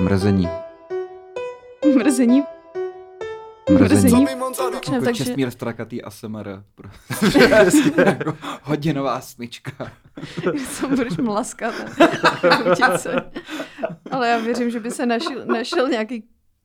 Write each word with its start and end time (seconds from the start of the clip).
Mrzení. 0.00 0.48
Mrzení. 1.96 2.42
Mrzení. 3.70 3.80
Mrzení. 3.80 4.26
Jako 4.92 5.04
takže- 5.04 5.24
Čestmír 5.24 5.50
Strakatý 5.50 6.02
ASMR. 6.02 6.62
Prostě 6.74 7.48
jako 8.06 8.36
hodinová 8.62 9.20
smyčka. 9.20 9.92
Co 10.74 10.88
budeš 10.88 11.16
mlaskat. 11.16 11.74
Ale 14.10 14.28
já 14.28 14.38
věřím, 14.38 14.70
že 14.70 14.80
by 14.80 14.90
se 14.90 15.06
našel, 15.06 15.46
našel 15.46 15.88
nějaký 15.88 16.24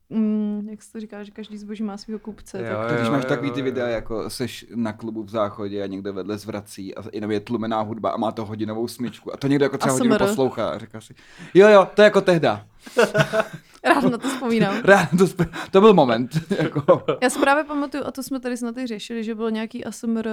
Mm, 0.10 0.68
jak 0.70 0.82
se 0.84 0.92
to 0.92 1.00
říká, 1.00 1.24
že 1.24 1.32
každý 1.32 1.58
zboží 1.58 1.84
má 1.84 1.98
svého 1.98 2.20
kupce. 2.20 2.60
Jo, 2.60 2.66
tak 2.78 2.88
To, 2.88 2.94
když 2.94 3.06
jo, 3.06 3.12
máš 3.12 3.24
jo, 3.24 3.30
takový 3.30 3.52
ty 3.52 3.60
jo. 3.60 3.64
videa, 3.64 3.88
jako 3.88 4.30
seš 4.30 4.66
na 4.76 4.94
klubu 4.94 5.24
v 5.24 5.30
záchodě 5.30 5.84
a 5.84 5.88
někdo 5.88 6.14
vedle 6.14 6.38
zvrací 6.38 6.96
a 6.96 7.04
jenom 7.14 7.32
je 7.32 7.40
tlumená 7.40 7.82
hudba 7.82 8.10
a 8.10 8.18
má 8.18 8.32
to 8.32 8.46
hodinovou 8.46 8.88
smyčku 8.88 9.34
a 9.34 9.38
to 9.38 9.48
někdo 9.48 9.66
jako 9.66 9.78
třeba 9.78 9.94
hodinu 9.94 10.18
poslouchá 10.18 10.70
a 10.70 10.78
říká 10.78 11.02
si, 11.02 11.16
jo 11.54 11.68
jo, 11.70 11.88
to 11.96 12.02
je 12.02 12.04
jako 12.04 12.22
tehda. 12.22 12.66
Rád 13.84 14.04
na 14.04 14.18
to 14.18 14.30
vzpomínám. 14.30 14.82
Ráno 14.86 15.10
to, 15.18 15.28
sp- 15.32 15.52
to 15.72 15.82
byl 15.82 15.94
moment. 15.94 16.32
jako. 16.62 17.04
Já 17.22 17.30
si 17.30 17.40
právě 17.40 17.64
pamatuju, 17.64 18.04
a 18.06 18.12
to 18.12 18.24
jsme 18.24 18.40
tady 18.40 18.58
snad 18.58 18.78
i 18.78 18.88
řešili, 18.88 19.24
že 19.24 19.36
bylo 19.36 19.50
nějaký 19.50 19.86
ASMR, 19.86 20.28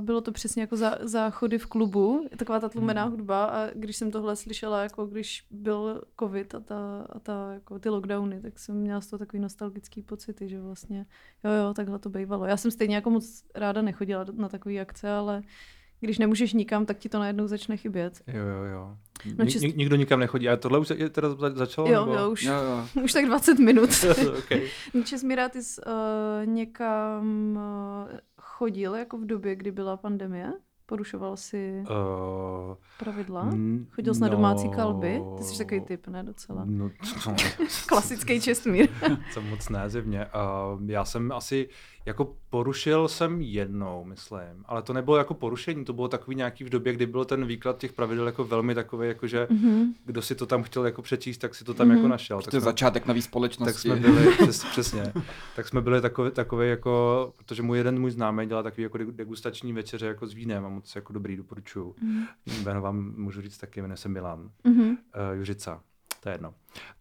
bylo 0.00 0.20
to 0.20 0.32
přesně 0.32 0.62
jako 0.62 0.76
za, 0.76 0.98
záchody 1.00 1.58
v 1.58 1.66
klubu, 1.66 2.28
taková 2.36 2.60
ta 2.60 2.68
tlumená 2.68 3.02
Hmm. 3.02 3.10
hudba 3.12 3.44
a 3.44 3.66
když 3.74 3.96
jsem 3.96 4.10
tohle 4.10 4.36
slyšela, 4.36 4.82
jako 4.82 5.06
když 5.06 5.44
byl 5.50 6.02
covid 6.20 6.54
a, 6.54 6.60
ta, 6.60 7.06
a 7.08 7.18
ta, 7.18 7.52
jako 7.52 7.78
ty 7.78 7.88
lockdowny, 7.88 8.40
tak 8.40 8.58
jsem 8.58 8.74
měla 8.74 9.00
z 9.00 9.06
toho 9.06 9.18
takový 9.18 9.42
nostalgický 9.42 10.02
pocity, 10.02 10.48
že 10.48 10.60
vlastně 10.60 11.06
jo, 11.44 11.50
jo, 11.50 11.74
takhle 11.74 11.98
to 11.98 12.08
bývalo. 12.08 12.44
Já 12.46 12.56
jsem 12.56 12.70
stejně 12.70 12.94
jako 12.94 13.10
moc 13.10 13.44
ráda 13.54 13.82
nechodila 13.82 14.26
na 14.32 14.48
takové 14.48 14.80
akce, 14.80 15.10
ale 15.10 15.42
když 16.00 16.18
nemůžeš 16.18 16.52
nikam, 16.52 16.86
tak 16.86 16.98
ti 16.98 17.08
to 17.08 17.18
najednou 17.18 17.46
začne 17.46 17.76
chybět. 17.76 18.20
Jo, 18.26 18.42
jo, 18.46 18.64
jo. 18.64 18.96
No, 19.38 19.44
čist- 19.44 19.60
ni- 19.62 19.74
nikdo 19.76 19.96
nikam 19.96 20.20
nechodí. 20.20 20.48
A 20.48 20.56
tohle 20.56 20.78
už 20.78 20.90
je 20.90 21.08
teda 21.10 21.30
za- 21.34 21.50
začalo? 21.54 21.88
Jo, 21.92 22.06
nebo? 22.06 22.18
jo, 22.18 22.30
už, 22.30 22.42
Jo, 22.42 22.52
jo. 22.54 23.02
už 23.04 23.12
tak 23.12 23.24
20 23.26 23.58
minut. 23.58 23.90
okay. 24.38 24.62
Česmíra, 25.04 25.48
ty 25.48 25.62
jsi 25.62 25.80
uh, 25.86 25.92
někam 26.54 27.56
uh, 27.56 28.18
chodil 28.40 28.94
jako 28.94 29.18
v 29.18 29.26
době, 29.26 29.56
kdy 29.56 29.70
byla 29.70 29.96
pandemie? 29.96 30.52
Porušoval 30.86 31.36
si 31.36 31.82
Uh, 31.90 32.74
pravidla? 32.98 33.42
mm, 33.44 33.86
Chodil 33.90 34.14
jsi 34.14 34.20
na 34.20 34.28
domácí 34.28 34.66
no, 34.66 34.72
kalby? 34.72 35.20
Ty 35.38 35.44
jsi 35.44 35.58
takový 35.58 35.80
typ, 35.80 36.06
ne 36.08 36.22
docela? 36.22 36.62
No, 36.66 36.88
to, 37.24 37.30
Klasický 37.86 38.40
Česmír. 38.40 38.88
to 39.34 39.40
moc 39.42 39.68
ne 39.68 39.90
zjevně. 39.90 40.26
Uh, 40.26 40.90
já 40.90 41.04
jsem 41.04 41.32
asi, 41.32 41.68
jako 42.06 42.36
porušil 42.50 43.08
jsem 43.08 43.40
jednou, 43.40 44.04
myslím, 44.04 44.64
ale 44.64 44.82
to 44.82 44.92
nebylo 44.92 45.16
jako 45.16 45.34
porušení, 45.34 45.84
to 45.84 45.92
bylo 45.92 46.08
takový 46.08 46.36
nějaký 46.36 46.64
v 46.64 46.68
době, 46.68 46.92
kdy 46.92 47.06
byl 47.06 47.24
ten 47.24 47.46
výklad 47.46 47.78
těch 47.78 47.92
pravidel 47.92 48.26
jako 48.26 48.44
velmi 48.44 48.74
takový, 48.74 49.08
jako 49.08 49.26
že 49.26 49.46
Mhm. 49.50 49.94
kdo 50.04 50.22
si 50.22 50.34
to 50.34 50.46
tam 50.46 50.62
chtěl 50.62 50.86
jako 50.86 51.02
přečíst, 51.02 51.38
tak 51.38 51.54
si 51.54 51.64
to 51.64 51.74
tam 51.74 51.90
jako 51.90 52.00
Mhm. 52.02 52.10
našel. 52.10 52.42
To 52.42 52.56
je 52.56 52.60
začátek 52.60 53.06
nový 53.06 53.22
společnosti. 53.22 53.88
tak 53.88 53.98
jsme 54.00 54.08
byli, 54.10 54.32
přes, 54.36 54.64
přesně, 54.64 55.12
tak 55.56 55.68
jsme 55.68 55.80
byli 55.80 56.00
takový, 56.00 56.30
takový 56.30 56.68
jako, 56.68 57.32
protože 57.36 57.62
můj 57.62 57.78
jeden 57.78 58.00
můj 58.00 58.10
známý 58.10 58.46
dělá 58.46 58.62
takový 58.62 58.82
jako 58.82 58.98
de- 58.98 59.12
degustační 59.12 59.72
večeře 59.72 60.06
jako 60.06 60.26
s 60.26 60.32
vínem 60.34 60.64
a 60.64 60.68
moc 60.68 60.96
jako 60.96 61.12
dobrý, 61.12 61.36
doporučuju. 61.36 61.94
Mhm. 62.02 62.24
Jméno 62.64 62.80
vám 62.82 63.14
můžu 63.16 63.40
říct 63.42 63.58
taky, 63.58 63.82
jmenuje 63.82 63.96
se 63.96 64.08
Milan, 64.08 64.50
Mhm. 64.64 64.88
uh, 64.90 64.96
Juřica, 65.34 65.80
to 66.20 66.28
je 66.28 66.34
jedno. 66.34 66.54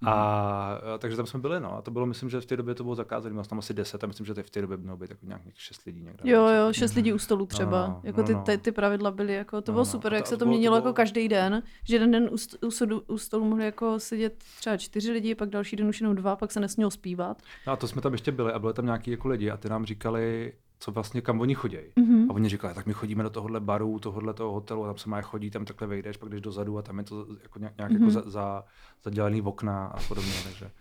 A, 0.05 0.11
a 0.13 0.97
takže 0.99 1.17
tam 1.17 1.25
jsme 1.25 1.39
byli, 1.39 1.59
no, 1.59 1.77
a 1.77 1.81
to 1.81 1.91
bylo, 1.91 2.05
myslím, 2.05 2.29
že 2.29 2.41
v 2.41 2.45
té 2.45 2.57
době 2.57 2.75
to 2.75 2.83
bylo 2.83 2.95
zakázané, 2.95 3.33
měl 3.33 3.43
jsem 3.43 3.49
tam 3.49 3.59
asi 3.59 3.73
10 3.73 4.03
a 4.03 4.07
myslím, 4.07 4.25
že 4.25 4.33
v 4.33 4.49
té 4.49 4.61
době 4.61 4.77
mělo 4.77 4.97
být 4.97 5.09
jako 5.09 5.25
nějakých 5.25 5.61
6 5.61 5.85
lidí 5.85 6.01
někde. 6.01 6.31
Jo, 6.31 6.47
jo, 6.47 6.65
tak. 6.65 6.75
šest 6.75 6.93
lidí 6.95 7.13
u 7.13 7.17
stolu 7.19 7.39
No, 7.41 7.45
třeba. 7.45 7.87
no, 7.87 8.01
jako 8.03 8.21
no, 8.21 8.27
ty, 8.27 8.33
no. 8.33 8.41
ty, 8.43 8.57
ty 8.57 8.71
pravidla 8.71 9.11
byly 9.11 9.33
jako, 9.33 9.61
to 9.61 9.71
No, 9.71 9.73
bylo 9.73 9.81
no. 9.85 9.91
super, 9.91 10.13
jak 10.13 10.23
to- 10.23 10.29
se 10.29 10.35
to 10.35 10.39
to 10.39 10.45
bylo- 10.45 10.49
měnilo 10.57 10.75
jako 10.75 10.83
bylo- 10.83 10.93
každý 10.93 11.27
den, 11.27 11.63
že 11.83 11.95
jeden 11.95 12.11
den 12.11 12.29
u, 12.31 12.65
u, 12.67 12.71
sodu, 12.71 13.01
u 13.07 13.17
stolu 13.17 13.45
mohli 13.45 13.65
jako 13.65 13.99
sedět 13.99 14.43
třeba 14.59 14.77
čtyři 14.77 15.11
lidi, 15.11 15.35
pak 15.35 15.49
další 15.49 15.75
den 15.75 15.87
už 15.87 16.01
jenom 16.01 16.15
dva, 16.15 16.35
pak 16.35 16.51
se 16.51 16.59
nesmělo 16.59 16.91
zpívat. 16.91 17.41
No 17.67 17.73
a 17.73 17.75
to 17.75 17.87
jsme 17.87 18.01
tam 18.01 18.11
ještě 18.11 18.31
byli 18.31 18.53
a 18.53 18.59
byli 18.59 18.73
tam 18.73 18.85
nějaký 18.85 19.11
jako 19.11 19.27
lidi 19.27 19.51
a 19.51 19.57
ty 19.57 19.69
nám 19.69 19.85
říkali, 19.85 20.53
co 20.81 20.91
vlastně 20.91 21.21
kam 21.21 21.41
oni 21.41 21.55
chodí. 21.55 21.77
Mhm. 21.95 22.31
A 22.31 22.33
oni 22.33 22.49
říkali, 22.49 22.73
tak 22.73 22.85
my 22.85 22.93
chodíme 22.93 23.23
do 23.23 23.29
tohohle 23.29 23.59
baru, 23.59 23.99
tohohle 23.99 24.33
toho 24.33 24.51
hotelu, 24.51 24.83
a 24.83 24.87
tam 24.87 24.97
se 24.97 25.09
má 25.09 25.21
chodí, 25.21 25.51
tam 25.51 25.65
takhle 25.65 25.87
vejdeš, 25.87 26.17
pak 26.17 26.29
jdeš 26.29 26.41
dozadu 26.41 26.77
a 26.77 26.81
tam 26.81 26.97
je 26.97 27.03
to 27.03 27.25
jako 27.43 27.59
nějak, 27.59 27.77
nějak 27.77 27.91
Mhm. 27.91 28.01
jako 28.01 28.11
za, 28.11 28.29
za, 28.29 28.63
zadělaný 29.03 29.41
okna 29.41 29.85
a 29.87 29.99
podobně. 30.07 30.31
Takže 30.43 30.71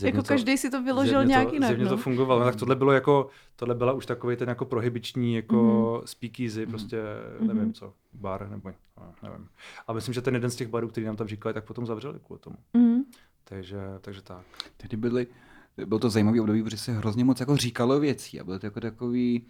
Jako 0.06 0.22
každý 0.22 0.56
si 0.58 0.70
to 0.70 0.82
vyložil 0.82 1.24
nějak 1.24 1.48
to, 1.48 1.54
jinak, 1.54 1.68
Zjevně 1.68 1.84
no. 1.84 1.90
to 1.90 1.96
fungovalo. 1.96 2.40
No, 2.40 2.46
tak 2.46 2.56
tohle 2.56 2.76
bylo 2.76 2.92
jako, 2.92 3.28
tohle 3.56 3.74
byla 3.74 3.92
už 3.92 4.06
takový 4.06 4.36
ten 4.36 4.48
jako 4.48 4.64
prohybiční 4.64 5.34
jako 5.34 5.56
Mhm. 5.96 6.06
speakeasy, 6.06 6.66
prostě 6.66 7.02
Mhm. 7.40 7.48
nevím 7.48 7.72
co, 7.72 7.92
bar 8.12 8.48
nebo 8.50 8.70
no, 9.00 9.12
nevím. 9.22 9.48
A 9.86 9.92
myslím, 9.92 10.14
že 10.14 10.22
ten 10.22 10.34
jeden 10.34 10.50
z 10.50 10.56
těch 10.56 10.68
barů, 10.68 10.88
který 10.88 11.06
nám 11.06 11.16
tam 11.16 11.26
říkali, 11.28 11.52
tak 11.54 11.64
potom 11.64 11.86
zavřeli 11.86 12.18
kvůli 12.26 12.40
tomu. 12.40 12.56
Mhm. 12.74 13.02
Takže, 13.44 13.78
takže 14.00 14.22
tak. 14.22 14.44
Tehdy 14.76 14.96
byly, 14.96 15.26
bylo 15.86 15.98
to 15.98 16.10
zajímavé 16.10 16.40
období, 16.40 16.62
protože 16.62 16.78
se 16.78 16.92
hrozně 16.92 17.24
moc 17.24 17.40
jako 17.40 17.56
říkalo 17.56 18.00
věcí 18.00 18.40
a 18.40 18.44
bylo 18.44 18.58
to 18.58 18.66
jako 18.66 18.80
takový, 18.80 19.46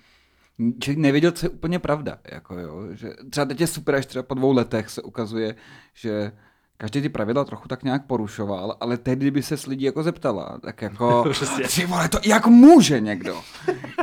člověk 0.80 0.98
nevěděl, 0.98 1.32
co 1.32 1.46
je 1.46 1.50
úplně 1.50 1.78
pravda. 1.78 2.18
Jako 2.32 2.58
jo, 2.58 2.88
že 2.92 3.10
třeba 3.30 3.44
teď 3.44 3.60
je 3.60 3.66
super, 3.66 3.94
až 3.94 4.06
třeba 4.06 4.22
po 4.22 4.34
dvou 4.34 4.52
letech 4.52 4.90
se 4.90 5.02
ukazuje, 5.02 5.54
že 5.94 6.32
každý 6.80 7.02
ty 7.02 7.08
pravidla 7.08 7.44
trochu 7.44 7.68
tak 7.68 7.82
nějak 7.82 8.06
porušoval, 8.06 8.76
ale 8.80 8.96
tehdy 8.96 9.30
by 9.30 9.42
se 9.42 9.56
s 9.56 9.66
lidí 9.66 9.84
jako 9.84 10.02
zeptala, 10.02 10.58
tak 10.62 10.82
jako, 10.82 11.24
Přesně. 11.30 11.64
ty 11.74 11.86
vole, 11.86 12.08
to 12.08 12.18
jak 12.24 12.46
může 12.46 13.00
někdo? 13.00 13.40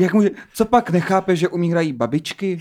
Jak 0.01 0.13
může, 0.13 0.29
co 0.53 0.65
pak 0.65 0.89
nechápe, 0.89 1.35
že 1.35 1.47
umírají 1.47 1.93
babičky? 1.93 2.59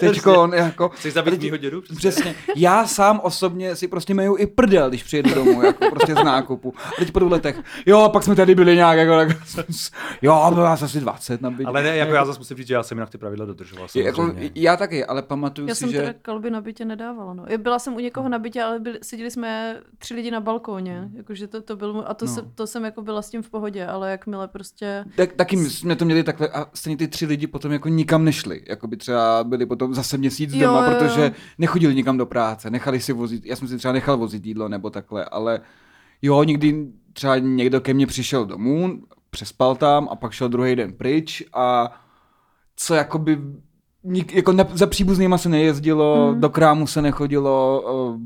Teďko, 0.00 0.50
jako, 0.54 0.88
Chceš 0.88 1.14
zabít 1.14 1.42
mýho 1.42 1.56
dědu? 1.56 1.82
Přesně. 1.96 2.34
Já 2.56 2.86
sám 2.86 3.20
osobně 3.22 3.76
si 3.76 3.88
prostě 3.88 4.14
meju 4.14 4.36
i 4.36 4.46
prdel, 4.46 4.88
když 4.88 5.02
přijedu 5.02 5.34
domů, 5.34 5.62
jako 5.62 5.90
prostě 5.90 6.14
z 6.14 6.24
nákupu. 6.24 6.74
A 6.78 6.90
teď 6.98 7.12
po 7.12 7.18
dvou 7.18 7.30
letech, 7.30 7.60
jo, 7.86 8.00
a 8.00 8.08
pak 8.08 8.22
jsme 8.22 8.34
tady 8.36 8.54
byli 8.54 8.76
nějak, 8.76 8.98
jako, 8.98 9.16
tak, 9.16 9.28
jo, 10.22 10.50
bylo 10.54 10.64
nás 10.64 10.82
asi 10.82 11.00
20 11.00 11.42
na 11.42 11.50
bytě. 11.50 11.64
Ale 11.64 11.82
ne, 11.82 11.96
jako 11.96 12.12
já 12.12 12.24
zase 12.24 12.38
musím 12.38 12.56
říct, 12.56 12.66
že 12.68 12.74
já 12.74 12.82
jsem 12.82 12.98
jinak 12.98 13.10
ty 13.10 13.18
pravidla 13.18 13.46
dodržoval. 13.46 13.88
jako, 13.94 14.34
já 14.54 14.76
taky, 14.76 15.04
ale 15.04 15.22
pamatuju 15.22 15.68
Já 15.68 15.74
si, 15.74 15.78
jsem 15.78 15.90
že... 15.90 15.98
teda 16.00 16.14
kalby 16.22 16.50
na 16.50 16.60
bytě 16.60 16.84
nedávala. 16.84 17.34
No. 17.34 17.44
Já 17.48 17.58
Byla 17.58 17.78
jsem 17.78 17.94
u 17.94 18.00
někoho 18.00 18.28
na 18.28 18.38
bytě, 18.38 18.62
ale 18.62 18.78
byli, 18.78 18.98
seděli 19.02 19.30
jsme 19.30 19.55
tři 19.98 20.14
lidi 20.14 20.30
na 20.30 20.40
balkóně. 20.40 21.10
Jakože 21.14 21.46
to, 21.46 21.62
to 21.62 21.76
byl, 21.76 21.94
můj- 21.94 22.04
a 22.06 22.14
to, 22.14 22.24
No. 22.26 22.32
se, 22.32 22.42
to 22.54 22.66
jsem 22.66 22.84
jako 22.84 23.02
byla 23.02 23.22
s 23.22 23.30
tím 23.30 23.42
v 23.42 23.50
pohodě, 23.50 23.86
ale 23.86 24.10
jakmile 24.10 24.48
prostě... 24.48 25.04
Tak, 25.16 25.32
taky 25.32 25.56
jsme 25.56 25.96
to 25.96 26.04
měli 26.04 26.22
takhle 26.22 26.48
a 26.48 26.66
stejně 26.74 26.96
ty 26.96 27.08
tři 27.08 27.26
lidi 27.26 27.46
potom 27.46 27.72
jako 27.72 27.88
nikam 27.88 28.24
nešli. 28.24 28.62
Jako 28.68 28.86
by 28.88 28.96
třeba 28.96 29.44
byli 29.44 29.66
potom 29.66 29.94
zase 29.94 30.18
měsíc 30.18 30.52
Jo, 30.54 30.66
doma, 30.66 30.84
jo, 30.86 30.90
jo. 30.92 30.98
protože 30.98 31.32
nechodili 31.58 31.94
nikam 31.94 32.16
do 32.18 32.26
práce, 32.26 32.70
nechali 32.70 33.00
si 33.00 33.12
vozit, 33.12 33.46
já 33.46 33.56
jsem 33.56 33.68
si 33.68 33.78
třeba 33.78 33.92
nechal 33.92 34.16
vozit 34.16 34.46
jídlo 34.46 34.68
nebo 34.68 34.90
takhle, 34.90 35.24
ale 35.24 35.60
jo, 36.22 36.42
někdy 36.44 36.86
třeba 37.12 37.38
někdo 37.38 37.80
ke 37.80 37.94
mně 37.94 38.06
přišel 38.06 38.46
domů, 38.46 39.00
přespal 39.30 39.76
tam 39.76 40.08
a 40.10 40.16
pak 40.16 40.32
šel 40.32 40.48
druhý 40.48 40.76
den 40.76 40.92
pryč 40.92 41.42
a 41.54 41.92
co 42.76 42.94
jakoby 42.94 43.38
nik, 44.04 44.34
jako 44.34 44.52
ne, 44.52 44.66
za 44.72 44.86
příbuznýma 44.86 45.38
se 45.38 45.48
nejezdilo, 45.48 46.32
Mm. 46.34 46.40
do 46.40 46.50
krámu 46.50 46.86
se 46.86 47.02
nechodilo, 47.02 47.82
o, 47.86 48.18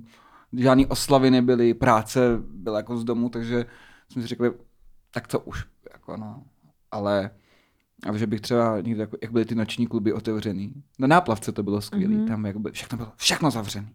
žádný 0.56 0.86
oslavy 0.86 1.30
nebyly, 1.30 1.74
práce 1.74 2.20
byla 2.50 2.76
jako 2.76 2.96
z 2.96 3.04
domu, 3.04 3.28
takže 3.28 3.66
jsme 4.12 4.22
si 4.22 4.28
řekli, 4.28 4.52
tak 5.10 5.26
to 5.26 5.40
už, 5.40 5.64
jako 5.92 6.16
no, 6.16 6.42
ale 6.90 7.30
ale 8.06 8.18
že 8.18 8.26
bych 8.26 8.40
třeba 8.40 8.80
někde, 8.80 9.00
jako, 9.02 9.16
jak 9.22 9.32
byly 9.32 9.44
ty 9.44 9.54
noční 9.54 9.86
kluby 9.86 10.12
otevřený. 10.12 10.72
Na 10.98 11.06
náplavce 11.06 11.52
to 11.52 11.62
bylo 11.62 11.80
skvělé, 11.80 12.14
Mhm. 12.14 12.24
mm-hmm. 12.24 12.28
tam 12.28 12.46
jako 12.46 12.58
by, 12.58 12.70
všechno 12.72 12.96
bylo, 12.98 13.12
všechno 13.16 13.50
zavřený. 13.50 13.88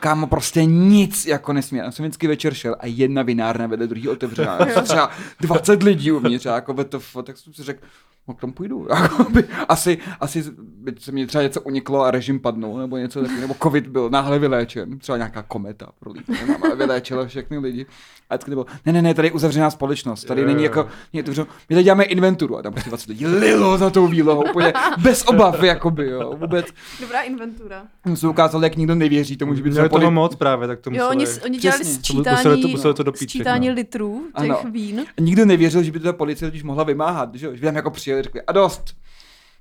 Kámo, 0.00 0.26
prostě 0.26 0.64
nic 0.64 1.26
jako 1.26 1.52
nesmí. 1.52 1.78
Já 1.78 1.90
jsem 1.90 2.04
vždycky 2.04 2.26
večer 2.26 2.54
šel 2.54 2.76
a 2.80 2.86
jedna 2.86 3.22
vinárna 3.22 3.66
vedle 3.66 3.86
druhý 3.86 4.08
otevřená. 4.08 4.52
A 4.76 4.80
třeba 4.82 5.10
20 5.40 5.82
lidí 5.82 6.12
uvnitř, 6.12 6.46
a 6.46 6.54
jako 6.54 6.84
to, 6.84 7.00
tak 7.22 7.38
jsem 7.38 7.54
si 7.54 7.62
řekl, 7.62 7.86
no 8.28 8.34
k 8.34 8.40
tomu 8.40 8.52
půjdu. 8.52 8.86
Jako 9.02 9.24
by, 9.30 9.44
asi, 9.68 9.98
asi 10.20 10.44
by 10.84 10.94
se 10.98 11.12
mi 11.12 11.26
třeba 11.26 11.42
něco 11.42 11.60
uniklo 11.60 12.02
a 12.02 12.10
režim 12.10 12.40
padnul, 12.40 12.78
nebo 12.78 12.96
něco 12.96 13.20
takového, 13.20 13.40
nebo 13.40 13.54
covid 13.62 13.86
byl 13.86 14.10
náhle 14.10 14.38
vyléčen, 14.38 14.98
třeba 14.98 15.18
nějaká 15.18 15.42
kometa 15.42 15.88
prolítla, 16.00 16.34
ale 16.62 16.76
vyléčila 16.76 17.26
všechny 17.26 17.58
lidi. 17.58 17.86
A 18.30 18.34
vždycky 18.34 18.50
to 18.50 18.54
bylo, 18.54 18.66
ne, 18.86 18.92
ne, 18.92 19.02
ne, 19.02 19.14
tady 19.14 19.28
je 19.28 19.32
uzavřená 19.32 19.70
společnost, 19.70 20.24
tady 20.24 20.40
Jo, 20.40 20.46
není 20.46 20.58
jo. 20.58 20.64
jako, 20.64 20.88
nie, 21.12 21.22
to, 21.22 21.30
my 21.68 21.74
tady 21.76 21.82
děláme 21.82 22.04
inventuru 22.04 22.56
a 22.58 22.62
tam 22.62 22.72
prostě 22.72 22.90
20 22.90 23.08
lidí 23.08 23.26
lilo 23.26 23.78
za 23.78 23.90
tou 23.90 24.06
výlohou, 24.06 24.44
úplně 24.50 24.72
bez 25.02 25.22
obav, 25.26 25.62
jakoby, 25.62 26.06
jo, 26.10 26.36
vůbec. 26.40 26.66
Dobrá 27.00 27.20
inventura. 27.22 27.82
Jsem 28.06 28.16
se 28.16 28.28
ukázal, 28.28 28.64
jak 28.64 28.76
nikdo 28.76 28.94
nevěří 28.94 29.36
tomu, 29.36 29.54
že 29.54 29.62
by 29.62 29.70
Měli 29.70 29.88
třeba 29.88 29.88
toho 30.00 30.10
poli- 30.10 30.14
moc 30.14 30.34
právě, 30.36 30.68
tak 30.68 30.80
to 30.80 30.90
Jo, 30.90 30.94
museli... 30.94 31.08
oni, 31.16 31.26
s- 31.26 31.44
oni 31.44 31.58
dělali 31.58 31.80
Přesně. 31.84 32.02
To 32.14 32.14
museli 32.14 32.34
sčítání, 32.44 32.62
to- 32.62 32.68
museli 32.68 32.94
to 32.94 33.02
dopít 33.02 33.28
sčítání 33.30 33.66
všechno. 33.66 33.74
litrů 33.76 34.22
těch 34.40 34.50
Ano. 34.50 34.70
vín. 34.70 35.04
Nikdo 35.20 35.44
nevěřil, 35.44 35.82
že 35.82 35.92
by 35.92 35.98
to 35.98 36.04
ta 36.04 36.12
policie 36.12 36.48
totiž 36.50 36.62
mohla 36.62 36.84
vymáhat, 36.84 37.34
že 37.34 37.46
jo? 37.46 37.52
Že 37.54 37.60
by 37.60 37.66
tam 37.66 37.76
jako 37.76 37.90
přijeli, 37.90 38.22
řekli, 38.22 38.42
a 38.42 38.52
dost, 38.52 38.84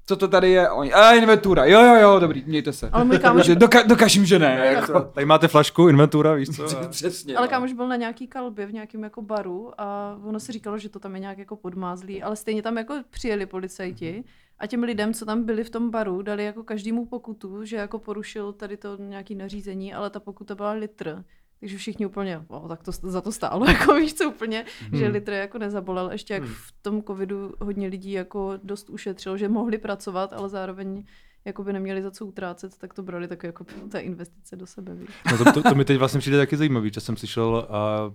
co 0.06 0.16
to 0.16 0.28
tady 0.28 0.52
je? 0.52 0.68
A 0.68 0.74
Oni, 0.74 0.94
a 0.94 1.12
inventura, 1.14 1.66
jo, 1.66 1.82
jo, 1.82 1.96
jo, 1.96 2.20
dobrý, 2.20 2.44
mějte 2.48 2.74
se. 2.74 2.90
Ale 2.90 3.04
můj 3.06 3.20
kámoš, 3.20 3.46
Že 3.46 3.56
doka- 3.56 3.88
dokažím, 3.88 4.26
že 4.26 4.40
ne. 4.40 4.72
Jako. 4.74 5.02
Tady 5.02 5.26
máte 5.26 5.48
flašku, 5.48 5.88
inventura, 5.88 6.34
víš 6.34 6.50
co? 6.56 6.64
A- 6.80 6.88
Přesně. 6.88 7.36
ale 7.38 7.48
no. 7.48 7.50
kámoš 7.50 7.74
byl 7.74 7.88
na 7.88 7.96
nějaký 7.96 8.28
kalbě 8.28 8.66
v 8.66 8.74
nějakém 8.74 9.04
jako 9.04 9.22
baru 9.22 9.72
a 9.78 10.18
ono 10.24 10.40
si 10.40 10.52
říkalo, 10.52 10.78
že 10.78 10.90
to 10.90 11.00
tam 11.00 11.14
je 11.14 11.20
nějak 11.20 11.38
jako 11.38 11.56
podmázlý, 11.56 12.24
ale 12.24 12.36
stejně 12.36 12.62
tam 12.62 12.78
jako 12.78 12.94
přijeli 13.10 13.46
policajti 13.46 14.24
a 14.60 14.68
těm 14.68 14.84
lidem, 14.84 15.14
co 15.14 15.26
tam 15.26 15.44
byli 15.44 15.64
v 15.64 15.70
tom 15.70 15.90
baru, 15.92 16.22
dali 16.22 16.46
jako 16.46 16.64
každému 16.64 17.06
pokutu, 17.06 17.66
že 17.66 17.76
jako 17.76 18.00
porušil 18.00 18.54
tady 18.54 18.78
to 18.78 18.98
nějaký 18.98 19.36
nařízení, 19.36 19.94
ale 19.94 20.10
ta 20.10 20.20
pokuta 20.20 20.56
byla 20.56 20.72
litr. 20.72 21.24
Takže 21.64 21.78
všichni 21.78 22.06
úplně, 22.06 22.42
o, 22.48 22.68
tak 22.68 22.84
to 22.84 22.92
za 22.92 23.22
to 23.22 23.32
stálo, 23.32 23.66
jako 23.70 23.94
víš 23.94 24.14
co 24.14 24.30
úplně, 24.30 24.66
hmm. 24.80 25.00
že 25.00 25.08
litr 25.08 25.32
jako 25.32 25.58
nezabolel. 25.58 26.12
Ještě 26.12 26.34
jak 26.34 26.44
Hmm. 26.44 26.54
v 26.54 26.72
tom 26.82 27.04
covidu 27.04 27.54
hodně 27.60 27.88
lidí 27.88 28.12
jako 28.12 28.54
dost 28.64 28.90
ušetřilo, 28.90 29.38
že 29.38 29.50
mohli 29.50 29.78
pracovat, 29.78 30.34
ale 30.34 30.50
zároveň 30.50 31.04
jako 31.46 31.64
by 31.64 31.74
neměli 31.74 32.02
za 32.02 32.12
co 32.12 32.26
utrácet, 32.26 32.78
tak 32.78 32.94
to 32.94 33.04
brali 33.04 33.28
tak 33.28 33.44
jako 33.44 33.64
ta 33.92 34.00
investice 34.00 34.56
do 34.56 34.66
sebe, 34.66 34.96
víš. 34.96 35.10
No 35.32 35.38
to, 35.38 35.54
to, 35.54 35.64
to, 35.70 35.76
mi 35.76 35.86
teď 35.86 35.98
vlastně 35.98 36.20
přijde 36.20 36.38
taky 36.38 36.58
zajímavý, 36.58 36.92
že 36.94 37.02
jsem 37.02 37.18
slyšel 37.18 37.68
a 37.70 38.12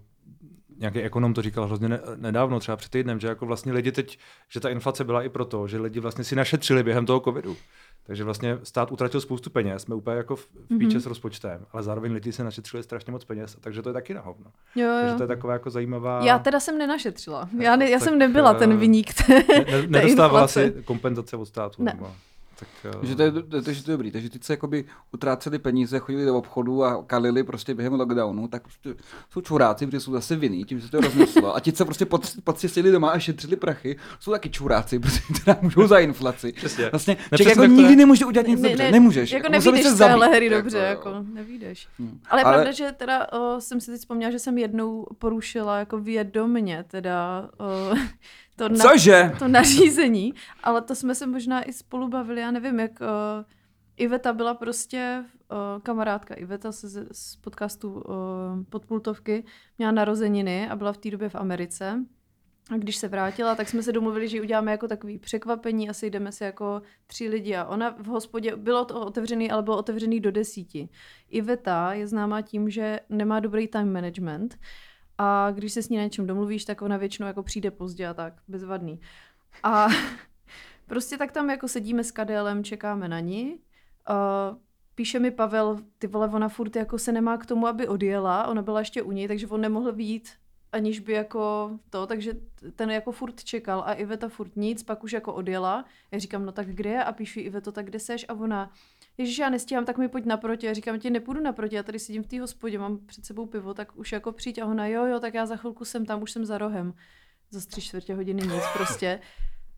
nějaký 0.78 1.00
ekonom 1.00 1.34
to 1.34 1.42
říkal 1.42 1.66
hrozně 1.66 1.88
ne, 1.88 2.00
nedávno, 2.16 2.60
třeba 2.60 2.76
před 2.76 2.90
týdnem, 2.90 3.20
že 3.20 3.28
jako 3.28 3.46
vlastně 3.46 3.72
lidi 3.72 3.92
teď, 3.92 4.18
že 4.48 4.60
ta 4.60 4.68
inflace 4.68 5.04
byla 5.04 5.22
i 5.22 5.28
proto, 5.28 5.68
že 5.68 5.78
lidi 5.78 6.00
vlastně 6.00 6.24
si 6.24 6.36
našetřili 6.36 6.82
během 6.82 7.06
toho 7.06 7.20
covidu. 7.20 7.56
Takže 8.08 8.24
vlastně 8.24 8.58
stát 8.62 8.92
utratil 8.92 9.20
spoustu 9.20 9.50
peněz, 9.50 9.82
jsme 9.82 9.94
úplně 9.94 10.16
jako 10.16 10.36
v, 10.36 10.46
píče 10.78 10.86
Mhm. 10.96 11.00
s 11.00 11.06
rozpočtem, 11.06 11.66
ale 11.72 11.82
zároveň 11.82 12.12
lidi 12.12 12.32
si 12.32 12.44
našetřili 12.44 12.82
strašně 12.82 13.12
moc 13.12 13.24
peněz, 13.24 13.56
takže 13.60 13.82
to 13.82 13.88
je 13.88 13.92
taky 13.92 14.14
na 14.14 14.20
hovno. 14.20 14.46
Jo, 14.76 14.88
Takže 15.00 15.12
jo. 15.12 15.16
to 15.16 15.22
je 15.22 15.26
taková 15.26 15.52
jako 15.52 15.70
zajímavá... 15.70 16.24
Já 16.24 16.38
teda 16.38 16.60
jsem 16.60 16.78
nenašetřila. 16.78 17.48
Já, 17.58 17.76
ne, 17.76 17.90
já 17.90 17.98
Tak, 17.98 18.08
jsem 18.08 18.18
nebyla 18.18 18.54
ten 18.54 18.72
eh, 18.72 18.76
vyník 18.76 19.14
té, 19.26 19.34
ne, 19.38 19.86
nedostávala 19.88 20.48
si 20.48 20.74
kompenzace 20.84 21.36
od 21.36 21.46
státu. 21.46 21.82
Ne. 21.82 21.92
Nebo, 21.94 22.12
tak, 22.58 22.68
eh, 22.84 22.90
Takže 23.00 23.16
to 23.16 23.22
je, 23.22 23.32
to, 23.32 23.62
to, 23.62 23.72
že 23.72 23.84
to 23.84 23.90
je 23.90 23.94
dobrý. 23.96 24.10
Takže 24.10 24.30
ty 24.30 24.38
se 24.42 24.52
jakoby 24.52 24.84
utráceli 25.12 25.58
peníze, 25.58 25.98
chodili 25.98 26.24
do 26.24 26.36
obchodu 26.38 26.84
a 26.84 27.02
kalili 27.04 27.44
prostě 27.44 27.74
během 27.74 27.92
lockdownu, 27.94 28.48
tak 28.48 28.62
prostě 28.62 28.94
jsou 29.30 29.40
čuráci, 29.40 29.86
protože 29.86 30.00
jsou 30.00 30.12
zase 30.12 30.36
vinný, 30.36 30.64
tím 30.64 30.80
se 30.80 30.90
to 30.90 31.00
rozneslo. 31.00 31.56
A 31.56 31.60
ti, 31.60 31.72
co 31.72 31.84
prostě 31.84 32.06
pod, 32.06 32.26
pod 32.44 32.58
si 32.58 32.68
seděli 32.68 32.92
doma 32.92 33.10
a 33.10 33.18
šetřili 33.18 33.56
prachy, 33.56 33.96
jsou 34.20 34.30
taky 34.32 34.50
čuráci, 34.50 34.98
protože 34.98 35.20
teda 35.44 35.58
můžou 35.62 35.86
za 35.86 35.98
inflaci. 35.98 36.52
Přesně. 36.52 36.88
Vlastně 36.90 37.16
Ne, 37.32 37.38
člověk 37.38 37.56
jako 37.58 37.64
nikdy 37.72 37.92
je. 37.92 37.96
nemůže 37.96 38.24
udělat 38.24 38.46
nic 38.46 38.60
dobře. 38.60 38.90
Nemůžeš. 38.92 39.32
Jako 39.32 39.46
by 39.46 39.52
nevídeš 39.52 39.82
se 39.82 39.94
z 39.94 39.98
téhle 39.98 40.28
hry 40.28 40.50
dobře, 40.50 40.78
jo. 40.78 40.84
jako 40.84 41.10
nevídeš. 41.32 41.88
Hm. 41.98 42.20
Ale 42.30 42.40
je 42.40 42.44
Ale- 42.44 42.54
pravda, 42.54 42.72
že 42.72 42.92
teda 42.96 43.32
o, 43.32 43.60
jsem 43.60 43.80
si 43.80 43.90
teď 43.90 44.00
vzpomněla, 44.00 44.32
že 44.32 44.38
jsem 44.38 44.58
jednou 44.58 45.06
porušila 45.18 45.78
jako 45.78 45.98
vědomně 45.98 46.84
teda 46.88 47.48
o, 47.58 47.94
to, 48.58 48.68
na, 48.68 48.84
Cože? 48.84 49.32
to 49.38 49.48
nařízení, 49.48 50.34
ale 50.62 50.82
to 50.82 50.94
jsme 50.94 51.14
se 51.14 51.26
možná 51.26 51.62
i 51.62 51.72
spolu 51.72 52.08
bavili, 52.08 52.40
já 52.40 52.50
nevím, 52.50 52.80
jak 52.80 53.00
o, 53.00 53.04
Iveta 53.96 54.32
byla 54.32 54.54
prostě 54.54 55.24
o, 55.50 55.80
kamarádka 55.80 56.34
Iveta 56.34 56.72
se, 56.72 56.88
z, 56.88 57.06
z 57.12 57.36
podcastu 57.36 58.00
o, 58.00 58.14
Podpultovky, 58.70 59.44
měla 59.78 59.92
narozeniny 59.92 60.68
a 60.68 60.76
byla 60.76 60.92
v 60.92 60.98
té 60.98 61.10
době 61.10 61.28
v 61.28 61.34
Americe. 61.34 62.04
A 62.70 62.76
když 62.76 62.96
se 62.96 63.08
vrátila, 63.08 63.54
tak 63.54 63.68
jsme 63.68 63.82
se 63.82 63.92
domluvili, 63.92 64.28
že 64.28 64.40
uděláme 64.40 64.70
jako 64.70 64.88
takový 64.88 65.18
překvapení 65.18 65.90
a 65.90 65.92
sejdeme 65.92 66.32
se 66.32 66.44
jako 66.44 66.82
tři 67.06 67.28
lidi. 67.28 67.56
A 67.56 67.64
ona 67.64 67.90
v 67.90 68.06
hospodě, 68.06 68.56
bylo 68.56 68.84
to 68.84 69.00
otevřený, 69.00 69.50
ale 69.50 69.62
bylo 69.62 69.76
otevřený 69.78 70.20
do 70.20 70.30
desíti. 70.30 70.88
Iveta 71.28 71.92
je 71.92 72.06
známá 72.06 72.42
tím, 72.42 72.70
že 72.70 73.00
nemá 73.08 73.40
dobrý 73.40 73.68
time 73.68 73.92
management 73.92 74.58
a 75.18 75.50
když 75.50 75.72
se 75.72 75.82
s 75.82 75.88
ní 75.88 75.96
na 75.96 76.02
něčem 76.02 76.26
domluvíš, 76.26 76.64
tak 76.64 76.82
ona 76.82 76.96
většinou 76.96 77.26
jako 77.26 77.42
přijde 77.42 77.70
pozdě 77.70 78.06
a 78.06 78.14
tak, 78.14 78.34
bezvadný. 78.48 79.00
A 79.62 79.88
prostě 80.86 81.18
tak 81.18 81.32
tam 81.32 81.50
jako 81.50 81.68
sedíme 81.68 82.04
s 82.04 82.10
Kadélem, 82.10 82.64
čekáme 82.64 83.08
na 83.08 83.20
ní. 83.20 83.58
Uh, 84.10 84.58
píše 84.94 85.18
mi 85.18 85.30
Pavel, 85.30 85.78
ty 85.98 86.06
vole, 86.06 86.28
ona 86.28 86.48
furt 86.48 86.76
jako 86.76 86.98
se 86.98 87.12
nemá 87.12 87.36
k 87.36 87.46
tomu, 87.46 87.66
aby 87.66 87.88
odjela, 87.88 88.46
ona 88.46 88.62
byla 88.62 88.78
ještě 88.78 89.02
u 89.02 89.12
něj, 89.12 89.28
takže 89.28 89.46
on 89.46 89.60
nemohl 89.60 89.92
vyjít 89.92 90.28
aniž 90.72 91.00
by 91.00 91.12
jako 91.12 91.70
to, 91.90 92.06
takže 92.06 92.32
ten 92.76 92.90
jako 92.90 93.12
furt 93.12 93.44
čekal 93.44 93.82
a 93.86 93.92
Iveta 93.92 94.28
furt 94.28 94.56
nic, 94.56 94.82
pak 94.82 95.04
už 95.04 95.12
jako 95.12 95.34
odjela. 95.34 95.84
Já 96.10 96.18
říkám, 96.18 96.46
no 96.46 96.52
tak 96.52 96.66
kde 96.66 96.90
je? 96.90 97.04
A 97.04 97.12
píšu 97.12 97.40
Iveto, 97.40 97.72
tak 97.72 97.86
kde 97.86 98.00
seš? 98.00 98.26
A 98.28 98.34
ona, 98.34 98.72
Ježíš, 99.18 99.38
já 99.38 99.50
nestíhám, 99.50 99.84
tak 99.84 99.98
mi 99.98 100.08
pojď 100.08 100.24
naproti. 100.24 100.66
Já 100.66 100.72
říkám, 100.74 100.98
ti 100.98 101.10
nepůjdu 101.10 101.40
naproti, 101.40 101.76
já 101.76 101.82
tady 101.82 101.98
sedím 101.98 102.22
v 102.22 102.26
té 102.26 102.40
hospodě, 102.40 102.78
mám 102.78 102.98
před 103.06 103.24
sebou 103.24 103.46
pivo, 103.46 103.74
tak 103.74 103.96
už 103.98 104.12
jako 104.12 104.32
přijď. 104.32 104.58
A 104.58 104.66
ona, 104.66 104.86
jo, 104.86 105.04
jo, 105.06 105.20
tak 105.20 105.34
já 105.34 105.46
za 105.46 105.56
chvilku 105.56 105.84
jsem 105.84 106.06
tam, 106.06 106.22
už 106.22 106.32
jsem 106.32 106.44
za 106.44 106.58
rohem. 106.58 106.94
Za 107.50 107.60
tři 107.66 107.80
čtvrtě 107.80 108.14
hodiny 108.14 108.42
nic 108.42 108.62
prostě. 108.72 109.20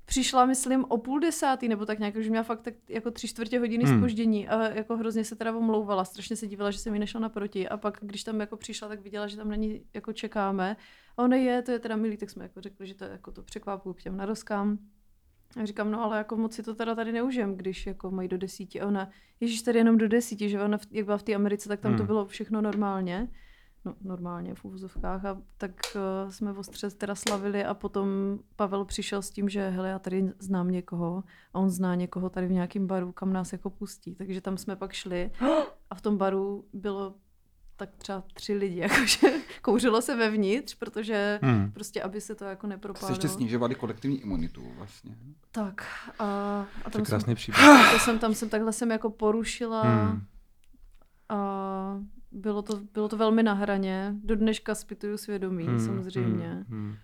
Přišla, 0.04 0.46
myslím, 0.46 0.84
o 0.84 0.98
půl 0.98 1.20
desátý, 1.20 1.68
nebo 1.68 1.86
tak 1.86 1.98
nějak, 1.98 2.16
už 2.16 2.28
měla 2.28 2.42
fakt 2.42 2.60
tak 2.60 2.74
jako 2.88 3.10
tři 3.10 3.28
čtvrtě 3.28 3.58
hodiny 3.58 3.84
Hmm. 3.84 3.98
spoždění 3.98 4.48
a 4.48 4.68
jako 4.68 4.96
hrozně 4.96 5.24
se 5.24 5.36
teda 5.36 5.56
omlouvala, 5.56 6.04
strašně 6.04 6.36
se 6.36 6.46
dívala, 6.46 6.70
že 6.70 6.78
jsem 6.78 6.94
jí 6.94 7.00
nešla 7.00 7.20
naproti 7.20 7.68
a 7.68 7.76
pak, 7.76 7.98
když 8.00 8.24
tam 8.24 8.40
jako 8.40 8.56
přišla, 8.56 8.88
tak 8.88 9.00
viděla, 9.00 9.26
že 9.26 9.36
tam 9.36 9.48
na 9.48 9.56
ní 9.56 9.84
jako 9.94 10.12
čekáme 10.12 10.76
a 11.16 11.22
ona 11.22 11.36
je, 11.36 11.62
to 11.62 11.70
je 11.70 11.78
teda 11.78 11.96
milý, 11.96 12.16
tak 12.16 12.30
jsme 12.30 12.44
jako 12.44 12.60
řekli, 12.60 12.86
že 12.86 12.94
to 12.94 13.04
je 13.04 13.10
jako 13.10 13.32
to 13.32 13.42
překvapuju 13.42 13.94
k 13.94 14.02
těm 14.02 14.16
narozkám. 14.16 14.78
A 15.56 15.64
říkám, 15.66 15.90
no 15.90 16.02
ale 16.04 16.18
jako 16.18 16.36
moc 16.36 16.54
si 16.54 16.62
to 16.62 16.74
teda 16.74 16.94
tady 16.94 17.12
neužijem, 17.12 17.56
když 17.56 17.86
jako 17.86 18.10
mají 18.10 18.28
do 18.28 18.38
desíti. 18.38 18.80
A 18.80 18.86
ona, 18.86 19.10
ježíš, 19.40 19.62
tady 19.62 19.78
jenom 19.78 19.98
do 19.98 20.08
desíti, 20.08 20.48
že 20.48 20.62
ona, 20.62 20.78
jak 20.90 21.04
byla 21.04 21.18
v 21.18 21.22
té 21.22 21.34
Americe, 21.34 21.68
tak 21.68 21.80
tam 21.80 21.92
to 21.92 21.98
Hmm. 21.98 22.06
bylo 22.06 22.26
všechno 22.26 22.60
normálně. 22.60 23.28
No, 23.84 23.94
normálně 24.02 24.54
v 24.54 24.64
úvozovkách. 24.64 25.24
A 25.24 25.42
tak 25.56 25.70
uh, 25.94 26.30
jsme 26.30 26.52
ostře 26.52 26.90
teda 26.90 27.14
slavili 27.14 27.64
a 27.64 27.74
potom 27.74 28.08
Pavel 28.56 28.84
přišel 28.84 29.22
s 29.22 29.30
tím, 29.30 29.48
že 29.48 29.68
hele, 29.68 29.88
já 29.88 29.98
tady 29.98 30.32
znám 30.38 30.70
někoho 30.70 31.24
a 31.54 31.58
on 31.58 31.70
zná 31.70 31.94
někoho 31.94 32.30
tady 32.30 32.46
v 32.46 32.52
nějakém 32.52 32.86
baru, 32.86 33.12
kam 33.12 33.32
nás 33.32 33.52
jako 33.52 33.70
pustí. 33.70 34.14
Takže 34.14 34.40
tam 34.40 34.56
jsme 34.56 34.76
pak 34.76 34.92
šli 34.92 35.30
a 35.90 35.94
v 35.94 36.00
tom 36.00 36.18
baru 36.18 36.64
bylo 36.72 37.14
tak 37.80 37.90
třeba 37.96 38.22
tři 38.34 38.54
lidi, 38.54 38.78
jakože 38.80 39.28
kouřilo 39.62 40.02
se 40.02 40.16
vevnitř, 40.16 40.74
protože 40.74 41.38
Hmm. 41.42 41.70
prostě, 41.72 42.02
aby 42.02 42.20
se 42.20 42.34
to 42.34 42.44
jako 42.44 42.66
Jste 42.66 42.68
nepropádalo. 42.68 43.12
ještě 43.12 43.28
snižovali 43.28 43.74
kolektivní 43.74 44.20
imunitu 44.20 44.62
vlastně. 44.76 45.16
Tak 45.52 45.86
a, 46.18 46.24
a 46.24 46.66
To 46.82 46.88
je 46.88 46.90
tam 46.90 46.92
jsem, 46.92 47.04
krásný 47.04 47.34
příběh. 47.34 47.64
to 47.92 47.98
jsem, 47.98 48.18
tam 48.18 48.34
jsem 48.34 48.48
takhle 48.48 48.72
jsem 48.72 48.90
jako 48.90 49.10
porušila 49.10 49.82
Hmm. 49.82 50.22
a 51.28 52.00
bylo 52.32 52.62
to, 52.62 52.80
bylo 52.94 53.08
to 53.08 53.16
velmi 53.16 53.42
na 53.42 53.52
hraně. 53.52 54.14
Do 54.24 54.36
dneška 54.36 54.74
zpytuju 54.74 55.16
svědomí, 55.16 55.64
Hmm, 55.66 55.80
samozřejmě. 55.86 56.48
hmm, 56.48 56.64
hmm. 56.68 56.94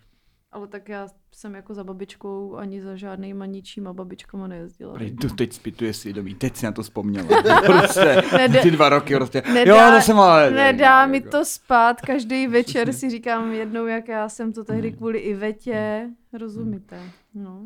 Ale 0.53 0.67
tak 0.67 0.89
já 0.89 1.09
jsem 1.33 1.55
jako 1.55 1.75
za 1.75 1.85
babičkou 1.85 2.57
ani 2.57 2.83
za 2.83 2.97
žádnýma 2.97 3.47
ničíma 3.47 3.93
babičkama 3.93 4.47
nejezdila. 4.47 4.95
Prý, 4.95 5.17
to 5.17 5.29
teď 5.29 5.53
zpituje 5.53 5.95
svědomí, 5.95 6.35
teď 6.35 6.57
si 6.57 6.67
na 6.67 6.73
to 6.73 6.83
vzpomněla. 6.83 7.29
prostě, 7.67 8.23
Nedá- 8.37 8.63
ty 8.63 8.71
dva 8.71 8.89
roky 8.89 9.15
prostě. 9.15 9.43
Nedá- 9.53 9.87
jo, 9.91 9.97
to 9.97 10.01
jsem 10.03 10.21
ale... 10.21 10.51
Nedá 10.51 11.07
mi 11.07 11.21
to 11.21 11.45
spát, 11.45 12.01
každý 12.01 12.47
večer 12.47 12.93
si 12.93 13.11
říkám 13.11 13.53
jednou, 13.53 13.87
jak 13.87 14.09
já 14.09 14.29
jsem 14.29 14.53
to 14.53 14.65
tehdy 14.65 14.93
kvůli 14.93 15.19
Ivetě, 15.19 16.11
rozumíte, 16.33 17.01
no. 17.35 17.63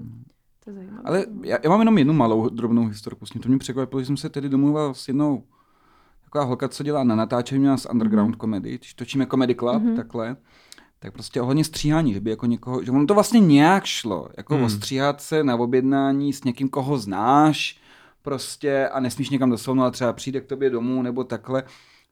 To 0.64 0.70
je 0.70 0.74
zajímavé. 0.74 1.02
Ale 1.04 1.24
já, 1.44 1.58
já, 1.64 1.70
mám 1.70 1.80
jenom 1.80 1.98
jednu 1.98 2.12
malou 2.12 2.48
drobnou 2.48 2.86
historku 2.86 3.26
s. 3.26 3.30
To 3.42 3.48
mě 3.48 3.58
překvapilo, 3.58 4.00
že 4.02 4.06
jsem 4.06 4.16
se 4.16 4.28
tedy 4.28 4.48
domluvil 4.48 4.94
s 4.94 5.08
jednou 5.08 5.42
taková 6.24 6.44
holka, 6.44 6.68
co 6.68 6.82
dělá 6.82 7.04
na 7.04 7.14
natáčení, 7.16 7.60
měla 7.60 7.76
z 7.76 7.86
underground 7.90 8.28
Mhm. 8.30 8.40
comedy, 8.40 8.78
když 8.78 8.94
točíme 8.94 9.26
comedy 9.26 9.54
club, 9.54 9.82
takhle, 9.96 10.36
tak 11.02 11.12
prostě 11.12 11.40
ohledně 11.40 11.64
stříhání, 11.64 12.14
že 12.14 12.20
by 12.20 12.30
jako 12.30 12.46
někoho, 12.46 12.84
že 12.84 12.90
ono 12.90 13.06
to 13.06 13.14
vlastně 13.14 13.40
nějak 13.40 13.84
šlo, 13.84 14.28
jako 14.36 14.54
Hmm. 14.54 14.64
ostříhat 14.64 15.20
se 15.20 15.44
na 15.44 15.56
objednání 15.56 16.32
s 16.32 16.44
někým, 16.44 16.68
koho 16.68 16.98
znáš, 16.98 17.80
prostě 18.22 18.88
a 18.88 19.00
nesmíš 19.00 19.30
někam 19.30 19.50
doslova, 19.50 19.82
ale 19.82 19.90
třeba 19.92 20.12
přijde 20.12 20.40
k 20.40 20.46
tobě 20.46 20.70
domů 20.70 21.02
nebo 21.02 21.24
takhle. 21.24 21.62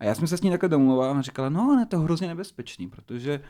A 0.01 0.05
já 0.05 0.15
jsem 0.15 0.27
se 0.27 0.37
s 0.37 0.43
ní 0.43 0.51
takhle 0.51 0.69
domluval 0.69 1.17
a 1.19 1.23
říkala, 1.23 1.49
no, 1.49 1.77
ne, 1.77 1.87
to 1.87 1.97
je 1.97 2.03
hrozně 2.03 2.29
nebezpečný, 2.29 2.89
protože 2.89 3.41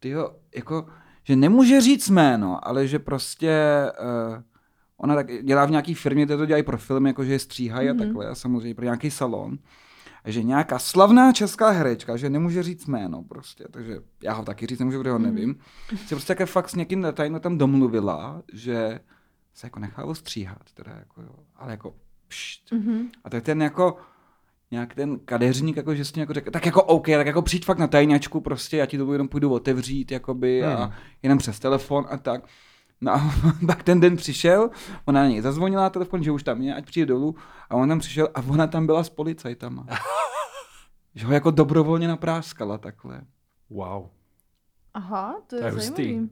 ty 0.00 0.14
jako, 0.56 0.86
že 1.24 1.36
nemůže 1.36 1.80
říct 1.80 2.08
jméno, 2.10 2.68
ale 2.68 2.86
že 2.86 2.98
prostě 2.98 3.52
uh, 4.28 4.42
ona 4.96 5.14
tak 5.14 5.44
dělá 5.44 5.64
v 5.64 5.70
nějaký 5.70 5.94
firmě, 5.94 6.24
kde 6.26 6.36
to 6.36 6.46
dělají 6.46 6.62
pro 6.62 6.78
film, 6.78 7.06
jakože 7.06 7.32
je 7.32 7.38
stříhají 7.38 7.88
Mhm. 7.88 7.96
a 8.00 8.04
takhle, 8.04 8.28
a 8.28 8.34
samozřejmě 8.34 8.74
pro 8.74 8.84
nějaký 8.84 9.10
salon. 9.10 9.58
Že 10.26 10.42
nějaká 10.42 10.78
slavná 10.78 11.32
česká 11.32 11.70
herečka, 11.70 12.16
že 12.16 12.30
nemůže 12.30 12.62
říct 12.62 12.86
jméno 12.86 13.22
prostě, 13.22 13.64
takže 13.70 13.96
já 14.22 14.32
ho 14.32 14.44
taky 14.44 14.66
říct 14.66 14.78
nemůžu, 14.78 14.98
protože 14.98 15.10
ho 15.10 15.18
Mhm. 15.18 15.34
nevím, 15.34 15.56
se 16.06 16.14
prostě 16.14 16.26
také 16.34 16.46
fakt 16.46 16.68
s 16.68 16.74
někým 16.74 17.06
tajno 17.12 17.40
tam 17.40 17.58
domluvila, 17.58 18.42
že 18.52 19.00
se 19.54 19.66
jako 19.66 19.78
nechá 19.78 20.04
ostříhat, 20.04 20.72
teda 20.74 20.92
jako 20.98 21.22
jo, 21.22 21.34
ale 21.56 21.70
jako 21.70 21.94
pšt. 22.28 22.72
Mhm. 22.72 23.08
A 23.24 23.30
tak 23.30 23.44
ten 23.44 23.62
jako, 23.62 23.96
nějak 24.70 24.94
ten 24.94 25.18
kadeřník, 25.18 25.76
jako, 25.76 25.94
že 25.94 26.04
s 26.04 26.12
tím 26.12 26.20
jako 26.20 26.32
řekl, 26.32 26.50
tak 26.50 26.66
jako 26.66 26.82
OK, 26.82 27.06
tak 27.06 27.26
jako 27.26 27.42
přijď 27.42 27.64
fakt 27.64 27.78
na 27.78 27.86
tajňačku 27.86 28.40
prostě, 28.40 28.76
já 28.76 28.86
ti 28.86 28.98
to 28.98 29.12
jenom 29.12 29.28
půjdu 29.28 29.50
otevřít, 29.52 30.10
jakoby, 30.10 30.62
Hmm. 30.62 30.72
a 30.76 30.92
jenom 31.22 31.38
přes 31.38 31.58
telefon 31.58 32.06
a 32.10 32.16
tak. 32.16 32.44
No 33.04 33.12
a 33.12 33.20
pak 33.66 33.82
ten 33.82 34.00
den 34.00 34.16
přišel, 34.16 34.70
ona 35.04 35.20
na 35.22 35.28
něj 35.28 35.40
zazvonila 35.40 35.82
na 35.82 35.90
telefon, 35.90 36.22
že 36.22 36.30
už 36.30 36.42
tam 36.42 36.62
je, 36.62 36.74
ať 36.74 36.84
přijde 36.86 37.06
dolů, 37.06 37.34
a 37.70 37.74
on 37.74 37.88
tam 37.88 37.98
přišel 37.98 38.28
a 38.34 38.42
ona 38.48 38.66
tam 38.66 38.86
byla 38.86 39.04
s 39.04 39.08
policajtama. 39.10 39.86
že 41.14 41.26
ho 41.26 41.32
jako 41.32 41.50
dobrovolně 41.50 42.08
napráskala 42.08 42.78
takhle. 42.78 43.20
Wow. 43.70 44.06
Aha, 44.94 45.34
to 45.46 45.56
je, 45.56 45.60
To 45.60 45.66
je 45.66 45.72
zajímavý. 45.72 46.30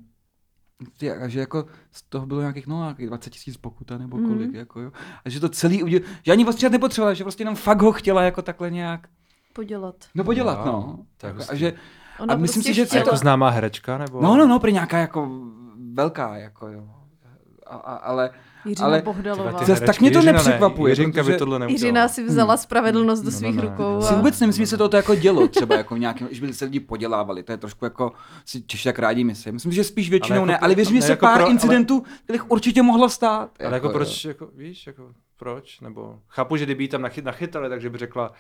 Ty, 0.99 1.11
a 1.13 1.29
že 1.29 1.41
jako 1.41 1.67
z 1.93 2.03
toho 2.03 2.27
bylo 2.27 2.41
nějakých, 2.41 2.67
no, 2.67 2.81
nějakých 2.83 3.07
20 3.07 3.31
tisíc 3.31 3.57
pokuta 3.57 3.99
nebo 3.99 4.17
Mhm. 4.17 4.29
kolik, 4.29 4.53
jako 4.55 4.81
jo. 4.81 4.93
A 5.25 5.29
že 5.31 5.41
to 5.41 5.49
celý 5.49 5.83
udělal, 5.83 6.09
že 6.23 6.33
ani 6.33 6.47
ostříhat 6.47 6.73
nepotřebovala, 6.73 7.15
že 7.15 7.25
prostě 7.25 7.43
jenom 7.43 7.55
fakt 7.57 7.83
ho 7.83 7.93
chtěla 7.93 8.23
jako 8.23 8.43
takhle 8.43 8.71
nějak, 8.71 9.09
Podělat. 9.53 9.95
no 10.15 10.25
podělat, 10.25 10.67
no. 10.67 10.99
je 11.23 11.29
Jako, 11.29 11.43
a 11.51 11.55
že, 11.55 11.73
Ona 12.21 12.35
A 12.35 12.37
myslím 12.37 12.63
prostě 12.63 12.71
si, 12.71 12.77
že 12.77 12.83
A 12.83 12.87
co 12.87 12.97
jako 12.97 13.11
to- 13.11 13.17
známá 13.17 13.51
herečka? 13.51 13.99
Nebo... 13.99 14.23
no, 14.23 14.37
no, 14.37 14.47
no, 14.47 14.59
prý 14.61 14.73
nějaká 14.73 14.99
jako 14.99 15.31
velká, 15.95 16.37
jako 16.37 16.69
jo. 16.69 16.85
A 17.67 17.77
a, 17.77 17.95
ale 17.97 18.31
Jiřina 18.65 18.87
Ale- 18.87 19.03
Bohdalová. 19.03 19.53
Ty 19.59 19.65
Zas 19.65 19.81
tak 19.81 20.01
mě 20.01 20.11
to 20.11 20.19
Jiřina 20.19 20.33
ne, 20.33 20.39
nepřekvapuje, 20.39 20.91
Jiřinka 20.91 21.23
by 21.25 21.37
tohle 21.37 21.59
neudělala. 21.59 21.73
Jiřina 21.73 22.09
si 22.09 22.25
vzala 22.25 22.57
spravedlnost 22.57 23.23
do 23.23 23.31
No, 23.31 23.37
svých 23.39 23.57
no, 23.57 23.63
no. 23.63 23.69
rukou. 23.71 24.03
si 24.03 24.15
a- 24.15 24.17
vůbec 24.17 24.41
nemyslím, 24.41 24.63
že 24.67 24.71
se 24.71 24.77
to 24.89 24.97
jako 24.97 25.15
dělo 25.15 25.49
třeba 25.49 25.77
jako 25.77 25.95
v 25.95 25.99
nějakém, 25.99 26.29
že 26.31 26.41
by 26.47 26.53
se 26.55 26.65
lidi 26.65 26.81
podělávali, 26.81 27.43
to 27.43 27.53
je 27.53 27.59
trošku 27.59 27.85
jako 27.85 28.13
si 28.45 28.63
Češi 28.63 28.85
tak 28.85 28.99
rádi 28.99 29.25
myslí. 29.25 29.53
Myslím, 29.53 29.73
že 29.73 29.85
spíš 29.85 30.11
většinou 30.11 30.37
jako 30.37 30.47
ne, 30.47 30.59
ale 30.59 30.75
věřím, 30.75 30.95
že 30.97 31.01
ne, 31.01 31.07
se 31.07 31.13
jako 31.13 31.27
pár 31.27 31.35
pro- 31.35 31.45
ale- 31.45 31.53
incidentů, 31.53 32.03
kterých 32.25 32.51
určitě 32.51 32.83
mohlo 32.83 33.09
stát. 33.09 33.51
Ale 33.67 33.75
jako 33.75 33.89
proč, 33.89 34.25
jako, 34.25 34.49
víš, 34.57 34.87
jako 34.87 35.11
proč, 35.37 35.81
nebo 35.81 36.19
chápu, 36.29 36.57
že 36.57 36.65
kdyby 36.65 36.85
jí 36.85 36.89
tam 36.89 37.03
nachy, 37.03 37.23
nachytali, 37.23 37.69
takže 37.69 37.91
by 37.91 37.99
řekla, 37.99 38.33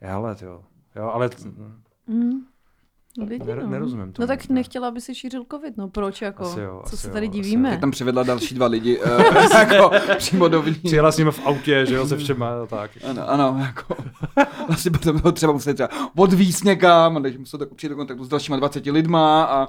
hele, 0.00 0.36
jo, 0.42 0.62
jo, 0.96 1.10
ale 1.14 1.30
Mm. 2.06 2.42
Lidi, 3.18 3.44
Ner- 3.44 3.62
no. 3.62 3.70
nerozumím 3.70 4.06
No 4.06 4.12
tomu, 4.12 4.26
tak 4.26 4.48
ne. 4.48 4.54
nechtěla, 4.54 4.88
aby 4.88 5.00
se 5.00 5.14
šířil 5.14 5.44
covid, 5.50 5.76
no 5.76 5.88
proč 5.88 6.22
jako? 6.22 6.42
Asi 6.44 6.60
jo, 6.60 6.80
Co 6.84 6.86
asi 6.86 6.96
se 6.96 7.08
jo, 7.08 7.12
tady 7.14 7.26
asi 7.28 7.32
divíme? 7.38 7.70
Tak 7.70 7.80
tam 7.80 7.90
přivedla 7.90 8.22
další 8.22 8.54
dva 8.54 8.66
lidi, 8.66 9.00
uh, 9.00 9.10
jako 9.58 9.90
přímo 10.18 10.48
do 10.48 10.62
vní. 10.62 10.74
přijela 10.74 11.12
s 11.12 11.18
nimi 11.18 11.30
v 11.30 11.46
autě, 11.46 11.86
že 11.86 11.94
jo, 11.94 12.06
se 12.06 12.16
všema, 12.16 12.62
a 12.62 12.66
tak. 12.66 12.90
Ano, 13.10 13.28
ano, 13.30 13.56
jako 13.60 13.96
asi 14.68 14.90
potom 14.90 15.18
ho 15.24 15.32
třeba 15.32 15.52
museli 15.52 15.74
třeba 15.74 15.88
odvízt 16.16 16.64
někam, 16.64 17.16
a 17.16 17.20
takže 17.20 17.38
musel 17.38 17.58
tak 17.58 17.74
přijít 17.74 17.90
do 17.90 17.96
kontaktu 17.96 18.24
s 18.24 18.28
dalšíma 18.28 18.56
20 18.56 18.86
lidma 18.86 19.44
a 19.44 19.68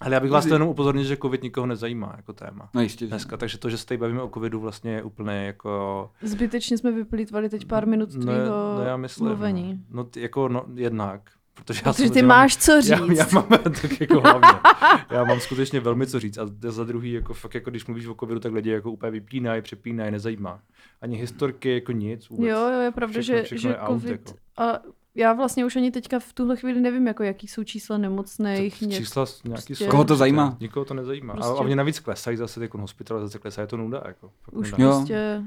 Ale 0.00 0.14
já 0.14 0.20
bych 0.20 0.30
vás 0.30 0.46
to 0.46 0.54
jenom 0.54 0.68
upozornil, 0.68 1.04
že 1.04 1.16
covid 1.16 1.42
nikoho 1.42 1.66
nezajímá 1.66 2.12
jako 2.16 2.32
téma. 2.32 2.68
no 2.74 2.80
jistě. 2.80 3.06
Dneska, 3.06 3.36
takže 3.36 3.58
to, 3.58 3.70
že 3.70 3.78
se 3.78 3.86
tady 3.86 3.98
bavíme 3.98 4.22
o 4.22 4.28
covidu, 4.34 4.60
vlastně 4.60 4.90
je 4.92 5.02
úplně 5.02 5.32
jako... 5.32 6.10
Zbytečně 6.22 6.78
jsme 6.78 6.92
vyplýtvali 6.92 7.48
teď 7.48 7.64
pár 7.64 7.86
minut 7.86 8.10
tvýho 8.10 8.32
no, 8.78 8.82
já 8.84 8.96
myslím, 8.96 9.26
mluvení. 9.26 9.84
No, 9.90 10.02
no, 10.02 10.08
jako 10.16 10.48
no, 10.48 10.64
jednak. 10.74 11.20
Protože, 11.54 11.82
já 11.86 11.92
Protože 11.92 12.10
ty 12.10 12.22
máš 12.22 12.56
co 12.56 12.80
říct. 12.80 12.90
Já, 12.90 13.12
já 13.12 13.26
mám 13.32 13.48
tak 13.62 14.00
jako 14.00 14.20
hlavně. 14.20 14.48
Já 15.10 15.24
mám 15.24 15.40
skutečně 15.40 15.80
velmi 15.80 16.06
co 16.06 16.20
říct. 16.20 16.38
A 16.38 16.46
za 16.68 16.84
druhý, 16.84 17.12
jako 17.12 17.34
fakt, 17.34 17.54
jako 17.54 17.70
když 17.70 17.86
mluvíš 17.86 18.06
o 18.06 18.14
covidu, 18.14 18.40
tak 18.40 18.52
lidi 18.52 18.70
jako 18.70 18.90
úplně 18.90 19.10
vypínají, 19.10 19.62
přepínají, 19.62 20.10
nezajímá. 20.12 20.60
Ani 21.00 21.16
historky, 21.16 21.74
jako 21.74 21.92
nic 21.92 22.28
vůbec. 22.28 22.50
Jo, 22.50 22.58
jo, 22.58 22.80
je 22.80 22.90
pravda, 22.90 23.20
Všechno- 23.20 23.36
že, 23.38 23.42
všechno 23.42 23.60
že 23.62 23.68
je 23.68 23.78
out, 23.78 23.88
covid... 24.00 24.10
jako. 24.10 24.34
A 24.56 24.78
já 25.14 25.32
vlastně 25.32 25.64
už 25.64 25.76
ani 25.76 25.90
teďka 25.90 26.18
v 26.18 26.32
tuhle 26.32 26.56
chvíli 26.56 26.80
nevím, 26.80 27.06
jako 27.06 27.22
jaký 27.22 27.48
jsou 27.48 27.64
čísla 27.64 27.98
nemocných. 27.98 28.78
To- 28.78 28.86
Čísla 28.90 29.24
nějaký 29.44 29.66
prostě- 29.66 29.76
jsou. 29.84 29.90
Koho 29.90 30.02
to 30.04 30.06
prostě. 30.06 30.18
zajímá? 30.18 30.56
Nikoho 30.60 30.84
to 30.84 30.94
nezajímá. 30.94 31.34
Prostě- 31.34 31.52
A, 31.52 31.60
a 31.60 31.62
mě 31.62 31.76
navíc 31.76 31.98
klesají 32.00 32.36
zase, 32.36 32.62
jako 32.62 32.78
hospitalizace 32.78 33.38
klesá, 33.38 33.60
je 33.60 33.66
to 33.66 33.76
nuda. 33.76 34.02
Jako, 34.06 34.30
fakt 34.42 34.54
Už 34.54 34.72
nuda. 34.72 34.84
Jo. 34.84 34.90
prostě... 34.96 35.42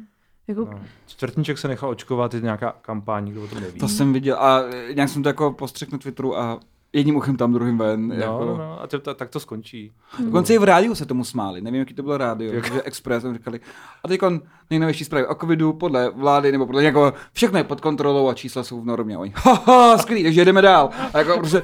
Jako, 0.47 0.61
No. 0.71 0.79
Čtvrtníček 1.07 1.57
se 1.57 1.67
nechal 1.67 1.89
očkovat, 1.89 2.33
je 2.33 2.41
nějaká 2.41 2.75
kampaň, 2.81 3.31
kdo 3.31 3.43
o 3.43 3.47
tom 3.47 3.59
neví. 3.61 3.79
To 3.79 3.87
jsem 3.87 4.13
viděl 4.13 4.35
a 4.39 4.61
nějak 4.93 5.09
jsem 5.09 5.23
to 5.23 5.29
jako 5.29 5.51
postřekl 5.51 5.91
na 5.91 5.97
Twitteru 5.97 6.37
a 6.39 6.59
jedním 6.93 7.15
uchem 7.15 7.37
tam, 7.37 7.53
druhým 7.53 7.77
ven. 7.77 8.07
No, 8.07 8.15
jako. 8.15 8.45
no, 8.57 8.81
a 8.81 8.87
to, 8.87 8.99
to, 8.99 9.13
tak 9.13 9.29
to 9.29 9.39
skončí. 9.39 9.91
Dokonce 10.25 10.53
i 10.53 10.57
v 10.57 10.63
rádiu 10.63 10.95
se 10.95 11.05
tomu 11.05 11.23
smáli. 11.23 11.61
Nevím, 11.61 11.79
jaký 11.79 11.93
to 11.93 12.03
bylo 12.03 12.17
rádio. 12.17 12.53
Jak- 12.53 12.73
Jak... 12.73 12.87
Express 12.87 13.23
tam 13.23 13.33
říkali. 13.33 13.59
A 14.03 14.07
teď 14.07 14.21
nejnovější 14.69 15.05
zprávy 15.05 15.27
o 15.27 15.35
covidu 15.35 15.73
podle 15.73 16.09
vlády, 16.09 16.51
nebo 16.51 16.65
podle 16.65 16.83
jako 16.83 17.13
všechno 17.33 17.57
je 17.57 17.63
pod 17.63 17.81
kontrolou 17.81 18.29
a 18.29 18.33
čísla 18.33 18.63
jsou 18.63 18.81
v 18.81 18.85
normě. 18.85 19.17
Oni, 19.17 19.33
haha, 19.35 19.97
skvělý, 19.97 20.23
takže 20.23 20.41
jedeme 20.41 20.61
dál. 20.61 20.89
A 21.13 21.17
jako 21.17 21.37
prostě 21.37 21.63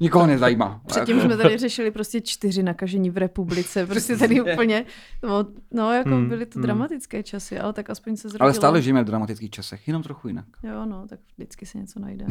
nikoho 0.00 0.26
nezajímá. 0.26 0.80
Předtím 0.86 1.20
jsme 1.20 1.36
tady 1.36 1.58
řešili 1.58 1.90
prostě 1.90 2.20
čtyři 2.20 2.62
nakažení 2.62 3.10
v 3.10 3.16
republice, 3.16 3.86
prostě 3.86 4.16
tady 4.16 4.40
úplně, 4.40 4.84
no, 5.22 5.46
no 5.70 5.92
jako 5.92 6.10
Hmm, 6.20 6.28
byly 6.28 6.46
to 6.46 6.58
hmm. 6.58 6.62
dramatické 6.62 7.22
časy, 7.22 7.58
ale 7.58 7.72
tak 7.72 7.90
aspoň 7.90 8.16
se 8.16 8.28
zrodilo. 8.28 8.44
Ale 8.44 8.54
stále 8.54 8.82
žijeme 8.82 9.02
v 9.02 9.06
dramatických 9.06 9.50
časech, 9.50 9.88
jenom 9.88 10.02
trochu 10.02 10.28
jinak. 10.28 10.44
Jo, 10.62 10.86
no, 10.86 11.08
tak 11.08 11.18
vždycky 11.36 11.66
se 11.66 11.78
něco 11.78 12.00
najde. 12.00 12.26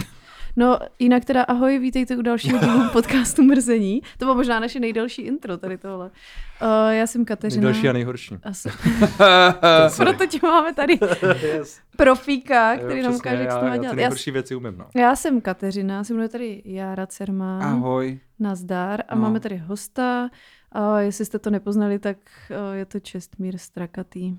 No, 0.56 0.80
jinak 1.00 1.26
teda 1.26 1.44
ahoj, 1.44 1.80
vítejte 1.80 2.18
u 2.18 2.22
dalšího 2.22 2.60
dílu 2.60 2.90
podcastu 2.94 3.44
Mrzení. 3.44 4.02
To 4.18 4.26
bylo 4.26 4.36
možná 4.36 4.60
naše 4.60 4.80
nejdelší 4.80 5.22
intro 5.22 5.58
tady 5.58 5.78
tohle. 5.78 6.06
Uh, 6.06 6.90
já 6.90 7.08
jsem 7.08 7.26
Kateřina. 7.26 7.64
Nejdelší 7.64 7.90
a 7.90 7.94
nejhorší. 7.94 8.36
Asi. 8.44 8.70
Proto 9.98 10.26
tě 10.26 10.40
máme 10.44 10.74
tady 10.74 11.00
yes. 11.42 11.80
profíka, 11.98 12.74
Jo, 12.74 12.80
který 12.86 13.02
nám 13.02 13.12
přesně, 13.12 13.32
ukáže, 13.32 13.44
jak 13.44 13.64
já 13.64 13.78
dělat. 13.78 13.84
Já, 13.84 13.94
nejhorší 13.94 14.32
věci 14.32 14.56
umím, 14.56 14.78
no. 14.78 14.86
já 14.96 15.16
jsem 15.16 15.42
Kateřina, 15.42 16.04
se 16.04 16.14
mnou 16.14 16.28
tady 16.28 16.62
Jára 16.66 17.06
Ahoj. 17.62 18.20
Nazdar. 18.40 19.04
A 19.08 19.16
No. 19.16 19.22
máme 19.22 19.40
tady 19.40 19.58
hosta. 19.58 20.30
A 20.72 21.00
jestli 21.00 21.26
jste 21.26 21.40
to 21.40 21.50
nepoznali, 21.50 22.00
tak 22.00 22.18
eh, 22.52 22.76
je 22.78 22.86
to 22.86 23.00
Čestmír 23.00 23.58
Strakatý. 23.58 24.38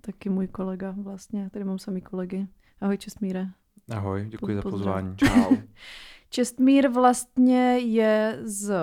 Taky 0.00 0.28
můj 0.28 0.48
kolega 0.48 0.94
vlastně. 0.98 1.50
Tady 1.50 1.64
mám 1.64 1.78
samý 1.78 2.00
kolegy. 2.00 2.46
Ahoj 2.80 2.98
Čestmíre. 2.98 3.46
Ahoj, 3.94 4.26
děkuji 4.28 4.56
za 4.56 4.62
Pozdrav. 4.62 4.84
pozvání. 4.84 5.16
Čau. 5.16 5.56
Čestmír 6.30 6.88
vlastně 6.88 7.78
je 7.78 8.38
z 8.42 8.74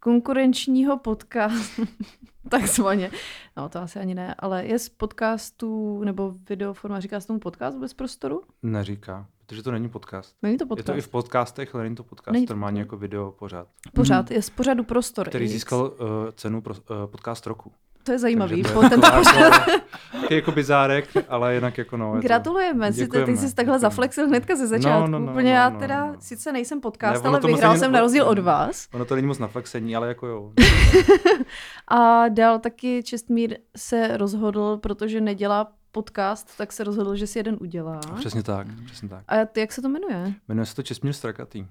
konkurenčního 0.00 0.98
podcastu, 0.98 1.82
takzvaně, 2.48 3.10
no 3.56 3.68
to 3.68 3.78
asi 3.80 3.98
ani 3.98 4.14
ne, 4.14 4.34
ale 4.38 4.66
je 4.66 4.78
z 4.78 4.88
podcastu, 4.88 6.00
nebo 6.04 6.34
videoforma, 6.48 7.00
říká 7.00 7.20
se 7.20 7.26
tomu 7.26 7.38
podcast 7.38 7.78
bez 7.78 7.94
prostoru? 7.94 8.42
Neříká, 8.62 9.26
protože 9.46 9.62
to 9.62 9.70
není 9.72 9.88
podcast. 9.88 10.36
Není 10.42 10.56
to 10.58 10.62
Je 10.64 10.66
podcast. 10.66 10.86
to 10.86 10.96
i 10.96 11.00
v 11.00 11.08
podcastech, 11.08 11.74
ale 11.74 11.84
není 11.84 11.96
to 11.96 12.04
podcast, 12.04 12.32
Není 12.32 12.46
to 12.46 12.52
normálně 12.54 12.84
podcast. 12.84 12.86
jako 12.86 12.96
video 13.00 13.32
pořád, 13.38 13.66
Pořád, 13.94 14.30
je 14.30 14.42
z 14.42 14.50
pořadu 14.50 14.84
Prostor. 14.84 15.28
který 15.28 15.44
X. 15.44 15.52
získal 15.52 15.80
uh, 16.00 16.08
cenu 16.34 16.60
pro 16.60 16.74
uh, 16.74 16.80
podcast 17.06 17.46
roku. 17.46 17.72
To 18.02 18.12
je 18.12 18.18
zajímavý. 18.18 18.62
Takže 18.62 18.74
to 18.74 18.82
je 18.82 18.90
tento 18.90 19.06
taková 19.06 19.22
pořad. 19.32 19.52
jako, 19.68 19.80
taky 20.20 20.34
jako 20.34 20.52
bizárek, 20.52 21.08
ale 21.28 21.54
jinak 21.54 21.78
jako 21.78 21.96
no. 21.96 22.14
je 22.16 22.20
to- 22.22 22.26
Gratulujeme, 22.28 22.92
si, 22.92 22.98
ty, 22.98 23.00
ty 23.00 23.04
Děkujeme, 23.06 23.36
jsi 23.36 23.42
takhle 23.42 23.52
děkujeme. 23.64 23.78
zaflexil 23.78 24.26
hnedka 24.28 24.56
ze 24.56 24.66
začátku. 24.66 25.10
no, 25.10 25.18
no, 25.18 25.32
Úplně 25.32 25.50
no, 25.50 25.56
já 25.56 25.68
no, 25.68 25.78
teda, 25.78 26.06
no. 26.06 26.14
sice 26.18 26.52
nejsem 26.52 26.80
podcast, 26.80 27.24
Ne, 27.24 27.28
ale 27.30 27.40
vyhrál 27.40 27.72
není- 27.72 27.80
jsem 27.80 27.92
na 27.92 28.00
rozdíl 28.00 28.24
od 28.24 28.38
vás. 28.38 28.88
Ono 28.94 29.04
to 29.04 29.14
není 29.14 29.26
moc 29.26 29.38
na 29.38 29.46
flexení, 29.46 29.96
ale 29.96 30.08
jako 30.08 30.26
jo. 30.26 30.52
A 31.88 32.28
dál 32.28 32.58
taky 32.58 33.02
Čestmír 33.02 33.56
se 33.76 34.16
rozhodl, 34.16 34.76
protože 34.76 35.20
nedělá 35.20 35.72
podcast, 35.96 36.56
tak 36.58 36.72
se 36.72 36.84
rozhodl, 36.84 37.16
že 37.16 37.26
si 37.26 37.38
jeden 37.38 37.56
udělá. 37.60 38.00
Přesně 38.18 38.42
tak, 38.42 38.66
přesně 38.86 39.08
tak. 39.08 39.24
A 39.28 39.44
ty, 39.44 39.60
jak 39.60 39.72
se 39.72 39.82
to 39.82 39.88
jmenuje? 39.88 40.32
Jmenuje 40.48 40.66
se 40.66 40.74
to 40.74 40.82
Česmír 40.82 41.12
Strakatý. 41.12 41.66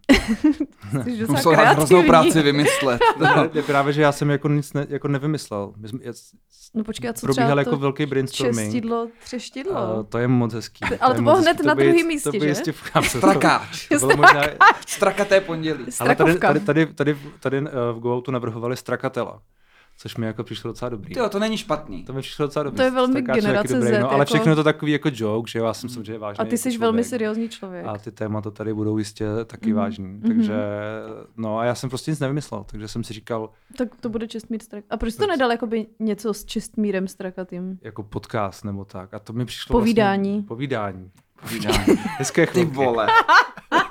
Musel 1.27 1.55
hroznou 1.55 2.03
práci 2.03 2.41
vymyslet. 2.41 3.01
Ne, 3.20 3.50
ne, 3.53 3.62
právě, 3.62 3.94
že 3.94 4.01
já 4.01 4.12
jsem 4.12 4.29
jako 4.29 4.48
nic 4.50 4.74
ne, 4.74 4.86
jako 4.89 5.08
nevymyslel. 5.08 5.74
My 5.77 5.88
jsme, 5.88 6.00
já, 6.03 6.13
No 6.74 6.84
počkej, 6.84 7.10
a 7.10 7.13
co 7.13 7.25
probíhal 7.25 7.48
třeba 7.50 7.62
jako 7.62 7.70
to 7.70 7.77
velký 7.77 8.05
brainstorming. 8.05 8.58
čestidlo, 8.58 9.08
třeštidlo? 9.24 9.77
A 9.77 10.03
to 10.03 10.17
je 10.17 10.27
moc 10.27 10.53
hezký. 10.53 10.86
ale 11.00 11.13
je 11.13 11.15
to 11.15 11.22
moc 11.22 11.34
bylo 11.34 11.41
hned 11.41 11.63
na 11.65 11.74
druhém 11.74 12.08
místě, 12.08 12.29
to 12.29 12.32
by 12.32 12.39
že? 12.39 12.48
Jistě, 12.48 12.74
to, 12.94 13.01
Strakáč. 13.03 13.88
to 13.88 13.98
bylo 13.98 14.17
možná, 14.17 14.41
Strakaté 14.88 15.41
pondělí. 15.41 15.86
ale 16.00 16.15
tady, 16.15 16.39
tady, 16.39 16.60
tady, 16.60 16.86
tady, 16.86 17.17
tady 17.39 17.62
uh, 17.62 17.67
v 17.94 18.00
Gooutu 18.00 18.32
navrhovali 18.32 18.77
Strakatela, 18.77 19.41
což 19.98 20.18
mi 20.18 20.25
jako 20.25 20.44
přišlo 20.44 20.68
docela 20.72 20.90
dobrý. 20.90 21.14
Jo, 21.18 21.30
to 21.30 21.40
není 21.40 21.58
špatný. 21.58 22.04
To 22.04 22.14
mi 22.14 22.22
přišlo 22.22 22.46
docela 22.46 22.64
dobrý. 22.64 22.78
To 22.78 22.84
je 22.84 22.92
velmi 22.92 23.20
je 23.20 23.22
generace 23.22 23.74
dobrý, 23.74 23.90
Z, 23.90 24.00
no, 24.00 24.10
ale 24.12 24.20
jako- 24.20 24.34
všechno 24.34 24.52
je 24.52 24.56
to 24.56 24.64
takový 24.64 24.92
jako 24.92 25.10
joke, 25.14 25.52
že 25.52 25.60
já 25.60 25.74
jsem 25.74 25.90
samozřejmě 25.90 26.18
vážný. 26.20 26.42
A 26.42 26.46
ty 26.46 26.58
jsi 26.58 26.70
jako 26.70 26.80
velmi 26.82 26.96
člověk. 26.96 27.10
seriózní 27.10 27.50
člověk. 27.50 27.86
A 27.86 27.98
ty 27.98 28.12
témata 28.12 28.52
tady 28.52 28.74
budou 28.74 28.98
jistě 28.98 29.25
taky 29.46 29.68
Mhm. 29.70 29.75
vážný. 29.78 30.06
Mhm. 30.08 30.22
Takže, 30.28 30.54
no 31.38 31.60
a 31.60 31.66
já 31.66 31.75
jsem 31.75 31.90
prostě 31.90 32.12
nic 32.12 32.20
nevymyslel, 32.20 32.64
takže 32.72 32.88
jsem 32.88 33.04
si 33.04 33.14
říkal, 33.14 33.50
Tak 33.78 33.88
to 34.00 34.10
bude 34.10 34.28
Čestmír 34.28 34.62
Strak. 34.64 34.84
A 34.90 34.98
proč 34.98 35.14
jsi 35.14 35.20
to 35.20 35.28
nedal 35.28 35.52
jakoby 35.52 35.88
něco 36.00 36.34
s 36.34 36.46
Čestmírem 36.46 37.08
Strakatým? 37.08 37.80
jako 37.82 38.04
podcast 38.04 38.66
nebo 38.66 38.86
tak. 38.86 39.14
A 39.14 39.20
to 39.20 39.34
mi 39.34 39.46
přišlo 39.46 39.74
Povídání. 39.80 40.30
Vlastně, 40.32 40.48
povídání. 40.48 41.12
Povídání. 41.42 42.00
Hezké 42.18 42.46
Ty 42.48 42.52
chvilky. 42.52 42.72
vole. 42.75 43.08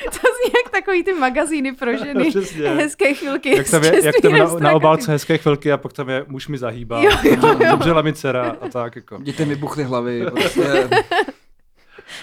To 0.04 0.18
zní 0.18 0.52
jak 0.64 0.72
takový 0.72 1.04
ty 1.04 1.12
magazíny 1.12 1.72
pro 1.72 1.96
ženy. 2.04 2.30
Přesně. 2.30 2.68
Hezké 2.68 3.14
chvilky 3.14 3.56
Jak 3.56 3.70
tam 3.70 3.84
je, 3.84 4.04
jak 4.04 4.14
tam 4.22 4.32
na, 4.32 4.44
na 4.58 4.72
obálce 4.72 5.12
hezké 5.12 5.38
chvilky 5.38 5.72
a 5.72 5.76
pak 5.76 5.92
tam 5.92 6.08
je 6.08 6.24
muž 6.28 6.48
mi 6.48 6.58
zahýbá, 6.58 7.02
Jo, 7.02 7.10
jo, 7.24 7.36
jo. 7.42 7.58
zemřela 7.70 8.02
mi 8.02 8.12
dcera 8.12 8.56
a 8.60 8.68
tak 8.68 8.96
jako. 8.96 9.18
Dětem 9.22 9.48
vybuchly 9.48 9.84
hlavy. 9.84 10.26
Prostě. 10.30 10.88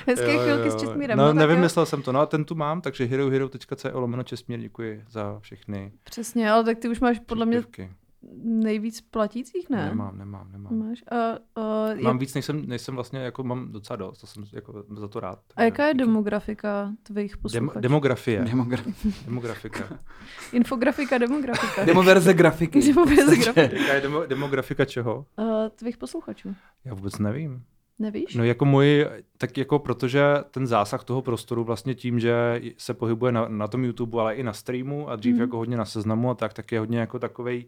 Hezké 0.08 0.34
Jo, 0.34 0.40
jo, 0.40 0.44
chvilky 0.44 0.68
jo. 0.68 0.72
s 0.72 0.82
Čestmírem. 0.82 1.18
No, 1.18 1.28
jo. 1.28 1.34
nevymyslel 1.34 1.86
jsem 1.86 2.02
to, 2.02 2.12
no 2.12 2.20
a 2.20 2.26
ten 2.26 2.46
tu 2.46 2.56
mám, 2.56 2.82
takže 2.82 3.06
herohero.co 3.06 3.90
lomeno 4.00 4.24
Čestmír, 4.24 4.60
děkuji 4.60 5.04
za 5.10 5.40
všechny 5.40 5.92
Přesně, 6.04 6.52
ale 6.52 6.64
tak 6.64 6.78
ty 6.78 6.90
už 6.90 7.00
máš 7.00 7.20
podle 7.20 7.46
mě. 7.46 7.64
Nejvíc 8.44 9.02
platících, 9.02 9.70
ne? 9.70 9.86
Nemám, 9.86 10.18
nemám, 10.18 10.52
nemám. 10.52 10.88
Máš. 10.88 11.04
A, 11.12 11.16
a, 11.62 11.62
Mám 12.02 12.16
jak, 12.16 12.20
víc, 12.20 12.34
než 12.34 12.46
jsem, 12.46 12.66
než 12.66 12.82
jsem 12.82 12.96
vlastně, 12.96 13.20
jako 13.20 13.44
mám 13.44 13.72
docela 13.72 13.98
dost, 13.98 14.18
to 14.20 14.28
jsem 14.28 14.44
jako 14.54 14.84
za 14.98 15.08
to 15.08 15.20
rád. 15.20 15.40
a 15.56 15.64
jaká 15.64 15.88
je 15.88 15.94
díky. 15.94 16.06
demografika 16.06 16.92
tvých 17.04 17.32
Dem, 17.32 17.42
posluchačů? 17.42 17.80
demografie. 17.80 18.44
Demogra- 18.44 18.94
demografika. 19.26 20.00
Infografika, 20.54 21.18
demografika. 21.18 21.86
Demoverze 21.86 22.34
grafiky. 22.34 22.82
Demoverze 22.82 23.36
grafika. 23.36 23.62
Jaká 23.76 23.94
je 23.94 24.02
demo, 24.02 24.26
demografika 24.26 24.86
čeho? 24.86 25.26
Uh, 25.40 25.46
tvých 25.76 25.98
posluchačů. 25.98 26.56
Já 26.86 26.94
vůbec 26.94 27.20
nevím. 27.20 27.64
Nevíš? 28.00 28.36
No 28.36 28.44
jako 28.44 28.66
můj, 28.66 29.06
tak 29.38 29.58
jako 29.58 29.80
protože 29.80 30.24
ten 30.52 30.68
zásah 30.68 31.04
toho 31.04 31.22
prostoru 31.22 31.64
vlastně 31.64 31.96
tím, 31.96 32.20
že 32.20 32.62
se 32.78 32.94
pohybuje 32.94 33.32
na, 33.32 33.48
na 33.48 33.68
tom 33.68 33.84
YouTube, 33.86 34.22
ale 34.22 34.36
i 34.36 34.44
na 34.44 34.54
streamu 34.54 35.10
a 35.10 35.16
dřív 35.16 35.34
Mhm. 35.34 35.42
jako 35.42 35.58
hodně 35.58 35.78
na 35.78 35.86
seznamu 35.86 36.30
a 36.30 36.36
tak, 36.36 36.54
tak 36.54 36.72
je 36.72 36.80
hodně 36.80 37.00
jako 37.00 37.20
takovej 37.20 37.66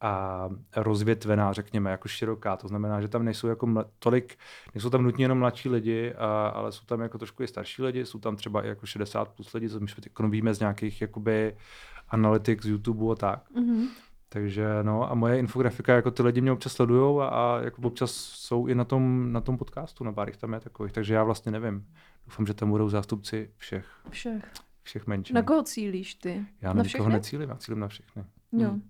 a 0.00 0.48
rozvětvená, 0.76 1.52
řekněme, 1.52 1.90
jako 1.90 2.08
široká. 2.08 2.56
To 2.56 2.68
znamená, 2.68 3.00
že 3.00 3.08
tam 3.08 3.24
nejsou 3.24 3.46
jako 3.46 3.66
mla, 3.66 3.84
tolik, 3.98 4.38
nejsou 4.74 4.90
tam 4.90 5.02
nutně 5.02 5.24
jenom 5.24 5.38
mladší 5.38 5.68
lidi, 5.68 6.14
a, 6.14 6.48
ale 6.48 6.72
jsou 6.72 6.84
tam 6.84 7.00
jako 7.00 7.18
trošku 7.18 7.42
i 7.42 7.48
starší 7.48 7.82
lidi, 7.82 8.06
jsou 8.06 8.18
tam 8.18 8.36
třeba 8.36 8.64
i 8.64 8.68
jako 8.68 8.86
60 8.86 9.28
plus 9.28 9.52
lidi, 9.52 9.68
co 9.68 9.80
my 9.80 9.86
teď 9.86 10.12
víme 10.28 10.54
z 10.54 10.60
nějakých 10.60 11.00
jakoby 11.00 11.56
analytik 12.08 12.62
z 12.62 12.66
YouTube 12.68 13.12
a 13.12 13.14
tak. 13.14 13.50
Mhm. 13.50 13.86
Takže 14.28 14.68
no 14.82 15.10
a 15.10 15.14
moje 15.14 15.38
infografika, 15.38 15.94
jako 15.94 16.10
ty 16.10 16.22
lidi 16.22 16.40
mě 16.40 16.52
občas 16.52 16.72
sledujou 16.72 17.20
a, 17.20 17.28
a 17.28 17.60
jako 17.60 17.82
občas 17.82 18.10
jsou 18.14 18.66
i 18.66 18.74
na 18.74 18.84
tom, 18.84 19.32
na 19.32 19.40
tom 19.40 19.58
podcastu, 19.58 20.04
na 20.04 20.14
jich 20.26 20.36
tam 20.36 20.52
je 20.52 20.60
takových, 20.60 20.92
takže 20.92 21.14
já 21.14 21.24
vlastně 21.24 21.52
nevím. 21.52 21.86
Doufám, 22.26 22.46
že 22.46 22.54
tam 22.54 22.70
budou 22.70 22.88
zástupci 22.88 23.50
všech, 23.56 23.86
Všech. 24.10 24.52
všech 24.82 25.06
menšin. 25.06 25.34
Na 25.34 25.42
koho 25.42 25.62
cílíš 25.62 26.14
ty? 26.14 26.46
Já 26.62 26.68
na 26.68 26.74
na 26.74 26.82
všechny? 26.82 26.98
nikoho 26.98 27.12
necílím, 27.12 27.48
já 27.48 27.56
cílím 27.56 27.80
na 27.80 27.88
všechny. 27.88 28.24
Jo. 28.52 28.68
Hmm. 28.70 28.82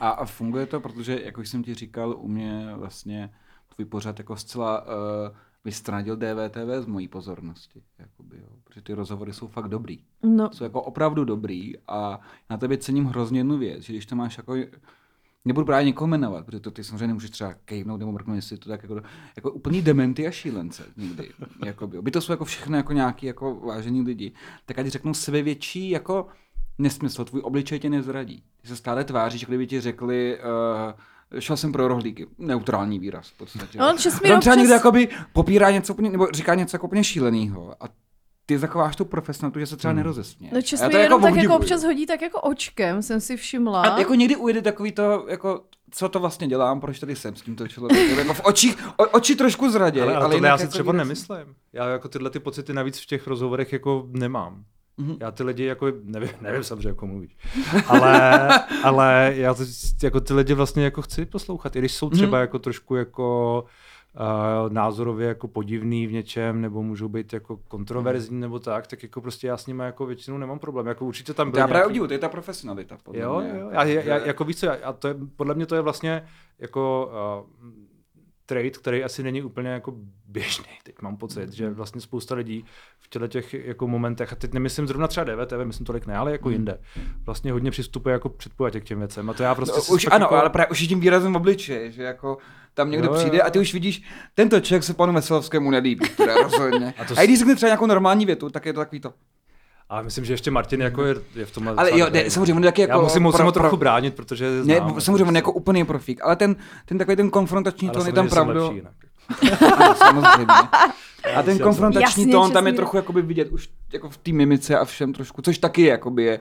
A, 0.00 0.08
a 0.08 0.24
funguje 0.24 0.66
to, 0.66 0.80
protože, 0.80 1.20
jak 1.24 1.38
už 1.38 1.48
jsem 1.48 1.62
ti 1.62 1.74
říkal, 1.74 2.16
u 2.18 2.28
mě 2.28 2.70
vlastně 2.74 3.34
tvůj 3.74 3.84
pořad 3.84 4.18
jako 4.18 4.36
zcela 4.36 4.82
uh, 4.82 4.88
vystranil 5.64 6.16
DVTV 6.16 6.84
z 6.84 6.86
mojí 6.86 7.08
pozornosti. 7.08 7.82
Jakoby, 7.98 8.36
jo. 8.36 8.48
Protože 8.64 8.82
ty 8.82 8.94
rozhovory 8.94 9.32
jsou 9.32 9.48
fakt 9.48 9.68
dobrý. 9.68 10.04
No, 10.22 10.50
Jsou 10.52 10.64
jako 10.64 10.82
opravdu 10.82 11.24
dobrý 11.24 11.74
a 11.88 12.20
na 12.50 12.56
tebe 12.56 12.78
cením 12.78 13.04
hrozně 13.04 13.40
jednu 13.40 13.58
věc, 13.58 13.82
že 13.82 13.92
když 13.92 14.06
to 14.06 14.16
máš 14.16 14.38
jako 14.38 14.56
Nebudu 15.44 15.66
právě 15.66 15.84
někoho 15.84 16.08
jmenovat, 16.08 16.46
protože 16.46 16.60
to 16.60 16.70
ty 16.70 16.84
samozřejmě 16.84 17.06
nemůžeš 17.06 17.30
třeba 17.30 17.54
kejvnout 17.54 18.00
nebo 18.00 18.12
mrknout, 18.12 18.36
jestli 18.36 18.58
to 18.58 18.68
tak 18.68 18.82
jako, 18.82 19.02
jako 19.36 19.50
úplný 19.50 19.82
dementy 19.82 20.26
a 20.26 20.30
šílence 20.30 20.84
někdy. 20.96 21.30
Jakoby. 21.64 22.02
By 22.02 22.10
to 22.10 22.20
jsou 22.20 22.32
jako 22.32 22.44
všechno 22.44 22.76
jako 22.76 22.92
nějaký 22.92 23.26
jako 23.26 23.54
vážení 23.54 24.02
lidi. 24.02 24.32
Tak 24.66 24.78
ať 24.78 24.86
řeknou 24.86 25.14
sebevětší 25.14 25.90
jako 25.90 26.26
nesmysl, 26.80 27.24
tvůj 27.24 27.40
obličej 27.44 27.78
tě 27.78 27.90
nezradí. 27.90 28.42
Ty 28.62 28.68
se 28.68 28.76
stále 28.76 29.04
tváříš, 29.04 29.44
kdyby 29.46 29.66
ti 29.66 29.80
řekli, 29.80 30.38
uh, 31.34 31.40
šel 31.40 31.56
jsem 31.56 31.72
pro 31.72 31.88
rohlíky. 31.88 32.26
Neutrální 32.38 32.98
výraz 32.98 33.28
v 33.28 33.36
podstatě. 33.36 33.78
No, 33.78 33.96
že 33.98 34.10
jsi 34.10 34.16
mi 34.24 34.32
On 34.34 34.40
třeba 34.40 34.54
občas- 34.54 34.56
někdo 34.58 34.74
jakoby 34.74 35.08
popírá 35.32 35.70
něco 35.70 35.92
úplně, 35.92 36.10
nebo 36.10 36.26
říká 36.34 36.54
něco 36.54 36.74
jako 36.74 36.86
úplně 36.86 37.04
šílenýho. 37.04 37.74
A 37.80 37.88
ty 38.46 38.58
zachováš 38.58 38.96
tu 38.96 39.04
profesionalitu, 39.04 39.58
že 39.58 39.66
se 39.66 39.76
třeba 39.76 39.90
Hmm. 39.90 39.96
nerozesměješ. 39.96 40.54
no 40.54 40.62
čas 40.62 40.82
mi 40.82 40.88
to 40.88 40.96
jenom 40.96 41.22
tak 41.22 41.34
jako 41.36 41.56
občas 41.56 41.84
hodí 41.84 42.06
tak 42.06 42.22
jako 42.22 42.40
očkem, 42.40 43.02
jsem 43.02 43.20
si 43.20 43.36
všimla. 43.36 43.82
A 43.82 43.98
jako 43.98 44.14
někdy 44.14 44.36
ujde 44.36 44.62
takový 44.62 44.92
to, 44.92 45.24
jako, 45.28 45.62
co 45.90 46.08
to 46.08 46.20
vlastně 46.20 46.48
dělám, 46.48 46.80
proč 46.80 46.98
tady 46.98 47.16
jsem 47.16 47.36
s 47.36 47.42
tímto 47.42 47.68
člověkem. 47.68 48.18
jako 48.18 48.34
v 48.34 48.40
očích, 48.44 48.88
o, 48.96 49.04
oči 49.08 49.36
trošku 49.36 49.70
zraděj. 49.70 50.02
Ale, 50.02 50.14
ale, 50.16 50.24
ale 50.24 50.34
tohle 50.34 50.48
já 50.48 50.58
si 50.58 50.62
jako 50.62 50.72
třeba 50.72 50.92
nemyslím. 50.92 51.54
Já 51.72 51.88
jako 51.88 52.08
tyhle 52.08 52.30
ty 52.30 52.38
pocity 52.40 52.72
navíc 52.72 53.00
v 53.00 53.06
těch 53.06 53.26
rozhovorech 53.26 53.72
jako 53.72 54.06
nemám. 54.10 54.64
Mhm. 55.00 55.16
Já 55.20 55.30
ty 55.30 55.42
lidi 55.42 55.64
jako, 55.64 55.86
nevím, 56.04 56.30
nevím 56.40 56.64
samozřejmě, 56.64 56.88
jako 56.88 57.06
mluvíš, 57.06 57.36
ale, 57.86 58.48
ale 58.84 59.32
já 59.36 59.54
to, 59.54 59.62
jako 60.02 60.20
ty 60.20 60.34
lidi 60.34 60.54
vlastně 60.54 60.84
jako 60.84 61.02
chci 61.02 61.26
poslouchat, 61.26 61.76
i 61.76 61.78
když 61.78 61.92
jsou 61.94 62.10
třeba 62.10 62.30
Mhm. 62.38 62.40
jako 62.40 62.58
trošku 62.58 62.96
jako 62.96 63.64
uh, 64.64 64.72
názorově 64.72 65.28
jako 65.28 65.48
podivný 65.48 66.06
v 66.06 66.12
něčem, 66.12 66.60
nebo 66.60 66.82
můžou 66.82 67.08
být 67.08 67.32
jako 67.32 67.56
kontroverzní 67.56 68.40
nebo 68.40 68.58
tak, 68.58 68.86
tak 68.86 69.02
jako 69.02 69.20
prostě 69.20 69.46
já 69.46 69.56
s 69.56 69.66
nimi 69.66 69.82
jako 69.84 70.06
většinou 70.06 70.38
nemám 70.38 70.58
problém. 70.58 70.86
Jako 70.86 71.06
určitě 71.06 71.34
tam 71.34 71.50
byl 71.50 71.60
já 71.60 71.66
právě 71.66 71.78
nějaký... 71.80 71.90
obdivu, 71.90 72.06
to 72.06 72.12
je 72.12 72.18
ta 72.18 72.28
profesionalita. 72.28 72.98
Podle 73.02 73.20
Jo, 73.22 73.40
mě. 73.40 73.60
jo, 73.60 73.68
já, 73.72 73.84
já, 73.84 74.02
já, 74.02 74.26
jako 74.26 74.44
víš 74.44 74.56
co, 74.56 74.66
já- 74.66 74.76
a 74.84 74.92
to 74.92 75.08
je, 75.08 75.14
podle 75.36 75.54
mě 75.54 75.66
to 75.66 75.74
je 75.74 75.80
vlastně 75.80 76.24
jako 76.58 77.10
uh, 77.62 77.70
trade, 78.46 78.70
který 78.70 79.04
asi 79.04 79.22
není 79.22 79.42
úplně 79.42 79.68
jako 79.68 79.94
běžný. 80.26 80.64
Teď 80.82 80.94
mám 81.02 81.16
pocit, 81.16 81.52
že 81.52 81.70
vlastně 81.70 82.00
spousta 82.00 82.34
lidí 82.34 82.64
v 83.10 83.12
těle 83.12 83.28
těch 83.28 83.54
jako 83.54 83.86
momentech, 83.88 84.32
a 84.32 84.36
teď 84.36 84.52
nemyslím 84.52 84.86
zrovna 84.86 85.08
třeba 85.08 85.24
DVTV, 85.24 85.64
myslím 85.64 85.86
tolik 85.86 86.06
ne, 86.06 86.16
ale 86.16 86.32
jako 86.32 86.48
Hmm. 86.48 86.52
jinde, 86.52 86.78
vlastně 87.26 87.52
hodně 87.52 87.70
přistupuje 87.70 88.12
jako 88.12 88.28
předpojatě 88.28 88.80
k 88.80 88.84
těm 88.84 88.98
věcem. 88.98 89.30
A 89.30 89.32
to 89.34 89.42
já 89.42 89.54
prostě 89.54 89.76
No, 89.88 89.94
už 89.94 90.06
ano, 90.10 90.24
jako, 90.24 90.34
ale 90.36 90.50
právě 90.50 90.68
už 90.70 90.78
tím 90.88 91.00
výrazem 91.00 91.32
v 91.32 91.36
obličeji, 91.36 91.92
že 91.92 92.02
jako 92.02 92.38
tam 92.74 92.90
někdo 92.90 93.08
jo, 93.08 93.14
přijde 93.14 93.38
jo. 93.38 93.42
a 93.46 93.50
ty 93.50 93.58
už 93.58 93.72
vidíš, 93.74 94.02
tento 94.34 94.60
člověk 94.60 94.82
se 94.84 94.94
panu 94.94 95.12
Veselovskému 95.12 95.70
nelíbí, 95.70 96.08
teda 96.16 96.34
rozhodně. 96.42 96.94
A 96.98 97.02
A, 97.02 97.04
to 97.04 97.14
a 97.18 97.24
když 97.24 97.38
řekne 97.38 97.56
třeba 97.56 97.68
nějakou 97.68 97.86
normální 97.86 98.26
větu, 98.26 98.50
tak 98.50 98.66
je 98.66 98.72
to 98.72 98.80
takový 98.80 99.00
to. 99.00 99.12
ale 99.88 100.02
myslím, 100.02 100.24
že 100.24 100.32
ještě 100.32 100.50
Martin 100.50 100.80
jako 100.82 101.04
je, 101.04 101.14
je 101.34 101.46
v 101.46 101.50
tomhle 101.50 101.74
Ale 101.76 101.98
jo, 101.98 102.06
ne, 102.12 102.30
samozřejmě 102.30 102.64
taky 102.64 102.80
jako 102.80 102.92
Já 102.98 103.02
musím, 103.02 103.22
musím 103.22 103.36
pro- 103.36 103.44
ho 103.46 103.52
trochu 103.52 103.68
pro- 103.68 103.76
bránit, 103.76 104.14
protože 104.14 104.50
Ne, 104.50 104.62
znám, 104.62 104.88
jako 104.88 105.00
samozřejmě 105.00 105.38
jako 105.38 105.52
úplný 105.52 105.84
profík, 105.84 106.20
ale 106.22 106.36
ten, 106.36 106.56
ten 106.86 106.98
takový 106.98 107.16
ten 107.16 107.30
konfrontační 107.30 107.90
tón 107.90 108.06
je 108.06 108.12
tam 108.12 108.28
pravdu. 108.28 108.60
lepší 108.60 108.76
jinak. 108.76 108.92
Ano, 109.76 109.94
samozřejmě. 110.06 110.54
A 111.36 111.42
ten 111.42 111.58
konfrontační 111.58 112.22
Jasně, 112.22 112.32
tón 112.32 112.52
tam 112.52 112.66
je 112.66 112.72
trochu 112.72 112.96
jakoby 112.96 113.22
vidět 113.22 113.48
už 113.48 113.68
jako 113.92 114.10
v 114.10 114.16
té 114.16 114.32
mimice 114.32 114.78
a 114.78 114.84
všem 114.84 115.12
trošku, 115.12 115.42
což 115.42 115.58
taky 115.58 115.82
jakoby 115.82 116.24
je 116.24 116.40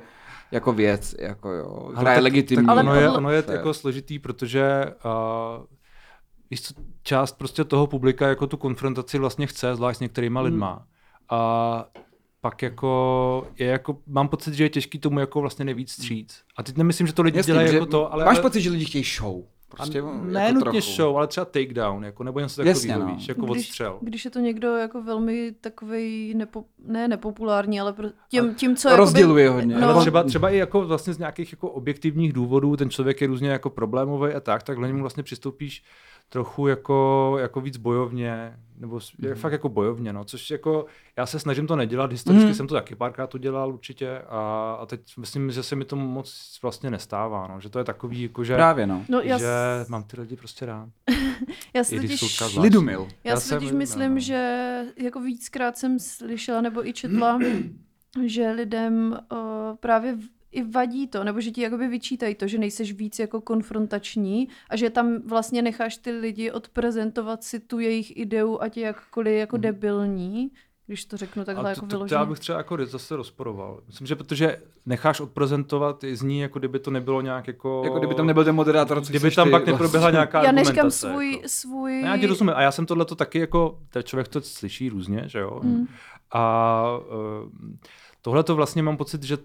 jako 0.51 0.74
věc, 0.74 1.15
jako 1.19 1.51
jo, 1.51 1.91
která 1.96 2.12
je 2.12 2.15
tak- 2.15 2.24
legitimní. 2.24 2.65
Tak 2.65 2.72
Ale 2.72 2.81
ono, 2.81 2.96
je, 2.96 3.09
ono 3.09 3.31
je 3.31 3.44
jako 3.51 3.74
složitý, 3.74 4.20
protože 4.20 4.85
uh, 5.05 5.66
víš 6.51 6.61
co, 6.61 6.74
část 7.03 7.37
prostě 7.37 7.64
toho 7.64 7.87
publika 7.87 8.27
jako 8.27 8.48
tu 8.48 8.57
konfrontaci 8.57 9.20
vlastně 9.20 9.48
chce, 9.48 9.75
zvlášť 9.75 9.98
s 9.98 10.01
některýma 10.01 10.42
lidma. 10.42 10.85
A 11.29 11.85
pak 12.42 12.61
jako, 12.61 13.48
je 13.59 13.68
jako, 13.68 13.98
mám 14.07 14.27
pocit, 14.27 14.53
že 14.53 14.64
je 14.64 14.70
těžký 14.70 15.00
tomu 15.00 15.20
jako 15.20 15.42
vlastně 15.42 15.66
nejvíc 15.66 15.92
stříc. 15.92 16.42
A 16.57 16.64
teď 16.64 16.77
nemyslím, 16.77 17.07
že 17.07 17.14
to 17.14 17.22
lidi 17.22 17.37
Jasně, 17.37 17.53
dělají 17.53 17.74
jako 17.74 17.85
to, 17.85 18.14
ale... 18.14 18.25
máš 18.25 18.40
pocit, 18.40 18.61
že 18.61 18.70
lidi 18.70 18.85
chtějí 18.85 19.03
show. 19.03 19.44
A 19.72 19.75
Prostě, 19.75 20.01
ne 20.22 20.42
jako 20.42 20.53
nutně 20.53 20.72
trochu. 20.82 20.96
show, 20.96 21.18
ale 21.18 21.27
třeba 21.27 21.46
takedown, 21.46 22.03
jako, 22.03 22.24
nebo 22.24 22.40
něco 22.40 22.64
Jasně, 22.64 22.88
takového, 22.88 23.10
no. 23.10 23.16
víš, 23.16 23.27
jako 23.27 23.46
odstřel. 23.46 23.98
Když 24.01 24.25
je 24.25 24.32
to 24.32 24.40
někdo 24.40 24.75
jako 24.75 25.01
velmi 25.01 25.51
takový, 25.62 26.34
nepo, 26.34 26.66
ne 26.86 27.08
nepopulární, 27.08 27.79
ale 27.82 27.94
pro, 27.94 28.08
tím, 28.29 28.55
tím 28.55 28.75
co 28.75 28.96
Rozděluje 28.96 29.46
jakoby, 29.46 29.62
hodně. 29.62 29.75
No, 29.82 29.90
Ale 29.90 30.01
třeba, 30.01 30.24
třeba 30.24 30.50
i 30.50 30.58
jako 30.58 30.82
vlastně 30.86 31.14
z 31.14 31.18
nějakých 31.18 31.51
jako 31.53 31.70
objektivních 31.70 32.34
důvodů 32.34 32.75
ten 32.77 32.90
člověk 32.90 33.22
je 33.22 33.27
různě 33.27 33.50
jako 33.50 33.70
problémový 33.70 34.34
a 34.34 34.40
tak, 34.40 34.64
tak 34.64 34.77
k 34.77 34.82
němu 34.82 35.01
vlastně 35.01 35.24
přistoupíš 35.24 35.84
trochu 36.29 36.68
jako, 36.68 37.35
jako 37.39 37.61
víc 37.61 37.77
bojovně, 37.77 38.53
nebo 38.77 39.00
je 39.20 39.35
fakt 39.35 39.51
jako 39.51 39.70
bojovně, 39.70 40.13
no, 40.13 40.25
což 40.25 40.51
jako, 40.51 40.85
já 41.18 41.25
se 41.25 41.39
snažím 41.39 41.68
to 41.68 41.75
nedělat, 41.75 42.11
historicky 42.11 42.46
Mhm. 42.46 42.53
jsem 42.53 42.68
to 42.68 42.74
taky 42.75 42.96
párkrát 42.96 43.35
udělal 43.35 43.74
určitě 43.74 44.20
a, 44.29 44.72
a 44.81 44.85
teď 44.85 45.01
myslím, 45.18 45.51
že 45.51 45.63
se 45.63 45.75
mi 45.75 45.85
to 45.85 45.96
moc 45.96 46.59
vlastně 46.61 46.92
nestává, 46.92 47.48
no, 47.48 47.59
že 47.61 47.70
to 47.70 47.79
je 47.79 47.85
takový, 47.85 48.22
jako, 48.22 48.44
že, 48.44 48.55
Právě, 48.55 48.87
no. 48.87 49.05
no 49.09 49.22
já, 49.22 49.37
že 49.37 49.46
s- 49.85 49.87
mám 49.89 50.03
ty 50.03 50.22
lidi 50.22 50.35
prostě 50.35 50.65
rád. 50.65 50.89
já 51.74 51.83
si 51.83 51.96
totiž. 51.96 52.42
Lidumil. 52.57 53.07
já 53.24 53.31
Já 53.31 53.39
si 53.39 53.50
totiž 53.50 53.72
myslím, 53.72 54.13
no. 54.13 54.20
že 54.20 54.81
jako 54.98 55.22
víckrát 55.22 55.77
jsem 55.77 56.00
slyšela 56.00 56.61
nebo 56.61 56.87
i 56.87 56.94
četla, 56.94 57.39
že 58.25 58.51
lidem 58.51 59.20
uh, 59.31 59.37
právě 59.79 60.18
i 60.51 60.64
vadí 60.64 61.07
to, 61.07 61.24
nebo 61.24 61.42
že 61.42 61.51
ti 61.51 61.62
jakoby 61.62 61.88
vyčítají 61.88 62.35
to, 62.35 62.48
že 62.48 62.57
nejseš 62.57 62.94
víc 62.94 63.20
jako 63.20 63.42
konfrontační 63.42 64.48
a 64.70 64.75
že 64.75 64.90
tam 64.90 65.22
vlastně 65.25 65.62
necháš 65.62 65.98
ty 65.98 66.12
lidi 66.12 66.51
odprezentovat 66.51 67.44
si 67.44 67.59
tu 67.59 67.79
jejich 67.79 68.18
ideu, 68.18 68.57
ať 68.62 68.77
je 68.77 68.83
jakkoliv 68.85 69.33
jako 69.40 69.55
Mhm. 69.55 69.62
debilní, 69.62 70.51
když 70.88 71.05
to 71.05 71.18
řeknu 71.18 71.46
takhle 71.46 71.66
A 71.66 71.70
jako 71.70 71.81
to, 71.81 71.85
to, 71.85 71.90
to 71.90 71.96
vyloženě. 71.98 72.20
já 72.20 72.25
bych 72.25 72.40
třeba 72.40 72.57
jako 72.57 72.77
zase 72.85 73.16
rozporoval. 73.16 73.81
Myslím, 73.88 74.07
že 74.07 74.16
protože 74.16 74.62
necháš 74.85 75.20
odprezentovat, 75.20 76.03
zní, 76.14 76.40
jako 76.40 76.59
kdyby 76.59 76.79
to 76.79 76.92
nebylo 76.92 77.22
nějak 77.22 77.48
jako... 77.48 77.81
Jako 77.85 77.98
kdyby 78.00 78.16
tam 78.16 78.27
nebyl 78.27 78.44
ten 78.44 78.55
moderátor, 78.55 79.01
co 79.01 79.09
Kdyby 79.09 79.31
tam 79.31 79.48
ty 79.48 79.51
pak 79.51 79.62
vlastně. 79.62 79.72
neproběhla 79.74 80.12
nějaká 80.12 80.44
já 80.44 80.51
neříkám 80.51 80.92
svůj, 80.92 81.31
Jako. 81.35 81.48
svůj... 81.48 82.01
No, 82.01 82.07
já 82.07 82.18
ti 82.18 82.25
rozumím. 82.25 82.53
A 82.55 82.62
já 82.62 82.72
jsem 82.72 82.85
tohle 82.85 83.05
to 83.05 83.16
taky 83.16 83.40
jako, 83.40 83.79
ten 83.90 84.03
člověk 84.03 84.27
to 84.27 84.42
slyší 84.42 84.90
různě, 84.90 85.24
že 85.27 85.40
jo. 85.40 85.59
Mm. 85.64 85.88
A 86.31 86.83
uh, 86.98 87.50
tohle 88.22 88.44
to 88.44 88.55
vlastně 88.55 88.83
mám 88.83 88.98
pocit, 88.98 89.24
že 89.24 89.38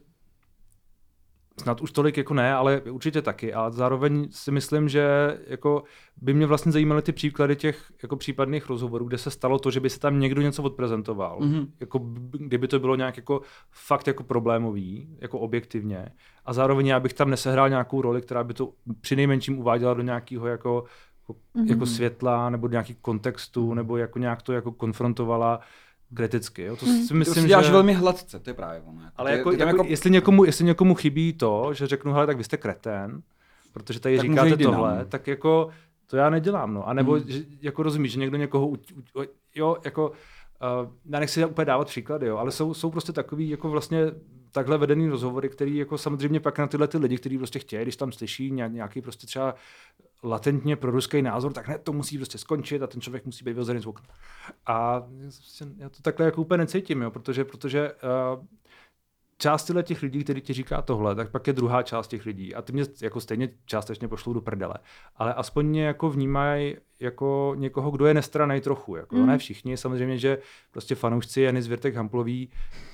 snad 1.60 1.80
už 1.80 1.92
tolik 1.92 2.16
jako 2.16 2.34
ne, 2.34 2.54
ale 2.54 2.80
určitě 2.80 3.22
taky. 3.22 3.54
A 3.54 3.70
zároveň 3.70 4.28
si 4.30 4.50
myslím, 4.50 4.88
že 4.88 5.38
jako 5.46 5.84
by 6.22 6.34
mě 6.34 6.46
vlastně 6.46 6.72
zajímaly 6.72 7.02
ty 7.02 7.12
příklady 7.12 7.56
těch 7.56 7.92
jako 8.02 8.16
případných 8.16 8.68
rozhovorů, 8.68 9.04
kde 9.04 9.18
se 9.18 9.30
stalo 9.30 9.58
to, 9.58 9.70
že 9.70 9.80
by 9.80 9.90
se 9.90 10.00
tam 10.00 10.20
někdo 10.20 10.42
něco 10.42 10.62
odprezentoval. 10.62 11.38
Mhm. 11.40 11.66
Jako, 11.80 11.98
kdyby 12.30 12.68
to 12.68 12.78
bylo 12.78 12.96
nějak 12.96 13.16
jako 13.16 13.40
fakt 13.70 14.06
jako 14.06 14.22
problémový, 14.24 15.08
jako 15.20 15.38
objektivně. 15.38 16.08
A 16.44 16.52
zároveň 16.52 16.86
já 16.86 17.00
bych 17.00 17.12
tam 17.14 17.30
nesehrál 17.30 17.68
nějakou 17.68 18.02
roli, 18.02 18.22
která 18.22 18.44
by 18.44 18.54
to 18.54 18.72
při 19.00 19.16
nejmenším 19.16 19.58
uváděla 19.58 19.94
do 19.94 20.02
nějakého 20.02 20.46
jako, 20.46 20.84
jako, 21.22 21.40
Mhm. 21.54 21.66
jako 21.66 21.86
světla, 21.86 22.50
nebo 22.50 22.66
do 22.66 22.72
nějakých 22.72 22.98
kontextů, 22.98 23.74
nebo 23.74 23.96
jako 23.96 24.18
nějak 24.18 24.42
to 24.42 24.52
jako 24.52 24.72
konfrontovala 24.72 25.60
kriticky. 26.14 26.62
Jo? 26.62 26.76
To 26.76 26.86
si 26.86 27.02
Ty 27.02 27.08
to 27.08 27.14
myslím, 27.14 27.42
si 27.42 27.48
děláš 27.48 27.66
že... 27.66 27.72
velmi 27.72 27.92
hladce, 27.92 28.38
to 28.40 28.50
je 28.50 28.54
právě 28.54 28.80
ono. 28.86 29.00
Ale 29.16 29.30
Ty- 29.30 29.36
jako, 29.38 29.50
ty 29.50 29.56
tam 29.56 29.68
jako, 29.68 29.84
jestli, 29.86 30.10
někomu, 30.10 30.44
jestli 30.44 30.64
někomu 30.64 30.94
chybí 30.94 31.32
to, 31.32 31.74
že 31.74 31.86
řeknu, 31.86 32.12
hele, 32.12 32.26
tak 32.26 32.36
vy 32.36 32.44
jste 32.44 32.56
kretén, 32.56 33.22
protože 33.72 34.00
tady 34.00 34.16
Tak 34.16 34.26
říkáte 34.26 34.56
tohle, 34.56 35.04
tak 35.08 35.26
jako 35.26 35.68
to 36.06 36.16
já 36.16 36.30
nedělám, 36.30 36.74
no. 36.74 36.88
A 36.88 36.92
nebo, 36.92 37.12
Hmm. 37.12 37.22
že, 37.28 37.42
jako 37.62 37.82
rozumíš, 37.82 38.12
že 38.12 38.18
někdo 38.20 38.36
někoho, 38.36 38.66
u, 38.68 38.72
u, 38.72 39.22
jo, 39.54 39.76
jako, 39.84 40.08
uh, 40.10 40.90
já 41.10 41.20
nechci 41.20 41.44
úplně 41.46 41.64
dávat 41.64 41.88
příklady, 41.88 42.26
jo, 42.26 42.36
ale 42.36 42.50
jsou, 42.50 42.74
jsou 42.74 42.90
prostě 42.90 43.12
takový, 43.12 43.48
jako 43.48 43.70
vlastně 43.70 43.98
takhle 44.54 44.78
vedený 44.78 45.08
rozhovory, 45.08 45.48
který 45.48 45.76
jako 45.76 45.98
samozřejmě 45.98 46.40
pak 46.40 46.58
na 46.58 46.66
tyhle 46.66 46.88
ty 46.88 46.98
lidi, 46.98 47.18
kteří 47.18 47.38
prostě 47.38 47.58
chtějí, 47.58 47.82
když 47.82 47.96
tam 47.96 48.12
slyší 48.12 48.50
nějak- 48.50 48.72
nějaký 48.72 49.00
prostě 49.00 49.26
třeba 49.26 49.54
latentně 50.22 50.76
proruský 50.76 51.22
názor, 51.22 51.52
tak 51.52 51.66
hned 51.66 51.82
to 51.82 51.92
musí 51.92 52.16
prostě 52.16 52.38
skončit 52.38 52.82
a 52.82 52.86
ten 52.86 53.00
člověk 53.00 53.26
musí 53.26 53.44
být 53.44 53.52
vyhozený 53.52 53.80
z 53.80 53.86
okna. 53.86 54.06
A 54.66 55.00
prostě 55.20 55.64
já 55.76 55.88
to 55.88 56.02
takhle 56.02 56.26
jako 56.26 56.40
úplně 56.40 56.58
necítím, 56.58 57.02
jo, 57.02 57.10
protože, 57.10 57.44
protože 57.44 57.92
uh, 57.92 58.44
část 59.44 59.70
těch 59.82 60.02
lidí, 60.02 60.24
který 60.24 60.40
ti 60.40 60.52
říká 60.52 60.82
tohle, 60.82 61.14
tak 61.14 61.30
pak 61.30 61.46
je 61.46 61.52
druhá 61.52 61.82
část 61.82 62.08
těch 62.08 62.26
lidí 62.26 62.54
a 62.54 62.62
ty 62.62 62.72
mě 62.72 62.84
jako 63.02 63.20
stejně 63.20 63.48
částečně 63.66 64.08
pošlou 64.08 64.32
do 64.32 64.40
prdele. 64.40 64.74
Ale 65.16 65.34
aspoň 65.34 65.66
mě 65.66 65.84
jako 65.84 66.10
vnímají 66.10 66.76
jako 67.00 67.54
někoho, 67.58 67.90
kdo 67.90 68.06
je 68.06 68.14
nestranej 68.14 68.60
trochu. 68.60 68.96
Jako, 68.96 69.16
mm. 69.16 69.26
Ne 69.26 69.38
všichni, 69.38 69.76
samozřejmě, 69.76 70.18
že 70.18 70.38
prostě 70.70 70.94
fanoušci 70.94 71.40
Jany 71.40 71.62
Zvěrtek 71.62 71.94
Hamplový 71.94 72.50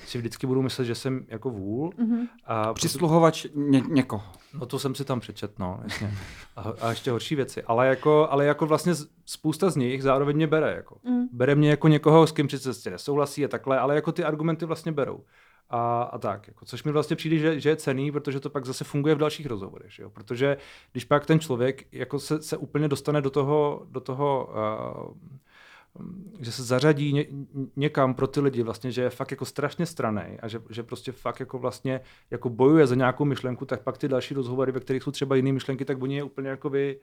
si 0.07 0.19
vždycky 0.19 0.47
budou 0.47 0.63
myslet, 0.63 0.85
že 0.85 0.95
jsem 0.95 1.27
jako 1.29 1.51
vůl. 1.51 1.91
Mm-hmm. 1.91 2.29
A 2.45 2.75
Přisluhovač 2.75 3.47
ně, 3.55 3.83
někoho. 3.89 4.25
No 4.55 4.67
to 4.67 4.79
jsem 4.79 4.95
si 4.95 5.05
tam 5.05 5.21
přečet, 5.21 5.59
no, 5.59 5.81
jasně. 5.83 6.11
A, 6.57 6.73
a 6.81 6.91
ještě 6.91 7.11
horší 7.11 7.35
věci. 7.35 7.63
Ale 7.63 7.89
jako, 7.89 8.29
ale 8.31 8.45
jako 8.45 8.67
vlastně 8.67 8.93
spousta 9.25 9.71
z 9.71 9.77
nich 9.77 10.03
zároveň 10.03 10.37
mě 10.37 10.47
bere. 10.47 10.75
Jako. 10.75 10.99
Mm. 11.05 11.29
Bere 11.33 11.55
mě 11.55 11.71
jako 11.71 11.89
někoho, 11.89 12.27
s 12.27 12.33
kým 12.33 12.47
přece 12.47 12.91
nesouhlasí 12.91 13.45
a 13.45 13.49
takhle, 13.49 13.79
ale 13.79 13.95
jako 13.95 14.13
ty 14.13 14.25
argumenty 14.25 14.67
vlastně 14.67 14.93
berou 14.93 15.25
a, 15.70 16.02
a 16.02 16.18
tak. 16.18 16.48
Jako, 16.48 16.64
což 16.64 16.85
mi 16.85 16.92
vlastně 16.92 17.16
přijde, 17.16 17.38
že, 17.38 17.61
že 17.61 17.68
je 17.68 17.76
cený, 17.76 18.12
protože 18.12 18.40
to 18.40 18.50
pak 18.50 18.66
zase 18.66 18.85
funguje 18.85 19.14
v 19.14 19.18
dalších 19.18 19.46
rozhovorech. 19.46 19.98
Jo? 19.98 20.11
Protože 20.11 20.56
když 20.92 21.04
pak 21.04 21.26
ten 21.26 21.40
člověk 21.40 21.87
jako 21.92 22.18
se, 22.18 22.42
se 22.42 22.56
úplně 22.56 22.88
dostane 22.88 23.20
do 23.20 23.30
toho, 23.30 23.87
do 23.90 24.00
toho 24.00 24.52
uh, 25.09 25.40
že 26.40 26.52
se 26.52 26.62
zařadí 26.62 27.12
ně, 27.12 27.26
někam 27.76 28.14
pro 28.14 28.26
ty 28.26 28.40
lidi, 28.40 28.62
vlastně, 28.62 28.92
že 28.92 29.02
je 29.02 29.11
fakt 29.11 29.30
jako 29.30 29.44
strašně 29.44 29.87
stranej 29.87 30.38
a 30.42 30.48
že, 30.48 30.62
že 30.70 30.83
prostě 30.83 31.12
fakt 31.12 31.40
jako 31.40 31.59
vlastně 31.59 32.00
jako 32.30 32.48
bojuje 32.48 32.87
za 32.87 32.94
nějakou 32.94 33.24
myšlenku, 33.24 33.64
tak 33.64 33.83
pak 33.83 33.98
ty 33.98 34.09
další 34.09 34.35
rozhovory, 34.35 34.72
ve 34.72 34.80
kterých 34.80 35.02
jsou 35.02 35.11
třeba 35.11 35.37
jiné 35.37 35.52
myšlenky, 35.52 35.85
tak 35.85 36.02
oni 36.02 36.16
je 36.16 36.22
úplně 36.22 36.48
jako 36.48 36.70
vy, 36.70 37.00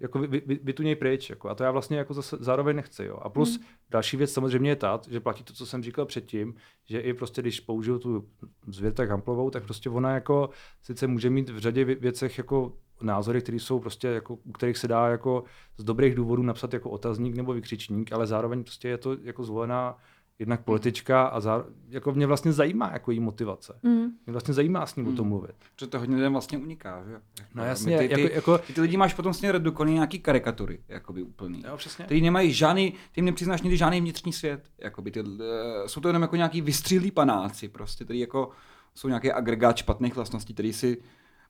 jako 0.00 0.18
vy, 0.18 0.42
vy, 0.46 0.60
vy 0.62 0.72
tu 0.72 0.82
něj 0.82 0.96
pryč. 0.96 1.30
Jako. 1.30 1.48
A 1.48 1.54
to 1.54 1.64
já 1.64 1.70
vlastně 1.70 1.98
jako 1.98 2.14
zase 2.14 2.36
zároveň 2.40 2.76
nechci. 2.76 3.04
Jo. 3.04 3.18
A 3.22 3.28
plus 3.28 3.56
hmm. 3.56 3.66
další 3.90 4.16
věc 4.16 4.32
samozřejmě 4.32 4.70
je 4.70 4.76
ta, 4.76 5.00
že 5.10 5.20
platí 5.20 5.44
to, 5.44 5.52
co 5.52 5.66
jsem 5.66 5.82
říkal 5.82 6.06
předtím, 6.06 6.54
že 6.84 7.00
i 7.00 7.14
prostě, 7.14 7.42
když 7.42 7.60
použiju 7.60 7.98
tu 7.98 8.28
zvěrtek 8.66 9.10
Hamplovou, 9.10 9.50
tak 9.50 9.64
prostě 9.64 9.90
ona 9.90 10.14
jako 10.14 10.50
sice 10.82 11.06
může 11.06 11.30
mít 11.30 11.50
v 11.50 11.58
řadě 11.58 11.84
věcech 11.84 12.38
jako 12.38 12.72
názory, 13.02 13.42
které 13.42 13.58
jsou 13.58 13.80
prostě 13.80 14.08
jako, 14.08 14.34
u 14.34 14.52
kterých 14.52 14.78
se 14.78 14.88
dá 14.88 15.08
jako 15.08 15.44
z 15.76 15.84
dobrých 15.84 16.14
důvodů 16.14 16.42
napsat 16.42 16.72
jako 16.72 16.90
otazník 16.90 17.36
nebo 17.36 17.52
vykřičník, 17.52 18.12
ale 18.12 18.26
zároveň 18.26 18.64
prostě 18.64 18.88
je 18.88 18.98
to 18.98 19.16
jako 19.22 19.44
zvolená 19.44 19.96
jednak 20.40 20.64
politička 20.64 21.22
a 21.22 21.40
zá, 21.40 21.64
jako 21.88 22.12
mě 22.12 22.26
vlastně 22.26 22.52
zajímá 22.52 22.90
jako 22.92 23.10
její 23.10 23.20
motivace. 23.20 23.78
Mm. 23.82 24.00
Mě 24.00 24.32
vlastně 24.32 24.54
zajímá 24.54 24.86
s 24.86 24.96
ním 24.96 25.06
mm. 25.06 25.12
o 25.12 25.16
tom 25.16 25.28
mluvit. 25.28 25.54
Protože 25.74 25.86
to 25.86 25.98
hodně 25.98 26.16
lidem 26.16 26.32
vlastně 26.32 26.58
uniká, 26.58 27.04
že 27.08 27.20
No 27.54 27.64
jasně. 27.64 27.98
Ty, 27.98 28.08
ty, 28.08 28.22
jako, 28.22 28.34
jako... 28.34 28.58
ty, 28.58 28.72
ty 28.72 28.80
lidi 28.80 28.96
máš 28.96 29.14
potom 29.14 29.28
vlastně 29.30 29.52
redukovaný 29.52 29.94
nějaký 29.94 30.18
karikatury, 30.18 30.80
jakoby 30.88 31.22
úplný. 31.22 31.62
Jo, 31.66 31.76
přesně. 31.76 32.04
Ty 32.04 32.20
nemají 32.20 32.52
žádný, 32.52 32.90
ty 32.90 32.98
jim 33.16 33.24
nepřiznáš 33.24 33.62
nikdy 33.62 33.76
žádný 33.76 34.00
vnitřní 34.00 34.32
svět. 34.32 34.70
Jakoby 34.78 35.10
ty, 35.10 35.20
uh, 35.20 35.38
jsou 35.86 36.00
to 36.00 36.08
jenom 36.08 36.22
jako 36.22 36.36
nějaký 36.36 36.60
vystřelí 36.60 37.10
panáci, 37.10 37.68
prostě, 37.68 38.04
který 38.04 38.20
jako 38.20 38.50
jsou 38.94 39.08
nějaký 39.08 39.32
agregát 39.32 39.76
špatných 39.76 40.16
vlastností, 40.16 40.54
který 40.54 40.72
si 40.72 41.02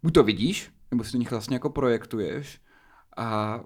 buď 0.03 0.15
to 0.15 0.23
vidíš, 0.23 0.71
nebo 0.91 1.05
si 1.05 1.13
do 1.13 1.19
nich 1.19 1.31
vlastně 1.31 1.55
jako 1.55 1.71
projektuješ 1.71 2.61
a 3.17 3.61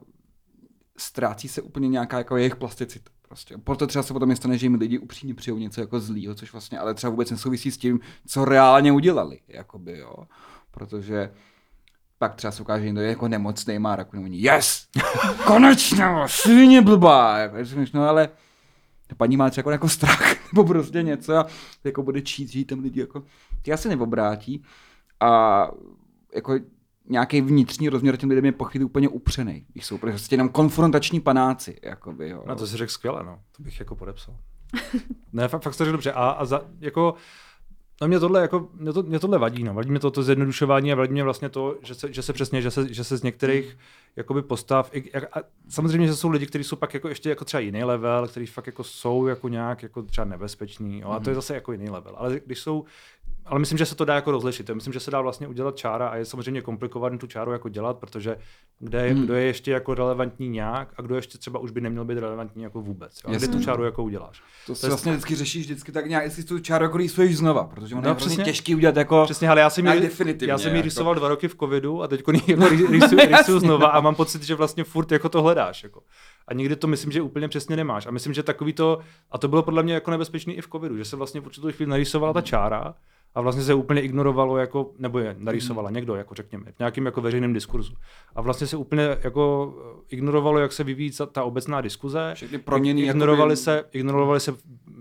ztrácí 0.98 1.48
se 1.48 1.62
úplně 1.62 1.88
nějaká 1.88 2.18
jako 2.18 2.36
jejich 2.36 2.56
plasticita. 2.56 3.13
Prostě. 3.28 3.58
Proto 3.58 3.86
třeba 3.86 4.02
se 4.02 4.12
potom 4.12 4.36
stane, 4.36 4.58
že 4.58 4.66
jim 4.66 4.74
lidi 4.74 4.98
upřímně 4.98 5.34
přijou 5.34 5.58
něco 5.58 5.80
jako 5.80 6.00
zlýho, 6.00 6.34
což 6.34 6.52
vlastně 6.52 6.78
ale 6.78 6.94
třeba 6.94 7.10
vůbec 7.10 7.30
nesouvisí 7.30 7.70
s 7.70 7.78
tím, 7.78 8.00
co 8.26 8.44
reálně 8.44 8.92
udělali. 8.92 9.40
Jakoby, 9.48 9.98
jo. 9.98 10.14
Protože 10.70 11.30
pak 12.18 12.34
třeba 12.34 12.50
se 12.50 12.62
ukáže, 12.62 12.82
že 12.82 12.86
někdo 12.86 13.00
je 13.00 13.08
jako 13.08 13.28
nemocný, 13.28 13.78
má 13.78 13.96
rakovinu. 13.96 14.28
Yes! 14.30 14.86
Konečně! 15.46 16.04
Svině 16.26 16.82
blbá! 16.82 17.38
Jako, 17.38 17.56
no 17.94 18.08
ale 18.08 18.28
ta 19.06 19.14
paní 19.14 19.36
má 19.36 19.50
třeba 19.50 19.72
jako 19.72 19.88
strach 19.88 20.34
nebo 20.52 20.64
prostě 20.64 21.02
něco 21.02 21.36
a 21.36 21.46
jako 21.84 22.02
bude 22.02 22.22
čít, 22.22 22.48
že 22.48 22.64
tam 22.64 22.78
lidi 22.78 23.00
jako 23.00 23.24
ty 23.62 23.72
asi 23.72 23.88
neobrátí 23.88 24.64
a 25.20 25.70
jako 26.34 26.54
nějaký 27.08 27.40
vnitřní 27.40 27.88
rozměr 27.88 28.16
těm 28.16 28.28
lidem 28.28 28.44
je 28.44 28.52
po 28.52 28.64
chvíli 28.64 28.84
úplně 28.84 29.08
upřený. 29.08 29.66
Jsou 29.74 29.98
prostě 29.98 30.34
jenom 30.34 30.48
konfrontační 30.48 31.20
panáci. 31.20 31.76
Jakoby, 31.82 32.28
jo. 32.28 32.44
No 32.46 32.56
to 32.56 32.66
si 32.66 32.76
řekl 32.76 32.92
skvěle, 32.92 33.24
no. 33.24 33.38
To 33.56 33.62
bych 33.62 33.80
jako 33.80 33.96
podepsal. 33.96 34.36
ne, 35.32 35.48
fakt, 35.48 35.62
fakt 35.62 35.76
to 35.76 35.92
dobře. 35.92 36.12
A, 36.12 36.28
a 36.28 36.44
za, 36.44 36.62
jako, 36.80 37.14
No 38.00 38.08
mě 38.08 38.20
tohle, 38.20 38.40
jako, 38.40 38.68
mě, 38.74 38.92
to, 38.92 39.02
mě 39.02 39.18
tohle 39.18 39.38
vadí, 39.38 39.64
no. 39.64 39.74
vadí 39.74 39.90
mě 39.90 40.00
to, 40.00 40.10
to 40.10 40.22
zjednodušování 40.22 40.92
a 40.92 40.96
vadí 40.96 41.12
mě 41.12 41.24
vlastně 41.24 41.48
to, 41.48 41.76
že 41.82 41.94
se, 41.94 42.12
že 42.12 42.22
se 42.22 42.32
přesně, 42.32 42.62
že 42.62 42.70
se, 42.70 42.94
že 42.94 43.04
se 43.04 43.16
z 43.16 43.22
některých 43.22 43.78
jakoby 44.16 44.42
postav, 44.42 44.90
i, 44.92 45.12
a, 45.12 45.40
a 45.40 45.42
samozřejmě, 45.68 46.06
že 46.06 46.16
jsou 46.16 46.30
lidi, 46.30 46.46
kteří 46.46 46.64
jsou 46.64 46.76
pak 46.76 46.94
jako 46.94 47.08
ještě 47.08 47.28
jako 47.28 47.44
třeba 47.44 47.60
jiný 47.60 47.84
level, 47.84 48.28
kteří 48.28 48.46
fakt 48.46 48.66
jako 48.66 48.84
jsou 48.84 49.26
jako 49.26 49.48
nějak 49.48 49.82
jako 49.82 50.02
třeba 50.02 50.24
nebezpeční, 50.24 51.00
jo, 51.00 51.08
a 51.08 51.20
to 51.20 51.30
je 51.30 51.34
mhm. 51.34 51.40
zase 51.40 51.54
jako 51.54 51.72
jiný 51.72 51.90
level, 51.90 52.14
ale 52.16 52.40
když 52.44 52.58
jsou 52.58 52.84
ale 53.46 53.60
myslím, 53.60 53.78
že 53.78 53.86
se 53.86 53.94
to 53.94 54.04
dá 54.04 54.14
jako 54.14 54.30
rozlišit. 54.30 54.70
Myslím, 54.70 54.92
že 54.92 55.00
se 55.00 55.10
dá 55.10 55.20
vlastně 55.20 55.48
udělat 55.48 55.76
čára 55.76 56.08
a 56.08 56.16
je 56.16 56.24
samozřejmě 56.24 56.62
komplikované 56.62 57.18
tu 57.18 57.26
čáru 57.26 57.52
jako 57.52 57.68
dělat, 57.68 57.98
protože 57.98 58.36
kde, 58.78 59.10
hmm. 59.10 59.22
kdo 59.22 59.34
je 59.34 59.44
ještě 59.44 59.70
jako 59.70 59.94
relevantní 59.94 60.48
nějak 60.48 60.88
a 60.96 61.02
kdo 61.02 61.16
ještě 61.16 61.38
třeba 61.38 61.58
už 61.58 61.70
by 61.70 61.80
neměl 61.80 62.04
být 62.04 62.18
relevantní 62.18 62.62
jako 62.62 62.80
vůbec. 62.80 63.20
Jo? 63.24 63.34
Kde 63.34 63.48
tu 63.48 63.62
čáru 63.62 63.84
jako 63.84 64.04
uděláš. 64.04 64.42
To, 64.66 64.72
to 64.72 64.74
si 64.74 64.88
vlastně 64.88 65.12
vždycky 65.12 65.34
řešíš 65.34 65.64
vždycky 65.64 65.92
tak 65.92 66.06
nějak, 66.06 66.24
jestli 66.24 66.44
tu 66.44 66.58
čáru 66.58 66.84
jako 66.84 66.96
rýsuješ 66.96 67.36
znova, 67.36 67.64
protože 67.64 67.94
ono 67.94 68.02
no, 68.02 68.08
je 68.08 68.14
přesně, 68.14 68.44
těžký 68.44 68.74
udělat 68.74 68.96
jako 68.96 69.24
Přesně, 69.24 69.48
ale 69.48 69.60
já 69.60 69.70
jsem 69.70 69.86
ji, 69.86 70.10
já 70.40 70.58
jsem 70.58 70.72
ji 70.72 70.76
jako. 70.76 70.84
rýsoval 70.84 71.14
dva 71.14 71.28
roky 71.28 71.48
v 71.48 71.56
covidu 71.56 72.02
a 72.02 72.08
teď 72.08 72.20
jako 72.20 72.32
rýsuju, 72.68 73.20
rýsuju 73.28 73.58
znova 73.58 73.88
a 73.88 74.00
mám 74.04 74.14
pocit, 74.14 74.42
že 74.42 74.54
vlastně 74.54 74.84
furt 74.84 75.12
jako 75.12 75.28
to 75.28 75.42
hledáš. 75.42 75.82
Jako. 75.82 76.02
A 76.48 76.54
nikdy 76.54 76.76
to 76.76 76.86
myslím, 76.86 77.12
že 77.12 77.22
úplně 77.22 77.48
přesně 77.48 77.76
nemáš. 77.76 78.06
A 78.06 78.10
myslím, 78.10 78.34
že 78.34 78.42
takový 78.42 78.72
to, 78.72 78.98
a 79.30 79.38
to 79.38 79.48
bylo 79.48 79.62
podle 79.62 79.82
mě 79.82 79.94
jako 79.94 80.10
nebezpečný 80.10 80.54
i 80.54 80.60
v 80.60 80.68
covidu, 80.68 80.96
že 80.96 81.04
se 81.04 81.16
vlastně 81.16 81.40
v 81.40 81.46
určitou 81.46 81.72
chvíli 81.72 81.90
narýsovala 81.90 82.32
ta 82.32 82.40
čára 82.40 82.94
a 83.34 83.40
vlastně 83.40 83.62
se 83.62 83.74
úplně 83.74 84.00
ignorovalo, 84.00 84.58
jako, 84.58 84.92
nebo 84.98 85.18
je 85.18 85.36
narýsovala 85.38 85.90
mm. 85.90 85.94
někdo, 85.94 86.14
jako 86.14 86.34
řekněme, 86.34 86.72
v 86.72 86.78
nějakým 86.78 87.06
jako 87.06 87.20
veřejném 87.20 87.52
diskurzu. 87.52 87.94
A 88.34 88.40
vlastně 88.40 88.66
se 88.66 88.76
úplně 88.76 89.16
jako 89.24 89.74
ignorovalo, 90.08 90.58
jak 90.58 90.72
se 90.72 90.84
vyvíjí 90.84 91.10
ta, 91.10 91.26
ta 91.26 91.44
obecná 91.44 91.80
diskuze. 91.80 92.30
Všechny 92.34 92.58
proměny. 92.58 93.02
Ignorovali, 93.02 93.52
jakoby... 93.52 93.56
se, 93.56 93.84
ignorovali 93.92 94.40
se 94.40 94.54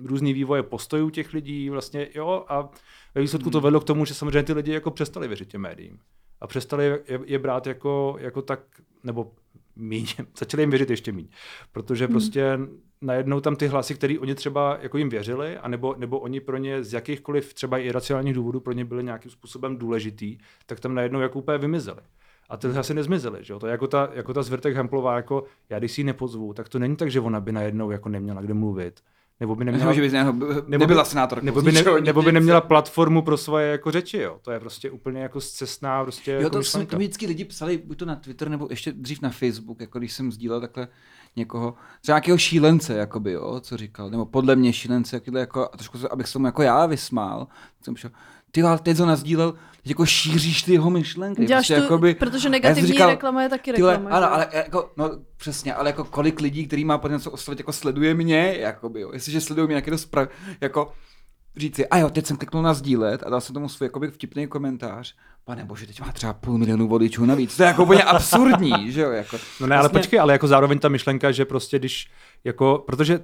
různý 0.03 0.33
vývoje 0.33 0.63
postojů 0.63 1.09
těch 1.09 1.33
lidí, 1.33 1.69
vlastně, 1.69 2.07
jo, 2.15 2.45
a 2.47 2.69
ve 3.15 3.21
výsledku 3.21 3.49
mm. 3.49 3.51
to 3.51 3.61
vedlo 3.61 3.79
k 3.79 3.83
tomu, 3.83 4.05
že 4.05 4.13
samozřejmě 4.13 4.43
ty 4.43 4.53
lidi 4.53 4.71
jako 4.71 4.91
přestali 4.91 5.27
věřit 5.27 5.49
těm 5.49 5.61
médiím. 5.61 5.99
A 6.43 6.47
přestali 6.47 6.85
je, 6.85 6.99
je 7.25 7.39
brát 7.39 7.67
jako, 7.67 8.15
jako 8.19 8.41
tak, 8.41 8.59
nebo 9.03 9.31
míň, 9.75 10.07
začali 10.37 10.63
jim 10.63 10.69
věřit 10.69 10.89
ještě 10.89 11.11
míň. 11.11 11.27
Protože 11.71 12.05
hmm. 12.05 12.13
prostě 12.13 12.59
najednou 13.01 13.39
tam 13.39 13.55
ty 13.55 13.67
hlasy, 13.67 13.95
které 13.95 14.19
oni 14.19 14.35
třeba 14.35 14.77
jako 14.81 14.97
jim 14.97 15.09
věřili, 15.09 15.57
anebo, 15.57 15.95
nebo 15.97 16.19
oni 16.19 16.39
pro 16.39 16.57
ně 16.57 16.83
z 16.83 16.93
jakýchkoliv 16.93 17.53
třeba 17.53 17.77
i 17.77 17.87
iracionálních 17.87 18.33
důvodů 18.33 18.59
pro 18.59 18.73
ně 18.73 18.85
byly 18.85 19.03
nějakým 19.03 19.31
způsobem 19.31 19.77
důležitý, 19.77 20.37
tak 20.65 20.79
tam 20.79 20.95
najednou 20.95 21.19
jako 21.19 21.39
úplně 21.39 21.57
vymizeli. 21.57 22.01
A 22.49 22.57
ty 22.57 22.67
hlasy 22.67 22.93
nezmizely, 22.93 23.43
že 23.43 23.53
jo? 23.53 23.59
To 23.59 23.67
je 23.67 23.71
jako 23.71 23.87
ta, 23.87 24.09
jako 24.13 24.33
ta 24.33 24.43
zvrtek 24.43 24.75
Hemplová, 24.75 25.15
jako 25.15 25.43
já 25.69 25.79
když 25.79 25.91
si 25.91 26.01
ji 26.01 26.05
nepozvu, 26.05 26.53
tak 26.53 26.69
to 26.69 26.79
není 26.79 26.95
tak, 26.95 27.11
že 27.11 27.19
ona 27.19 27.39
by 27.39 27.51
najednou 27.51 27.91
jako 27.91 28.09
neměla 28.09 28.41
kde 28.41 28.53
mluvit 28.53 29.01
nebo 29.39 29.55
by 29.55 29.65
neměla, 29.65 29.93
že 29.93 30.01
by 30.01 30.09
neho, 30.09 30.33
nebo 30.67 30.83
nebyla 30.83 31.05
senátorka. 31.05 31.45
Nebo 31.45 31.61
by, 31.61 31.71
ne, 31.71 31.83
nebo 32.01 32.21
by 32.21 32.31
neměla 32.31 32.61
platformu 32.61 33.21
pro 33.21 33.37
svoje 33.37 33.67
jako 33.67 33.91
řeči, 33.91 34.17
jo. 34.17 34.39
To 34.41 34.51
je 34.51 34.59
prostě 34.59 34.91
úplně 34.91 35.21
jako 35.21 35.41
zcestná 35.41 36.03
prostě 36.03 36.31
Jo, 36.31 36.37
jako 36.37 36.49
to, 36.49 36.63
jsem, 36.63 36.85
to 36.85 36.95
vždycky 36.95 37.27
lidi 37.27 37.45
psali, 37.45 37.77
buď 37.77 37.97
to 37.97 38.05
na 38.05 38.15
Twitter, 38.15 38.49
nebo 38.49 38.67
ještě 38.69 38.91
dřív 38.91 39.21
na 39.21 39.29
Facebook, 39.29 39.81
jako 39.81 39.99
když 39.99 40.13
jsem 40.13 40.31
sdílel 40.31 40.61
takhle 40.61 40.87
někoho, 41.35 41.75
třeba 42.01 42.15
nějakého 42.15 42.37
šílence, 42.37 42.93
jakoby, 42.93 43.31
jo, 43.31 43.59
co 43.59 43.77
říkal, 43.77 44.09
nebo 44.09 44.25
podle 44.25 44.55
mě 44.55 44.73
šílence, 44.73 45.21
jako, 45.33 45.69
a 45.73 45.77
trošku, 45.77 45.97
abych 46.11 46.27
se 46.27 46.39
mu 46.39 46.45
jako 46.45 46.61
já 46.61 46.85
vysmál, 46.85 47.47
jsem 47.81 47.95
šel, 47.95 48.11
ty 48.51 48.61
ale 48.61 48.79
teď 48.79 48.97
to 48.97 49.05
nazdílel, 49.05 49.53
jako 49.85 50.05
šíříš 50.05 50.63
ty 50.63 50.73
jeho 50.73 50.89
myšlenky. 50.89 51.45
Děláš 51.45 51.67
prostě, 51.67 51.75
tu, 51.75 51.81
jakoby, 51.81 52.15
protože 52.15 52.49
negativní 52.49 52.87
říkal, 52.87 53.09
reklama 53.09 53.43
je 53.43 53.49
taky 53.49 53.71
reklama. 53.71 53.95
Tyhle, 53.95 54.09
ale, 54.09 54.27
ale, 54.27 54.47
jako, 54.53 54.91
no 54.97 55.11
přesně, 55.37 55.73
ale 55.73 55.89
jako 55.89 56.03
kolik 56.03 56.39
lidí, 56.39 56.67
který 56.67 56.85
má 56.85 56.97
potenciál 56.97 57.33
oslovit, 57.33 57.59
jako 57.59 57.73
sleduje 57.73 58.13
mě, 58.13 58.55
jakoby, 58.59 59.01
jo. 59.01 59.09
Jestliže 59.13 59.41
sledují 59.41 59.67
mě, 59.67 59.75
jak 59.75 59.87
je 59.87 59.91
to 59.91 59.97
spra- 59.97 60.27
jako 60.61 60.91
říci, 61.57 61.87
a 61.87 61.97
jo, 61.97 62.09
teď 62.09 62.25
jsem 62.25 62.37
kliknul 62.37 62.63
na 62.63 62.73
sdílet 62.73 63.23
a 63.25 63.29
dal 63.29 63.41
jsem 63.41 63.53
tomu 63.53 63.69
svůj 63.69 63.85
jakoby, 63.85 64.11
vtipný 64.11 64.47
komentář. 64.47 65.15
Pane 65.45 65.65
bože, 65.65 65.87
teď 65.87 66.01
má 66.01 66.11
třeba 66.11 66.33
půl 66.33 66.57
milionu 66.57 66.87
voličů 66.87 67.25
navíc. 67.25 67.57
To 67.57 67.63
je 67.63 67.67
jako 67.67 67.83
úplně 67.83 68.03
absurdní, 68.03 68.91
že 68.91 69.01
jo? 69.01 69.11
Jako, 69.11 69.37
no 69.59 69.67
ne, 69.67 69.75
ale 69.75 69.83
vlastně... 69.83 69.99
počkej, 69.99 70.19
ale 70.19 70.33
jako 70.33 70.47
zároveň 70.47 70.79
ta 70.79 70.89
myšlenka, 70.89 71.31
že 71.31 71.45
prostě 71.45 71.79
když, 71.79 72.11
jako, 72.43 72.83
protože 72.87 73.19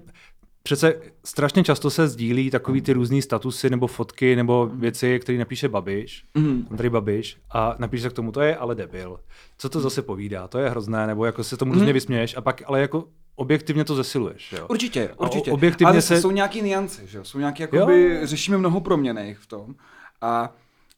Přece 0.64 1.02
strašně 1.26 1.64
často 1.64 1.90
se 1.90 2.08
sdílí 2.08 2.50
takový 2.50 2.82
ty 2.82 2.94
různý 2.94 3.22
statusy 3.22 3.70
nebo 3.70 3.88
fotky 3.88 4.36
nebo 4.36 4.68
věci, 4.74 5.20
které 5.20 5.38
napíše 5.38 5.70
Babiš, 5.70 6.26
mm. 6.36 6.66
tady 6.78 6.90
Babiš, 6.90 7.38
a 7.52 7.76
napíše 7.80 8.04
se 8.04 8.10
k 8.10 8.14
tomu, 8.14 8.32
to 8.32 8.42
je 8.42 8.56
ale 8.56 8.76
debil. 8.76 9.20
Co 9.58 9.70
to 9.70 9.80
zase 9.80 10.02
povídá? 10.02 10.48
To 10.48 10.58
je 10.58 10.70
hrozné, 10.70 11.08
nebo 11.08 11.26
jako 11.26 11.44
se 11.44 11.58
tomu 11.58 11.74
různě 11.74 11.88
mm. 11.88 11.94
vysměješ 11.94 12.38
a 12.38 12.42
pak 12.42 12.62
ale 12.66 12.82
jako 12.82 13.08
objektivně 13.36 13.84
to 13.84 13.96
zesiluješ. 13.96 14.52
Jo? 14.52 14.68
Určitě, 14.70 15.10
určitě. 15.18 15.52
objektivně 15.52 15.92
ale 15.92 16.02
se... 16.02 16.22
jsou 16.22 16.32
nějaké 16.32 16.62
niance, 16.62 17.08
že 17.08 17.18
jo? 17.18 17.24
Jsou 17.24 17.40
nějaké, 17.40 17.64
jakoby, 17.64 18.02
jo. 18.04 18.28
řešíme 18.28 18.58
mnoho 18.58 18.82
proměných 18.82 19.38
v 19.38 19.48
tom. 19.48 19.76
A 20.22 20.54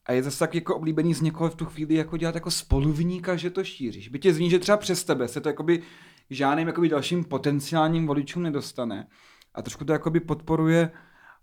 a 0.05 0.11
je 0.11 0.23
zase 0.23 0.39
tak 0.39 0.55
jako 0.55 0.75
oblíbený 0.75 1.13
z 1.13 1.21
někoho 1.21 1.49
v 1.49 1.55
tu 1.55 1.65
chvíli 1.65 1.95
jako 1.95 2.17
dělat 2.17 2.35
jako 2.35 2.51
spoluvníka, 2.51 3.35
že 3.35 3.49
to 3.49 3.63
šíříš. 3.63 4.07
Bytě 4.07 4.33
zní, 4.33 4.49
že 4.49 4.59
třeba 4.59 4.77
přes 4.77 5.03
tebe 5.03 5.27
se 5.27 5.41
to 5.41 5.49
jakoby 5.49 5.81
žádným 6.29 6.67
jakoby 6.67 6.89
dalším 6.89 7.23
potenciálním 7.23 8.07
voličům 8.07 8.43
nedostane 8.43 9.07
a 9.55 9.61
trošku 9.61 9.85
to 9.85 9.93
jakoby 9.93 10.19
podporuje 10.19 10.91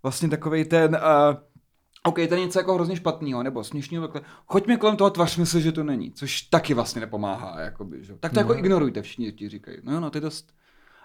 vlastně 0.03 0.29
takový 0.29 0.65
ten 0.65 0.95
uh, 0.95 1.37
OK, 2.03 2.15
to 2.15 2.35
je 2.35 2.41
něco 2.41 2.59
jako 2.59 2.75
hrozně 2.75 2.97
špatného 2.97 3.43
nebo 3.43 3.65
směšného, 3.65 4.09
takhle. 4.09 4.31
Choďme 4.47 4.77
kolem 4.77 4.97
toho, 4.97 5.11
tvařme 5.11 5.47
se, 5.47 5.61
že 5.61 5.73
to 5.73 5.85
není, 5.85 6.13
což 6.13 6.43
taky 6.43 6.75
vlastně 6.75 7.01
nepomáhá, 7.01 7.61
jakoby, 7.61 8.05
že? 8.05 8.15
Tak 8.21 8.33
to 8.33 8.39
jako 8.39 8.55
ignorujte, 8.55 9.03
všichni 9.03 9.33
ti 9.33 9.49
říkají. 9.49 9.79
No 9.83 9.93
jo, 9.93 10.01
no, 10.01 10.11
to 10.11 10.19
je 10.19 10.23
dost, 10.23 10.53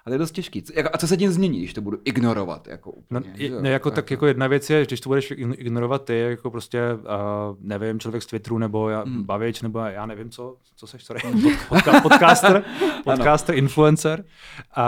a 0.06 0.10
to 0.10 0.14
je 0.14 0.18
dost 0.18 0.32
těžký. 0.32 0.64
Jako- 0.76 0.90
A 0.94 0.98
co 0.98 1.08
se 1.08 1.18
tím 1.18 1.32
změní, 1.32 1.60
když 1.60 1.74
to 1.74 1.82
budu 1.82 1.98
ignorovat, 2.06 2.68
jako 2.68 2.94
No, 3.10 3.20
úplně, 3.20 3.34
je, 3.38 3.48
že 3.48 3.54
jo? 3.54 3.62
ne, 3.62 3.70
jako, 3.70 3.92
tak 3.92 4.12
jako 4.12 4.26
jedna 4.28 4.48
věc 4.48 4.70
je, 4.70 4.86
když 4.86 5.02
to 5.02 5.10
budeš 5.10 5.32
ign- 5.32 5.56
ignorovat 5.58 6.06
ty, 6.06 6.20
jako 6.20 6.52
prostě, 6.52 6.82
uh, 6.94 7.58
nevím, 7.60 8.00
člověk 8.00 8.24
z 8.24 8.26
Twitteru, 8.26 8.58
nebo 8.58 8.90
já, 8.90 9.02
Hmm. 9.04 9.24
bavič, 9.24 9.62
nebo 9.62 9.80
já 9.80 10.06
nevím 10.06 10.30
co, 10.30 10.58
co 10.76 10.88
seš, 10.88 11.04
sorry, 11.06 11.22
pod, 11.22 11.34
podca, 11.70 12.02
podcaster, 12.02 12.64
podcaster, 13.04 13.56
influencer 13.56 14.24
a, 14.72 14.86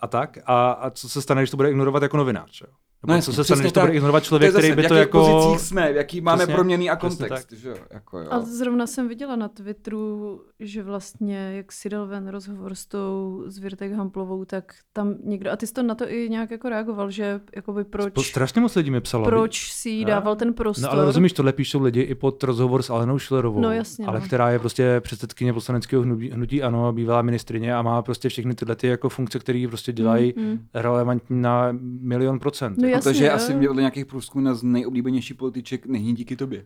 a 0.00 0.06
tak. 0.06 0.38
A, 0.46 0.70
a 0.72 0.90
co 0.90 1.08
se 1.08 1.22
stane, 1.22 1.42
když 1.42 1.50
to 1.50 1.56
bude 1.56 1.70
ignorovat 1.70 2.02
jako 2.02 2.16
novinář, 2.16 2.60
jo? 2.60 2.66
Nebo 3.06 3.16
No 3.16 3.22
co 3.22 3.30
jasně, 3.30 3.34
se 3.34 3.44
stane, 3.44 3.60
když 3.60 3.72
to 3.72 3.80
bude 3.80 3.92
ignorovat 3.92 4.22
To 4.22 4.24
je 4.24 4.28
člověk, 4.28 4.52
který 4.52 4.68
by 4.68 4.82
v 4.82 4.88
to 4.88 4.94
jakých 4.94 4.98
jako... 5.00 5.18
pozicích 5.42 5.66
jsme, 5.68 5.92
v 5.92 5.96
jaký 5.96 6.20
máme 6.20 6.36
Přesně, 6.38 6.54
proměný 6.54 6.90
a 6.90 6.96
kontext, 6.96 7.52
že 7.52 7.68
jo? 7.68 7.76
Jako, 7.90 8.18
jo. 8.18 8.26
A 8.30 8.40
zrovna 8.40 8.86
jsem 8.86 9.08
viděla 9.08 9.36
na 9.36 9.48
Twitteru, 9.48 10.40
že 10.60 10.82
vlastně, 10.82 11.52
jak 11.56 11.72
si 11.72 11.88
dal 11.88 12.06
ven 12.06 12.28
rozhovor 12.28 12.74
s 12.74 12.86
tou 12.86 13.42
Zvěrtek 13.46 13.92
Hamplovou, 13.92 14.44
tak 14.44 14.74
tam 14.92 15.14
někdo, 15.24 15.50
a 15.50 15.56
ty 15.56 15.66
jsi 15.66 15.72
to 15.72 15.82
na 15.82 15.94
to 15.94 16.10
i 16.12 16.28
nějak 16.30 16.50
jako 16.50 16.68
reagoval, 16.68 17.10
že 17.10 17.40
jakoby 17.56 17.84
proč, 17.84 18.12
Po- 18.14 18.22
Strašně 18.22 18.60
moc 18.60 18.76
lidí 18.76 18.90
mi 18.90 19.00
psalo. 19.00 19.24
proč 19.24 19.72
si 19.72 19.90
jí 19.90 20.04
Ne? 20.04 20.10
dával 20.10 20.36
ten 20.36 20.54
prostor. 20.54 20.84
No 20.84 20.92
ale 20.92 21.04
rozumíš, 21.04 21.32
tohle 21.32 21.52
píšou 21.52 21.82
lidi 21.82 22.00
i 22.00 22.14
pod 22.14 22.42
rozhovor 22.42 22.82
s 22.82 22.90
Alenou 22.90 23.18
Schillerovou, 23.18 23.60
No, 23.60 23.72
jasně, 23.72 24.06
ale 24.06 24.20
no. 24.20 24.26
která 24.26 24.50
je 24.50 24.58
prostě 24.58 25.00
předsedkyně 25.00 25.52
poslaneckého 25.52 26.02
hnutí, 26.02 26.30
hnutí 26.30 26.62
ANO, 26.62 26.86
a 26.88 26.92
bývalá 26.92 27.22
ministrině 27.22 27.74
a 27.74 27.82
má 27.82 28.02
prostě 28.02 28.28
všechny 28.28 28.54
tyhle 28.54 28.76
ty 28.76 28.86
jako 28.86 29.08
funkce, 29.08 29.38
které 29.38 29.64
prostě 29.68 29.92
dělají 29.92 30.34
Mm, 30.36 30.42
mm. 30.44 30.58
relevantní 30.74 31.40
na 31.42 31.68
milion 32.00 32.38
procent. 32.38 32.78
No. 32.78 32.91
Jasně, 32.92 33.12
Protože 33.12 33.26
jo. 33.26 33.32
asi 33.34 33.52
podle 33.66 33.82
nějakých 33.82 34.06
průzkumů 34.06 34.44
na 34.44 34.54
z 34.54 34.62
nejoblíbenější 34.62 35.34
političek 35.34 35.86
není 35.86 36.12
díky 36.14 36.36
tobě. 36.36 36.64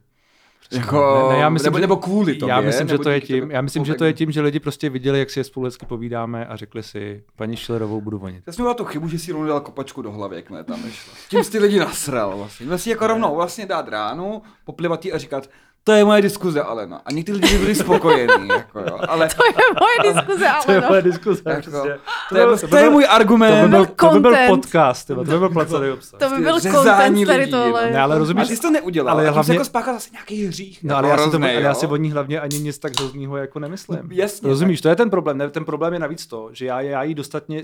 Jako, 0.73 1.29
Ne, 1.29 1.35
ne, 1.37 1.41
já 1.43 1.49
myslím, 1.49 1.67
nebo, 1.67 1.79
že- 1.79 1.81
nebo 1.81 1.97
kvůli 1.97 2.35
tobě. 2.35 2.51
já 2.55 2.61
myslím, 2.61 2.89
že 2.89 2.99
to 2.99 3.11
je 3.11 3.21
tím, 3.21 3.41
tobě. 3.41 3.55
já 3.57 3.61
myslím, 3.61 3.81
No, 3.81 3.85
že 3.85 3.95
to 3.95 4.05
je 4.05 4.13
tím, 4.13 4.31
že 4.31 4.41
lidi 4.41 4.61
prostě 4.61 4.91
viděli, 4.91 5.19
jak 5.19 5.31
si 5.31 5.41
je 5.41 5.45
spolu 5.45 5.65
hezky 5.65 5.87
povídáme 5.87 6.47
a 6.47 6.57
řekli 6.57 6.83
si, 6.83 7.25
paní 7.37 7.57
Schillerovou 7.57 8.01
budu 8.01 8.19
vonit. 8.19 8.43
Já 8.47 8.53
jsem 8.53 8.65
měl 8.65 8.75
tu 8.75 8.85
chybu, 8.85 9.09
že 9.09 9.19
si 9.19 9.33
rovnou 9.33 9.49
dal 9.49 9.61
kopačku 9.61 10.03
do 10.03 10.13
hlavy, 10.13 10.37
jakmile 10.37 10.65
tam 10.65 10.83
nešla. 10.83 11.13
Tím 11.31 11.45
jsi 11.45 11.51
ty 11.51 11.59
lidi 11.59 11.79
nasral 11.79 12.37
vlastně. 12.37 12.79
Si 12.79 12.91
jako 12.91 13.07
rovnou 13.07 13.35
vlastně 13.35 13.67
dát 13.67 13.89
ránu, 13.89 14.43
poplivat 14.65 15.05
jí 15.05 15.13
a 15.13 15.19
říkat, 15.19 15.51
to 15.87 15.93
je 15.93 16.05
moje 16.05 16.23
diskuze, 16.23 16.63
Alena. 16.63 17.01
A 17.05 17.13
někteří 17.13 17.41
lidi 17.41 17.59
byli 17.59 17.75
spokojení, 17.75 18.49
jako 18.57 18.81
jo. 18.81 18.99
Ale 19.09 19.29
To 19.29 19.45
je 19.47 19.53
moje 19.81 20.15
diskuze, 20.15 20.47
To 20.67 20.73
je 20.73 20.79
ale 20.79 20.81
no. 20.81 20.89
moje 20.89 21.03
diskuze. 21.03 21.43
Jako, 21.47 21.61
přesně. 21.61 21.99
to, 22.29 22.37
je, 22.39 22.47
byl- 22.47 22.59
to, 22.59 22.77
je 22.77 22.91
můj 22.91 23.03
to 23.05 23.09
by 23.09 23.15
argument. 23.15 23.71
byl, 23.71 23.87
to 23.87 24.11
by 24.11 24.21
byl 24.21 24.35
podcast, 24.47 25.07
tyhle, 25.07 25.25
to 25.25 25.31
by 25.31 25.39
byl 25.39 25.49
placený 25.51 25.91
obsah. 25.91 26.21
To 26.21 26.31
by 26.31 26.43
byl 26.43 26.61
content 26.61 27.27
tady 27.27 27.39
lidí, 27.41 27.51
tohle. 27.51 27.87
no. 27.87 27.93
Ne, 27.93 28.01
ale 28.01 28.19
rozumíš, 28.19 28.49
ty 28.49 28.57
jsi 28.57 28.63
to 28.63 28.71
neudělal, 28.71 29.15
ale 29.15 29.23
ale 29.23 29.31
hlavně... 29.35 29.55
jako 29.55 29.65
spáchal 29.65 29.95
zase 29.95 30.11
nějaký 30.13 30.47
hřích. 30.47 30.83
No, 30.83 30.95
jako 30.95 30.99
ale 30.99 31.09
já, 31.09 31.25
si 31.25 31.31
to, 31.31 31.37
ale 31.37 31.53
já 31.53 31.75
si 31.75 31.87
od 31.87 31.97
ní 31.97 32.11
hlavně 32.11 32.41
ani 32.41 32.59
nic 32.59 32.79
tak 32.79 32.99
hroznýho 33.01 33.37
jako 33.37 33.59
nemyslím. 33.59 34.09
Jasně, 34.11 34.49
Rozumíš, 34.49 34.81
to 34.81 34.89
je 34.89 34.97
ten 34.97 35.11
problém. 35.11 35.39
Ne, 35.39 35.51
ten 35.51 35.65
problém 35.65 35.93
je 35.93 35.99
navíc 35.99 36.27
to, 36.27 36.49
že 36.53 36.67
já, 36.67 36.81
já 36.81 37.03
ji 37.03 37.15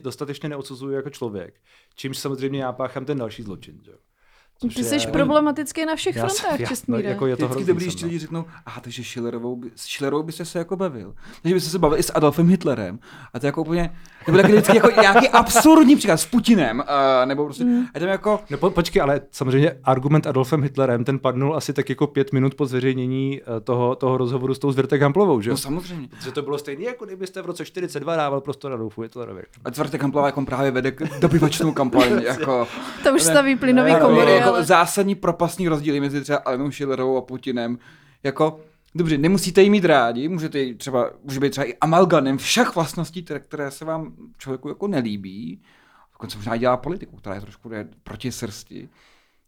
dostatečně 0.02 0.48
neodsuzuju 0.48 0.92
jako 0.92 1.10
člověk, 1.10 1.54
čímž 1.94 2.18
samozřejmě 2.18 2.62
já 2.62 2.72
páchám 2.72 3.04
ten 3.04 3.18
další 3.18 3.42
zločin. 3.42 3.74
Že? 3.84 3.90
jo. 3.90 3.96
Což 4.62 4.74
Ty 4.74 4.80
je- 4.80 5.00
jsi 5.00 5.06
problematický 5.06 5.84
na 5.86 5.96
všech 5.96 6.16
Já 6.16 6.28
jsem- 6.28 6.36
frontách, 6.38 6.60
já- 6.60 6.66
Čestmíre. 6.68 7.02
no, 7.02 7.08
jako 7.08 7.26
je 7.26 7.36
to 7.36 7.44
Vždycky 7.48 7.54
hrozný 7.72 7.86
dobrý, 7.86 8.02
no. 8.02 8.06
lidi 8.06 8.18
řeknou, 8.18 8.44
aha, 8.66 8.80
takže 8.80 9.04
Schillerovou 9.04 9.56
by, 9.56 9.70
s 9.76 9.82
Schillerovou 9.86 10.22
byste 10.22 10.44
se 10.44 10.58
jako 10.58 10.76
bavil. 10.76 11.14
Takže 11.42 11.54
byste 11.54 11.70
se 11.70 11.78
bavili 11.78 12.00
i 12.00 12.02
s 12.02 12.12
Adolfem 12.14 12.48
Hitlerem. 12.48 12.98
A 13.34 13.38
to 13.38 13.46
je 13.46 13.48
jako 13.48 13.60
úplně, 13.60 13.96
to 14.24 14.32
byl 14.32 14.40
taky 14.42 14.52
vždycky 14.52 14.76
jako 14.76 15.00
nějaký 15.00 15.28
absurdní 15.28 15.96
příklad 15.96 16.16
s 16.16 16.26
Putinem, 16.26 16.78
uh, 16.78 17.26
nebo 17.26 17.44
prostě, 17.44 17.64
Mm. 17.64 17.86
a 17.94 17.98
tam 17.98 18.08
jako, 18.08 18.40
No 18.50 18.58
po, 18.58 18.70
počkej, 18.70 19.02
ale 19.02 19.20
samozřejmě 19.30 19.72
argument 19.84 20.26
Adolfem 20.26 20.62
Hitlerem, 20.62 21.04
ten 21.04 21.18
padnul 21.18 21.56
asi 21.56 21.72
tak 21.72 21.88
jako 21.88 22.06
pět 22.06 22.32
minut 22.32 22.54
po 22.54 22.66
zveřejnění 22.66 23.40
eh, 23.56 23.60
toho, 23.60 23.94
toho 23.96 24.16
rozhovoru 24.16 24.54
s 24.54 24.58
tou 24.58 24.72
Zvěrtek 24.72 25.02
Hamplovou, 25.02 25.40
že? 25.40 25.50
no 25.50 25.56
samozřejmě. 25.56 26.08
Že 26.24 26.32
to 26.32 26.42
bylo 26.42 26.58
stejné, 26.58 26.84
jako 26.84 27.04
kdybyste 27.06 27.42
v 27.42 27.46
roce 27.46 27.64
42 27.64 28.16
dával 28.16 28.40
prostor 28.40 28.72
Adolfu 28.72 29.00
Hitlerovi. 29.02 29.42
A 29.64 29.70
Tvrtek 29.70 30.02
Hamplová 30.02 30.26
jako 30.26 30.44
právě 30.44 30.70
vede 30.70 30.90
k 30.90 31.20
dobyvačnou 31.20 31.72
kampaň, 31.72 32.08
jako, 32.22 32.68
To 33.02 33.14
už 33.14 33.22
staví 33.22 33.50
jako, 33.50 34.06
komory, 34.06 34.32
jako 34.32 34.51
ale... 34.54 34.64
zásadní 34.64 35.14
propastní 35.14 35.68
rozdíly 35.68 36.00
mezi 36.00 36.20
třeba 36.20 36.38
Alenou 36.38 36.70
Schillerovou 36.70 37.16
a 37.16 37.20
Putinem. 37.20 37.78
Jako, 38.22 38.60
dobře, 38.94 39.18
nemusíte 39.18 39.62
jí 39.62 39.70
mít 39.70 39.84
rádi, 39.84 40.28
můžete 40.28 40.58
jí 40.58 40.74
třeba, 40.74 41.10
může 41.24 41.40
být 41.40 41.50
třeba 41.50 41.66
i 41.66 41.74
amalganem 41.80 42.38
všech 42.38 42.74
vlastností, 42.74 43.24
které, 43.38 43.70
se 43.70 43.84
vám 43.84 44.16
člověku 44.38 44.68
jako 44.68 44.88
nelíbí. 44.88 45.62
Dokonce 46.12 46.36
možná 46.36 46.56
dělá 46.56 46.76
politiku, 46.76 47.16
která 47.16 47.34
je 47.34 47.40
trošku 47.40 47.70
proti 48.02 48.32
srsti. 48.32 48.88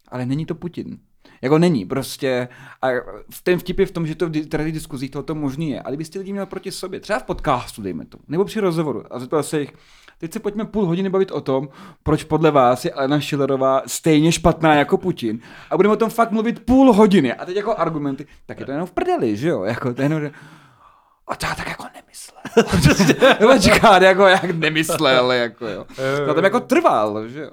Ale 0.07 0.25
není 0.25 0.45
to 0.45 0.55
Putin. 0.55 0.99
Jako 1.41 1.57
není, 1.57 1.85
prostě. 1.85 2.47
A 2.81 2.87
v 3.29 3.41
ten 3.43 3.59
vtip 3.59 3.79
je 3.79 3.85
v 3.85 3.91
tom, 3.91 4.07
že 4.07 4.15
to 4.15 4.29
v 4.29 4.45
tady 4.47 4.71
diskuzích 4.71 5.11
tohoto 5.11 5.35
možný 5.35 5.69
je. 5.69 5.81
Ale 5.81 5.91
kdybyste 5.91 6.19
lidi 6.19 6.31
měl 6.31 6.45
proti 6.45 6.71
sobě, 6.71 6.99
třeba 6.99 7.19
v 7.19 7.23
podcastu, 7.23 7.81
dejme 7.81 8.05
to, 8.05 8.17
nebo 8.27 8.45
při 8.45 8.59
rozhovoru, 8.59 9.03
a 9.09 9.19
zeptal 9.19 9.43
se 9.43 9.59
jich, 9.59 9.73
teď 10.17 10.33
se 10.33 10.39
pojďme 10.39 10.65
půl 10.65 10.85
hodiny 10.85 11.09
bavit 11.09 11.31
o 11.31 11.41
tom, 11.41 11.69
proč 12.03 12.23
podle 12.23 12.51
vás 12.51 12.85
je 12.85 12.91
Alena 12.91 13.21
Schillerová 13.21 13.81
stejně 13.87 14.31
špatná 14.31 14.75
jako 14.75 14.97
Putin. 14.97 15.39
A 15.69 15.75
budeme 15.77 15.93
o 15.93 15.97
tom 15.97 16.09
fakt 16.09 16.31
mluvit 16.31 16.65
půl 16.65 16.93
hodiny. 16.93 17.33
A 17.33 17.45
teď 17.45 17.55
jako 17.55 17.75
argumenty, 17.77 18.27
tak 18.45 18.59
je 18.59 18.65
to 18.65 18.71
jenom 18.71 18.87
v 18.87 18.91
prdeli, 18.91 19.37
že 19.37 19.49
jo? 19.49 19.63
Jako 19.63 19.93
to 19.93 20.01
je 20.01 20.05
jenom. 20.05 20.31
A 21.27 21.35
to 21.35 21.45
já 21.45 21.55
tak 21.55 21.67
jako 21.67 21.83
nemyslel. 21.95 22.35
Nebo 23.39 23.57
říká, 23.57 24.03
jako 24.03 24.27
jak 24.27 24.43
nemyslel, 24.43 25.31
jako 25.31 25.67
jo. 25.67 25.85
Na 26.27 26.33
tom 26.33 26.43
jako 26.43 26.59
trval, 26.59 27.27
že 27.27 27.41
jo. 27.41 27.51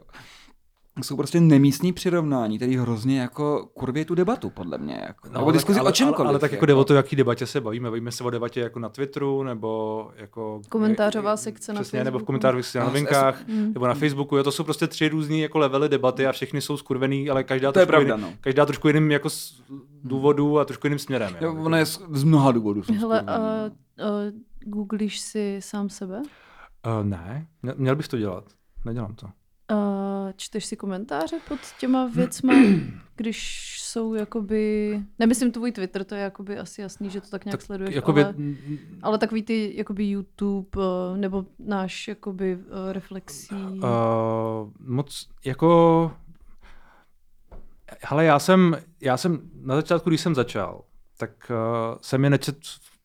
Jsou 1.03 1.17
prostě 1.17 1.41
nemístní 1.41 1.93
přirovnání, 1.93 2.57
který 2.57 2.77
hrozně 2.77 3.21
jako 3.21 3.67
kurvě 3.75 4.05
tu 4.05 4.15
debatu, 4.15 4.51
podle 4.51 4.79
mě. 4.79 5.03
Jako. 5.07 5.29
No, 5.29 5.33
nebo 5.35 5.47
tak- 5.47 5.53
diskuzi 5.55 5.81
ale, 5.81 5.89
o 5.89 5.93
čemkoliv. 5.93 6.21
Ale, 6.21 6.29
ale 6.29 6.39
tak 6.39 6.53
jako 6.53 6.67
jde 6.67 6.75
o 6.75 6.85
to, 6.85 6.95
jaký 6.95 7.17
debatě 7.17 7.47
se 7.47 7.61
bavíme. 7.61 7.89
Bavíme 7.91 8.13
se 8.13 8.25
o 8.25 8.31
debatě 8.31 8.61
jako 8.61 8.79
na 8.79 8.89
Twitteru, 8.89 9.43
nebo 9.43 10.11
jako... 10.17 10.61
Komentářová 10.69 11.37
sekce 11.37 11.73
na 11.73 11.81
Přesně, 11.81 11.99
nebo 11.99 12.11
v 12.11 12.13
Facebooku. 12.13 12.27
komentářových 12.27 12.75
na 12.75 12.81
No, 12.81 12.87
novinkách, 12.87 13.47
Mm. 13.49 13.73
nebo 13.75 13.87
na 13.87 13.95
Facebooku. 13.95 14.37
Jo, 14.37 14.43
to 14.43 14.53
jsou 14.53 14.65
prostě 14.65 14.87
tři 14.87 15.09
různý 15.09 15.41
jako 15.41 15.59
levely 15.59 15.89
debaty 15.89 16.27
a 16.27 16.33
všechny 16.33 16.61
jsou 16.61 16.77
skurvený, 16.77 17.31
ale 17.31 17.45
každá 17.45 17.73
To 17.73 17.79
je 17.81 17.87
trošku, 17.87 18.05
pravda, 18.07 18.15
jiný, 18.27 18.31
no. 18.31 18.37
každá 18.41 18.67
trošku 18.67 18.89
jiným 18.89 19.11
jako 19.11 19.31
z 19.31 19.63
důvodů 20.05 20.59
a 20.59 20.65
trošku 20.65 20.87
jiným 20.87 20.99
směrem. 20.99 21.37
Jo, 21.41 21.47
Jo, 21.55 21.63
ono 21.65 21.77
je 21.77 21.87
z, 21.87 22.01
z 22.11 22.25
mnoha 22.25 22.53
důvodů. 22.53 22.83
Hele, 22.99 23.23
no. 23.23 23.33
a 23.33 23.71
googlíš 24.65 25.21
si 25.21 25.57
sám 25.61 25.89
sebe? 25.89 26.23
Uh, 26.87 27.07
ne, 27.07 27.47
Mě- 27.63 27.75
měl 27.77 27.97
bych 27.97 28.09
to 28.09 28.19
dělat. 28.19 28.45
Nedělám 28.85 29.15
to. 29.15 29.27
A 29.69 30.29
čteš 30.37 30.65
si 30.65 30.77
komentáře 30.77 31.37
pod 31.49 31.59
těma 31.81 32.07
věcma, 32.07 32.55
když 33.17 33.77
jsou 33.81 34.15
jakoby... 34.15 35.01
Nemyslím 35.19 35.53
tvůj 35.53 35.73
Twitter, 35.73 36.05
to 36.05 36.15
je 36.15 36.21
jakoby 36.21 36.59
asi 36.59 36.81
jasný, 36.81 37.11
že 37.11 37.21
to 37.21 37.31
tak 37.31 37.45
nějak 37.45 37.59
Tak 37.61 37.67
sleduješ, 37.67 37.95
jakoby, 37.95 38.25
ale, 38.25 38.35
ale 39.03 39.19
takový 39.19 39.43
ty 39.43 39.73
jakoby 39.77 40.05
YouTube 40.05 40.69
eh, 40.79 41.19
nebo 41.19 41.47
náš 41.59 42.09
jakoby 42.09 42.59
eh, 42.61 42.93
reflexí. 42.93 43.55
Uh, 43.55 44.71
moc 44.79 45.29
jako... 45.45 46.13
Hele, 48.03 48.25
já 48.25 48.39
jsem, 48.39 48.77
já 49.01 49.17
jsem 49.17 49.51
na 49.63 49.75
začátku, 49.77 50.11
když 50.11 50.21
jsem 50.21 50.35
začal, 50.35 50.85
tak 51.19 51.51
uh, 51.51 51.99
jsem 52.01 52.25
je 52.25 52.31
nečet, 52.31 52.57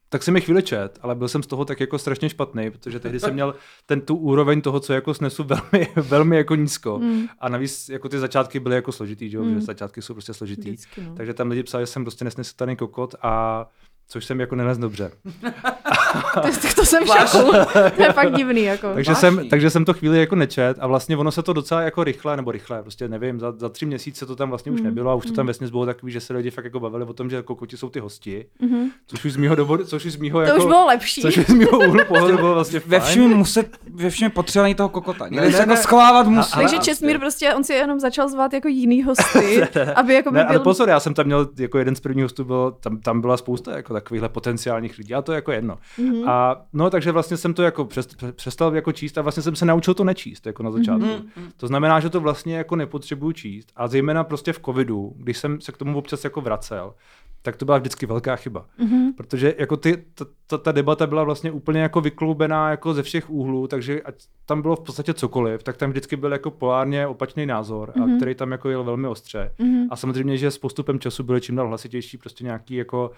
tak 0.09 0.23
jsem 0.23 0.35
je 0.35 0.41
chvíli 0.41 0.63
čet, 0.63 0.99
ale 1.01 1.15
byl 1.15 1.27
jsem 1.27 1.43
z 1.43 1.47
toho 1.47 1.65
tak 1.65 1.79
jako 1.79 1.99
strašně 1.99 2.29
špatný, 2.29 2.71
protože 2.71 2.99
tehdy 2.99 3.19
jsem 3.19 3.33
měl 3.33 3.55
ten 3.85 4.01
tu 4.01 4.15
úroveň 4.15 4.61
toho, 4.61 4.79
co 4.79 4.93
jako 4.93 5.13
snesu 5.13 5.43
velmi, 5.73 5.87
velmi 5.95 6.37
jako 6.37 6.55
nízko. 6.55 6.99
Mm. 6.99 7.27
A 7.39 7.49
navíc 7.49 7.89
jako 7.89 8.09
ty 8.09 8.19
začátky 8.19 8.59
byly 8.59 8.75
jako 8.75 8.91
složitý, 8.91 9.29
že, 9.29 9.37
jo? 9.37 9.43
Mm. 9.43 9.53
že 9.53 9.61
začátky 9.61 10.01
jsou 10.01 10.13
prostě 10.13 10.33
složitý. 10.33 10.69
Vždycky, 10.69 11.01
no. 11.01 11.15
Takže 11.15 11.33
tam 11.33 11.49
lidi 11.49 11.63
psali, 11.63 11.81
že 11.81 11.87
jsem 11.87 12.03
prostě 12.03 12.25
nesnesitelný 12.25 12.75
kokot 12.75 13.15
a 13.21 13.65
což 14.07 14.25
jsem 14.25 14.39
jako 14.39 14.55
nenes 14.55 14.77
dobře. 14.77 15.11
To, 16.61 16.67
to 16.75 16.85
jsem 16.85 17.03
v 17.03 17.07
šoku. 17.07 17.51
To 17.95 18.01
je 18.03 18.13
fakt 18.13 18.33
divný. 18.35 18.63
Jako. 18.63 18.93
Takže 18.93 19.15
jsem, 19.15 19.49
takže 19.49 19.69
jsem 19.69 19.85
to 19.85 19.93
chvíli 19.93 20.19
jako 20.19 20.35
nečet 20.35 20.77
a 20.79 20.87
vlastně 20.87 21.17
ono 21.17 21.31
se 21.31 21.43
to 21.43 21.53
docela 21.53 21.81
jako 21.81 22.03
rychle, 22.03 22.35
nebo 22.37 22.51
rychle, 22.51 22.81
prostě 22.81 23.07
nevím, 23.07 23.39
za, 23.39 23.51
za 23.57 23.69
tři 23.69 23.85
měsíce 23.85 24.25
to 24.25 24.35
tam 24.35 24.49
vlastně 24.49 24.71
už 24.71 24.79
Mm, 24.81 24.85
nebylo 24.85 25.11
a 25.11 25.15
už 25.15 25.25
to 25.25 25.33
tam 25.33 25.43
mm. 25.43 25.47
vesměs 25.47 25.71
bylo 25.71 25.85
takový, 25.85 26.11
že 26.11 26.19
se 26.19 26.33
lidi 26.33 26.51
fakt 26.51 26.65
jako 26.65 26.79
bavili 26.79 27.05
o 27.05 27.13
tom, 27.13 27.29
že 27.29 27.41
kokoti 27.41 27.77
jsou 27.77 27.89
ty 27.89 27.99
hosti, 27.99 28.45
Mhm. 28.59 28.89
což 29.07 29.25
už 29.25 29.31
z 29.33 29.37
mýho 29.37 29.55
doboru, 29.55 29.83
což 29.85 30.05
už 30.05 30.13
z 30.13 30.15
mýho 30.17 30.39
To 30.39 30.45
jako, 30.45 30.57
už 30.57 30.65
bylo 30.65 30.85
lepší. 30.85 31.21
což 31.21 31.37
už 31.37 31.45
z 31.45 31.53
mýho 31.53 31.79
úhlu 31.79 32.05
pohledu 32.07 32.37
bylo 32.37 32.53
vlastně 32.53 32.81
Ve 32.85 32.99
fajn. 32.99 33.11
všem 33.11 33.37
muset, 33.37 33.77
ve 33.93 34.09
všem 34.09 34.31
potřebování 34.31 34.75
toho 34.75 34.89
kokota. 34.89 35.27
Někde 35.27 35.45
Ne, 35.45 35.51
se 35.51 35.57
ne, 35.57 35.61
jako 35.61 35.69
ne. 35.73 35.77
schovávat 35.77 36.27
musí. 36.27 36.53
ale- 36.53 36.63
Takže 36.63 36.77
Čestmír 36.77 37.19
prostě, 37.19 37.53
on 37.53 37.63
si 37.63 37.73
jenom 37.73 37.99
začal 37.99 38.29
zvát 38.29 38.53
jako 38.53 38.67
jiný 38.67 39.03
hosty, 39.03 39.61
aby 39.95 40.13
jako 40.13 40.31
by 40.31 40.37
Ne, 40.37 40.43
ale 40.45 40.53
byl... 40.53 40.63
pozor, 40.63 40.89
já 40.89 40.99
jsem 40.99 41.13
tam 41.13 41.25
měl, 41.25 41.47
jako 41.57 41.77
jeden 41.77 41.95
z 41.95 41.99
prvních 41.99 42.23
hostů 42.25 42.43
byl, 42.45 42.75
tam, 42.79 42.97
tam 42.97 43.21
byla 43.21 43.37
spousta 43.37 43.77
jako 43.77 43.93
takovýchhle 43.93 44.29
potenciálních 44.29 44.97
lidí, 44.97 45.13
a 45.13 45.21
to 45.21 45.31
je 45.31 45.35
jako 45.35 45.51
jedno. 45.51 45.77
Mhm. 45.97 46.29
A 46.29 46.65
no, 46.73 46.89
takže 46.89 47.11
vlastně 47.11 47.37
jsem 47.37 47.53
to 47.53 47.63
jako 47.63 47.85
přest, 47.85 48.23
přestal 48.31 48.75
jako 48.75 48.91
číst 48.91 49.17
a 49.17 49.21
vlastně 49.21 49.43
jsem 49.43 49.55
se 49.55 49.65
naučil 49.65 49.93
to 49.93 50.03
nečíst 50.03 50.45
jako 50.45 50.63
na 50.63 50.71
začátku. 50.71 51.05
Mhm. 51.05 51.15
Mm-hmm. 51.15 51.51
To 51.57 51.67
znamená, 51.67 51.99
že 51.99 52.09
to 52.09 52.19
vlastně 52.21 52.57
jako 52.57 52.75
nepotřebuju 52.75 53.31
číst 53.31 53.71
a 53.75 53.87
zejména 53.87 54.23
prostě 54.23 54.53
v 54.53 54.59
covidu, 54.65 55.13
když 55.17 55.37
jsem 55.37 55.61
se 55.61 55.71
k 55.71 55.77
tomu 55.77 55.97
občas 55.97 56.23
jako 56.23 56.41
vracel, 56.41 56.93
tak 57.41 57.55
to 57.57 57.65
byla 57.65 57.77
vždycky 57.77 58.05
velká 58.05 58.35
chyba. 58.35 58.65
Mhm. 58.77 59.13
Protože 59.13 59.55
jako 59.57 59.77
ty, 59.77 60.03
ta, 60.13 60.25
ta, 60.47 60.57
ta, 60.57 60.71
debata 60.71 61.07
byla 61.07 61.23
vlastně 61.23 61.51
úplně 61.51 61.81
jako 61.81 62.01
vykloubená 62.01 62.69
jako 62.71 62.93
ze 62.93 63.03
všech 63.03 63.29
úhlů, 63.29 63.67
takže 63.67 64.01
ať 64.01 64.15
tam 64.45 64.61
bylo 64.61 64.75
v 64.75 64.79
podstatě 64.79 65.13
cokoliv, 65.13 65.63
tak 65.63 65.77
tam 65.77 65.89
vždycky 65.89 66.15
byl 66.15 66.31
jako 66.31 66.51
polárně 66.51 67.07
opačný 67.07 67.45
názor, 67.45 67.91
a 67.95 67.99
Mhm. 68.05 68.17
který 68.17 68.35
tam 68.35 68.51
jako 68.51 68.69
jel 68.69 68.83
velmi 68.83 69.07
ostře. 69.07 69.51
Mhm. 69.59 69.87
A 69.91 69.95
samozřejmě, 69.95 70.37
že 70.37 70.51
s 70.51 70.57
postupem 70.57 70.99
času 70.99 71.23
byly 71.23 71.41
čím 71.41 71.55
dál 71.55 71.67
hlasitější 71.67 72.17
prostě 72.17 72.43
nějaký 72.43 72.75
jako 72.75 73.11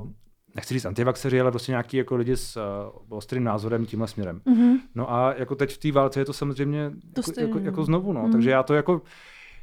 uh, 0.00 0.06
nechci 0.56 0.74
říct 0.74 0.84
antivaxeři, 0.84 1.40
ale 1.40 1.50
prostě 1.50 1.72
nějaký 1.72 1.96
jako 1.96 2.16
lidi 2.16 2.36
s 2.36 2.56
uh, 2.56 3.16
ostrým 3.18 3.44
názorem 3.44 3.86
tímhle 3.86 4.08
směrem. 4.08 4.40
Mhm. 4.44 4.76
No 4.94 5.12
a 5.12 5.34
jako 5.34 5.54
teď 5.54 5.74
v 5.74 5.78
té 5.78 5.92
válce 5.92 6.20
je 6.20 6.24
to 6.24 6.32
samozřejmě 6.32 6.90
To 6.90 7.20
jako, 7.20 7.32
stejně, 7.32 7.48
jako, 7.48 7.58
no. 7.58 7.64
jako 7.64 7.84
znovu, 7.84 8.12
no. 8.12 8.22
Mhm. 8.22 8.32
Takže 8.32 8.50
já 8.50 8.62
to 8.62 8.74
jako, 8.74 9.02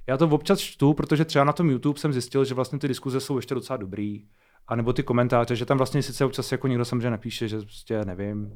já 0.08 0.18
to 0.18 0.28
občas 0.28 0.60
čtu, 0.60 0.94
protože 0.94 1.26
třeba 1.26 1.46
na 1.46 1.54
tom 1.54 1.70
YouTube 1.70 2.00
jsem 2.00 2.14
zjistil, 2.14 2.46
že 2.46 2.54
vlastně 2.54 2.80
ty 2.80 2.88
diskuze 2.88 3.20
jsou 3.20 3.36
ještě 3.36 3.56
docela 3.56 3.78
dobrý. 3.78 4.26
A 4.68 4.76
nebo 4.76 4.94
ty 4.94 5.04
komentáře, 5.04 5.56
že 5.56 5.66
tam 5.66 5.78
vlastně 5.78 6.04
sice 6.04 6.26
občas 6.26 6.52
jako 6.52 6.68
někdo 6.68 6.86
samozřejmě 6.86 7.10
napíše, 7.10 7.48
že 7.48 7.58
prostě 7.58 8.06
nevím, 8.06 8.54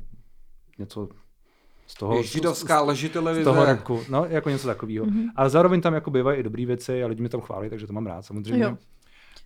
něco 0.77 1.09
z 1.87 1.93
toho, 1.93 2.23
Židovská 2.23 2.81
leži 2.81 3.07
z 3.07 3.43
toho 3.43 3.65
ranku, 3.65 4.01
no, 4.09 4.25
jako 4.25 4.49
něco 4.49 4.67
takového. 4.67 5.05
Mhm. 5.05 5.27
Ale 5.35 5.49
zároveň 5.49 5.81
tam 5.81 5.93
jako 5.93 6.11
bývají 6.11 6.39
i 6.39 6.43
dobré 6.43 6.65
věci 6.65 7.03
a 7.03 7.07
lidi 7.07 7.23
mi 7.23 7.29
tam 7.29 7.41
chválí, 7.41 7.69
takže 7.69 7.87
to 7.87 7.93
mám 7.93 8.05
rád 8.05 8.21
samozřejmě. 8.21 8.63
Jo. 8.63 8.77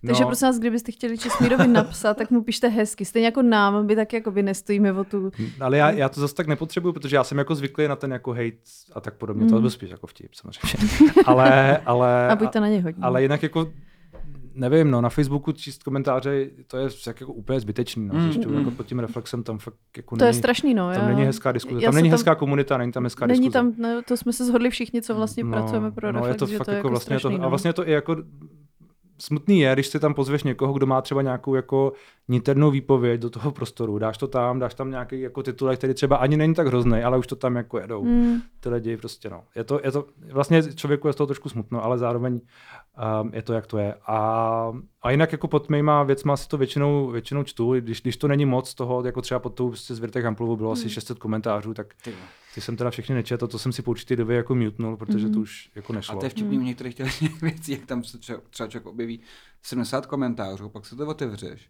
Takže 0.06 0.22
No. 0.22 0.26
prosím 0.28 0.48
vás, 0.48 0.58
kdybyste 0.58 0.92
chtěli 0.92 1.18
Česmírovi 1.18 1.68
napsat, 1.72 2.16
tak 2.16 2.30
mu 2.30 2.42
pište 2.42 2.68
hezky. 2.68 3.04
Stejně 3.04 3.26
jako 3.26 3.42
nám, 3.42 3.86
my 3.86 3.96
taky 3.96 4.16
jakoby 4.16 4.42
nestojíme 4.42 4.92
o 4.92 5.04
tu... 5.04 5.30
Ale 5.60 5.76
já, 5.78 5.90
já 5.90 6.08
to 6.08 6.20
zase 6.20 6.34
tak 6.34 6.46
nepotřebuju, 6.46 6.92
protože 6.92 7.16
já 7.16 7.24
jsem 7.24 7.38
jako 7.38 7.54
zvyklý 7.54 7.88
na 7.88 7.96
ten 7.96 8.12
jako 8.12 8.30
hate 8.32 8.50
a 8.92 9.00
tak 9.00 9.14
podobně. 9.14 9.44
Mm. 9.44 9.50
To 9.50 9.60
byl 9.60 9.70
spíš 9.70 9.90
jako 9.90 10.06
vtip 10.06 10.34
samozřejmě. 10.34 10.88
ale, 11.26 11.78
ale, 11.78 12.28
A 12.28 12.36
buďte 12.36 12.60
na 12.60 12.68
ně 12.68 12.80
hodně. 12.82 13.02
ale 13.02 13.22
jinak 13.22 13.42
jako 13.42 13.68
nevím, 14.54 14.90
no, 14.90 15.00
na 15.00 15.08
Facebooku 15.08 15.52
číst 15.52 15.82
komentáře, 15.82 16.46
to 16.66 16.76
je 16.76 16.88
tak 17.04 17.20
jako 17.20 17.32
úplně 17.32 17.60
zbytečný, 17.60 18.06
no, 18.06 18.14
Mm, 18.14 18.22
zjišťuju, 18.22 18.50
mm. 18.54 18.58
jako 18.58 18.70
pod 18.70 18.86
tím 18.86 18.98
reflexem 18.98 19.42
tam 19.42 19.58
fakt 19.58 19.76
jako 19.96 20.16
to 20.16 20.24
je 20.24 20.30
není, 20.30 20.38
strašný, 20.38 20.74
no. 20.74 20.92
tam 20.94 21.02
já- 21.02 21.08
není 21.14 21.26
hezká 21.26 21.52
diskuze, 21.52 21.80
tam 21.80 21.94
není 21.94 22.10
hezká 22.10 22.34
komunita, 22.34 22.78
není 22.78 22.92
tam 22.92 23.04
hezká 23.04 23.26
Není 23.26 23.40
diskuze. 23.40 23.52
tam, 23.52 23.72
ne, 23.78 24.02
to 24.02 24.16
jsme 24.16 24.32
se 24.32 24.44
shodli 24.44 24.70
všichni, 24.70 25.02
co 25.02 25.14
vlastně 25.14 25.44
pracujeme 25.44 25.90
pro 25.90 26.12
no, 26.12 26.20
Reflex, 26.20 26.34
je 26.34 26.38
to 26.38 26.46
že 26.46 26.58
fakt 26.58 26.64
to 26.64 26.70
je 26.70 26.76
jako 26.76 26.78
jako 26.86 26.88
vlastně 26.90 27.18
strašný, 27.18 27.36
to, 27.36 27.40
no. 27.42 27.46
a 27.46 27.48
vlastně 27.48 27.72
to 27.72 27.88
i 27.88 27.92
jako 27.92 28.16
smutný 29.22 29.60
je, 29.60 29.72
když 29.72 29.86
si 29.86 30.00
tam 30.00 30.14
pozveš 30.14 30.42
někoho, 30.42 30.72
kdo 30.72 30.86
má 30.86 31.02
třeba 31.02 31.22
nějakou 31.22 31.54
jako 31.54 31.92
niternou 32.28 32.70
výpověď 32.70 33.20
do 33.20 33.30
toho 33.30 33.50
prostoru, 33.52 33.98
dáš 33.98 34.18
to 34.18 34.28
tam, 34.28 34.58
dáš 34.58 34.74
tam 34.74 34.90
nějaký 34.90 35.20
jako 35.20 35.42
titulek, 35.42 35.78
který 35.78 35.94
třeba 35.94 36.16
ani 36.16 36.36
není 36.36 36.54
tak 36.54 36.66
hrozný, 36.66 37.02
ale 37.02 37.18
už 37.18 37.26
to 37.26 37.36
tam 37.36 37.56
jako 37.56 37.78
jedou. 37.78 38.04
Mm, 38.04 38.40
Ty 38.60 38.68
lidi 38.68 38.96
prostě 38.96 39.30
no. 39.30 39.44
Je 39.56 39.64
to, 39.64 39.80
je 39.84 39.92
to, 39.92 40.06
vlastně 40.32 40.62
člověku 40.62 41.06
je 41.06 41.12
z 41.12 41.16
toho 41.16 41.26
trošku 41.26 41.48
smutno, 41.48 41.84
ale 41.84 41.98
zároveň 41.98 42.40
um, 43.22 43.30
je 43.34 43.42
to, 43.42 43.52
jak 43.52 43.66
to 43.66 43.78
je. 43.78 43.94
A, 44.06 44.72
a 45.02 45.10
jinak 45.10 45.32
jako 45.32 45.48
pod 45.48 45.68
mýma 45.68 46.02
věcma 46.02 46.36
si 46.36 46.48
to 46.48 46.58
většinou, 46.58 47.10
většinou 47.10 47.42
čtu, 47.42 47.72
když, 47.80 48.00
když 48.02 48.16
to 48.16 48.28
není 48.28 48.46
moc 48.46 48.74
toho, 48.74 49.02
jako 49.04 49.22
třeba 49.22 49.38
pod 49.40 49.54
tou 49.54 49.68
prostě 49.68 49.94
z 49.94 49.98
Virtek 49.98 50.24
Hamplovou 50.24 50.56
bylo 50.56 50.72
asi 50.72 50.82
Mm. 50.84 50.88
600 50.90 51.18
komentářů, 51.18 51.74
tak 51.74 51.94
Ty 52.54 52.60
jsem 52.60 52.76
teda 52.76 52.90
všechny 52.90 53.14
nečetl, 53.14 53.46
to 53.48 53.58
jsem 53.58 53.72
si 53.72 53.82
po 53.82 53.90
určitý 53.90 54.16
době 54.16 54.36
jako 54.36 54.54
mutnul, 54.54 54.96
protože 54.96 55.24
Mhm. 55.24 55.34
to 55.34 55.40
už 55.40 55.70
jako 55.74 55.92
A 55.92 55.96
nešlo. 55.96 56.18
to 56.20 56.26
je 56.26 56.30
vtipný 56.30 56.58
u 56.58 56.62
některých 56.62 56.94
těch 56.94 57.22
věcí, 57.42 57.72
jak 57.72 57.86
tam 57.86 58.04
se 58.04 58.18
třeba, 58.18 58.40
třeba 58.50 58.68
člověk 58.68 58.86
objeví 58.86 59.20
70 59.62 60.06
komentářů, 60.06 60.68
pak 60.68 60.86
se 60.86 60.96
to 60.96 61.06
otevřeš. 61.06 61.68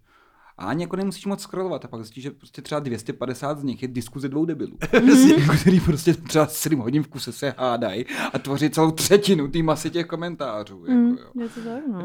A 0.59 0.65
ani 0.67 0.83
jako 0.85 0.97
nemusíš 0.97 1.27
moc 1.27 1.41
scrollovat 1.43 1.85
a 1.85 1.89
pak 1.89 2.01
zjistíš, 2.01 2.23
že 2.25 2.31
prostě 2.31 2.63
třeba 2.63 2.79
250 2.81 3.59
z 3.59 3.63
nich 3.65 3.83
je 3.83 3.89
diskuze 3.89 4.29
dvou 4.29 4.45
debilů. 4.45 4.77
Prostě, 4.91 5.35
který 5.61 5.81
prostě 5.81 6.15
třeba 6.15 6.47
7 6.47 6.79
hodin 6.81 7.03
v 7.03 7.09
kuse 7.09 7.33
se 7.33 7.55
hádají 7.59 8.05
a 8.33 8.39
tvoří 8.39 8.71
celou 8.71 8.91
třetinu 8.91 9.49
té 9.49 9.63
masy 9.63 9.91
těch 9.91 10.07
komentářů. 10.07 10.85
mm, 10.89 11.11
Jako, 11.11 11.23
jo. 11.23 11.43
je 11.43 11.49
to 11.49 11.61
tak, 11.61 11.83
no. 11.93 12.03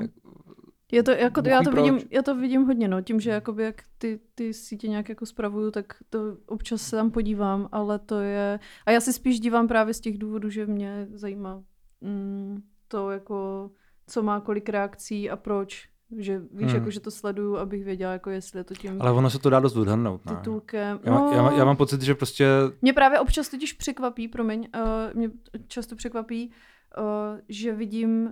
Je 0.91 1.04
to, 1.04 1.12
jako, 1.12 1.41
Bůh 1.41 1.52
já, 1.52 1.63
to 1.63 1.71
proč. 1.71 1.84
vidím, 1.84 2.08
já 2.12 2.21
to 2.21 2.36
vidím 2.36 2.65
hodně, 2.65 2.88
no. 2.88 3.02
Tím, 3.02 3.19
že 3.19 3.30
jakoby, 3.30 3.63
jak 3.63 3.76
ty, 3.97 4.19
ty 4.36 4.54
sítě 4.54 4.88
nějak 4.88 5.10
jako 5.10 5.26
spravuju, 5.26 5.71
tak 5.71 5.86
to 6.10 6.19
občas 6.45 6.82
se 6.82 6.95
tam 6.95 7.12
podívám, 7.12 7.69
ale 7.71 8.00
to 8.00 8.19
je... 8.19 8.60
A 8.86 8.91
já 8.91 9.00
se 9.02 9.13
spíš 9.13 9.39
dívám 9.39 9.67
právě 9.67 9.93
z 9.93 10.00
těch 10.00 10.17
důvodů, 10.17 10.50
že 10.50 10.65
mě 10.65 11.08
zajímá 11.13 11.63
mm, 12.02 12.62
to, 12.88 13.12
jako, 13.12 13.69
co 14.08 14.23
má 14.23 14.39
kolik 14.39 14.69
reakcí 14.69 15.30
a 15.30 15.36
proč. 15.36 15.89
Že 16.17 16.39
víš, 16.39 16.67
Hmm. 16.67 16.76
jako, 16.76 16.91
že 16.91 17.00
to 17.00 17.12
sleduju, 17.12 17.58
abych 17.58 17.84
věděla, 17.84 18.12
jako 18.13 18.30
jestli 18.30 18.60
je 18.60 18.63
to 18.63 18.73
tím 18.73 19.02
Ale 19.02 19.12
ono 19.12 19.30
se 19.30 19.39
to 19.39 19.50
dá 19.50 19.60
dost 19.60 19.76
odhadnout. 19.76 20.26
Ne? 20.26 20.36
titulkem. 20.36 21.00
Já, 21.04 21.12
no... 21.13 21.32
já, 21.36 21.41
má- 21.43 21.52
já, 21.52 21.65
mám 21.65 21.78
pocit, 21.78 22.02
že 22.02 22.15
prostě 22.15 22.47
Mě 22.82 22.93
právě 22.93 23.19
občas 23.19 23.50
totiž 23.50 23.73
překvapí, 23.73 24.28
promiň, 24.28 24.67
uh, 24.76 24.84
mě 25.13 25.32
často 25.67 25.95
překvapí, 25.95 26.47
uh, 26.47 26.54
že 27.50 27.73
vidím 27.76 28.26
uh, 28.26 28.32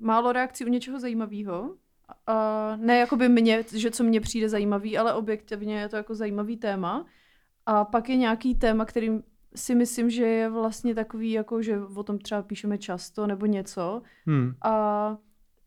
málo 0.00 0.32
reakcí 0.32 0.64
u 0.64 0.68
něčeho 0.68 1.00
zajímavého. 1.00 1.62
Uh, 1.62 2.76
ne 2.76 2.98
jakoby 2.98 3.28
mě, 3.28 3.64
že 3.74 3.90
co 3.90 4.04
mně 4.04 4.20
přijde 4.20 4.48
zajímavý, 4.48 4.98
ale 4.98 5.14
objektivně 5.14 5.80
je 5.80 5.88
to 5.88 5.96
jako 5.96 6.14
zajímavý 6.14 6.56
téma. 6.56 7.06
A 7.66 7.84
pak 7.84 8.08
je 8.08 8.16
nějaký 8.16 8.54
téma, 8.54 8.84
kterým 8.84 9.22
si 9.54 9.74
myslím, 9.74 10.10
že 10.10 10.24
je 10.26 10.48
vlastně 10.48 10.94
takový, 10.94 11.30
jako 11.32 11.62
že 11.62 11.80
o 11.80 12.02
tom 12.02 12.18
třeba 12.18 12.42
píšeme 12.42 12.78
často 12.78 13.26
nebo 13.26 13.46
něco. 13.46 14.02
hm, 14.26 14.52
A 14.64 15.16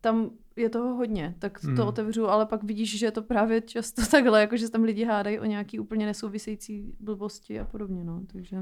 tam 0.00 0.30
je 0.56 0.70
toho 0.70 0.94
hodně, 0.94 1.34
tak 1.38 1.60
to 1.60 1.66
Hmm. 1.66 1.80
otevřu, 1.80 2.28
ale 2.28 2.46
pak 2.46 2.62
vidíš, 2.62 2.98
že 2.98 3.06
je 3.06 3.10
to 3.10 3.22
právě 3.22 3.60
často 3.60 4.02
takhle, 4.10 4.40
jako 4.40 4.56
že 4.56 4.70
tam 4.70 4.82
lidi 4.82 5.04
hádají 5.04 5.38
o 5.38 5.44
nějaký 5.44 5.78
úplně 5.80 6.06
nesouvisející 6.06 6.94
blbosti 7.00 7.60
a 7.60 7.64
podobně, 7.64 8.04
no, 8.04 8.22
takže... 8.32 8.56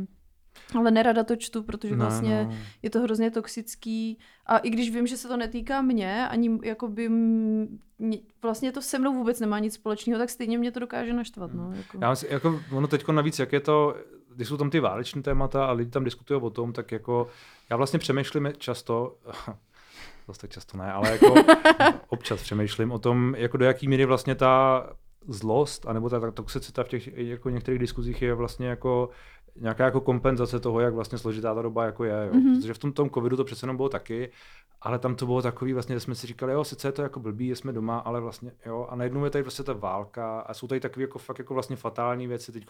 Ale 0.74 0.90
nerada 0.90 1.24
to 1.24 1.37
čtu, 1.37 1.62
protože 1.62 1.96
ne, 1.96 2.04
vlastně 2.04 2.44
no. 2.44 2.56
je 2.82 2.90
to 2.90 3.00
hrozně 3.00 3.30
toxický 3.30 4.18
a 4.46 4.58
i 4.58 4.70
když 4.70 4.90
vím, 4.90 5.06
že 5.06 5.16
se 5.16 5.28
to 5.28 5.37
netýká 5.37 5.82
mě, 5.82 6.28
ani 6.28 6.58
jakoby 6.62 7.06
m- 7.06 7.78
mě- 7.98 8.18
vlastně 8.42 8.72
to 8.72 8.82
se 8.82 8.98
mnou 8.98 9.14
vůbec 9.14 9.40
nemá 9.40 9.58
nic 9.58 9.74
společného, 9.74 10.18
tak 10.18 10.30
stejně 10.30 10.58
mě 10.58 10.72
to 10.72 10.80
dokáže 10.80 11.12
naštvat, 11.12 11.54
no. 11.54 11.72
Jako. 11.76 11.98
Já 12.02 12.11
myslím, 12.11 12.32
jako 12.32 12.61
ono 12.72 12.87
teď 12.87 13.08
navíc, 13.08 13.38
jak 13.38 13.52
je 13.52 13.61
to, 13.61 13.96
když 14.34 14.48
jsou 14.48 14.56
tam 14.56 14.70
ty 14.70 14.80
váleční 14.80 15.22
témata 15.22 15.66
a 15.66 15.72
lidi 15.72 15.90
tam 15.90 16.04
diskutují 16.04 16.42
o 16.42 16.50
tom, 16.50 16.72
tak 16.72 16.92
jako 16.92 17.28
já 17.70 17.76
vlastně 17.76 17.98
přemýšlím 17.98 18.52
často, 18.58 19.16
zase 20.28 20.40
tak 20.40 20.50
často 20.50 20.78
ne, 20.78 20.92
ale 20.92 21.11
jako 21.11 21.34
občas 22.08 22.42
přemýšlím 22.42 22.92
o 22.92 22.98
tom, 22.98 23.34
jako 23.38 23.56
do 23.56 23.64
jaký 23.64 23.88
míry 23.88 24.04
vlastně 24.04 24.34
ta 24.34 24.84
zlost, 25.28 25.87
anebo 25.87 26.08
ta, 26.08 26.20
ta 26.20 26.30
toxicita 26.30 26.84
v 26.84 26.88
těch 26.88 27.16
jako 27.16 27.50
některých 27.50 27.78
diskuzích 27.80 28.22
je 28.22 28.34
vlastně 28.34 28.68
jako 28.68 29.11
nějaká 29.61 29.85
jako 29.85 30.01
kompenzace 30.01 30.61
toho, 30.61 30.81
jak 30.81 30.94
vlastně 30.94 31.18
složitá 31.18 31.55
ta 31.55 31.62
doba 31.62 31.85
jako 31.85 32.05
je. 32.05 32.12
Jo. 32.27 32.35
Mhm. 32.35 32.42
Mm-hmm. 32.42 32.61
Protože 32.61 32.75
v 32.75 32.79
tom, 32.79 32.92
tom 32.92 33.11
covidu 33.11 33.37
to 33.37 33.44
přece 33.44 33.64
jenom 33.64 33.77
bylo 33.77 33.88
taky, 33.88 34.31
ale 34.81 34.99
tam 34.99 35.14
to 35.16 35.27
bylo 35.27 35.42
takový, 35.42 35.73
vlastně, 35.73 35.97
že 35.97 36.01
jsme 36.01 36.14
si 36.14 36.27
říkali, 36.27 36.53
jo, 36.53 36.64
sice 36.64 36.88
je 36.88 36.92
to 36.92 37.03
jako 37.03 37.21
blbý, 37.21 37.51
jsme 37.57 37.73
doma, 37.73 37.99
ale 37.99 38.21
vlastně, 38.21 38.53
jo, 38.66 38.87
a 38.90 38.97
najednou 38.97 39.25
je 39.25 39.31
tady 39.31 39.42
prostě 39.44 39.62
ta 39.62 39.73
válka 39.73 40.40
a 40.40 40.55
jsou 40.55 40.66
tady 40.66 40.81
takové 40.81 41.03
jako 41.03 41.18
fakt 41.18 41.38
jako 41.38 41.55
vlastně 41.55 41.77
fatální 41.77 42.27
věci, 42.27 42.53
teď 42.53 42.66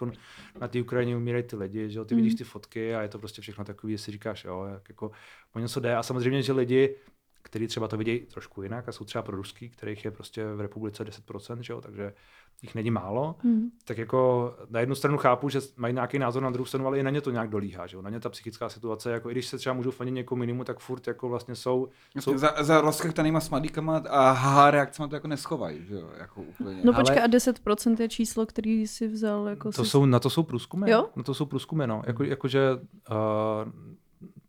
na 0.60 0.68
té 0.68 0.80
Ukrajině 0.80 1.16
umírají 1.16 1.44
ty 1.44 1.56
lidi, 1.56 1.90
že 1.90 1.98
jo, 1.98 2.04
ty 2.04 2.14
Mhm. 2.14 2.22
vidíš 2.24 2.38
ty 2.38 2.44
fotky 2.44 2.94
a 2.94 3.02
je 3.02 3.08
to 3.08 3.18
prostě 3.18 3.42
všechno 3.42 3.64
takový, 3.64 3.92
že 3.92 3.98
si 3.98 4.12
říkáš, 4.12 4.44
jo, 4.44 4.64
jak 4.72 4.88
jako 4.88 5.10
o 5.54 5.58
něco 5.58 5.80
jde 5.80 5.96
a 5.96 6.02
samozřejmě, 6.02 6.42
že 6.42 6.52
lidi, 6.52 6.96
kteří 7.42 7.66
třeba 7.66 7.88
to 7.88 7.96
vidějí 7.96 8.20
trošku 8.20 8.62
jinak 8.62 8.88
a 8.88 8.92
jsou 8.92 9.04
třeba 9.04 9.22
pro 9.22 9.36
ruský, 9.36 9.70
kterých 9.70 10.04
je 10.04 10.10
prostě 10.10 10.44
v 10.54 10.60
republice 10.60 11.04
10%, 11.04 11.60
že 11.62 11.72
jo, 11.72 11.80
takže 11.80 12.12
jich 12.62 12.74
není 12.74 12.90
málo, 12.90 13.34
Hmm. 13.42 13.70
tak 13.84 13.98
jako 13.98 14.54
na 14.70 14.80
jednu 14.80 14.94
stranu 14.94 15.18
chápu, 15.18 15.48
že 15.48 15.60
mají 15.76 15.94
nějaký 15.94 16.18
názor 16.18 16.42
na 16.42 16.50
druhou 16.50 16.66
stranu, 16.66 16.86
ale 16.86 16.98
i 16.98 17.02
na 17.02 17.10
ně 17.10 17.20
to 17.20 17.30
nějak 17.30 17.50
dolíhá, 17.50 17.86
že 17.86 17.96
jo? 17.96 18.02
Na 18.02 18.10
ně 18.10 18.20
ta 18.20 18.28
psychická 18.28 18.68
situace, 18.68 19.10
jako 19.12 19.30
i 19.30 19.32
když 19.32 19.46
se 19.46 19.58
třeba 19.58 19.74
můžou 19.74 19.90
fandit 19.90 20.14
někomu 20.14 20.42
jinému, 20.42 20.64
tak 20.64 20.78
furt 20.80 21.06
jako 21.06 21.28
vlastně 21.28 21.54
jsou, 21.54 21.88
jsou 22.20 22.38
Za, 22.38 22.54
za 22.60 22.80
rozkechtanýma 22.80 23.40
smádíkama 23.40 23.96
a 24.08 24.30
haha 24.30 24.70
reakcema 24.70 25.08
to 25.08 25.14
jako 25.16 25.28
neschovají, 25.28 25.84
že 25.86 25.94
jo, 25.94 26.10
jako 26.18 26.42
úplně. 26.42 26.80
No 26.84 26.92
Ale- 26.94 27.02
počkej, 27.04 27.22
a 27.22 27.26
10% 27.28 28.00
je 28.00 28.08
číslo, 28.08 28.46
který 28.46 28.86
si 28.86 29.08
vzal 29.08 29.48
jako 29.48 29.72
to 29.72 29.84
si... 29.84 29.90
jsou, 29.90 30.04
na 30.06 30.18
to 30.20 30.30
jsou 30.30 30.42
průzkumy, 30.42 30.90
Jo? 30.90 31.08
na 31.16 31.22
to 31.22 31.34
jsou 31.34 31.46
průzkumy, 31.46 31.86
no. 31.86 32.02
Jako, 32.06 32.24
jakože 32.24 32.60
uh, 32.74 33.72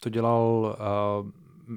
to 0.04 0.10
dělal 0.10 0.76
uh, 1.22 1.28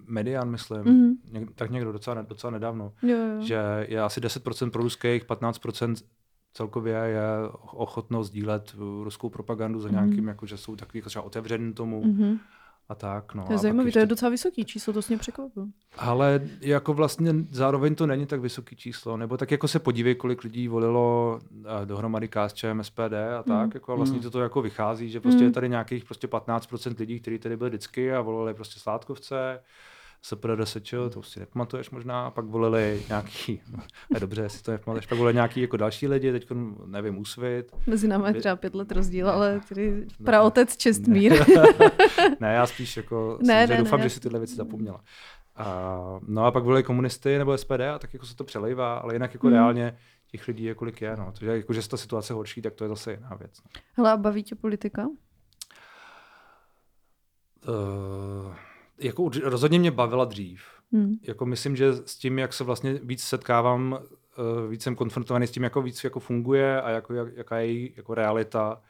Median, 0.06 0.50
myslím, 0.50 0.78
Mhm. 0.80 0.92
mm-hmm. 0.94 1.32
něk, 1.32 1.48
tak 1.54 1.70
někdo 1.70 1.92
docela, 1.92 2.22
docela 2.22 2.50
nedávno, 2.50 2.92
Jo, 3.02 3.16
jo. 3.16 3.40
že 3.42 3.86
je 3.88 4.00
asi 4.02 4.20
10% 4.20 4.70
pro 4.70 4.82
ruských, 4.82 5.26
15% 5.26 5.94
celkově 6.52 6.94
je 6.94 7.22
ochotno 7.72 8.24
sdílet 8.24 8.74
uh, 8.74 9.04
ruskou 9.04 9.28
propagandu 9.28 9.80
za 9.80 9.88
nějakým, 9.88 10.16
Mhm. 10.18 10.28
jako, 10.28 10.46
že 10.46 10.56
jsou 10.56 10.76
takový 10.76 10.98
jako 10.98 11.08
třeba 11.08 11.22
otevřený 11.22 11.72
tomu 11.72 12.04
Mhm. 12.04 12.38
a 12.88 12.94
tak. 12.94 13.34
No. 13.34 13.42
To 13.46 13.52
je 13.52 13.56
pak 13.56 13.62
zajímavý, 13.62 13.92
to 13.92 13.98
je 13.98 14.02
ještě- 14.02 14.08
docela 14.10 14.30
vysoký 14.30 14.64
číslo, 14.64 14.92
to 14.92 15.00
mě 15.08 15.18
překvapilo. 15.18 15.66
Ale 15.98 16.40
jako 16.60 16.94
vlastně 16.94 17.34
zároveň 17.50 17.94
to 17.94 18.06
není 18.06 18.26
tak 18.26 18.40
vysoký 18.40 18.76
číslo, 18.76 19.16
nebo 19.16 19.36
tak 19.36 19.50
jako 19.50 19.68
se 19.68 19.78
podívej, 19.78 20.14
kolik 20.14 20.44
lidí 20.44 20.68
volilo 20.68 21.38
eh, 21.82 21.86
dohromady 21.86 22.28
KSČM, 22.28 22.80
SPD 22.82 23.34
a 23.38 23.42
tak, 23.42 23.66
Mm. 23.66 23.70
jako 23.74 23.92
a 23.92 23.96
vlastně 23.96 24.16
Mm. 24.16 24.22
to, 24.22 24.30
to 24.30 24.40
jako 24.40 24.62
vychází, 24.62 25.10
že 25.10 25.20
prostě 25.20 25.40
Mm. 25.40 25.44
je 25.46 25.52
tady 25.52 25.68
nějakých 25.68 26.04
prostě 26.04 26.26
15% 26.26 26.98
lidí, 26.98 27.20
kteří 27.20 27.38
tady 27.38 27.56
byli 27.56 27.70
vždycky 27.70 28.12
a 28.14 28.20
volili 28.20 28.54
prostě 28.54 28.80
Sládkovce, 28.80 29.60
SPRD 30.24 30.68
SČ, 30.68 30.90
to 31.11 31.18
už 31.18 31.28
si 31.28 31.40
nepamatuješ 31.40 31.90
možná, 31.90 32.30
pak 32.30 32.44
volili 32.44 33.02
nějaký, 33.08 33.61
je 34.14 34.20
dobře, 34.20 34.42
jestli 34.42 34.62
to 34.62 34.70
nepamatuješ, 34.72 35.06
pak 35.06 35.18
volili 35.18 35.35
nějaký 35.35 35.61
jako 35.61 35.76
další 35.76 36.08
lidi, 36.08 36.32
teď 36.32 36.48
nevím, 36.87 37.18
Úsvit. 37.18 37.72
Mezi 37.87 38.08
námi 38.08 38.28
je 38.28 38.35
třeba 38.35 38.56
pět 38.56 38.74
let 38.74 38.92
rozdíl, 38.92 39.26
Ne. 39.26 39.32
ale 39.32 39.61
tedy 39.68 40.06
praotec 40.24 40.76
Čestmír. 40.76 41.32
ne, 42.40 42.54
já 42.54 42.66
spíš 42.66 42.96
jako, 42.96 43.38
Ne, 43.42 43.54
ne, 43.54 43.66
ne, 43.66 43.77
doufám, 43.77 44.00
ne. 44.00 44.08
že 44.08 44.10
si 44.14 44.20
tyhle 44.20 44.38
věci 44.38 44.54
zapomněla. 44.54 45.00
A, 45.56 45.96
no 46.27 46.44
a 46.44 46.50
pak 46.50 46.64
byly 46.64 46.83
komunisty 46.83 47.38
nebo 47.38 47.58
SPD 47.58 47.81
a 47.94 47.98
tak 47.98 48.14
jako 48.14 48.27
se 48.27 48.37
to 48.37 48.44
přelejvá, 48.44 48.96
ale 48.98 49.14
jinak 49.14 49.35
jako 49.35 49.46
Hmm. 49.46 49.56
reálně 49.56 49.96
těch 50.31 50.48
lidí 50.48 50.64
je 50.64 50.75
kolik 50.75 51.00
je, 51.02 51.16
no. 51.16 51.25
Takže 51.33 51.56
jako, 51.56 51.73
že 51.73 51.83
se 51.83 51.88
ta 51.88 51.96
situace 51.96 52.35
horší, 52.35 52.62
tak 52.62 52.75
to 52.75 52.85
je 52.85 52.88
zase 52.88 53.12
jiná 53.12 53.35
věc. 53.35 53.52
No. 53.64 53.81
Hele, 53.96 54.12
a 54.12 54.16
baví 54.16 54.42
tě 54.42 54.54
politika? 54.54 55.08
Uh, 57.68 58.54
jako 59.03 59.31
rozhodně 59.44 59.79
mě 59.79 59.90
bavila 59.90 60.25
dřív. 60.25 60.63
Hmm. 60.92 61.15
Jako 61.23 61.46
myslím, 61.46 61.77
že 61.77 61.92
s 61.92 62.17
tím, 62.17 62.38
jak 62.38 62.53
se 62.53 62.65
vlastně 62.65 63.00
víc 63.03 63.23
setkávám, 63.23 63.98
uh, 64.38 64.71
víc 64.71 64.83
jsem 64.83 64.96
konfrontovaný 64.96 65.46
s 65.46 65.50
tím, 65.50 65.63
jako 65.63 65.83
víc 65.83 66.05
jako 66.05 66.21
funguje 66.21 66.83
a 66.83 66.90
jako, 66.90 67.15
jak, 67.15 67.37
jaká 67.37 67.59
je 67.59 67.67
její 67.67 67.92
jako 67.96 68.15
realita, 68.15 68.81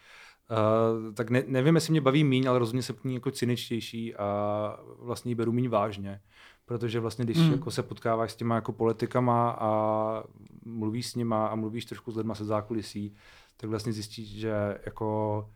uh, 0.51 1.15
tak 1.15 1.31
ne, 1.31 1.43
nevím, 1.47 1.75
jestli 1.75 1.91
mě 1.91 2.01
baví 2.01 2.25
míň, 2.25 2.49
ale 2.49 2.59
rozhodně 2.59 2.83
jsem 2.83 2.97
k 2.97 3.05
ní 3.05 3.15
jako 3.15 3.31
cyničtější 3.31 4.15
a 4.15 4.77
vlastně 4.99 5.31
ji 5.31 5.35
beru 5.35 5.53
míň 5.53 5.69
vážně. 5.69 6.21
Protože 6.67 7.01
vlastně, 7.01 7.25
když 7.25 7.39
Mm. 7.39 7.53
jako 7.53 7.71
se 7.71 7.83
potkáváš 7.83 8.33
s 8.33 8.37
těma 8.37 8.55
jako 8.55 8.73
politikama 8.73 9.51
a 9.51 10.23
mluvíš 10.65 11.07
s 11.07 11.15
nima 11.15 11.47
a 11.47 11.55
mluvíš 11.55 11.85
trošku 11.85 12.13
s 12.13 12.17
lidma 12.17 12.35
se 12.35 12.45
zákulisí, 12.45 13.15
tak 13.57 13.71
vlastně 13.71 13.93
zjistíš, 13.93 14.29
že 14.29 14.55
jako 14.87 15.51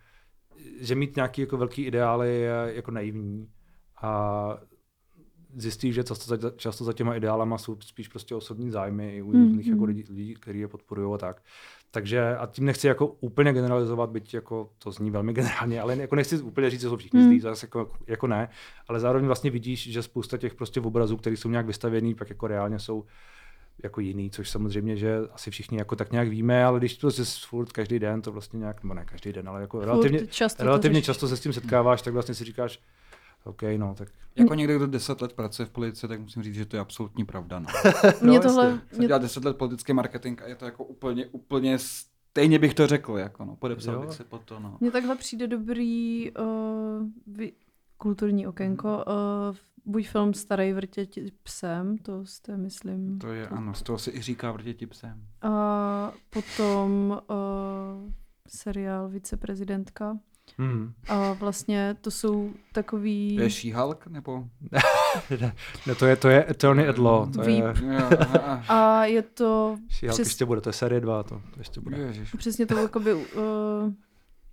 že 0.81 0.95
mít 0.95 1.17
nějaký 1.17 1.41
jako 1.41 1.57
velký 1.57 1.83
ideály 1.83 2.41
je 2.41 2.73
jako 2.75 2.91
naivní 2.91 3.49
a 4.03 4.59
zjistíš, 5.57 5.95
že 5.95 6.05
často 6.05 6.37
za, 6.37 6.51
často 6.57 6.85
za 6.85 6.93
těma 6.93 7.15
ideálama 7.15 7.59
jsou 7.59 7.77
spíš 7.81 8.09
prostě 8.09 8.35
osobní 8.35 8.71
zájmy 8.71 9.17
i 9.17 9.23
u 9.23 9.33
různých 9.33 9.67
jako 9.67 9.81
mm. 9.81 9.85
lidí, 9.85 10.05
lidí 10.09 10.35
kteří 10.35 10.59
je 10.59 10.69
podporují 10.69 11.15
a 11.15 11.19
tak. 11.19 11.43
Takže 11.91 12.37
a 12.37 12.47
tím 12.47 12.65
nechci 12.65 12.87
jako 12.87 13.07
úplně 13.07 13.53
generalizovat, 13.53 14.11
byť 14.11 14.35
jako 14.35 14.71
to 14.79 14.91
zní 14.91 15.11
velmi 15.11 15.33
generálně, 15.33 15.81
ale 15.81 15.97
jako 15.97 16.17
nechci 16.17 16.39
úplně 16.39 16.71
říct, 16.71 16.81
že 16.81 16.89
jsou 16.89 16.97
všichni 16.97 17.21
Mm. 17.21 17.27
zlí, 17.27 17.41
zase 17.41 17.67
jako, 17.67 17.91
jako, 18.07 18.27
ne, 18.27 18.49
ale 18.89 19.01
zároveň 19.01 19.27
vlastně 19.27 19.51
vidíš, 19.51 19.93
že 19.93 20.03
spousta 20.03 20.39
těch 20.39 20.55
prostě 20.55 20.81
obrazů, 20.81 21.17
které 21.17 21.37
jsou 21.37 21.49
nějak 21.49 21.67
vystavěný, 21.67 22.15
pak 22.15 22.29
jako 22.29 22.47
reálně 22.47 22.79
jsou 22.79 23.05
jako 23.83 24.01
jiný, 24.01 24.31
což 24.31 24.51
samozřejmě, 24.51 24.97
že 24.97 25.19
asi 25.33 25.51
všichni 25.51 25.79
jako 25.79 25.97
tak 25.97 26.13
nějak 26.13 26.29
víme, 26.29 26.65
ale 26.65 26.79
když 26.79 26.97
to 26.97 27.11
se 27.11 27.47
furt 27.47 27.73
každý 27.73 27.99
den, 27.99 28.23
to 28.23 28.33
vlastně 28.33 28.59
nějak, 28.59 28.83
nebo 28.83 28.95
ne 28.95 29.05
každý 29.05 29.33
den, 29.33 29.49
ale 29.49 29.61
jako 29.61 29.81
relativně, 29.81 30.27
často 30.27 30.63
to 30.63 30.65
relativně 30.65 31.03
často 31.03 31.29
se 31.29 31.37
s 31.37 31.41
tím 31.41 31.53
setkáváš, 31.53 32.03
tak 32.03 32.15
vlastně 32.15 32.35
si 32.35 32.45
říkáš, 32.45 32.81
OK, 33.47 33.63
no, 33.77 33.95
tak 33.95 34.09
Jako 34.37 34.55
někdo, 34.55 34.77
kdo 34.77 34.87
10 34.87 35.21
let 35.21 35.33
pracuje 35.33 35.67
v 35.67 35.71
politice, 35.71 36.09
tak 36.09 36.21
musím 36.21 36.43
říct, 36.43 36.55
že 36.55 36.67
to 36.67 36.77
je 36.77 36.81
absolutní 36.81 37.25
pravda. 37.25 37.59
No. 37.59 37.67
Mě 38.23 38.39
No, 38.39 38.43
tohle. 38.43 38.81
Jsem 38.89 38.99
mě, 38.99 39.07
dělal 39.07 39.21
10 39.21 39.45
let 39.45 39.57
politický 39.57 39.93
marketing 39.93 40.43
a 40.43 40.47
je 40.47 40.55
to 40.55 40.65
jako 40.65 40.85
úplně, 40.85 41.27
úplně 41.27 41.79
stejně 41.79 42.59
bych 42.59 42.75
to 42.75 42.87
řekl, 42.87 43.19
jako 43.19 43.45
no, 43.45 43.57
podepsal 43.57 43.95
Jo. 43.95 44.01
bych 44.01 44.13
se 44.13 44.25
pod 44.25 44.43
to, 44.45 44.61
no. 44.61 44.77
mně 44.81 44.91
takhle 44.91 45.17
přijde 45.17 45.47
dobrý 45.47 46.31
uh, 46.33 46.47
vy, 47.27 47.53
kulturní 47.97 48.47
okénko. 48.47 49.05
Uh, 49.07 49.57
buď 49.85 50.09
film 50.09 50.35
Starý 50.35 50.73
vrtěť 50.73 51.19
psem, 51.43 51.99
to 51.99 52.27
jste, 52.27 52.57
myslím. 52.57 53.19
To 53.19 53.29
je, 53.29 53.49
ano, 53.49 53.75
z 53.75 53.83
toho 53.83 53.99
se 53.99 54.13
i 54.13 54.23
říká 54.23 54.53
vrtěti 54.53 54.87
psem. 54.87 55.27
A 55.43 56.13
potom 56.31 57.21
uh, 57.31 58.13
seriál 58.49 59.09
Viceprezidentka. 59.09 60.19
Hmm. 60.59 60.93
A 61.09 61.33
vlastně 61.33 61.97
to 62.01 62.11
jsou 62.11 62.53
takový... 62.73 63.37
To 63.37 63.43
je 63.43 63.49
She-Hulk, 63.51 64.07
nebo? 64.11 64.45
ne, 65.87 65.95
to 65.99 66.07
je, 66.07 66.17
to 66.17 66.29
je 66.29 66.45
Attorney 66.45 66.89
at 66.89 66.99
Law, 66.99 67.31
to 67.33 67.41
Ví- 67.41 67.57
je, 67.59 67.73
A 68.69 69.05
je 69.05 69.23
to 69.23 69.77
She-Hulk 69.89 70.15
Přes- 70.15 70.29
ještě 70.29 70.45
bude, 70.45 70.61
to 70.61 70.69
je 70.69 70.73
série 70.73 71.01
2, 71.01 71.23
to, 71.23 71.35
to 71.55 71.61
ještě 71.61 71.81
bude. 71.81 71.97
Ježiš. 71.97 72.33
přesně 72.39 72.67
to 72.67 72.79
jakoby, 72.79 73.15
uh, 73.15 73.21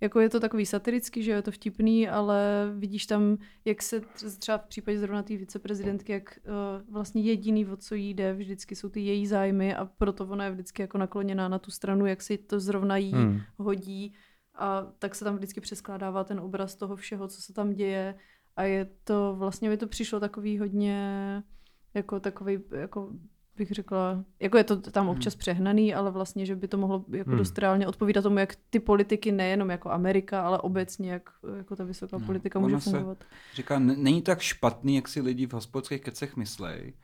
jako 0.00 0.20
je 0.20 0.28
to 0.30 0.40
takový 0.40 0.66
satirický, 0.66 1.22
že 1.22 1.30
je 1.30 1.42
to 1.42 1.50
vtipný, 1.50 2.08
ale 2.08 2.70
vidíš 2.76 3.06
tam, 3.06 3.36
jak 3.64 3.82
se 3.82 4.00
tř- 4.00 4.38
třeba 4.38 4.58
v 4.58 4.64
případě 4.66 4.98
zrovna 4.98 5.22
té 5.22 5.36
viceprezidentky, 5.36 6.12
jak 6.12 6.38
uh, 6.46 6.92
vlastně 6.94 7.22
jediný, 7.22 7.66
o 7.66 7.76
co 7.76 7.94
jí 7.94 8.14
jde, 8.14 8.32
vždycky 8.34 8.76
jsou 8.76 8.88
ty 8.88 9.00
její 9.00 9.26
zájmy 9.26 9.74
a 9.74 9.84
proto 9.84 10.26
ona 10.26 10.44
je 10.44 10.50
vždycky 10.50 10.82
jako 10.82 10.98
nakloněná 10.98 11.48
na 11.48 11.58
tu 11.58 11.70
stranu, 11.70 12.06
jak 12.06 12.22
si 12.22 12.38
to 12.38 12.60
zrovna 12.60 12.96
jí 12.96 13.12
Hmm. 13.12 13.40
hodí 13.56 14.14
a 14.54 14.86
tak 14.98 15.14
se 15.14 15.24
tam 15.24 15.36
vždycky 15.36 15.60
přeskládává 15.60 16.24
ten 16.24 16.40
obraz 16.40 16.74
toho 16.74 16.96
všeho, 16.96 17.28
co 17.28 17.42
se 17.42 17.52
tam 17.52 17.72
děje 17.72 18.14
a 18.56 18.62
je 18.62 18.88
to, 19.04 19.34
vlastně 19.38 19.68
mi 19.68 19.76
to 19.76 19.86
přišlo 19.86 20.20
takový 20.20 20.58
hodně, 20.58 21.42
jako 21.94 22.20
takový, 22.20 22.58
jako 22.70 23.10
bych 23.56 23.70
řekla, 23.70 24.24
jako 24.40 24.56
je 24.58 24.64
to 24.64 24.76
tam 24.76 25.08
občas 25.08 25.34
přehnaný, 25.34 25.94
ale 25.94 26.10
vlastně, 26.10 26.46
že 26.46 26.56
by 26.56 26.68
to 26.68 26.78
mohlo 26.78 27.04
jako 27.08 27.30
Hmm. 27.30 27.38
dost 27.38 27.58
reálně 27.58 27.86
odpovídat 27.86 28.22
tomu, 28.22 28.38
jak 28.38 28.56
ty 28.70 28.80
politiky, 28.80 29.32
nejenom 29.32 29.70
jako 29.70 29.90
Amerika, 29.90 30.42
ale 30.42 30.58
obecně, 30.58 31.12
jak 31.12 31.30
jako 31.56 31.76
ta 31.76 31.84
vysoká 31.84 32.18
No, 32.18 32.26
politika 32.26 32.58
může 32.58 32.78
fungovat. 32.78 33.18
Říká, 33.54 33.78
není 33.78 34.22
tak 34.22 34.40
špatný, 34.40 34.96
jak 34.96 35.08
si 35.08 35.20
lidi 35.20 35.46
v 35.46 35.52
hospodských 35.52 36.00
kecech 36.00 36.36
myslej, 36.36 36.94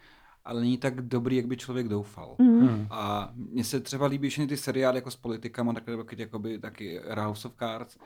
ale 0.45 0.61
není 0.61 0.78
tak 0.78 1.01
dobrý, 1.01 1.36
jak 1.36 1.47
by 1.47 1.57
člověk 1.57 1.88
doufal. 1.88 2.34
Mm. 2.38 2.86
A 2.91 3.30
mně 3.34 3.64
se 3.64 3.80
třeba 3.80 4.07
líbí 4.07 4.28
všechny 4.28 4.47
ty 4.47 4.57
seriály 4.57 4.97
jako 4.97 5.11
s 5.11 5.16
politikama, 5.16 5.72
takové 5.72 5.97
taky, 5.97 6.22
jakoby, 6.22 6.59
taky 6.59 7.01
House 7.16 7.49
of 7.49 7.55
Cards, 7.59 7.97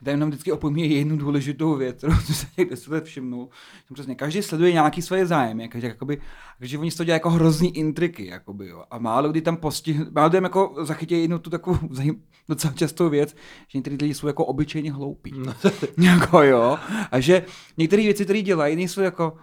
kde 0.00 0.12
jenom 0.12 0.28
vždycky 0.30 0.52
opomíjí 0.52 0.94
jednu 0.94 1.16
důležitou 1.16 1.76
věc, 1.76 1.96
kterou 1.96 2.14
jsem 2.14 2.34
se 2.34 2.46
někde 2.58 2.76
se 2.76 3.00
všimnul. 3.00 3.48
Že 3.88 3.94
Přesně, 3.94 4.14
každý 4.14 4.42
sleduje 4.42 4.72
nějaký 4.72 5.02
svoje 5.02 5.26
zájmy, 5.26 5.68
každý, 5.68 5.88
jakoby, 5.88 6.20
takže 6.58 6.78
oni 6.78 6.90
z 6.90 6.94
toho 6.94 7.04
dělají 7.04 7.16
jako 7.16 7.30
hrozný 7.30 7.76
intriky, 7.76 8.26
jakoby, 8.26 8.68
jo. 8.68 8.84
A 8.90 8.98
málo 8.98 9.28
kdy 9.28 9.40
tam 9.40 9.56
postih, 9.56 10.10
málo 10.10 10.28
kdy 10.28 10.38
jako 10.42 10.74
zachytí 10.82 11.20
jednu 11.20 11.38
tu 11.38 11.50
takovou 11.50 11.78
zajím, 11.90 12.22
docela 12.48 12.72
častou 12.72 13.08
věc, 13.08 13.36
že 13.68 13.78
některý 13.78 13.96
lidi 14.00 14.14
jsou 14.14 14.26
jako 14.26 14.44
obyčejně 14.44 14.92
hloupí. 14.92 15.34
jako 15.98 16.42
jo. 16.42 16.78
A 17.10 17.20
že 17.20 17.44
některé 17.76 18.02
věci, 18.02 18.24
které 18.24 18.42
dělají, 18.42 18.76
nejsou 18.76 19.00
jako, 19.00 19.36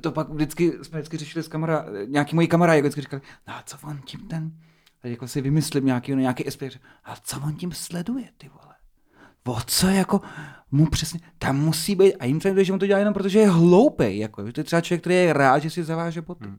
to 0.00 0.12
pak 0.12 0.28
vždycky, 0.28 0.72
jsme 0.82 0.98
vždycky 0.98 1.16
řešili 1.16 1.42
s 1.42 1.48
kamará, 1.48 1.86
nějaký 2.06 2.34
moji 2.34 2.48
kamarádi, 2.48 2.78
jako 2.78 2.86
vždycky 2.86 3.00
říkali, 3.00 3.22
no 3.48 3.54
a 3.54 3.62
co 3.66 3.76
on 3.82 4.00
tím 4.04 4.20
ten, 4.20 4.52
teď 5.02 5.10
jako 5.10 5.28
si 5.28 5.40
vymyslím 5.40 5.86
nějaký, 5.86 6.14
nějaký 6.14 6.46
aspekt, 6.46 6.80
a 7.04 7.16
co 7.16 7.40
on 7.40 7.54
tím 7.54 7.72
sleduje, 7.72 8.28
ty 8.38 8.48
vole. 8.48 8.74
O 9.50 9.60
co 9.66 9.88
jako 9.88 10.20
mu 10.70 10.86
přesně, 10.86 11.20
tam 11.38 11.58
musí 11.60 11.94
být, 11.94 12.14
a 12.14 12.24
jim 12.24 12.40
to 12.40 12.64
že 12.64 12.72
on 12.72 12.78
to 12.78 12.86
dělá 12.86 12.98
jenom 12.98 13.14
protože 13.14 13.38
je 13.38 13.50
hloupej, 13.50 14.18
jako, 14.18 14.46
že 14.46 14.52
to 14.52 14.60
je 14.60 14.64
třeba 14.64 14.80
člověk, 14.80 15.00
který 15.00 15.14
je 15.14 15.32
rád, 15.32 15.58
že 15.58 15.70
si 15.70 15.84
zaváže 15.84 16.22
boty. 16.22 16.44
Hmm. 16.44 16.58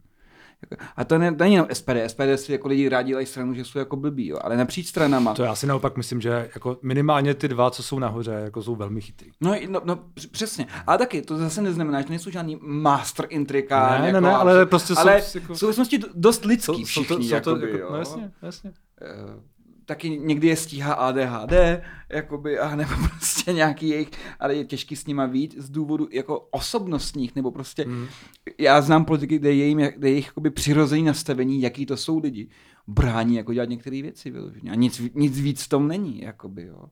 A 0.95 1.03
to 1.05 1.17
ne, 1.17 1.31
není 1.31 1.53
jenom 1.55 1.67
SPD, 1.73 1.95
SPD 2.07 2.21
si 2.35 2.51
jako 2.51 2.67
lidi 2.67 2.89
rádi 2.89 3.07
dělají 3.07 3.25
stranu, 3.25 3.53
že 3.53 3.65
jsou 3.65 3.79
jako 3.79 3.95
blbí, 3.95 4.27
jo, 4.27 4.37
ale 4.41 4.57
napříč 4.57 4.87
stranama. 4.87 5.33
To 5.33 5.43
já 5.43 5.55
si 5.55 5.67
naopak 5.67 5.97
myslím, 5.97 6.21
že 6.21 6.29
jako 6.55 6.77
minimálně 6.81 7.33
ty 7.33 7.47
dva, 7.47 7.71
co 7.71 7.83
jsou 7.83 7.99
nahoře, 7.99 8.31
jako 8.31 8.63
jsou 8.63 8.75
velmi 8.75 9.01
chytrý. 9.01 9.31
No, 9.41 9.55
no, 9.69 9.81
no, 9.83 9.95
př- 10.15 10.27
přesně. 10.31 10.67
Ale 10.87 10.97
taky, 10.97 11.21
to 11.21 11.37
zase 11.37 11.61
neznamená, 11.61 11.99
že 12.01 12.05
to 12.05 12.09
nejsou 12.09 12.29
žádný 12.29 12.57
master 12.61 13.25
intrika. 13.29 13.91
Ne, 13.91 13.99
ne, 14.01 14.07
jako, 14.07 14.19
ne, 14.19 14.33
ale 14.33 14.65
prostě 14.65 14.95
jsou 14.95 15.01
ale 15.01 15.21
jako- 15.35 15.53
v 15.53 15.57
souvislosti 15.59 15.97
do- 15.97 16.07
dost 16.13 16.45
lidský 16.45 16.65
Jsou, 16.65 16.73
jsou 16.73 16.85
všichni, 16.85 17.07
to, 17.17 17.23
jsou 17.23 17.29
to, 17.29 17.49
jakoby, 17.49 17.71
jako, 17.71 17.91
no 17.93 17.99
jasně, 17.99 18.31
jasně. 18.41 18.71
Eh, 19.01 19.05
taky 19.85 20.09
někdy 20.09 20.47
je 20.47 20.55
stíhá 20.55 20.93
ADHD, 20.93 21.53
jakoby, 22.09 22.59
a 22.59 22.75
nebo 22.75 22.91
prostě 23.09 23.53
nějaký 23.53 23.89
jejich, 23.89 24.09
ale 24.39 24.55
je 24.55 24.65
těžký 24.65 24.95
s 24.95 25.05
nima 25.07 25.25
vít 25.25 25.55
z 25.57 25.69
důvodu 25.69 26.07
jako 26.11 26.39
osobnostních, 26.39 27.35
nebo 27.35 27.51
prostě, 27.51 27.85
Mm. 27.85 28.07
já 28.57 28.81
znám 28.81 29.05
politiky, 29.05 29.39
kde 29.39 29.53
je, 29.53 29.65
jim, 29.65 29.77
kde 29.77 30.07
je 30.07 30.11
jejich 30.11 30.25
jakoby 30.25 30.49
přirozený 30.49 31.03
nastavení, 31.03 31.61
jaký 31.61 31.85
to 31.85 31.97
jsou 31.97 32.19
lidi, 32.19 32.47
brání 32.87 33.35
jako 33.35 33.53
dělat 33.53 33.69
některé 33.69 34.01
věci 34.01 34.31
vyloženě. 34.31 34.71
A 34.71 34.75
nic, 34.75 35.01
nic 35.13 35.39
víc 35.39 35.63
v 35.63 35.69
tom 35.69 35.87
není, 35.87 36.21
jakoby, 36.21 36.63
jo. 36.63 36.85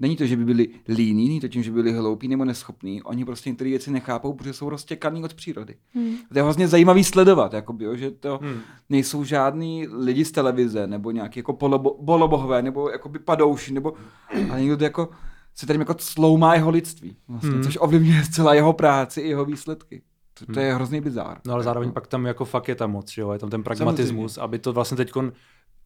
Není 0.00 0.16
to, 0.16 0.26
že 0.26 0.36
by 0.36 0.44
byli 0.44 0.68
líní, 0.88 1.28
není 1.28 1.40
to 1.40 1.48
tím, 1.48 1.62
že 1.62 1.70
by 1.70 1.82
byli 1.82 1.92
hloupí 1.92 2.28
nebo 2.28 2.44
neschopní. 2.44 3.02
Oni 3.02 3.24
prostě 3.24 3.50
některé 3.50 3.70
věci 3.70 3.90
nechápou, 3.90 4.32
protože 4.32 4.52
jsou 4.52 4.68
roztěkaný 4.68 5.24
od 5.24 5.34
přírody. 5.34 5.74
Hmm. 5.94 6.14
To 6.32 6.38
je 6.38 6.42
vlastně 6.42 6.68
zajímavý 6.68 7.04
sledovat, 7.04 7.52
jakoby, 7.54 7.84
jo, 7.84 7.96
že 7.96 8.10
to 8.10 8.38
Hmm. 8.42 8.60
nejsou 8.88 9.24
žádní 9.24 9.86
lidi 9.88 10.24
z 10.24 10.32
televize, 10.32 10.86
nebo 10.86 11.10
nějaký 11.10 11.38
jako 11.40 11.52
polobo, 11.52 11.96
bolobohové, 12.00 12.62
nebo 12.62 12.90
jakoby 12.90 13.18
padouši, 13.18 13.72
nebo 13.72 13.92
ale 14.50 14.60
někdo 14.60 14.76
to 14.76 14.84
jako 14.84 15.08
se 15.54 15.66
tady 15.66 15.78
jako 15.78 15.94
sloumá 15.98 16.54
jeho 16.54 16.70
lidství, 16.70 17.16
vlastně, 17.28 17.50
Hmm. 17.50 17.62
což 17.62 17.78
ovlivňuje 17.80 18.22
celá 18.32 18.54
jeho 18.54 18.72
práci 18.72 19.20
i 19.20 19.28
jeho 19.28 19.44
výsledky. 19.44 20.02
To, 20.46 20.52
to 20.52 20.60
je 20.60 20.74
hrozný 20.74 21.00
bizár. 21.00 21.40
No 21.46 21.54
ale 21.54 21.62
zároveň 21.64 21.88
Jako- 21.88 21.94
pak 21.94 22.06
tam 22.06 22.26
jako 22.26 22.44
fakt 22.44 22.68
je 22.68 22.74
tam 22.74 22.90
moc, 22.92 23.10
že 23.10 23.22
jo, 23.22 23.32
je 23.32 23.38
tam 23.38 23.50
ten 23.50 23.62
pragmatismus, 23.62 24.38
aby 24.38 24.58
to 24.58 24.72
vlastně 24.72 24.96
teďkon, 24.96 25.32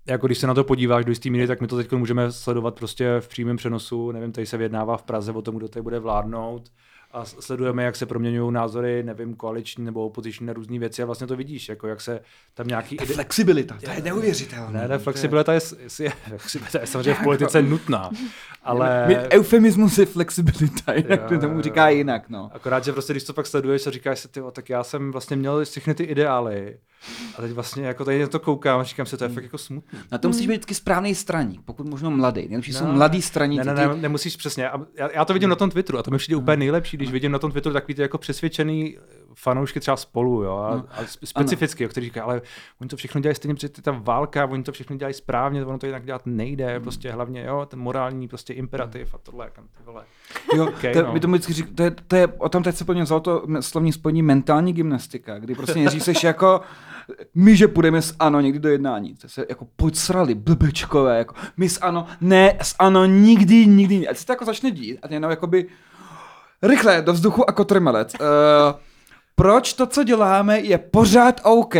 jako 0.07 0.27
když 0.27 0.39
se 0.39 0.47
na 0.47 0.55
to 0.55 0.65
podíváš 0.65 1.05
do 1.05 1.11
jistý 1.11 1.31
míry, 1.31 1.47
tak 1.47 1.61
my 1.61 1.67
to 1.67 1.77
teď 1.77 1.93
můžeme 1.93 2.33
sledovat 2.33 2.75
prostě 2.75 3.17
v 3.21 3.29
přímém 3.29 3.57
přenosu, 3.57 4.13
nevím, 4.13 4.33
tady 4.33 4.47
se 4.47 4.57
vyjednává 4.57 4.97
v 4.97 5.03
Praze 5.03 5.33
o 5.33 5.43
tom, 5.43 5.57
kdo 5.57 5.69
tady 5.69 5.83
bude 5.83 5.99
vládnout 5.99 6.71
a 7.15 7.25
sledujeme, 7.25 7.85
jak 7.85 7.97
se 7.97 8.07
proměňují 8.07 8.53
názory, 8.53 9.03
nevím, 9.03 9.35
koaliční 9.35 9.85
nebo 9.85 10.07
opoziční 10.07 10.47
na 10.47 10.53
různé 10.53 10.79
věci 10.79 11.03
a 11.03 11.07
vlastně 11.07 11.27
to 11.27 11.37
vidíš, 11.37 11.69
jako 11.69 11.89
jak 11.89 12.01
se 12.01 12.21
tam 12.55 12.67
nějaký... 12.67 12.97
Ta 12.97 13.05
ide- 13.05 13.15
flexibilita, 13.15 13.79
to 13.85 13.91
je 13.91 14.03
neuvěřitelné. 14.03 14.81
Ne, 14.81 14.89
ne, 14.89 14.99
flexibilita 14.99 15.53
je, 15.53 15.61
je, 16.01 16.11
flexibilita 16.29 16.81
je 16.81 16.87
samozřejmě 16.87 17.15
v 17.15 17.25
politice 17.25 17.63
nutná, 17.63 18.11
ale... 18.63 19.05
My, 19.07 19.17
eufemismus 19.17 19.99
je 19.99 20.07
flexibilita, 20.07 20.93
jinak 20.95 21.21
Jo, 21.21 21.29
to 21.29 21.39
tomu 21.39 21.63
říká 21.63 21.89
jinak, 21.89 22.29
no. 22.29 22.51
Akorát, 22.55 22.85
že 22.85 22.93
prostě, 22.93 23.13
když 23.13 23.25
to 23.25 23.33
pak 23.33 23.47
sleduješ 23.47 23.87
a 23.87 23.91
říkáš 23.91 24.19
si, 24.19 24.29
tak 24.53 24.69
já 24.69 24.85
jsem 24.85 25.13
vlastně 25.13 25.37
měl 25.37 25.65
všechny 25.65 25.95
ty 25.95 26.05
ideály 26.05 26.79
a 27.39 27.43
teď 27.43 27.53
vlastně 27.53 27.87
jako 27.87 28.05
tady 28.05 28.21
na 28.21 28.27
to 28.27 28.41
koukám 28.41 28.81
a 28.81 28.85
říkám 28.85 29.07
si, 29.07 29.17
to 29.17 29.25
je 29.25 29.31
fakt 29.31 29.45
jako 29.45 29.59
smutný. 29.59 29.99
Na 30.13 30.19
to 30.19 30.29
musíš 30.29 30.47
být 30.47 30.53
vždycky 30.53 30.75
správný 30.75 31.15
straník, 31.15 31.61
pokud 31.65 31.87
možno 31.87 32.11
mladý. 32.11 32.41
Nejlepší 32.41 32.73
jsou 32.73 32.87
No, 32.87 32.93
mladý 32.93 33.23
straníci. 33.23 33.67
Ne, 33.67 33.75
ne, 33.75 33.89
ne, 33.89 33.95
nemusíš 33.97 34.37
přesně. 34.37 34.65
Já, 34.65 35.11
já 35.15 35.25
to 35.25 35.33
vidím 35.33 35.49
na 35.49 35.57
tom 35.57 35.71
Twitteru 35.71 35.99
a 35.99 36.03
to 36.03 36.11
mi 36.11 36.19
přijde 36.19 36.37
úplně 36.37 36.57
nejlepší, 36.57 36.97
když 36.97 37.11
vidím 37.11 37.33
na 37.33 37.39
tom 37.39 37.53
Twitteru 37.53 37.73
takový 37.73 37.95
ty 37.95 38.03
jako 38.03 38.19
přesvědčený 38.19 38.97
fanoušky 39.35 39.81
třeba 39.81 39.97
spolu, 39.97 40.43
jo, 40.43 40.57
a, 40.59 40.75
No. 40.77 40.85
a 40.91 41.03
spe- 41.03 41.27
specificky, 41.27 41.83
jo, 41.85 41.89
kteří 41.89 42.05
říkají, 42.07 42.25
ale 42.25 42.43
oni 42.81 42.89
to 42.91 42.97
všechno 42.97 43.21
dělají 43.21 43.35
stejně, 43.37 43.55
protože 43.55 43.69
to 43.69 43.79
je 43.79 43.83
ta 43.83 44.01
válka, 44.03 44.45
oni 44.47 44.63
to 44.63 44.73
všechno 44.73 44.97
dělají 44.97 45.15
správně, 45.15 45.65
ono 45.65 45.79
to 45.79 45.87
jinak 45.87 46.05
dělat 46.05 46.23
nejde, 46.27 46.81
prostě 46.81 47.13
hlavně, 47.13 47.45
jo, 47.45 47.67
ten 47.71 47.79
morální 47.81 48.29
prostě 48.29 48.53
imperativ 48.53 49.15
a 49.15 49.19
tohle, 49.19 49.51
kam 49.53 49.65
ty 49.65 49.83
vole. 49.85 50.05
Jo, 50.55 50.69
Okay, 50.69 50.93
to, 50.93 51.03
no. 51.03 51.13
vždycky 51.13 51.53
řík, 51.53 51.75
to, 51.75 51.83
je, 51.83 51.91
to 51.91 52.17
je, 52.17 52.27
o 52.27 52.49
tom 52.49 52.63
teď 52.63 52.77
se 52.77 52.85
po 52.85 52.93
něm 52.93 53.05
vzalo 53.05 53.21
to 53.21 53.43
slovní 53.61 53.93
spojení 53.93 54.23
mentální 54.23 54.73
gymnastika, 54.73 55.39
kdy 55.39 55.55
prostě 55.55 55.75
nejdřív 55.75 56.03
seš 56.03 56.25
jako, 56.25 56.61
my, 57.35 57.57
že 57.57 57.69
půjdeme 57.69 58.03
s 58.03 58.15
ANO 58.19 58.41
někdy 58.41 58.59
do 58.59 58.69
jednání, 58.69 59.15
to 59.15 59.29
se 59.29 59.47
jako 59.49 59.67
podsrali, 59.77 60.35
blbečkové, 60.35 61.19
jako 61.19 61.35
my 61.57 61.69
s 61.69 61.79
ANO, 61.83 62.07
ne, 62.21 62.57
s 62.63 62.75
ANO 62.79 63.05
nikdy, 63.05 63.67
nikdy, 63.67 64.09
ať 64.09 64.17
se 64.17 64.27
to 64.27 64.33
jako 64.33 64.45
začne 64.45 64.71
dít 64.71 64.99
a 65.03 65.13
jenom 65.15 65.31
jakoby 65.31 65.67
rychle 66.63 67.03
do 67.03 67.13
vzduchu 67.13 67.49
a 67.51 67.53
kotrmelec. 67.53 68.15
Uh, 68.15 68.27
proč 69.35 69.73
to, 69.73 69.87
co 69.87 70.05
děláme, 70.05 70.61
je 70.61 70.79
pořád 70.79 71.41
OK 71.45 71.75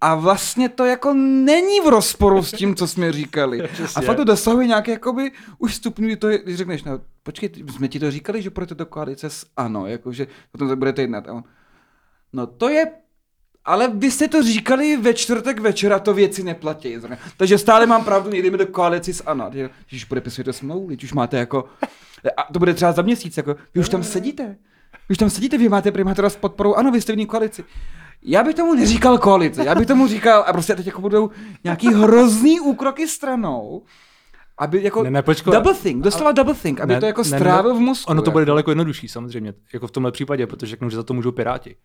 a 0.00 0.14
vlastně 0.14 0.68
to 0.68 0.84
jako 0.84 1.14
není 1.14 1.80
v 1.80 1.88
rozporu 1.88 2.42
s 2.42 2.52
tím, 2.52 2.74
co 2.74 2.86
jsme 2.86 3.12
říkali. 3.12 3.62
A 3.96 4.00
fakt 4.00 4.16
to 4.16 4.24
dosahuje 4.24 4.66
nějaké 4.66 4.92
jakoby 4.92 5.32
už 5.58 5.74
stupňů, 5.74 6.06
kdy 6.06 6.16
to 6.16 6.28
je, 6.28 6.38
když 6.38 6.56
řekneš, 6.56 6.84
no 6.84 7.00
počkej, 7.22 7.50
jsme 7.74 7.88
ti 7.88 8.00
to 8.00 8.10
říkali, 8.10 8.42
že 8.42 8.50
půjdete 8.50 8.74
do 8.74 8.86
koalice 8.86 9.30
s 9.30 9.46
ANO, 9.56 9.86
jakože 9.86 10.26
potom 10.52 10.68
to 10.68 10.76
budete 10.76 11.02
jednat. 11.02 11.28
A 11.28 11.32
on, 11.32 11.44
no 12.32 12.46
to 12.46 12.68
je 12.68 12.86
ale 13.64 13.88
vy 13.88 14.10
jste 14.10 14.28
to 14.28 14.42
říkali 14.42 14.96
ve 14.96 15.14
čtvrtek 15.14 15.60
večera, 15.60 15.98
to 15.98 16.14
věci 16.14 16.42
neplatí. 16.42 16.96
Takže 17.36 17.58
stále 17.58 17.86
mám 17.86 18.04
pravdu, 18.04 18.30
nejdeme 18.30 18.58
do 18.58 18.66
koalici 18.66 19.14
s 19.14 19.22
ANO. 19.26 19.50
Když 19.88 20.04
podepisujete 20.04 20.52
smlouvu, 20.52 20.88
teď 20.88 21.04
už 21.04 21.12
máte 21.12 21.38
jako... 21.38 21.64
A 22.36 22.52
to 22.52 22.58
bude 22.58 22.74
třeba 22.74 22.92
za 22.92 23.02
měsíc, 23.02 23.36
jako, 23.36 23.56
vy 23.74 23.80
už 23.80 23.88
tam 23.88 24.02
sedíte. 24.02 24.56
Vy 25.10 25.12
už 25.14 25.18
tam 25.18 25.30
sedíte, 25.30 25.58
vy 25.58 25.68
máte 25.68 25.92
primátora 25.92 26.30
s 26.30 26.36
podporou, 26.36 26.74
ano, 26.74 26.90
vy 26.90 27.00
jste 27.00 27.12
v 27.12 27.16
ní 27.16 27.26
koalici. 27.26 27.64
Já 28.22 28.42
bych 28.44 28.54
tomu 28.54 28.74
neříkal 28.74 29.18
koalice, 29.18 29.64
já 29.64 29.74
bych 29.74 29.86
tomu 29.86 30.06
říkal, 30.06 30.44
a 30.46 30.52
prostě 30.52 30.74
teď 30.74 30.86
jako 30.86 31.00
budou 31.00 31.30
nějaký 31.64 31.94
hrozný 31.94 32.60
úkroky 32.60 33.08
stranou, 33.08 33.82
aby 34.58 34.82
jako 34.82 35.02
Ne, 35.02 35.10
ne, 35.10 35.22
počkej. 35.22 35.52
double 35.52 35.74
think, 35.74 36.04
doslova 36.04 36.32
double 36.32 36.54
think, 36.54 36.80
aby 36.80 36.94
Ne, 36.94 37.00
to 37.00 37.06
jako 37.06 37.22
ne, 37.22 37.38
strávil 37.38 37.74
v 37.74 37.78
mozku. 37.80 38.10
Ono 38.10 38.22
to 38.22 38.24
jako. 38.26 38.30
bude 38.32 38.44
daleko 38.44 38.70
jednodušší, 38.70 39.08
samozřejmě, 39.08 39.54
jako 39.72 39.86
v 39.86 39.90
tomhle 39.90 40.12
případě, 40.12 40.46
protože 40.46 40.70
řeknu, 40.70 40.90
že 40.90 40.96
za 40.96 41.02
to 41.02 41.14
můžou 41.14 41.32
Piráti. 41.32 41.76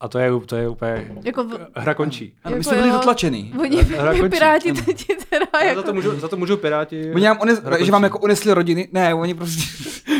A 0.00 0.08
to 0.08 0.18
je, 0.18 0.30
to 0.46 0.56
je 0.56 0.68
úplně, 0.68 1.12
Jako 1.24 1.44
v, 1.44 1.58
hra 1.76 1.94
končí. 1.94 2.34
Ano, 2.44 2.56
my 2.56 2.58
Jako 2.58 2.68
jsme 2.68 2.76
byli 2.76 2.88
jo. 2.88 2.94
zatlačený. 2.94 3.54
oni, 3.60 3.76
Hra 3.76 4.12
končí. 4.14 4.28
piráti 4.28 4.70
Ano. 4.70 4.80
teď 4.86 5.06
teda 5.30 5.46
jako... 5.64 5.80
za, 5.80 5.86
to 5.86 5.92
můžou, 5.92 6.18
za 6.20 6.28
to 6.28 6.36
můžou 6.36 6.56
Piráti. 6.56 7.10
Oni 7.14 7.24
nám 7.24 7.38
unes, 7.42 7.62
hra 7.62 7.84
že 7.84 7.92
vám 7.92 8.02
jako 8.02 8.18
unesli 8.18 8.52
rodiny, 8.52 8.88
ne, 8.92 9.14
oni 9.14 9.34
prostě 9.34 9.62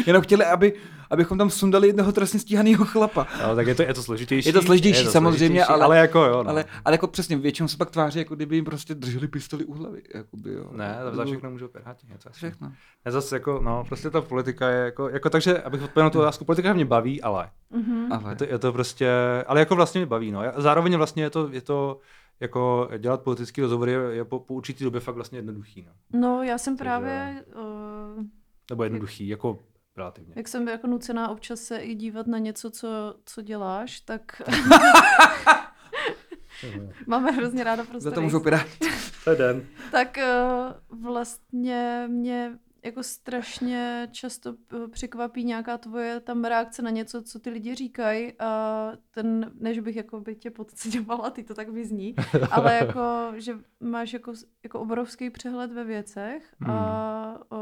jenom 0.06 0.22
chtěli, 0.22 0.44
aby, 0.44 0.72
abychom 1.10 1.38
tam 1.38 1.50
sundali 1.50 1.86
jednoho 1.86 2.12
trestně 2.12 2.40
stíhaného 2.40 2.84
chlapa. 2.84 3.26
No, 3.48 3.56
tak 3.56 3.66
je 3.66 3.74
to, 3.74 3.82
je 3.82 3.94
to 3.94 4.02
složitější. 4.02 4.48
Je 4.48 4.52
to 4.52 4.62
složitější, 4.62 5.04
samozřejmě, 5.06 5.38
složitější, 5.38 5.60
ale- 5.68 5.84
ale 5.84 5.98
jako 5.98 6.18
jo. 6.24 6.42
No. 6.42 6.50
Ale, 6.50 6.64
ale 6.84 6.94
jako 6.94 7.06
přesně, 7.06 7.36
většinou 7.36 7.68
se 7.68 7.76
pak 7.76 7.90
tváří, 7.90 8.18
jako 8.18 8.34
kdyby 8.34 8.56
jim 8.56 8.64
prostě 8.64 8.94
drželi 8.94 9.28
pistoli 9.28 9.64
u 9.64 9.74
hlavy. 9.74 10.02
Jakoby, 10.14 10.52
jo. 10.52 10.68
Ne, 10.72 10.98
za 11.12 11.24
všechno 11.24 11.50
můžou. 11.50 11.64
Je 11.74 12.18
to 12.18 12.28
asi- 12.30 12.36
Všechno. 12.36 12.72
Ne, 13.04 13.12
zase 13.12 13.36
jako, 13.36 13.60
no, 13.64 13.84
prostě 13.88 14.10
ta 14.10 14.20
politika 14.20 14.68
je 14.68 14.84
jako, 14.84 15.08
jako 15.08 15.30
takže, 15.30 15.62
abych 15.62 15.82
odpověděl 15.82 16.06
na 16.06 16.10
tu 16.10 16.18
otázku, 16.20 16.44
politika 16.44 16.72
mě 16.72 16.84
baví, 16.84 17.22
ale 17.22 17.50
Mhm. 17.70 18.12
Ale 18.12 18.32
je 18.32 18.36
to, 18.36 18.44
je 18.44 18.58
to 18.58 18.72
prostě, 18.72 19.10
ale 19.46 19.60
jako 19.60 19.76
vlastně 19.76 19.98
mě 20.00 20.06
baví, 20.06 20.30
no. 20.32 20.42
Já- 20.42 20.52
Zároveň 20.56 20.96
vlastně 20.96 21.22
je 21.22 21.30
to, 21.30 21.48
je 21.52 21.60
to 21.60 21.98
jako 22.40 22.88
dělat 22.98 23.22
politický 23.22 23.60
rozhovor 23.60 23.88
je, 23.88 23.98
je 24.10 24.24
po, 24.24 24.40
po 24.40 24.54
určitý 24.54 24.84
době 24.84 25.00
fakt 25.00 25.14
vlastně 25.14 25.38
jednoduchý, 25.38 25.86
no. 25.86 26.20
No, 26.20 26.42
já 26.42 26.58
jsem 26.58 26.76
Takže- 26.76 26.84
právě, 26.84 27.44
uh, 28.18 28.24
Nebo 28.70 28.84
jednoduchý, 28.84 29.28
jako 29.28 29.58
relativně. 29.96 30.34
jak 30.36 30.48
jsem 30.48 30.68
jako 30.68 30.86
nucená 30.86 31.28
občas 31.28 31.60
se 31.60 31.78
i 31.78 31.94
dívat 31.94 32.26
na 32.26 32.38
něco, 32.38 32.70
co, 32.70 32.88
co 33.24 33.42
děláš, 33.42 34.00
tak 34.00 34.42
máme 37.06 37.30
hrozně 37.32 37.64
ráda 37.64 37.84
prostě. 37.84 38.00
za 38.00 38.10
to 38.10 38.22
můžou 38.22 38.40
piráti. 38.40 38.88
Den. 39.38 39.66
Tak 39.90 40.18
uh, 40.90 41.00
vlastně 41.02 42.04
mě 42.08 42.58
jako 42.84 43.02
strašně 43.02 44.08
často 44.12 44.54
eh, 44.84 44.88
překvapí 44.88 45.44
nějaká 45.44 45.78
tvoje 45.78 46.20
tam 46.20 46.44
reakce 46.44 46.82
na 46.82 46.90
něco, 46.90 47.22
co 47.22 47.38
ty 47.38 47.50
lidi 47.50 47.74
říkají 47.74 48.32
a 48.38 48.92
ten, 49.10 49.52
než 49.60 49.78
bych 49.78 49.96
jako 49.96 50.20
by 50.20 50.34
tě 50.34 50.50
podceňovala, 50.50 51.30
ty 51.30 51.44
to 51.44 51.54
tak 51.54 51.68
vyzní, 51.68 52.14
ale 52.50 52.74
jako, 52.74 53.32
že 53.36 53.54
máš 53.80 54.12
jako, 54.12 54.32
jako 54.62 54.80
obrovský 54.80 55.30
přehled 55.30 55.72
ve 55.72 55.84
věcech 55.84 56.54
a 56.68 57.38
o, 57.48 57.56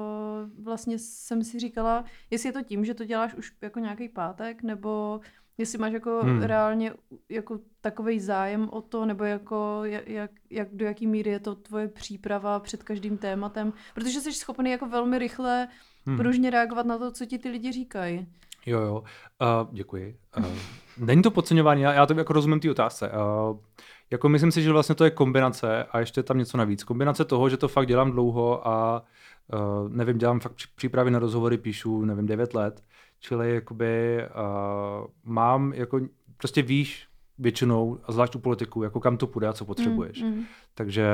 vlastně 0.62 0.98
jsem 0.98 1.44
si 1.44 1.58
říkala, 1.58 2.04
jestli 2.30 2.48
je 2.48 2.52
to 2.52 2.62
tím, 2.62 2.84
že 2.84 2.94
to 2.94 3.04
děláš 3.04 3.34
už 3.34 3.52
jako 3.62 3.78
nějaký 3.78 4.08
pátek, 4.08 4.62
nebo 4.62 5.20
jestli 5.58 5.78
máš 5.78 5.92
jako 5.92 6.20
Hmm. 6.22 6.42
reálně 6.42 6.92
jako 7.28 7.58
takový 7.80 8.20
zájem 8.20 8.68
o 8.72 8.80
to, 8.80 9.06
nebo 9.06 9.24
jako 9.24 9.80
jak, 9.84 10.30
jak, 10.50 10.68
do 10.72 10.84
jaký 10.84 11.06
míry 11.06 11.30
je 11.30 11.40
to 11.40 11.54
tvoje 11.54 11.88
příprava 11.88 12.60
před 12.60 12.82
každým 12.82 13.18
tématem, 13.18 13.72
protože 13.94 14.20
jsi 14.20 14.32
schopný 14.32 14.70
jako 14.70 14.86
velmi 14.86 15.18
rychle 15.18 15.68
Hmm. 16.06 16.16
pružně 16.16 16.50
reagovat 16.50 16.86
na 16.86 16.98
to, 16.98 17.10
co 17.10 17.26
ti 17.26 17.38
ty 17.38 17.48
lidi 17.48 17.72
říkají. 17.72 18.26
Jo, 18.66 18.80
jo. 18.80 18.94
Uh, 18.94 19.74
děkuji. 19.74 20.16
Uh, 20.38 20.44
není 20.98 21.22
to 21.22 21.30
podceňování, 21.30 21.82
já, 21.82 21.92
já 21.92 22.06
to 22.06 22.14
jako 22.18 22.32
rozumím 22.32 22.60
té 22.60 22.70
otázce. 22.70 23.10
Uh, 23.10 23.58
jako 24.10 24.28
myslím 24.28 24.52
si, 24.52 24.62
že 24.62 24.72
vlastně 24.72 24.94
to 24.94 25.04
je 25.04 25.10
kombinace 25.10 25.84
a 25.84 25.98
ještě 26.00 26.18
je 26.18 26.22
tam 26.22 26.38
něco 26.38 26.56
navíc. 26.56 26.84
Kombinace 26.84 27.24
toho, 27.24 27.48
že 27.48 27.56
to 27.56 27.68
fakt 27.68 27.86
dělám 27.86 28.10
dlouho 28.10 28.68
a 28.68 29.04
uh, 29.52 29.88
nevím, 29.88 30.18
dělám 30.18 30.40
fakt 30.40 30.54
přípravy 30.76 31.10
na 31.10 31.18
rozhovory, 31.18 31.58
píšu, 31.58 32.04
nevím, 32.04 32.26
9 32.26 32.54
let. 32.54 32.82
Čili 33.20 33.54
jakoby 33.54 34.18
uh, 34.24 35.06
mám 35.24 35.72
jako, 35.72 36.00
prostě 36.36 36.62
víš 36.62 37.06
většinou, 37.38 37.98
a 38.04 38.12
zvlášť 38.12 38.34
u 38.34 38.38
politiků, 38.38 38.82
jako 38.82 39.00
kam 39.00 39.16
to 39.16 39.26
půjde 39.26 39.48
a 39.48 39.52
co 39.52 39.64
potřebuješ. 39.64 40.22
Mm, 40.22 40.28
mm. 40.28 40.44
Takže 40.74 41.08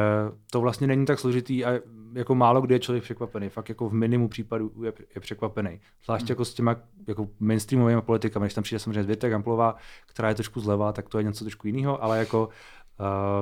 to 0.51 0.61
vlastně 0.61 0.87
není 0.87 1.07
tak 1.07 1.19
složitý 1.19 1.65
a 1.65 1.81
jako 2.13 2.35
málo 2.35 2.61
kdy 2.61 2.75
je 2.75 2.79
člověk 2.79 3.05
překvapený. 3.05 3.49
Fakt 3.49 3.69
jako 3.69 3.89
v 3.89 3.93
minimu 3.93 4.29
případů 4.29 4.73
je, 4.85 4.93
je 5.15 5.21
překvapený. 5.21 5.81
Zvláště 6.05 6.33
jako 6.33 6.45
s 6.45 6.55
těma 6.55 6.77
jako 7.07 7.29
mainstreamovými 7.41 8.03
politikami, 8.03 8.45
když 8.45 8.55
tam 8.55 8.65
přijde 8.65 8.79
samozřejmě 8.79 9.03
Zvětek 9.03 9.33
Amplová, 9.33 9.77
která 10.07 10.29
je 10.29 10.35
trošku 10.35 10.61
zleva, 10.61 10.93
tak 10.93 11.09
to 11.09 11.19
je 11.19 11.25
něco 11.25 11.45
trošku 11.45 11.67
jiného, 11.67 12.03
ale 12.03 12.19
jako 12.19 12.49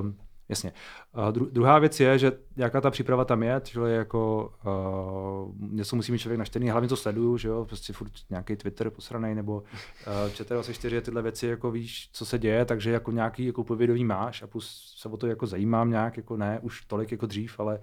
uh, 0.02 0.10
jasně. 0.48 0.72
Uh, 1.16 1.22
dru- 1.22 1.50
druhá 1.50 1.78
věc 1.78 2.00
je, 2.00 2.18
že 2.18 2.32
jaká 2.56 2.80
ta 2.80 2.90
příprava 2.90 3.24
tam 3.24 3.42
je, 3.42 3.60
čili 3.64 3.94
jako 3.94 4.52
uh, 4.66 5.72
něco 5.72 5.96
musí 5.96 6.12
mít 6.12 6.18
člověk 6.18 6.38
naštěný, 6.38 6.70
hlavně 6.70 6.88
to 6.88 6.96
sleduju, 6.96 7.38
že 7.38 7.48
jo, 7.48 7.64
prostě 7.64 7.92
furt 7.92 8.12
nějaký 8.30 8.56
Twitter 8.56 8.90
posranej, 8.90 9.34
nebo 9.34 9.54
uh, 9.54 10.32
ČT24 10.32 11.00
tyhle 11.00 11.22
věci, 11.22 11.46
jako 11.46 11.70
víš, 11.70 12.08
co 12.12 12.26
se 12.26 12.38
děje, 12.38 12.64
takže 12.64 12.90
jako 12.90 13.10
nějaký 13.10 13.46
jako 13.46 13.64
povědomí 13.64 14.04
máš 14.04 14.42
a 14.42 14.46
plus 14.46 14.94
se 14.96 15.08
o 15.08 15.16
to 15.16 15.26
jako 15.26 15.46
zajímám 15.46 15.90
nějak, 15.90 16.16
jako 16.16 16.36
ne 16.36 16.58
už 16.62 16.84
tolik 16.84 17.12
jako 17.12 17.26
dřív, 17.26 17.60
ale 17.60 17.80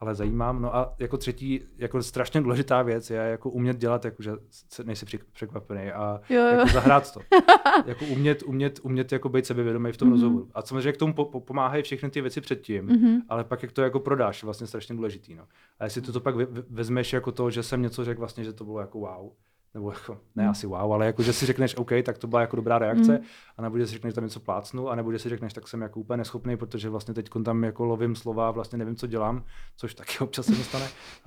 ale 0.00 0.14
zajímám. 0.14 0.62
No 0.62 0.76
a 0.76 0.94
jako 0.98 1.16
třetí, 1.16 1.60
jako 1.78 2.02
strašně 2.02 2.40
důležitá 2.40 2.82
věc 2.82 3.10
je 3.10 3.16
jako 3.16 3.50
umět 3.50 3.76
dělat, 3.78 4.04
jako 4.04 4.22
že 4.22 4.32
se 4.50 4.84
nejsi 4.84 5.06
přek- 5.06 5.24
překvapený 5.32 5.90
a 5.90 6.20
Jo, 6.28 6.40
jo. 6.40 6.46
jako 6.58 6.68
zahrát 6.72 7.12
to. 7.12 7.20
jako 7.86 8.04
umět, 8.04 8.42
umět, 8.42 8.80
umět 8.82 9.12
jako 9.12 9.28
být 9.28 9.46
sebevědomý 9.46 9.92
v 9.92 9.96
tom 9.96 10.08
Mhm. 10.08 10.16
mm-hmm. 10.16 10.22
rozhovoru. 10.22 10.50
A 10.54 10.62
samozřejmě 10.62 10.92
k 10.92 10.96
tomu 10.96 11.14
po, 11.14 11.24
po, 11.24 11.40
pomáhají 11.40 11.82
všechny 11.82 12.10
ty 12.10 12.20
věci 12.20 12.40
předtím, 12.40 12.84
Mhm. 12.84 13.20
ale 13.28 13.44
pak 13.44 13.62
jak 13.62 13.72
to 13.72 13.82
jako 13.82 14.00
prodáš, 14.00 14.44
vlastně 14.44 14.66
strašně 14.66 14.94
důležitý. 14.94 15.34
No. 15.34 15.44
A 15.78 15.84
jestli 15.84 16.00
to, 16.00 16.12
to 16.12 16.20
pak 16.20 16.34
vezmeš 16.70 17.12
jako 17.12 17.32
to, 17.32 17.50
že 17.50 17.62
jsem 17.62 17.82
něco 17.82 18.04
řekl 18.04 18.18
vlastně, 18.20 18.44
že 18.44 18.52
to 18.52 18.64
bylo 18.64 18.80
jako 18.80 18.98
wow, 18.98 19.30
nebo 19.74 19.90
jako, 19.90 20.18
ne 20.36 20.48
asi 20.48 20.66
wow, 20.66 20.92
ale 20.92 21.06
jako, 21.06 21.22
že 21.22 21.32
si 21.32 21.46
řekneš 21.46 21.76
OK, 21.76 21.90
tak 22.02 22.18
to 22.18 22.26
byla 22.26 22.40
jako 22.40 22.56
dobrá 22.56 22.78
reakce, 22.78 23.12
Mm. 23.18 23.24
a 23.56 23.62
nebo 23.62 23.78
že 23.78 23.86
si 23.86 23.92
řekneš, 23.92 24.10
že 24.10 24.14
tam 24.14 24.24
něco 24.24 24.40
plácnu, 24.40 24.88
a 24.88 24.94
nebo 24.94 25.12
že 25.12 25.18
si 25.18 25.28
řekneš, 25.28 25.52
tak 25.52 25.68
jsem 25.68 25.80
jako 25.82 26.00
úplně 26.00 26.16
neschopný, 26.16 26.56
protože 26.56 26.88
vlastně 26.88 27.14
teď 27.14 27.28
tam 27.44 27.64
jako 27.64 27.84
lovím 27.84 28.16
slova, 28.16 28.50
vlastně 28.50 28.78
nevím, 28.78 28.96
co 28.96 29.06
dělám, 29.06 29.44
což 29.76 29.94
taky 29.94 30.18
občas 30.20 30.46
se 30.46 30.52
mi 30.52 30.64
stane, 30.64 30.86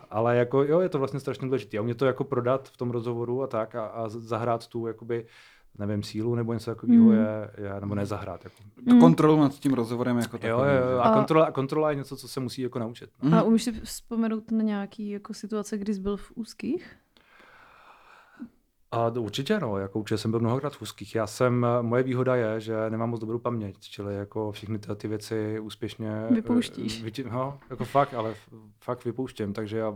ale 0.09 0.37
jako 0.37 0.63
jo, 0.63 0.79
je 0.79 0.89
to 0.89 0.97
vlastně 0.99 1.19
strašně 1.19 1.45
důležité. 1.47 1.77
A 1.77 1.81
mě 1.81 1.95
to 1.95 2.05
jako 2.05 2.23
prodat 2.23 2.69
v 2.69 2.77
tom 2.77 2.91
rozhovoru 2.91 3.43
a 3.43 3.47
tak 3.47 3.75
a, 3.75 3.85
a 3.85 4.09
zahrát 4.09 4.67
tu 4.67 4.87
jakoby 4.87 5.25
nevím, 5.77 6.03
sílu 6.03 6.35
nebo 6.35 6.53
něco 6.53 6.71
takového 6.71 7.03
Mm. 7.05 7.11
je, 7.11 7.51
je, 7.57 7.81
nebo 7.81 7.95
nezahrát. 7.95 8.43
Jako. 8.43 8.55
Tu 8.89 8.99
kontrolu 8.99 9.39
nad 9.41 9.53
tím 9.59 9.73
rozhovorem 9.73 10.17
jako 10.17 10.35
Jo, 10.35 10.41
takovým, 10.41 10.75
jo, 10.83 10.89
jo, 10.91 10.97
a, 10.99 11.03
A- 11.03 11.13
kontrola, 11.13 11.45
a 11.45 11.51
kontrola 11.51 11.89
je 11.89 11.95
něco, 11.95 12.17
co 12.17 12.27
se 12.27 12.39
musí 12.39 12.61
jako 12.61 12.79
naučit. 12.79 13.09
No. 13.23 13.29
Mhm. 13.29 13.37
A 13.39 13.43
umíš 13.43 13.63
si 13.63 13.71
vzpomenout 13.71 14.51
na 14.51 14.61
nějaký 14.63 15.09
jako 15.09 15.33
situace, 15.33 15.77
kdy 15.77 15.93
jsi 15.93 15.99
byl 16.01 16.17
v 16.17 16.31
úzkých? 16.35 16.95
A 18.93 19.07
určitě 19.07 19.59
no, 19.59 19.77
jako 19.77 19.99
určitě 19.99 20.17
jsem 20.17 20.31
byl 20.31 20.39
mnohokrát 20.39 20.73
v 20.75 20.81
úzkých. 20.81 21.15
Já 21.15 21.27
jsem, 21.27 21.65
moje 21.81 22.03
výhoda 22.03 22.35
je, 22.35 22.59
že 22.59 22.89
nemám 22.89 23.09
moc 23.09 23.19
dobrou 23.19 23.39
paměť, 23.39 23.75
čili 23.79 24.15
jako 24.15 24.51
všechny 24.51 24.79
ty, 24.79 24.95
ty 24.95 25.07
věci 25.07 25.59
úspěšně... 25.59 26.11
Vypouštíš. 26.29 26.99
eh, 27.01 27.03
Vytě, 27.03 27.23
no, 27.31 27.57
jako 27.69 27.85
fakt, 27.85 28.13
ale 28.13 28.33
fakt 28.79 29.05
vypouštím, 29.05 29.53
takže 29.53 29.77
já 29.77 29.95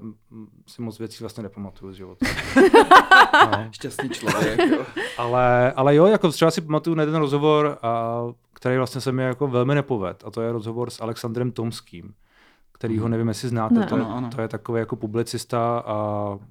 si 0.68 0.82
moc 0.82 1.00
věcí 1.00 1.24
vlastně 1.24 1.44
nepamatuju 1.44 1.94
z 1.94 1.96
života. 1.96 2.26
no. 3.52 3.68
Šťastný 3.72 4.10
člověk. 4.10 4.60
jo. 4.72 4.86
Ale, 5.18 5.72
ale 5.72 5.96
jo, 5.96 6.06
jako 6.06 6.32
třeba 6.32 6.52
si 6.52 6.62
pamatuju 6.62 6.96
na 6.96 7.04
jeden 7.04 7.16
rozhovor, 7.16 7.78
a, 7.82 8.22
který 8.54 8.78
vlastně 8.78 9.02
se 9.02 9.12
mi 9.12 9.24
jako 9.24 9.48
velmi 9.48 9.76
nepoved, 9.76 10.24
a 10.26 10.32
to 10.32 10.42
je 10.42 10.52
rozhovor 10.52 10.90
s 10.90 11.02
Alexandrem 11.02 11.52
Tomským. 11.52 12.14
Který 12.78 13.00
ho 13.00 13.08
nevím, 13.08 13.28
jestli 13.28 13.50
znáte, 13.50 13.76
Ne. 13.76 13.86
to, 13.86 13.98
je, 13.98 14.02
Ano, 14.04 14.16
ano. 14.18 14.30
to 14.36 14.42
je 14.42 14.48
takový 14.48 14.80
jako 14.80 14.96
publicista 14.96 15.84
a, 15.86 15.94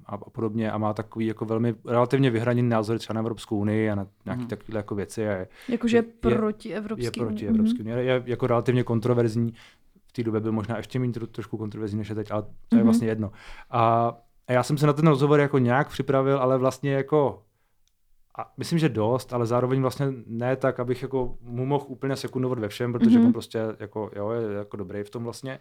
a 0.05 0.17
podobně 0.17 0.71
a 0.71 0.77
má 0.77 0.93
takový 0.93 1.25
jako 1.25 1.45
velmi 1.45 1.75
relativně 1.85 2.29
vyhraněný 2.29 2.69
názor 2.69 2.99
třeba 2.99 3.13
na 3.13 3.19
Evropskou 3.19 3.57
unii 3.57 3.89
a 3.91 3.95
na 3.95 4.07
nějaké 4.25 4.39
Mhm. 4.41 4.49
takové 4.49 4.77
jako 4.77 4.95
věci 4.95 5.27
a 5.27 5.31
je, 5.31 5.47
Jakože 5.69 5.97
Je- 5.97 6.01
proti 6.03 6.73
Evropské 6.73 7.05
je 7.07 7.11
proti 7.11 7.47
unii. 7.47 7.47
Evropské 7.59 7.83
unii. 7.83 8.07
Je 8.07 8.23
jako 8.25 8.47
relativně 8.47 8.83
kontroverzní. 8.83 9.53
V 10.07 10.11
té 10.13 10.23
době 10.23 10.39
byl 10.41 10.51
možná 10.51 10.77
ještě 10.77 10.99
méně 10.99 11.13
tro, 11.13 11.27
trošku 11.27 11.57
kontroverzní 11.57 11.97
než 11.97 12.09
je 12.09 12.15
teď, 12.15 12.31
ale 12.31 12.41
to 12.41 12.75
je 12.75 12.77
Mhm. 12.77 12.83
vlastně 12.83 13.07
jedno. 13.07 13.31
A, 13.71 14.13
a 14.47 14.51
já 14.53 14.63
jsem 14.63 14.77
se 14.77 14.87
na 14.87 14.93
ten 14.93 15.07
rozhovor 15.07 15.39
jako 15.39 15.57
nějak 15.57 15.89
připravil, 15.89 16.37
ale 16.37 16.57
vlastně 16.57 16.93
jako 16.93 17.41
a 18.37 18.51
myslím, 18.57 18.79
že 18.79 18.89
dost, 18.89 19.33
ale 19.33 19.45
zároveň 19.45 19.81
vlastně 19.81 20.05
ne 20.27 20.55
tak, 20.55 20.79
abych 20.79 21.01
jako 21.01 21.37
mu 21.41 21.65
mohl 21.65 21.85
úplně 21.87 22.15
sekundovat 22.15 22.59
ve 22.59 22.67
všem, 22.67 22.93
protože 22.93 23.17
Mhm. 23.17 23.25
on 23.27 23.33
prostě 23.33 23.59
jako, 23.79 24.09
jo, 24.15 24.29
je 24.31 24.53
jako 24.57 24.77
dobrý 24.77 25.03
v 25.03 25.09
tom 25.09 25.23
vlastně. 25.23 25.59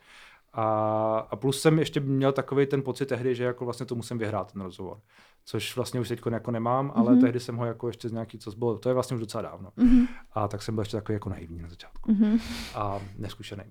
A, 0.56 1.26
a 1.30 1.36
plus 1.36 1.60
jsem 1.60 1.78
ještě 1.78 2.00
měl 2.00 2.32
takový 2.32 2.66
ten 2.66 2.82
pocit 2.82 3.06
tehdy, 3.06 3.34
že 3.34 3.44
jako 3.44 3.64
vlastně 3.64 3.86
to 3.86 3.94
musím 3.94 4.18
vyhrát 4.18 4.52
ten 4.52 4.62
rozhovor. 4.62 4.98
Což 5.44 5.76
vlastně 5.76 6.00
už 6.00 6.08
teď 6.08 6.20
jako 6.30 6.50
nemám, 6.50 6.92
ale 6.94 7.12
Mhm. 7.12 7.20
tehdy 7.20 7.40
jsem 7.40 7.56
ho 7.56 7.64
jako 7.64 7.86
ještě 7.86 8.08
z 8.08 8.12
nějaký, 8.12 8.38
co 8.38 8.50
bylo, 8.50 8.78
to 8.78 8.88
je 8.88 8.94
vlastně 8.94 9.14
už 9.14 9.20
docela 9.20 9.42
dávno. 9.42 9.70
Mhm, 9.76 10.06
A 10.32 10.48
tak 10.48 10.62
jsem 10.62 10.74
byl 10.74 10.82
ještě 10.82 10.96
takový 10.96 11.14
jako 11.14 11.28
naivní 11.28 11.62
na 11.62 11.68
začátku 11.68 12.12
mhm. 12.12 12.38
a 12.74 13.00
neskušený. 13.18 13.62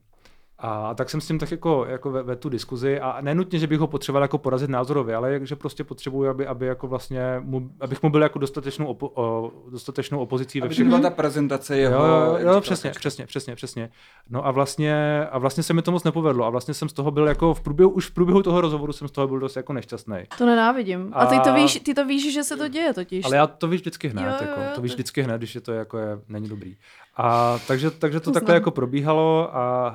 A 0.60 0.94
tak 0.94 1.10
jsem 1.10 1.22
s 1.22 1.28
tím 1.28 1.40
tak 1.40 1.52
jako, 1.52 1.86
jako 1.90 2.12
ve, 2.12 2.24
ve, 2.24 2.36
tu 2.36 2.50
diskuzi 2.50 3.00
a 3.00 3.22
nenutně, 3.22 3.60
že 3.60 3.68
bych 3.68 3.80
ho 3.80 3.88
potřeboval 3.88 4.24
jako 4.24 4.38
porazit 4.38 4.70
názorově, 4.70 5.16
ale 5.16 5.40
že 5.44 5.56
prostě 5.56 5.84
potřebuji, 5.84 6.30
aby, 6.30 6.48
aby 6.48 6.66
jako 6.66 6.88
vlastně 6.88 7.22
mu, 7.40 7.70
abych 7.80 8.04
mu 8.04 8.10
byl 8.10 8.22
jako 8.22 8.40
dostatečnou, 8.40 8.86
opo, 8.86 9.12
o, 9.16 9.52
dostatečnou 9.72 10.20
opozicí 10.20 10.62
ve 10.62 10.66
Aby 10.66 10.74
všech 10.74 10.86
to 10.86 10.90
byla 10.90 11.02
ta 11.02 11.10
prezentace 11.10 11.78
jeho... 11.78 12.06
Jo, 12.06 12.38
jo, 12.40 12.54
jo 12.54 12.62
přesně, 12.62 12.90
přesně, 12.90 13.26
přesně, 13.26 13.56
přesně. 13.56 13.90
No 14.30 14.48
a 14.48 14.52
vlastně, 14.52 15.26
a 15.32 15.38
vlastně 15.38 15.64
se 15.64 15.74
mi 15.74 15.82
to 15.82 15.92
moc 15.92 16.04
nepovedlo 16.04 16.46
a 16.46 16.50
vlastně 16.50 16.74
jsem 16.74 16.90
z 16.90 16.94
toho 16.94 17.12
byl 17.12 17.28
jako 17.28 17.54
v 17.54 17.62
průběhu, 17.62 17.90
už 17.90 18.10
v 18.10 18.14
průběhu 18.14 18.44
toho 18.44 18.62
rozhovoru 18.62 18.94
jsem 18.94 19.08
z 19.08 19.12
toho 19.12 19.28
byl 19.28 19.40
dost 19.40 19.56
jako 19.56 19.74
nešťastný. 19.74 20.18
To 20.38 20.46
nenávidím. 20.46 21.10
A 21.14 21.26
ty 21.26 21.40
to 21.40 21.50
A- 21.50 21.56
víš, 21.56 21.80
ty 21.86 21.94
to 21.94 22.06
víš, 22.06 22.34
že 22.34 22.44
se 22.44 22.58
to 22.58 22.68
děje 22.68 22.94
totiž. 22.94 23.26
Ale 23.26 23.36
já 23.36 23.48
to 23.48 23.68
víš 23.68 23.82
vždycky 23.82 24.08
hned, 24.08 24.24
Jo, 24.24 24.30
jo, 24.42 24.48
jako, 24.50 24.76
to 24.76 24.82
víš 24.82 24.92
vždycky 24.94 25.22
hned, 25.22 25.38
když 25.38 25.56
je 25.56 25.62
to 25.62 25.72
jako 25.72 25.98
je, 25.98 26.20
není 26.28 26.50
dobrý. 26.50 26.76
A 27.16 27.60
takže, 27.68 27.92
takže 27.92 28.20
to 28.20 28.24
To 28.24 28.32
takhle 28.32 28.56
jako 28.56 28.72
probíhalo 28.72 29.56
a, 29.56 29.88
a, 29.88 29.90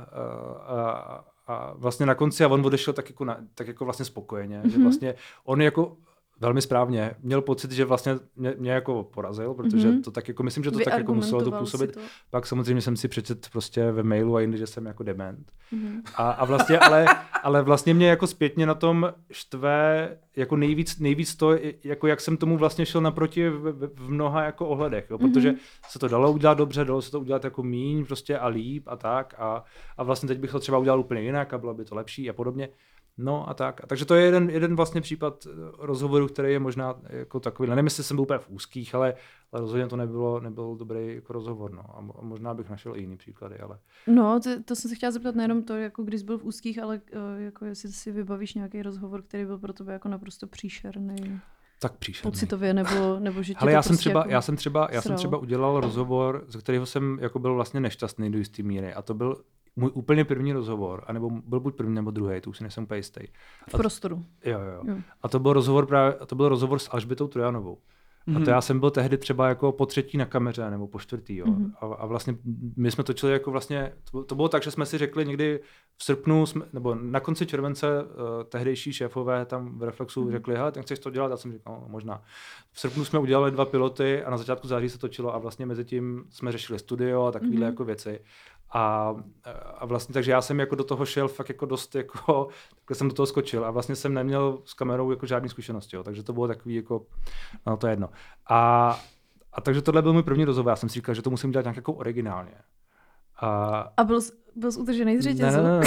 a, 0.66 1.25
a 1.47 1.73
vlastně 1.77 2.07
na 2.07 2.14
konci 2.14 2.45
a 2.45 2.49
on 2.49 2.66
odešel 2.66 2.95
tak 2.95 3.11
jako, 3.11 3.25
na, 3.25 3.39
tak 3.55 3.66
jako 3.69 3.85
vlastně 3.85 4.05
spokojeně, 4.05 4.59
mm-hmm. 4.61 4.71
že 4.71 4.77
Mhm. 4.77 4.83
vlastně 4.83 5.14
on 5.45 5.61
jako 5.61 5.97
velmi 6.41 6.62
správně 6.62 7.11
měl 7.22 7.43
pocit, 7.43 7.70
že 7.72 7.84
vlastně 7.84 8.14
mě, 8.36 8.55
mě 8.59 8.70
jako 8.72 9.03
porazil, 9.14 9.55
protože 9.55 9.89
Mhm. 9.89 10.03
to 10.03 10.11
tak 10.11 10.28
jako, 10.28 10.43
myslím, 10.43 10.64
že 10.64 10.70
to 10.70 10.78
tak 10.78 10.99
jako 10.99 11.14
muselo 11.14 11.43
to 11.45 11.51
působit. 11.53 11.93
to. 11.95 12.01
Pak 12.30 12.47
samozřejmě 12.47 12.82
jsem 12.82 12.97
si 12.97 13.09
přečet 13.09 13.49
prostě 13.53 13.93
ve 13.93 14.03
mailu 14.03 14.36
a 14.36 14.41
jinde, 14.41 14.57
že 14.59 14.66
jsem 14.66 14.86
jako 14.86 15.03
dement. 15.03 15.53
Mhm. 15.72 16.03
A, 16.16 16.30
a 16.30 16.45
vlastně, 16.45 16.78
ale, 16.78 17.07
ale 17.43 17.62
vlastně 17.62 17.95
mě 17.95 18.09
jako 18.09 18.26
zpětně 18.26 18.66
na 18.66 18.74
tom 18.74 19.12
štve 19.32 20.16
jako 20.36 20.57
nejvíc, 20.57 20.99
nejvíc 20.99 21.36
to, 21.36 21.51
jako 21.84 22.07
jak 22.07 22.20
jsem 22.20 22.36
tomu 22.36 22.57
vlastně 22.57 22.86
šel 22.86 23.01
naproti 23.01 23.49
v, 23.49 23.91
v, 23.95 24.11
mnoha 24.11 24.43
jako 24.43 24.68
ohledech, 24.68 25.07
jo, 25.11 25.18
protože 25.18 25.49
Mhm. 25.51 25.59
se 25.89 25.99
to 25.99 26.09
dalo 26.09 26.32
udělat 26.32 26.59
dobře, 26.59 26.84
dalo 26.84 27.03
se 27.03 27.11
to 27.11 27.20
udělat 27.20 27.45
jako 27.45 27.62
míň 27.62 28.05
prostě 28.07 28.39
a 28.39 28.47
líp 28.47 28.82
a 28.86 28.97
tak 28.97 29.34
a, 29.39 29.64
a 29.97 30.03
vlastně 30.03 30.26
teď 30.26 30.39
bych 30.39 30.51
to 30.51 30.61
třeba 30.61 30.78
udělal 30.78 31.01
úplně 31.01 31.20
jinak 31.22 31.53
a 31.55 31.59
bylo 31.59 31.74
by 31.74 31.84
to 31.84 31.95
lepší 31.95 32.30
a 32.30 32.32
podobně. 32.32 32.68
No 33.19 33.49
a 33.51 33.55
tak. 33.55 33.85
A 33.85 33.87
takže 33.87 34.05
to 34.05 34.14
je 34.14 34.25
jeden, 34.25 34.51
jeden 34.51 34.77
vlastně 34.77 35.01
případ 35.01 35.47
eh, 35.47 35.51
rozhovoru, 35.79 36.27
který 36.27 36.53
je 36.53 36.59
možná 36.59 36.95
jako 37.09 37.41
takový, 37.41 37.69
nevím, 37.69 37.87
jestli 37.87 38.05
jsem 38.05 38.16
byl 38.16 38.23
úplně 38.23 38.39
v 38.39 38.51
úzkých, 38.51 38.95
ale, 38.95 39.14
ale 39.53 39.61
rozhodně 39.61 39.87
to 39.87 39.97
nebylo, 39.97 40.41
nebyl 40.41 40.77
dobrý 40.77 41.14
jako 41.14 41.33
rozhovor. 41.33 41.73
No. 41.73 41.83
A, 41.97 42.03
mo- 42.03 42.14
a 42.19 42.25
možná 42.25 42.55
bych 42.55 42.71
našel 42.71 42.97
i 42.97 43.01
jiný 43.01 43.16
příklady, 43.16 43.59
ale 43.59 43.79
No, 44.07 44.41
to, 44.41 44.51
to 44.64 44.77
jsem 44.77 44.89
se 44.89 44.95
chtěla 44.95 45.12
zeptat 45.12 45.35
nejenom 45.35 45.62
to, 45.62 45.77
jako 45.77 46.03
když 46.03 46.23
byl 46.23 46.39
v 46.39 46.45
úzkých, 46.45 46.83
ale 46.83 47.01
uh, 47.14 47.41
jako 47.43 47.64
jestli 47.64 47.93
si 47.93 48.12
vybavíš 48.12 48.55
nějaký 48.55 48.83
rozhovor, 48.83 49.23
který 49.23 49.45
byl 49.45 49.59
pro 49.59 49.73
tebe 49.73 49.93
jako 49.93 50.09
naprosto 50.09 50.47
příšerný, 50.47 51.41
tak 51.81 51.97
příšerný. 51.97 52.31
pocitově, 52.33 52.75
nebo, 52.75 53.19
nebo 53.19 53.43
že 53.43 53.55
Ale 53.57 53.73
já 53.73 53.83
jsem 53.83 53.91
prostě 53.91 54.11
třeba, 54.11 54.21
jako... 54.21 54.31
já 54.31 54.43
jsem 54.43 54.57
třeba, 54.57 54.89
já 54.93 55.03
jsem 55.03 55.16
třeba 55.16 55.39
udělal 55.39 55.81
rozhovor, 55.81 56.45
ze 56.49 56.59
kterého 56.59 56.87
jsem 56.87 57.19
jako 57.21 57.39
byl 57.39 57.55
vlastně 57.55 57.81
nešťastný 57.81 58.33
do 58.33 58.39
jisté 58.39 58.62
míry. 58.62 58.95
A 58.95 59.03
to 59.03 59.14
byl 59.14 59.37
můj 59.79 59.91
úplně 59.95 60.24
první 60.24 60.53
rozhovor, 60.53 61.05
anebo 61.07 61.31
byl 61.31 61.61
buď 61.61 61.74
první 61.76 61.95
nebo 61.95 62.11
druhý, 62.11 62.41
to 62.41 62.51
už 62.51 62.57
si 62.57 62.64
nejsem 62.64 62.85
úplně 62.85 62.99
jistý. 62.99 63.20
v 63.68 63.72
prostoru. 63.76 64.24
Jo, 64.45 64.59
jo, 64.61 64.72
jo. 64.74 64.83
Jo. 64.95 64.97
A 65.22 65.29
to 65.29 65.39
byl 65.39 65.53
rozhovor 65.53 65.87
právě, 65.87 66.12
to 66.26 66.35
byl 66.37 66.49
rozhovor 66.49 66.79
s 66.79 66.89
Alžbětou 66.93 67.29
Trojanovou. 67.29 67.79
A 68.26 68.31
Mhm. 68.31 68.45
to 68.45 68.51
já 68.51 68.61
jsem 68.61 68.81
byl 68.81 68.91
tehdy 68.91 69.18
třeba 69.18 69.49
jako 69.49 69.72
po 69.72 69.87
třetí 69.87 70.18
na 70.18 70.24
kameře 70.26 70.70
nebo 70.70 70.89
po 70.89 70.99
čtvrtý. 70.99 71.37
Jo. 71.37 71.47
Mhm. 71.47 71.72
A, 71.81 71.87
a, 71.87 72.07
vlastně 72.07 72.37
my 72.76 72.91
jsme 72.91 73.05
točili 73.05 73.33
jako 73.33 73.51
vlastně, 73.51 73.93
to, 74.05 74.11
bylo- 74.11 74.24
to 74.24 74.35
bylo 74.35 74.49
tak, 74.49 74.62
že 74.62 74.70
jsme 74.70 74.87
si 74.87 74.99
řekli 74.99 75.26
někdy 75.26 75.61
v 75.97 76.05
srpnu, 76.05 76.47
jsme, 76.47 76.64
nebo 76.72 76.95
na 76.95 77.20
konci 77.20 77.47
července 77.47 77.87
uh, 78.05 78.09
tehdejší 78.49 78.93
šéfové 78.93 79.45
tam 79.47 79.79
v 79.79 79.83
Reflexu 79.83 80.22
Mhm. 80.22 80.31
řekli, 80.33 80.57
hele, 80.57 80.72
tak 80.72 80.83
chceš 80.85 80.99
to 80.99 81.11
dělat? 81.11 81.31
Já 81.31 81.37
jsem 81.37 81.53
říkal, 81.53 81.79
no, 81.83 81.89
možná. 81.89 82.22
V 82.72 82.81
srpnu 82.81 83.05
jsme 83.05 83.18
udělali 83.18 83.51
dva 83.51 83.64
piloty 83.64 84.22
a 84.24 84.31
na 84.31 84.37
začátku 84.37 84.68
září 84.68 84.89
se 84.89 84.99
točilo 84.99 85.35
a 85.35 85.39
vlastně 85.39 85.66
mezi 85.66 85.85
tím 85.85 86.24
jsme 86.31 86.53
řešili 86.53 86.79
studio 86.79 87.24
a 87.24 87.33
takovéhle 87.33 87.57
Mhm. 87.61 87.66
jako 87.72 87.85
věci. 87.85 88.20
A, 88.73 89.14
a 89.79 89.87
vlastně 89.87 90.12
takže 90.12 90.31
já 90.31 90.43
jsem 90.43 90.61
jako 90.61 90.75
do 90.75 90.85
toho 90.85 91.07
šel 91.07 91.29
fakt 91.29 91.49
jako 91.49 91.66
dost 91.66 91.95
jako, 91.95 92.49
takhle 92.79 92.95
jsem 92.97 93.09
do 93.09 93.14
toho 93.14 93.27
skočil 93.27 93.64
a 93.64 93.71
vlastně 93.71 93.97
jsem 93.97 94.14
neměl 94.14 94.59
s 94.64 94.75
kamerou 94.75 95.11
jako 95.11 95.27
žádný 95.27 95.49
zkušenosti, 95.49 95.97
jo, 95.97 96.03
takže 96.03 96.23
to 96.23 96.33
bylo 96.33 96.49
takový 96.49 96.75
jako, 96.75 97.03
no 97.66 97.77
to 97.77 97.87
je 97.87 97.93
jedno. 97.93 98.09
A, 98.51 98.91
a 99.53 99.61
takže 99.61 99.83
tohle 99.83 100.03
byl 100.03 100.12
můj 100.12 100.23
první 100.23 100.45
rozhovor, 100.45 100.71
já 100.71 100.77
jsem 100.77 100.89
si 100.89 100.95
říkal, 100.95 101.14
že 101.14 101.23
to 101.23 101.31
musím 101.31 101.51
dělat 101.51 101.62
nějak 101.62 101.77
jako 101.77 101.93
originálně. 101.93 102.53
A, 103.41 103.49
A 103.97 104.05
byl, 104.05 104.21
jsi- 104.21 104.33
byl 104.57 104.73
jsi 104.73 104.79
utržený 104.81 105.16
z 105.23 105.27
ne, 105.27 105.33
řetězu? 105.33 105.57
ne, 105.57 105.62
ne, 105.62 105.81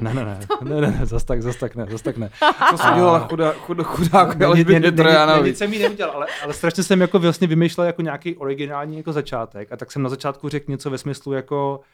ne, 0.00 0.14
ne, 0.14 0.24
ne, 0.24 0.38
ne, 0.62 0.80
ne, 0.80 0.90
ne, 0.98 1.06
zas 1.06 1.24
tak, 1.24 1.42
zas 1.42 1.56
tak 1.56 1.76
ne, 1.76 1.86
zas 1.90 2.02
tak 2.02 2.16
ne. 2.16 2.30
To 2.70 2.78
jsi 2.78 2.88
udělala 2.92 3.18
chudá, 3.18 3.52
chudá, 3.52 3.84
chudák, 3.84 4.36
Ne, 4.36 4.46
ale 4.46 4.56
ne, 4.56 4.80
ne, 4.80 4.90
ne, 4.90 5.26
ne. 5.26 5.42
Nic 5.48 5.58
jsem 5.58 5.72
jí 5.72 5.78
neudělal, 5.78 6.16
ale, 6.16 6.26
ale 6.44 6.52
strašně 6.54 6.82
jsem 6.82 7.00
jako 7.00 7.18
vlastně 7.18 7.46
vymýšlel 7.46 7.86
jako 7.86 8.02
nějaký 8.02 8.36
originální 8.36 8.96
jako 8.96 9.12
začátek 9.12 9.72
a 9.72 9.76
tak 9.76 9.92
jsem 9.92 10.02
na 10.02 10.08
začátku 10.08 10.48
řekl 10.48 10.70
něco 10.70 10.90
ve 10.90 10.98
smyslu 10.98 11.32
jako 11.32 11.78
uh, 11.78 11.84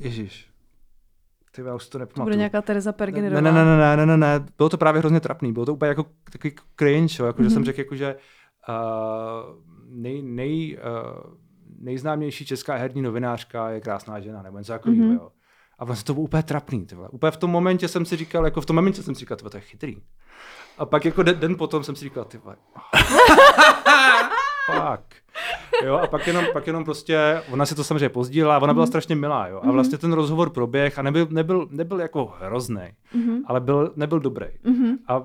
Ježíš. 0.00 0.50
Ty 1.52 1.62
já 1.62 1.74
už 1.74 1.84
to 1.86 1.90
To 1.90 1.98
nepamatuju. 1.98 2.24
bude 2.24 2.36
nějaká 2.36 2.62
Teresa 2.62 2.88
ne, 2.90 2.92
Pergenerová. 2.92 3.40
ne, 3.40 3.52
ne, 3.52 3.64
ne, 3.64 3.76
ne, 3.76 3.96
ne, 3.96 4.06
ne, 4.06 4.16
ne, 4.16 4.46
bylo 4.56 4.68
to 4.68 4.78
právě 4.78 4.98
hrozně 4.98 5.20
trapný, 5.20 5.52
bylo 5.52 5.66
to 5.66 5.72
úplně 5.74 5.88
jako 5.88 6.06
takový 6.32 6.54
cringe, 6.78 7.14
jo, 7.22 7.26
jako, 7.26 7.42
že 7.42 7.46
Mhm. 7.46 7.54
jsem 7.54 7.64
řekl, 7.64 7.80
jako, 7.80 7.96
že 7.96 8.16
uh, 8.68 8.74
nej, 9.88 10.22
nej, 10.22 10.78
uh, 10.78 11.34
nejznámější 11.78 12.46
česká 12.46 12.76
herní 12.76 13.02
novinářka 13.02 13.70
je 13.70 13.80
krásná 13.80 14.20
žena, 14.20 14.42
nebo 14.42 14.58
něco 14.58 14.72
takového, 14.72 15.04
Mhm. 15.06 15.14
jo. 15.16 15.28
A 15.78 15.84
vlastně 15.84 16.04
to 16.06 16.14
bylo 16.14 16.24
úplně 16.24 16.42
trapný, 16.42 16.86
ty 16.86 16.94
vole. 16.94 17.08
Úplně 17.08 17.30
v 17.30 17.36
tom 17.36 17.50
momentě 17.50 17.88
jsem 17.88 18.04
si 18.04 18.16
říkal, 18.16 18.44
jako 18.44 18.60
v 18.60 18.66
tom 18.66 18.76
momentě 18.76 19.02
jsem 19.02 19.14
si 19.14 19.18
říkal, 19.20 19.36
to 19.36 19.56
je 19.56 19.60
chytrý. 19.60 19.96
A 20.78 20.86
pak 20.86 21.04
jako 21.04 21.22
den, 21.22 21.38
den 21.40 21.56
potom 21.56 21.84
jsem 21.84 21.96
si 21.96 22.04
říkal, 22.04 22.24
ty. 22.24 22.40
Jo, 25.86 25.94
a 25.94 26.06
pak 26.06 26.26
jenom, 26.26 26.44
pak 26.52 26.66
jenom 26.66 26.84
prostě, 26.84 27.42
ona 27.50 27.66
si 27.66 27.74
to 27.74 27.84
samozřejmě 27.84 28.08
pozdílela, 28.08 28.58
ona 28.58 28.74
byla 28.74 28.86
strašně 28.86 29.16
milá, 29.16 29.48
jo. 29.48 29.60
A 29.62 29.70
vlastně 29.70 29.98
ten 29.98 30.12
rozhovor 30.12 30.50
proběh 30.50 30.98
a 30.98 31.02
nebyl, 31.02 31.26
nebyl, 31.30 31.68
nebyl 31.70 32.00
jako 32.00 32.34
hrozný, 32.40 32.82
Mhm. 33.14 33.42
ale 33.46 33.60
byl, 33.60 33.92
nebyl 33.96 34.20
dobrý. 34.20 34.46
Mhm. 34.64 34.96
A 35.08 35.22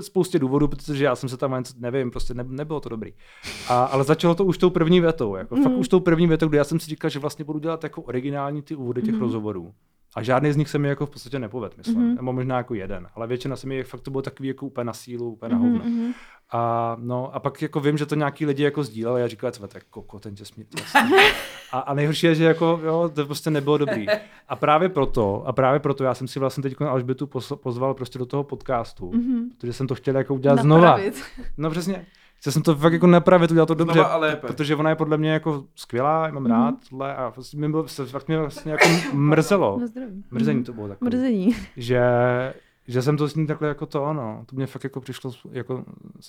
spoustě 0.00 0.38
důvodů, 0.38 0.68
protože 0.68 1.04
já 1.04 1.16
jsem 1.16 1.28
se 1.28 1.36
tam, 1.36 1.62
nevím, 1.78 2.10
prostě 2.10 2.34
ne, 2.34 2.44
nebylo 2.48 2.80
to 2.80 2.88
dobrý. 2.88 3.12
A, 3.68 3.84
ale 3.84 4.04
začalo 4.04 4.34
to 4.34 4.44
už 4.44 4.58
tou 4.58 4.70
první 4.70 5.00
větou, 5.00 5.36
jako 5.36 5.56
mm. 5.56 5.62
fakt 5.62 5.72
už 5.72 5.88
tou 5.88 6.00
první 6.00 6.26
větou, 6.26 6.48
kdy 6.48 6.58
já 6.58 6.64
jsem 6.64 6.80
si 6.80 6.90
říkal, 6.90 7.10
že 7.10 7.18
vlastně 7.18 7.44
budu 7.44 7.58
dělat 7.58 7.84
jako 7.84 8.02
originální 8.02 8.62
ty 8.62 8.74
úvody 8.74 9.02
těch 9.02 9.14
mm. 9.14 9.20
rozhovorů. 9.20 9.72
A 10.14 10.22
žádný 10.22 10.52
z 10.52 10.56
nich 10.56 10.68
se 10.68 10.78
mi 10.78 10.88
jako 10.88 11.06
v 11.06 11.10
podstatě 11.10 11.38
nepovedl, 11.38 11.74
myslím. 11.76 11.98
Mm. 11.98 12.14
Nebo 12.14 12.32
možná 12.32 12.56
jako 12.56 12.74
jeden. 12.74 13.08
Ale 13.14 13.26
většina 13.26 13.56
se 13.56 13.66
mi 13.66 13.82
fakt 13.84 14.00
to 14.00 14.10
bylo 14.10 14.22
takový 14.22 14.48
jako 14.48 14.66
úplně 14.66 14.84
na 14.84 14.92
sílu, 14.92 15.30
úplně 15.32 15.52
na 15.52 15.58
hovno. 15.58 15.78
Mhm. 15.84 16.12
A, 16.52 16.96
no, 17.00 17.34
a 17.34 17.40
pak 17.40 17.62
jako 17.62 17.80
vím, 17.80 17.98
že 17.98 18.06
to 18.06 18.14
nějaký 18.14 18.46
lidi 18.46 18.62
jako 18.62 18.84
sdíleli 18.84 19.22
a 19.22 19.28
říkali, 19.28 19.52
to 19.52 19.64
je 19.74 19.80
koko, 19.90 20.18
ten 20.18 20.34
tě 20.34 20.44
smí. 20.44 20.64
A, 21.72 21.78
a 21.78 21.94
nejhorší 21.94 22.26
je, 22.26 22.34
že 22.34 22.44
jako, 22.44 22.80
jo, 22.84 23.10
to 23.14 23.26
prostě 23.26 23.50
nebylo 23.50 23.78
dobrý. 23.78 24.06
A 24.48 24.56
právě 24.56 24.88
proto, 24.88 25.42
a 25.46 25.52
právě 25.52 25.80
proto 25.80 26.04
já 26.04 26.14
jsem 26.14 26.28
si 26.28 26.38
vlastně 26.38 26.62
teď 26.62 26.80
Alžbětu 26.80 27.26
pozval 27.56 27.94
prostě 27.94 28.18
do 28.18 28.26
toho 28.26 28.44
podcastu, 28.44 29.12
Mhm. 29.12 29.50
protože 29.50 29.72
jsem 29.72 29.86
to 29.86 29.94
chtěl 29.94 30.16
jako 30.16 30.34
udělat 30.34 30.60
znova. 30.60 30.84
Napravit. 30.90 31.22
No 31.56 31.70
přesně. 31.70 32.06
Chtěl 32.46 32.52
jsem 32.52 32.62
to 32.62 32.76
fakt 32.76 32.92
jako 32.92 33.06
napravit, 33.06 33.50
udělat 33.50 33.66
to 33.66 33.74
dobře, 33.74 34.04
a 34.04 34.16
lépe. 34.16 34.46
protože 34.46 34.76
ona 34.76 34.90
je 34.90 34.96
podle 34.96 35.16
mě 35.18 35.30
jako 35.30 35.64
skvělá, 35.74 36.26
já 36.26 36.32
mám 36.32 36.42
Mhm. 36.42 36.52
rád 36.52 36.74
tohle 36.90 37.16
a 37.16 37.28
vlastně 37.28 37.60
mi 37.60 37.68
bylo, 37.68 37.88
se 37.88 38.06
fakt 38.06 38.28
mě 38.28 38.38
vlastně 38.38 38.72
jako 38.72 38.88
mrzelo. 39.12 39.80
Mrzení 40.30 40.56
Mhm. 40.56 40.64
to 40.64 40.72
bylo 40.72 40.88
takové 40.88 41.08
Mrzení. 41.08 41.56
že, 41.76 42.00
že 42.88 43.02
jsem 43.02 43.16
to 43.16 43.28
s 43.28 43.34
ní 43.34 43.46
takhle 43.46 43.68
jako 43.68 43.86
to, 43.86 44.12
no. 44.12 44.42
To 44.46 44.56
mě 44.56 44.66
fakt 44.66 44.84
jako 44.84 45.00
přišlo 45.00 45.32
jako 45.50 45.84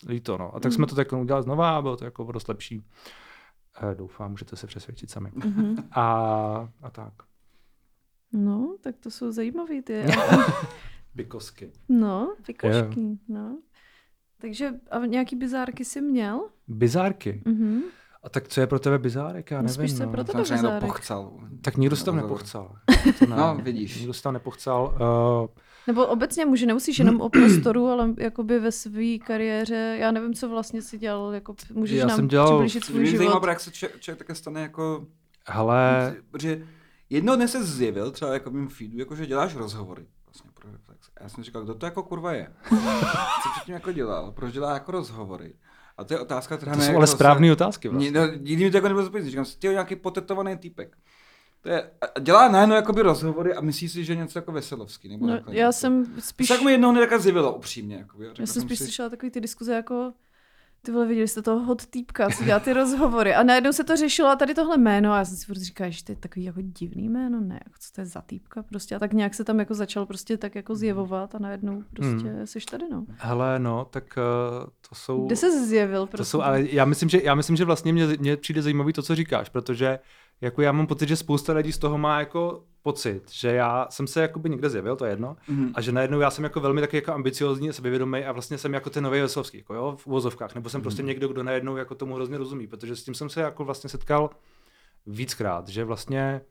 líto, 0.07 0.38
no. 0.38 0.55
A 0.55 0.59
tak 0.59 0.74
jsme 0.74 0.82
Mhm. 0.82 0.89
to 0.89 0.95
tak 0.95 1.13
udělali 1.13 1.43
znova 1.43 1.78
a 1.78 1.82
bylo 1.82 1.97
to 1.97 2.05
jako 2.05 2.32
dost 2.32 2.47
lepší. 2.49 2.84
Eh, 3.91 3.95
doufám, 3.95 4.32
můžete 4.32 4.55
se 4.55 4.68
přesvědčit 4.68 5.09
sami. 5.09 5.32
Mhm. 5.36 5.76
A, 5.91 6.03
a 6.82 6.89
tak. 6.91 7.13
No, 8.34 8.76
tak 8.82 8.95
to 8.97 9.11
jsou 9.11 9.32
zajímavý 9.32 9.82
ty. 9.82 10.05
Bykosky. 11.15 11.72
No, 11.89 12.36
pikošky, 12.45 13.18
no. 13.28 13.57
Takže 14.42 14.70
a 14.92 15.06
nějaký 15.06 15.36
bizárky 15.36 15.86
jsi 15.86 16.02
měl? 16.02 16.42
Bizárky. 16.68 17.42
Mhm. 17.46 17.82
A 18.24 18.30
tak 18.30 18.48
co 18.48 18.62
je 18.62 18.68
pro 18.68 18.80
tebe 18.80 19.00
bizárek? 19.00 19.52
Já 19.52 19.58
No, 19.58 19.62
nevím. 19.68 19.74
spíš 19.88 20.00
je 20.00 20.06
no. 20.06 20.12
pro 20.12 20.24
tebe 20.24 20.40
někdo 20.40 20.54
bizárek. 20.56 20.84
pochcal. 20.84 21.34
Tak 21.62 21.78
nikdo 21.78 21.96
se 21.96 22.06
tam 22.06 22.16
No, 22.16 22.22
nepochcal. 22.22 22.76
To 23.20 23.26
ne. 23.30 23.36
No, 23.36 23.58
vidíš. 23.64 23.98
Nikdo 23.98 24.14
se 24.14 24.24
tam 24.24 24.34
nepochcal. 24.34 24.98
Uh, 25.42 25.48
Nebo 25.88 26.06
obecně 26.08 26.46
může, 26.46 26.66
nemusíš 26.66 27.00
jenom 27.00 27.22
o 27.22 27.30
prostoru, 27.30 27.88
ale 27.88 28.14
jakoby 28.18 28.60
ve 28.60 28.72
své 28.72 29.18
kariéře, 29.18 29.98
já 30.00 30.12
nevím, 30.12 30.34
co 30.34 30.50
vlastně 30.50 30.82
si 30.82 30.98
dělal, 30.98 31.34
jako 31.34 31.56
můžeš 31.74 31.98
Já 32.00 32.06
nám 32.08 32.16
jsem 32.16 32.28
dělal- 32.28 32.48
přiblížit 32.48 32.86
svůj 32.86 33.00
Mě 33.02 33.10
život. 33.12 33.24
zajímá, 33.26 33.50
jak 33.50 33.60
se 33.60 33.72
člověk, 33.72 34.02
člověk 34.02 34.18
také 34.20 34.36
stane 34.36 34.62
jako... 34.62 35.08
hele, 35.48 36.16
Protože 36.32 36.68
jednou 37.10 37.36
dne 37.36 37.48
se 37.48 37.64
zjevil 37.64 38.12
třeba 38.12 38.34
jako 38.34 38.50
v 38.50 38.54
mým 38.54 38.68
feedu, 38.70 38.98
jako 39.00 39.16
že 39.16 39.26
děláš 39.26 39.56
rozhovory 39.56 40.06
vlastně 40.26 40.52
pro 40.54 40.72
Reflex. 40.72 40.87
A 40.87 40.87
já 41.22 41.30
jsem 41.30 41.43
říkal, 41.43 41.64
kdo 41.64 41.74
to 41.76 41.86
jako 41.86 42.04
kurva 42.04 42.32
je? 42.34 42.48
Co 43.43 43.50
předtím 43.56 43.74
jako 43.74 43.91
dělal? 43.91 44.32
Proč 44.32 44.54
dělá 44.54 44.74
jako 44.74 44.91
rozhovory? 44.91 45.54
A 45.98 46.04
to 46.04 46.14
je 46.14 46.20
otázka, 46.20 46.58
která 46.58 46.74
to 46.76 46.80
jsou 46.82 46.86
jako 46.88 46.98
ale 46.98 47.08
se- 47.08 47.14
správné 47.14 47.52
otázky 47.52 47.88
Ni- 47.88 47.91
vlastně. 47.91 48.12
No, 48.12 48.28
nikdy 48.28 48.66
mi 48.66 48.72
to 48.72 48.78
jako 48.78 48.88
nebylo 48.88 49.04
zapovědět. 49.06 49.30
Říkám 49.30 49.45
si, 49.45 49.58
ty 49.60 49.68
nějaký 49.68 49.95
potetovaný 49.95 50.58
týpek. 50.58 50.98
To 51.62 51.70
je, 51.70 51.91
a 52.16 52.20
dělá 52.20 52.48
najednou 52.48 52.76
jakoby 52.76 53.02
rozhovory 53.02 53.54
a 53.54 53.62
myslí 53.62 53.89
si, 53.89 54.06
že 54.06 54.14
je 54.14 54.18
něco 54.18 54.38
jako 54.39 54.52
veselovský. 54.52 55.10
Nebo 55.10 55.28
No, 55.28 55.34
takhle 55.34 55.56
já 55.56 55.68
něco. 55.68 55.80
jsem 55.80 56.06
To 56.16 56.22
spíš, 56.22 56.48
se 56.48 56.54
jako 56.54 56.66
mi 56.66 56.72
jednou 56.72 56.91
hned 56.91 57.02
jako 57.02 57.20
zjevilo 57.20 57.54
upřímně. 57.56 57.95
Jakoby. 57.95 58.26
Řekl 58.26 58.41
já 58.41 58.48
jsem 58.48 58.62
spíš 58.62 58.78
si, 58.78 58.84
slyšela 58.84 59.10
takový 59.10 59.32
ty 59.32 59.41
diskuze 59.41 59.74
jako 59.74 60.14
ty 60.82 60.91
vole, 60.91 61.05
viděli 61.05 61.28
jste 61.28 61.41
toho 61.41 61.59
hot 61.65 61.86
týpka, 61.86 62.30
co 62.30 62.43
dělá 62.43 62.59
ty 62.59 62.73
rozhovory. 62.73 63.36
A 63.36 63.43
najednou 63.43 63.71
se 63.71 63.84
to 63.84 63.95
řešilo 63.95 64.30
a 64.30 64.36
tady 64.36 64.53
tohle 64.53 64.78
jméno 64.78 65.11
a 65.13 65.17
já 65.17 65.25
jsem 65.25 65.38
si 65.38 65.45
furt 65.45 65.57
říkala, 65.57 65.89
že 65.89 66.03
to 66.03 66.11
je 66.11 66.15
takový 66.15 66.45
jako 66.45 66.59
divný 66.61 67.09
jméno, 67.09 67.39
ne, 67.41 67.55
jako 67.55 67.75
co 67.80 67.91
to 67.95 68.01
je 68.01 68.05
za 68.05 68.21
týpka 68.21 68.63
prostě. 68.63 68.95
A 68.95 68.99
tak 68.99 69.13
nějak 69.13 69.34
se 69.34 69.43
tam 69.43 69.59
jako 69.59 69.73
začal 69.73 70.05
prostě 70.05 70.38
tak 70.38 70.55
jako 70.55 70.75
zjevovat 70.75 71.36
a 71.36 71.39
najednou 71.39 71.84
prostě 71.93 72.28
Hmm. 72.28 72.47
seš 72.47 72.65
tady, 72.65 72.86
no. 72.91 73.05
Hele, 73.17 73.59
no, 73.59 73.86
tak 73.86 74.03
uh, 74.17 74.65
to 74.89 74.95
jsou... 74.95 75.25
Kde 75.25 75.36
se 75.36 75.65
zjevil 75.65 76.01
To 76.01 76.07
prostě? 76.07 76.32
jsou, 76.32 76.41
ale 76.41 76.61
já 76.71 76.86
myslím, 76.86 77.09
že, 77.09 77.21
já 77.23 77.36
myslím, 77.36 77.55
že 77.55 77.65
vlastně 77.65 77.93
mě, 77.93 78.07
mě 78.19 78.38
přijde 78.38 78.61
zajímavý 78.61 78.93
to, 78.93 79.01
co 79.01 79.15
říkáš, 79.15 79.49
protože 79.49 79.99
jako 80.42 80.62
já 80.62 80.72
mám 80.72 80.88
pocit, 80.88 81.10
že 81.10 81.16
spousta 81.16 81.54
lidí 81.54 81.72
z 81.72 81.78
toho 81.78 81.98
má 81.98 82.20
jako 82.20 82.64
pocit, 82.82 83.22
že 83.32 83.48
já 83.54 83.88
jsem 83.90 84.08
se 84.08 84.22
jakoby 84.22 84.50
někde 84.50 84.70
zjevil, 84.70 84.96
to 84.96 85.06
je 85.06 85.12
jedno, 85.12 85.36
Mhm. 85.48 85.72
a 85.76 85.82
že 85.82 85.92
najednou 85.92 86.20
já 86.20 86.32
jsem 86.32 86.44
jako 86.44 86.60
velmi 86.60 86.82
taky 86.82 86.98
jako 86.98 87.12
ambiciozní 87.14 87.70
a 87.70 87.74
sebevědomý 87.74 88.24
a 88.26 88.32
vlastně 88.32 88.58
jsem 88.58 88.74
jako 88.74 88.90
ten 88.90 89.04
nový 89.04 89.22
Veselovský, 89.22 89.58
jako 89.58 89.74
jo, 89.74 89.96
v 90.00 90.08
uvozovkách, 90.08 90.56
nebo 90.56 90.70
jsem 90.70 90.82
prostě 90.82 91.04
někdo, 91.04 91.28
kdo 91.28 91.44
najednou 91.44 91.78
jako 91.78 91.96
tomu 91.96 92.16
hrozně 92.16 92.38
rozumí, 92.38 92.68
protože 92.68 92.96
s 92.96 93.04
tím 93.04 93.14
jsem 93.14 93.30
se 93.30 93.42
jako 93.42 93.66
vlastně 93.66 93.90
setkal 93.90 94.30
víckrát, 95.06 95.68
že 95.68 95.84
vlastně 95.84 96.42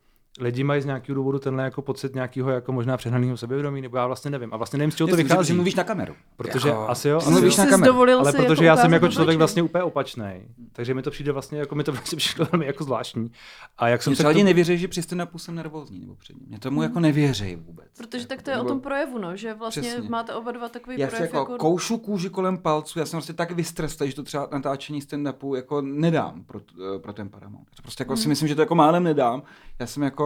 lidi 0.41 0.65
mají 0.65 0.83
z 0.83 0.85
nějakého 0.85 1.15
důvodu 1.15 1.39
tenhle 1.39 1.65
jako 1.65 1.83
pocit 1.83 2.15
nějakého 2.15 2.51
jako 2.51 2.73
možná 2.73 2.97
přehnaného 2.97 3.37
sebevědomí, 3.37 3.81
nebo 3.81 3.97
já 3.97 4.07
vlastně 4.07 4.31
nevím. 4.31 4.55
A 4.55 4.57
vlastně 4.57 4.79
nevím, 4.79 4.91
z 4.91 4.95
čeho 4.95 5.09
to 5.09 5.17
vychází. 5.17 5.49
že 5.49 5.55
mluvíš 5.55 5.75
na 5.75 5.85
kameru. 5.85 6.15
Protože 6.37 6.69
Jako- 6.69 6.89
asi 6.89 7.09
jo, 7.09 7.17
asi 7.17 7.31
mluvíš 7.31 7.57
jo. 7.59 7.65
na 7.65 7.71
kameru. 7.71 7.93
dovolil 7.93 8.19
Ale 8.19 8.33
protože 8.33 8.45
jako 8.53 8.63
já 8.65 8.77
jsem 8.77 8.93
jako 8.93 9.09
člověk 9.09 9.39
vlastně 9.39 9.63
úplně 9.63 9.85
opačný, 9.85 10.25
takže 10.73 10.95
mi 10.95 11.03
to 11.03 11.11
přijde 11.11 11.33
vlastně, 11.33 11.59
jako 11.59 11.75
mi 11.75 11.85
to 11.85 11.93
vlastně 11.97 12.17
přišlo 12.17 12.47
velmi 12.53 12.67
jako 12.67 12.85
zvláštní. 12.85 13.33
A 13.79 13.89
jak 13.89 14.03
jsem 14.03 14.11
Mě 14.11 14.17
se 14.17 14.21
třeba 14.21 14.31
k 14.31 14.35
lidi 14.35 14.41
tomu- 14.43 14.47
nevěří, 14.49 14.79
že 14.79 14.89
při 14.89 15.03
stand 15.03 15.31
jsem 15.37 15.55
nervózní 15.55 16.01
nebo 16.01 16.15
před 16.15 16.37
ním. 16.41 16.49
Mě 16.49 16.59
tomu 16.59 16.83
jako 16.83 17.01
nevěří 17.01 17.57
vůbec. 17.57 17.87
Protože 17.99 18.27
tak 18.27 18.43
to 18.43 18.51
je 18.51 18.57
o 18.57 18.59
Nebo- 18.59 18.69
tom 18.69 18.81
projevu, 18.81 19.19
no, 19.19 19.37
že 19.37 19.55
vlastně 19.55 19.83
Přesně. 19.83 20.09
máte 20.09 20.35
oba 20.35 20.53
dva 20.53 20.69
takový 20.69 20.97
Já 21.01 21.07
si 21.07 21.17
projev 21.17 21.35
jako, 21.35 21.53
jako... 21.53 21.57
koušu 21.57 21.99
kůži 21.99 22.31
kolem 22.31 22.59
palců, 22.59 22.99
já 22.99 23.07
jsem 23.07 23.17
prostě 23.19 23.33
tak 23.33 23.51
vystrestlý, 23.53 24.09
že 24.11 24.17
to 24.17 24.23
třeba 24.23 24.49
natáčení 24.53 25.01
stand-upu 25.03 25.55
jako 25.55 25.81
nedám 25.81 26.45
pro, 26.45 26.61
eh, 26.97 26.99
pro 26.99 27.13
ten 27.13 27.29
Paramount. 27.29 27.69
Prostě 27.83 28.03
jako 28.03 28.13
Mhm. 28.13 28.23
si 28.23 28.29
myslím, 28.29 28.49
že 28.49 28.55
to 28.55 28.61
jako 28.63 28.75
málem 28.75 29.05
nedám. 29.05 29.43
Já 29.79 29.87
jsem 29.87 30.03
jako, 30.03 30.26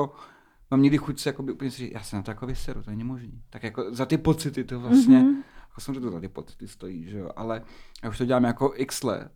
mám 0.71 0.83
někdy 0.83 0.99
chuť 0.99 1.19
se 1.21 1.29
jako 1.29 1.43
by 1.43 1.53
úplně 1.53 1.71
si 1.71 1.77
říct, 1.77 1.93
já 1.95 2.01
se 2.03 2.17
na 2.17 2.23
to 2.23 2.31
jako 2.31 2.47
vyseru, 2.47 2.83
to 2.83 2.91
není 2.91 3.05
možný. 3.05 3.43
Tak 3.51 3.63
jako 3.63 3.95
za 3.95 4.07
ty 4.07 4.19
pocity 4.19 4.65
to 4.65 4.81
vlastně, 4.81 5.19
Mhm. 5.19 5.43
jako 5.69 5.81
jsem 5.81 5.95
to 5.95 6.11
za 6.11 6.21
ty 6.21 6.29
pocity 6.29 6.69
stojí, 6.69 7.05
že 7.11 7.19
jo, 7.19 7.31
ale 7.37 7.63
já 8.03 8.09
už 8.11 8.19
to 8.19 8.25
dělám 8.25 8.45
jako 8.45 8.73
x 8.77 9.03
let. 9.03 9.31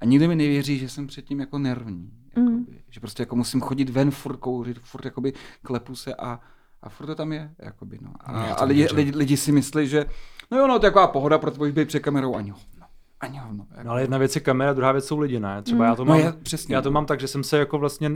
A 0.00 0.04
nikdo 0.04 0.28
mi 0.28 0.36
nevěří, 0.36 0.78
že 0.78 0.88
jsem 0.88 1.06
předtím 1.06 1.40
jako 1.40 1.58
nervní. 1.58 2.10
Mhm. 2.36 2.48
Jakoby. 2.58 2.80
Že 2.90 3.00
prostě 3.00 3.22
jako 3.22 3.36
musím 3.36 3.60
chodit 3.60 3.90
ven, 3.90 4.10
furt 4.10 4.36
kouřit, 4.36 4.78
furt 4.78 5.04
jakoby 5.04 5.32
klepu 5.62 5.94
se 5.96 6.14
a, 6.14 6.40
a 6.82 6.88
furt 6.88 7.06
to 7.06 7.14
tam 7.14 7.32
je. 7.32 7.54
Jakoby, 7.58 7.98
no. 8.02 8.12
A, 8.20 8.46
Já 8.46 8.54
to 8.54 8.60
a 8.60 8.64
lidi, 8.64 8.88
lidi, 8.92 9.12
lidi, 9.16 9.36
si 9.36 9.52
myslí, 9.52 9.88
že 9.88 10.06
no 10.50 10.58
jo, 10.58 10.66
no, 10.66 10.78
to 10.78 10.86
je 10.86 10.90
taková 10.90 11.06
pohoda, 11.06 11.38
protože 11.38 11.58
budeš 11.58 11.74
být 11.74 11.88
před 11.88 12.00
kamerou 12.00 12.34
ani 12.36 12.50
hovno. 12.50 12.86
Ani 13.20 13.38
hovno. 13.38 13.66
Jako. 13.70 13.82
No 13.84 13.90
ale 13.90 14.00
jedna 14.02 14.18
věc 14.18 14.34
je 14.34 14.40
kamera, 14.40 14.72
druhá 14.72 14.92
věc 14.92 15.04
jsou 15.06 15.18
lidi, 15.18 15.40
ne? 15.40 15.62
Třeba 15.62 15.78
Mm. 15.78 15.84
já 15.90 15.94
to 15.96 16.04
No 16.04 16.08
mám, 16.08 16.18
je- 16.18 16.32
přesně, 16.32 16.74
já 16.74 16.82
to 16.82 16.88
no. 16.90 16.94
mám 16.94 17.06
tak, 17.06 17.20
že 17.20 17.28
jsem 17.28 17.44
se 17.44 17.58
jako 17.58 17.78
vlastně 17.78 18.10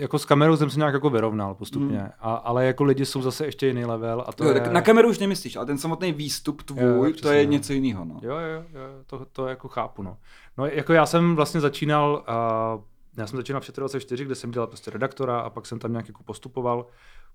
jako 0.00 0.18
s 0.18 0.24
kamerou 0.24 0.56
jsem 0.56 0.70
se 0.70 0.78
nějak 0.78 0.94
jako 0.94 1.10
vyrovnal 1.10 1.54
postupně, 1.54 2.10
a, 2.20 2.34
ale 2.34 2.66
jako 2.66 2.84
lidi 2.84 3.06
jsou 3.06 3.22
zase 3.22 3.46
ještě 3.46 3.66
jiný 3.66 3.84
level 3.84 4.24
a 4.26 4.32
to 4.32 4.44
jo, 4.44 4.50
je... 4.50 4.60
tak 4.60 4.72
na 4.72 4.82
kameru 4.82 5.08
už 5.08 5.18
nemyslíš, 5.18 5.56
ale 5.56 5.66
ten 5.66 5.78
samotný 5.78 6.12
výstup 6.12 6.62
tvůj, 6.62 6.82
Jo, 6.82 7.04
jo, 7.04 7.12
to 7.22 7.30
je 7.30 7.46
no. 7.46 7.52
něco 7.52 7.72
jiného. 7.72 8.04
No. 8.04 8.20
Jo, 8.22 8.36
jo, 8.36 8.64
jo, 8.72 8.80
to, 9.06 9.26
to 9.32 9.46
jako 9.46 9.68
chápu, 9.68 10.02
no. 10.02 10.16
No 10.58 10.66
jako 10.66 10.92
já 10.92 11.06
jsem 11.06 11.36
vlastně 11.36 11.60
začínal, 11.60 12.24
uh, 12.74 12.82
já 13.16 13.26
jsem 13.26 13.36
začínal 13.36 13.60
v 13.60 13.72
24, 13.76 14.24
kde 14.24 14.34
jsem 14.34 14.50
dělal 14.50 14.66
prostě 14.66 14.90
redaktora 14.90 15.40
a 15.40 15.50
pak 15.50 15.66
jsem 15.66 15.78
tam 15.78 15.92
nějak 15.92 16.08
jako 16.08 16.22
postupoval. 16.22 16.86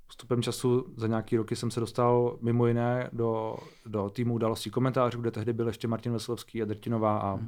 Postupem 0.07 0.41
času 0.41 0.85
za 0.97 1.07
nějaký 1.07 1.37
roky 1.37 1.55
jsem 1.55 1.71
se 1.71 1.79
dostal 1.79 2.37
mimo 2.41 2.67
jiné 2.67 3.09
do, 3.13 3.55
do 3.85 4.09
týmu 4.09 4.33
událostí 4.33 4.69
komentářů, 4.69 5.21
kde 5.21 5.31
tehdy 5.31 5.53
byl 5.53 5.67
ještě 5.67 5.87
Martin 5.87 6.11
Veselovský 6.11 6.61
a 6.61 6.65
Drtinová 6.65 7.19
a, 7.19 7.39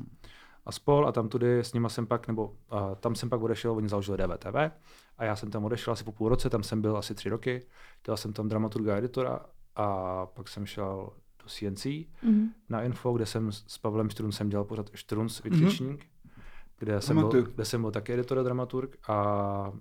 a 0.67 0.71
spol 0.71 1.07
a 1.07 1.11
tam 1.11 1.29
tudy 1.29 1.59
s 1.59 1.73
nima 1.73 1.89
jsem 1.89 2.07
pak, 2.07 2.27
nebo 2.27 2.45
uh, 2.47 2.95
tam 2.99 3.15
jsem 3.15 3.29
pak 3.29 3.41
odešel, 3.41 3.73
oni 3.73 3.89
založili 3.89 4.17
DVTV 4.17 4.55
a 5.17 5.23
já 5.25 5.35
jsem 5.35 5.51
tam 5.51 5.65
odešel 5.65 5.93
asi 5.93 6.03
po 6.03 6.11
půl 6.11 6.29
roce, 6.29 6.49
tam 6.49 6.63
jsem 6.63 6.81
byl 6.81 6.97
asi 6.97 7.15
tři 7.15 7.29
roky, 7.29 7.65
dělal 8.05 8.17
jsem 8.17 8.33
tam 8.33 8.47
dramaturga 8.49 8.93
a 8.93 8.97
editora 8.97 9.39
a 9.75 10.25
pak 10.25 10.47
jsem 10.47 10.65
šel 10.65 11.09
do 11.43 11.49
CNC 11.49 11.85
Mhm. 12.23 12.49
na 12.69 12.83
Info, 12.83 13.13
kde 13.13 13.25
jsem 13.25 13.51
s 13.51 13.77
Pavlem 13.77 14.09
Štruncem 14.09 14.49
dělal 14.49 14.65
pořád 14.65 14.89
Štruns 14.93 15.43
Vykřičník, 15.43 16.05
kde, 16.79 17.01
jsem 17.01 17.15
byl, 17.15 17.29
kde 17.55 17.65
jsem 17.65 17.81
byl 17.81 17.91
taky 17.91 18.13
editor 18.13 18.39
a 18.39 18.43
dramaturg 18.43 18.97
a 19.07 19.71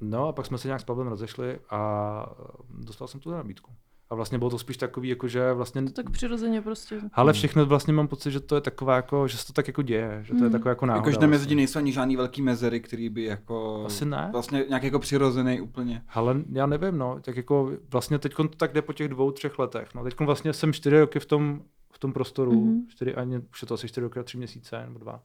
no 0.00 0.28
a 0.28 0.32
pak 0.32 0.46
jsme 0.46 0.58
se 0.58 0.68
nějak 0.68 0.80
s 0.80 0.84
Pavlem 0.84 1.06
rozešli 1.08 1.60
a 1.70 2.26
dostal 2.68 3.08
jsem 3.08 3.20
tu 3.20 3.30
nabídku. 3.30 3.72
A 4.10 4.14
vlastně 4.14 4.38
bylo 4.38 4.50
to 4.50 4.58
spíš 4.58 4.76
takový, 4.76 5.08
jako 5.08 5.28
že 5.28 5.52
vlastně 5.52 5.82
Tak 5.90 6.10
přirozeně 6.10 6.62
prostě. 6.62 7.00
ale 7.12 7.32
všechno 7.32 7.66
vlastně 7.66 7.92
mám 7.92 8.08
pocit, 8.08 8.30
že 8.30 8.40
to 8.40 8.54
je 8.54 8.60
taková 8.60 8.96
jako, 8.96 9.28
že 9.28 9.36
se 9.38 9.46
to 9.46 9.52
tak 9.52 9.66
jako 9.66 9.82
děje, 9.82 10.20
že 10.22 10.32
to 10.34 10.38
je 10.44 10.46
Mm. 10.46 10.52
taková 10.52 10.68
jako 10.70 10.86
náhoda. 10.86 11.08
Jakože 11.10 11.26
mezi 11.26 11.42
vlastně. 11.42 11.56
nejsou 11.56 11.78
ani 11.78 11.92
žádný 11.92 12.16
velký 12.16 12.42
mezery, 12.42 12.80
který 12.80 13.08
by 13.08 13.24
jako... 13.24 13.84
Asi 13.86 14.04
ne. 14.04 14.28
Vlastně 14.32 14.64
nějak 14.68 14.82
jako 14.82 14.98
přirozený 14.98 15.60
úplně. 15.60 16.02
Ale 16.08 16.36
já 16.52 16.66
nevím, 16.66 16.98
no, 16.98 17.18
tak 17.20 17.36
jako 17.36 17.70
vlastně 17.90 18.18
teď 18.18 18.34
to 18.34 18.48
tak 18.48 18.72
jde 18.72 18.82
po 18.82 18.92
těch 18.92 19.08
dvou, 19.08 19.30
třech 19.30 19.58
letech. 19.58 19.88
No, 19.94 20.04
teď 20.04 20.14
vlastně 20.20 20.52
jsem 20.52 20.72
čtyři 20.72 21.00
roky 21.00 21.20
v 21.20 21.26
tom, 21.26 21.62
v 21.92 21.98
tom 21.98 22.12
prostoru, 22.12 22.52
Mhm. 22.52 22.70
mm-hmm. 22.74 22.88
čtyři, 22.88 23.14
ani, 23.14 23.38
už 23.38 23.62
je 23.62 23.68
to 23.68 23.74
asi 23.74 23.88
čtyři 23.88 24.02
roky 24.04 24.20
a 24.20 24.22
tři 24.22 24.36
měsíce, 24.38 24.82
nebo 24.86 24.98
dva. 24.98 25.22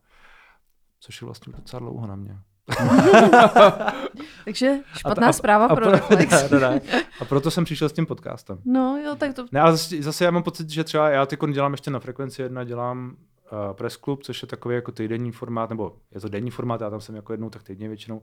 Což 0.99 1.21
je 1.21 1.25
vlastně 1.25 1.53
docela 1.57 1.79
dlouho 1.79 2.07
na 2.07 2.15
mě. 2.15 2.37
Takže 4.45 4.75
špatná 4.97 5.27
A- 5.27 5.29
a- 5.29 5.33
zpráva 5.33 5.65
a 5.65 5.75
pro 5.75 5.85
pro- 5.85 5.91
Reflex. 5.91 6.51
ne, 6.51 6.59
ne, 6.59 6.69
ne. 6.69 6.81
A 7.21 7.25
proto 7.25 7.51
jsem 7.51 7.63
přišel 7.63 7.89
s 7.89 7.93
tím 7.93 8.05
podcastem. 8.05 8.57
No 8.65 8.97
jo, 9.05 9.15
tak 9.15 9.33
to... 9.33 9.45
Ne, 9.51 9.59
ale 9.61 9.71
zase, 9.71 10.01
zase 10.03 10.25
já 10.25 10.31
mám 10.31 10.43
pocit, 10.43 10.69
že 10.69 10.83
třeba 10.83 11.09
já 11.09 11.25
teď 11.25 11.39
dělám 11.53 11.71
ještě 11.71 11.91
na 11.91 11.99
frekvenci 11.99 12.41
jedna, 12.41 12.63
dělám 12.63 13.15
uh, 13.51 13.73
press 13.73 13.97
club, 13.97 14.23
což 14.23 14.41
je 14.41 14.47
takový 14.47 14.75
jako 14.75 14.91
týdenní 14.91 15.31
formát, 15.31 15.69
nebo 15.69 15.95
je 16.15 16.21
to 16.21 16.29
denní 16.29 16.51
formát, 16.51 16.81
já 16.81 16.89
tam 16.89 17.01
jsem 17.01 17.15
jako 17.15 17.33
jednou 17.33 17.49
tak 17.49 17.63
týdně 17.63 17.87
většinou. 17.87 18.21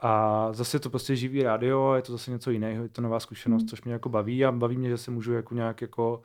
A 0.00 0.48
zase 0.52 0.76
je 0.76 0.80
to 0.80 0.90
prostě 0.90 1.16
živý 1.16 1.42
rádio, 1.42 1.94
je 1.94 2.02
to 2.02 2.12
zase 2.12 2.30
něco 2.30 2.50
jiného, 2.50 2.82
je 2.82 2.88
to 2.88 3.02
nová 3.02 3.20
zkušenost, 3.20 3.62
Mm. 3.62 3.68
což 3.68 3.82
mě 3.82 3.92
jako 3.92 4.08
baví 4.08 4.44
a 4.44 4.52
baví 4.52 4.76
mě, 4.76 4.88
že 4.88 4.98
se 4.98 5.10
můžu 5.10 5.32
jako 5.32 5.54
nějak 5.54 5.80
jako 5.82 6.22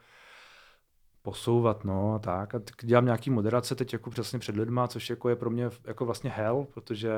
posouvat, 1.22 1.86
no 1.86 2.14
a 2.14 2.20
tak. 2.20 2.56
A 2.56 2.62
dělám 2.84 3.06
nějaký 3.06 3.30
moderace 3.30 3.76
teď 3.76 3.94
jako 3.94 4.10
přesně 4.10 4.40
před 4.40 4.56
lidma, 4.56 4.88
což 4.88 5.10
jako 5.10 5.30
je 5.30 5.36
pro 5.36 5.50
mě 5.50 5.70
jako 5.86 6.06
vlastně 6.06 6.30
hell, 6.30 6.68
protože 6.74 7.12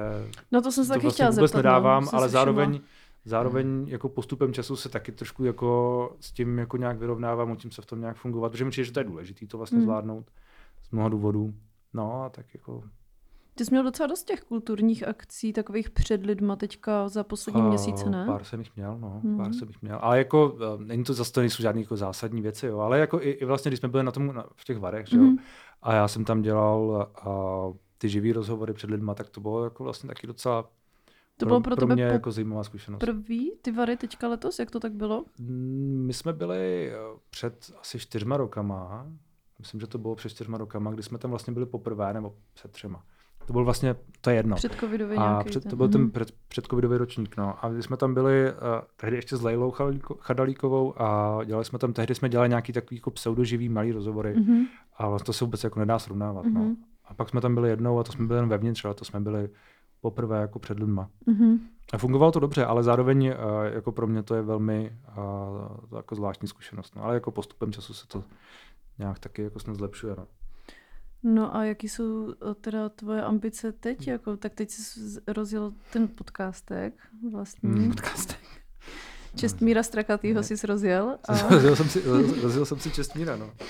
No 0.52 0.62
to 0.62 0.72
jsem 0.72 0.84
se 0.84 0.88
to 0.88 0.94
taky 0.94 1.02
vlastně 1.04 1.16
chtěla 1.24 1.30
vůbec 1.30 1.52
zeptat. 1.52 1.58
nedávám, 1.58 2.04
no, 2.04 2.16
ale 2.16 2.30
zároveň, 2.30 2.70
všimla. 2.72 2.88
zároveň 3.26 3.86
jako 3.88 4.10
postupem 4.10 4.54
času 4.54 4.76
se 4.76 4.90
taky 4.90 5.12
trošku 5.12 5.44
jako 5.44 6.12
s 6.20 6.32
tím 6.32 6.58
jako 6.60 6.78
nějak 6.78 6.98
vyrovnávám, 6.98 7.52
učím 7.52 7.72
se 7.72 7.82
v 7.82 7.86
tom 7.86 8.00
nějak 8.02 8.18
fungovat, 8.18 8.50
protože 8.52 8.66
mi 8.66 8.72
přijde, 8.72 8.86
že 8.86 8.92
to 8.92 9.00
je 9.00 9.04
důležité 9.04 9.46
to 9.48 9.58
vlastně 9.58 9.78
Mm. 9.78 9.84
zvládnout 9.84 10.32
z 10.84 10.92
mnoha 10.92 11.10
důvodů. 11.10 11.54
No 11.94 12.24
a 12.24 12.30
tak 12.30 12.46
jako... 12.54 12.84
Ty 13.56 13.66
jsi 13.66 13.72
měl 13.72 13.84
docela 13.84 14.08
dost 14.08 14.24
těch 14.24 14.42
kulturních 14.42 15.08
akcí, 15.08 15.54
takových 15.54 15.90
před 15.90 16.26
lidma 16.26 16.56
teďka 16.56 17.10
za 17.10 17.24
poslední 17.24 17.62
a 17.62 17.68
měsíce, 17.68 18.10
ne? 18.10 18.26
Pár 18.26 18.44
jsem 18.44 18.60
jich 18.60 18.76
měl, 18.76 18.98
no, 19.00 19.22
Mhm. 19.24 19.38
pár 19.38 19.54
jsem 19.54 19.68
jich 19.68 19.82
měl. 19.82 20.00
Ale 20.02 20.18
jako, 20.18 20.58
eh, 20.80 20.84
není 20.86 21.04
to 21.04 21.14
zase, 21.14 21.32
to 21.32 21.40
nejsou 21.40 21.64
žádné 21.64 21.82
jako 21.82 21.98
zásadní 21.98 22.42
věci, 22.42 22.66
jo, 22.68 22.80
ale 22.80 23.00
jako 23.00 23.22
i, 23.22 23.30
i 23.30 23.46
vlastně, 23.46 23.70
když 23.70 23.80
jsme 23.80 23.90
byli 23.90 24.04
na 24.04 24.12
tom, 24.12 24.34
na, 24.34 24.46
v 24.56 24.66
těch 24.66 24.78
varech, 24.80 25.08
že 25.08 25.18
jo, 25.18 25.24
Mhm. 25.24 25.38
a 25.82 25.94
já 25.94 26.08
jsem 26.08 26.26
tam 26.26 26.42
dělal 26.42 27.08
a, 27.16 27.30
ty 27.98 28.10
živý 28.10 28.34
rozhovory 28.34 28.74
před 28.74 28.90
lidma, 28.90 29.14
tak 29.14 29.30
to 29.30 29.42
bylo 29.42 29.64
jako 29.64 29.84
vlastně 29.84 30.08
taky 30.08 30.28
docela 30.28 30.70
To 31.38 31.46
bylo 31.46 31.62
pro 31.62 31.76
pro 31.76 31.86
tebe 31.86 31.96
mě 31.96 32.08
po- 32.08 32.14
jako 32.14 32.32
zajímavá 32.32 32.64
zkušenost. 32.64 33.00
Prvý 33.00 33.52
ty 33.62 33.72
vary 33.72 33.98
teďka 33.98 34.28
letos, 34.28 34.60
jak 34.60 34.72
to 34.72 34.80
tak 34.80 34.92
bylo? 34.94 35.26
Mm, 35.40 36.04
My 36.08 36.14
jsme 36.14 36.34
byli 36.34 36.92
eh, 36.92 36.96
před 37.30 37.72
asi 37.82 38.00
čtyřma 38.00 38.38
rokama, 38.38 39.08
myslím, 39.60 39.80
že 39.82 39.88
to 39.88 39.98
bylo 39.98 40.16
před 40.16 40.30
čtyřma 40.30 40.58
rokama, 40.58 40.92
kdy 40.92 41.04
jsme 41.04 41.18
tam 41.18 41.32
vlastně 41.32 41.54
byli 41.54 41.66
poprvé, 41.66 42.14
nebo 42.14 42.36
před 42.54 42.72
třema. 42.72 43.04
To 43.52 43.54
byl 43.54 43.64
vlastně, 43.66 43.96
to 44.22 44.30
je 44.30 44.36
jedno. 44.36 44.56
Před 44.56 44.76
covidový 44.76 45.18
a 45.18 45.30
nějaký. 45.30 45.50
před, 45.50 45.64
ten. 45.64 45.70
to 45.70 45.76
byl 45.76 45.90
ten 45.90 46.02
Mhm. 46.02 46.12
před, 46.12 46.32
předcovidový 46.48 46.98
ročník, 46.98 47.38
no. 47.38 47.66
A 47.66 47.70
když 47.70 47.86
jsme 47.86 47.98
tam 47.98 48.14
byli 48.14 48.52
uh, 48.52 48.58
tehdy 48.96 49.16
ještě 49.16 49.38
s 49.38 49.42
Lejlou 49.42 49.72
Chadalíko- 49.72 50.16
Chadalíkovou 50.20 51.02
a 51.02 51.40
dělali 51.46 51.66
jsme 51.66 51.80
tam, 51.80 51.94
tehdy 51.94 52.16
jsme 52.16 52.30
dělali 52.30 52.50
nějaký 52.50 52.74
takový 52.74 52.96
jako 52.98 53.12
pseudoživý 53.12 53.70
malý 53.70 53.92
rozhovory 53.92 54.34
Mhm. 54.36 54.66
a 54.98 55.10
vlastně 55.10 55.26
to 55.26 55.34
se 55.34 55.46
vůbec 55.46 55.64
jako 55.64 55.80
nedá 55.80 56.00
srovnávat, 56.00 56.46
no. 56.46 56.62
Mhm. 56.62 56.76
A 57.06 57.14
pak 57.14 57.30
jsme 57.30 57.42
tam 57.42 57.54
byli 57.56 57.70
jednou 57.70 58.00
a 58.00 58.04
to 58.04 58.12
jsme 58.12 58.28
byli 58.28 58.40
jen 58.40 58.50
vevnitř, 58.50 58.86
ale 58.86 58.94
to 58.94 59.06
jsme 59.06 59.20
byli 59.20 59.50
poprvé 60.02 60.42
jako 60.42 60.60
před 60.60 60.80
lidma. 60.80 61.10
Mhm. 61.26 61.60
A 61.94 61.98
fungovalo 61.98 62.32
to 62.32 62.40
dobře, 62.40 62.66
ale 62.66 62.84
zároveň 62.84 63.28
uh, 63.28 63.34
jako 63.74 63.92
pro 63.92 64.08
mě 64.08 64.24
to 64.24 64.36
je 64.36 64.42
velmi 64.42 64.98
uh, 65.92 65.98
jako 65.98 66.16
zvláštní 66.16 66.48
zkušenost. 66.48 66.96
No. 66.96 67.04
Ale 67.04 67.14
jako 67.14 67.32
postupem 67.32 67.72
času 67.72 67.94
se 67.94 68.08
to 68.08 68.24
nějak 69.00 69.20
taky 69.20 69.42
jako 69.44 69.60
snad 69.60 69.76
zlepšuje. 69.76 70.16
No. 70.18 70.26
No 71.24 71.56
a 71.56 71.64
jaký 71.64 71.90
jsou 71.90 72.32
eh, 72.32 72.56
teda 72.62 72.90
tvoje 72.90 73.22
ambice 73.22 73.72
teď? 73.72 74.08
Jako, 74.08 74.38
tak 74.38 74.54
teď 74.54 74.70
jsi 74.70 75.00
rozjel 75.28 75.74
ten 75.94 76.08
podcastek 76.08 76.94
vlastně. 77.32 77.70
Hmm. 77.70 77.90
Podcast. 77.90 78.36
Čestmíra 79.36 79.84
Strakatýho 79.84 80.44
jsi 80.44 80.68
rozjel. 80.68 81.18
A... 81.28 81.38
rozjel, 81.50 81.76
jsem 81.76 81.90
si, 81.90 82.00
roz- 82.00 82.42
rozjel 82.42 82.66
jsem 82.66 82.80
si 82.80 82.92
Čestmíra, 82.92 83.36
no. 83.36 83.54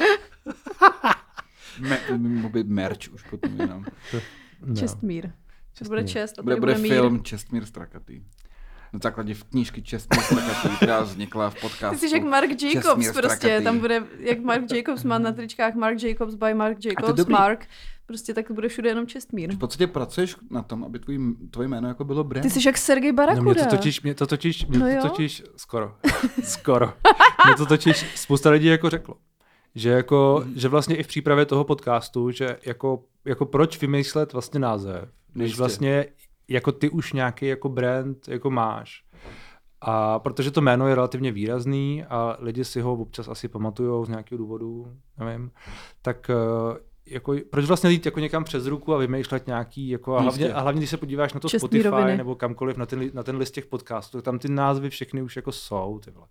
Me, 1.79 1.99
merch 2.63 3.13
už 3.13 3.23
potom 3.29 3.59
jenom. 3.59 3.85
no. 4.65 4.75
Čestmír. 4.75 5.27
To 5.27 5.33
Čestmír. 5.73 5.89
bude 5.89 6.03
čest 6.03 6.39
a 6.39 6.43
Bude, 6.43 6.55
tady 6.55 6.59
bude 6.59 6.73
bude 6.75 6.89
film 6.89 7.23
Čestmír 7.23 7.65
Strakatý. 7.65 8.23
Na 8.93 8.99
základě 9.03 9.33
v 9.33 9.43
knížky 9.43 9.81
Čestmír 9.81 10.21
Strakatý, 10.23 10.75
která 10.75 11.01
vznikla 11.01 11.49
v 11.49 11.61
podcastu. 11.61 11.99
Ty 11.99 12.09
jsi 12.09 12.15
jak 12.15 12.23
Mark 12.23 12.61
Jacobs 12.61 13.11
prostě, 13.11 13.37
Strakatý. 13.37 13.63
tam 13.63 13.79
bude, 13.79 14.03
jak 14.19 14.39
Mark 14.39 14.71
Jacobs 14.71 15.03
má 15.03 15.17
na 15.19 15.31
tričkách 15.31 15.73
Mark 15.75 16.03
Jacobs 16.03 16.35
by 16.35 16.53
Mark 16.53 16.77
Jacobs. 16.85 17.25
Mark, 17.25 17.67
prostě 18.05 18.33
tak 18.33 18.51
bude 18.51 18.67
všude 18.67 18.89
jenom 18.89 19.07
Čestmír. 19.07 19.55
V 19.55 19.57
podstatě 19.57 19.87
pracuješ 19.87 20.35
na 20.49 20.61
tom, 20.61 20.83
aby 20.83 20.99
tvůj, 20.99 21.19
tvoje 21.51 21.67
jméno 21.67 21.87
jako 21.87 22.03
bylo 22.03 22.23
brand. 22.23 22.43
Ty 22.43 22.49
jsi 22.49 22.67
jak 22.67 22.77
Sergej 22.77 23.11
No, 23.11 23.13
mě 23.13 23.27
Barakuda. 23.27 23.63
to 23.63 23.69
totiž, 23.69 24.01
mě 24.01 24.15
to 24.15 24.27
totiž, 24.27 24.65
mě 24.65 24.79
No 24.79 25.01
to 25.01 25.09
totiž, 25.09 25.43
skoro, 25.57 25.95
skoro, 26.43 26.93
mě 27.45 27.55
to 27.57 27.65
totiž 27.65 28.05
spousta 28.15 28.49
lidí 28.49 28.67
jako 28.67 28.89
řeklo, 28.89 29.15
že 29.75 29.89
jako, 29.89 30.45
že 30.55 30.67
vlastně 30.67 30.95
i 30.95 31.03
v 31.03 31.07
přípravě 31.07 31.45
toho 31.45 31.63
podcastu, 31.63 32.31
že 32.31 32.57
jako, 32.65 33.03
jako 33.25 33.45
proč 33.45 33.81
vymyslet 33.81 34.33
vlastně 34.33 34.59
název, 34.59 35.09
Jistě. 35.35 35.57
vlastně 35.57 36.05
jako 36.51 36.71
ty 36.71 36.89
už 36.89 37.13
nějaký 37.13 37.45
jako 37.45 37.69
brand 37.69 38.27
jako 38.27 38.49
máš. 38.51 39.03
A 39.81 40.19
protože 40.19 40.51
to 40.51 40.61
jméno 40.61 40.87
je 40.87 40.95
relativně 40.95 41.31
výrazný 41.31 42.03
a 42.09 42.37
lidi 42.39 42.65
si 42.65 42.81
ho 42.81 42.93
občas 42.93 43.27
asi 43.27 43.47
pamatujou 43.47 44.05
z 44.05 44.09
nějakého 44.09 44.37
důvodu, 44.39 44.93
nevím, 45.19 45.51
tak 46.01 46.29
eh, 46.29 46.79
jako, 47.05 47.35
proč 47.49 47.65
vlastně 47.65 47.89
jít 47.89 48.05
jako 48.05 48.19
někam 48.19 48.43
přes 48.43 48.65
ruku 48.65 48.93
a 48.93 48.97
vymýšlet 48.97 49.47
nějaký, 49.47 49.89
jako, 49.89 50.15
a, 50.15 50.21
hlavně, 50.21 50.43
Jistě. 50.45 50.53
a 50.53 50.61
hlavně, 50.61 50.79
když 50.79 50.89
se 50.89 50.97
podíváš 50.97 51.33
na 51.33 51.39
to 51.39 51.49
Čestný 51.49 51.67
Spotify 51.67 51.87
roviny. 51.89 52.17
nebo 52.17 52.35
kamkoliv 52.35 52.77
na 52.77 52.85
ten, 52.85 53.09
na 53.13 53.23
ten 53.23 53.37
list 53.37 53.51
těch 53.51 53.65
podcastů, 53.65 54.17
tak 54.17 54.25
tam 54.25 54.39
ty 54.39 54.47
názvy 54.49 54.89
všechny 54.89 55.21
už 55.21 55.35
jako 55.35 55.51
jsou, 55.51 55.99
ty 56.05 56.11
vole. 56.11 56.27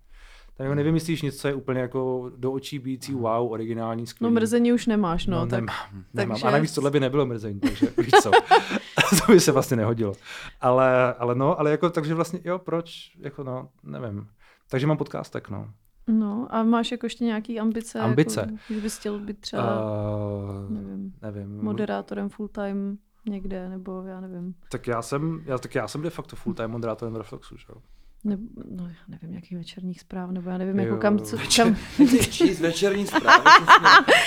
Tam 0.57 0.65
jako 0.65 0.75
nevymyslíš 0.75 1.21
nic, 1.21 1.41
co 1.41 1.47
je 1.47 1.53
úplně 1.53 1.79
jako 1.79 2.31
do 2.37 2.51
očí 2.51 2.79
bíjící, 2.79 3.13
wow, 3.13 3.51
originální, 3.51 4.01
No 4.01 4.07
skvělý. 4.07 4.33
mrzení 4.33 4.73
už 4.73 4.87
nemáš, 4.87 5.25
no, 5.27 5.37
No, 5.39 5.47
tak 5.47 5.59
nemám, 5.59 6.03
nemám. 6.13 6.35
takže- 6.35 6.47
A 6.47 6.51
navíc 6.51 6.73
tohle 6.73 6.91
by 6.91 6.99
nebylo 6.99 7.25
mrzení, 7.25 7.59
takže 7.59 7.93
víš 7.97 8.11
co, 8.23 8.31
to 9.25 9.31
by 9.31 9.39
se 9.39 9.51
vlastně 9.51 9.77
nehodilo. 9.77 10.13
Ale, 10.61 11.13
ale 11.13 11.35
no, 11.35 11.59
ale 11.59 11.71
jako, 11.71 11.89
takže 11.89 12.13
vlastně, 12.13 12.39
jo, 12.43 12.59
proč, 12.59 13.11
jako 13.19 13.43
no, 13.43 13.69
nevím. 13.83 14.27
Takže 14.69 14.87
mám 14.87 14.97
podcastek, 14.97 15.49
no. 15.49 15.73
no 16.07 16.47
a 16.49 16.63
máš 16.63 16.91
jako 16.91 17.05
ještě 17.05 17.23
nějaký 17.23 17.59
ambice? 17.59 17.99
Ambice? 17.99 18.41
Jako, 18.41 18.73
že 18.73 18.81
bys 18.81 18.97
chtěl 18.97 19.19
být 19.19 19.39
třeba, 19.39 19.81
Uh, 19.81 20.71
nevím, 20.71 21.13
nevím. 21.21 21.63
moderátorem 21.63 22.29
full 22.29 22.47
time 22.47 22.97
někde, 23.29 23.69
nebo 23.69 24.03
já 24.03 24.21
nevím. 24.21 24.55
Tak 24.71 24.87
já 24.87 25.01
jsem, 25.01 25.43
já, 25.45 25.57
tak 25.57 25.75
já 25.75 25.87
jsem 25.87 26.01
de 26.01 26.09
facto 26.09 26.35
full 26.35 26.53
time 26.53 26.71
moderátorem 26.71 27.15
Reflexu, 27.15 27.57
že 27.57 27.65
jo. 27.69 27.81
Ne, 28.23 28.37
no, 28.71 28.87
já 28.87 28.93
nevím, 29.07 29.35
jakých 29.35 29.57
večerních 29.57 30.01
zpráv, 30.01 30.31
nebo 30.31 30.49
já 30.49 30.57
nevím, 30.57 30.79
Jo. 30.79 30.85
jako 30.85 30.97
kam, 30.97 31.19
co, 31.19 31.37
kam, 31.55 31.75
číst 32.29 32.59
večerní 32.59 33.07
zprávy, 33.07 33.43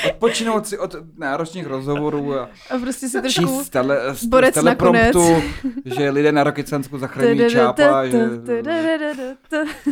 odpočinout 0.09 0.67
si 0.67 0.79
od 0.79 0.95
náročných 1.19 1.67
rozhovorů 1.67 2.35
a 2.35 2.49
a 2.71 2.79
prostě 2.79 3.09
si 3.09 3.21
trošku... 3.21 3.45
číst 3.47 3.69
tele, 3.69 4.15
z 4.15 4.25
Borec 4.25 4.55
telepromptu, 4.55 5.43
že 5.85 6.11
lidé 6.11 6.33
na 6.33 6.45
Rokicensku 6.45 6.99
zachraňují 6.99 7.51
čápa, 7.51 8.07
že 8.07 8.29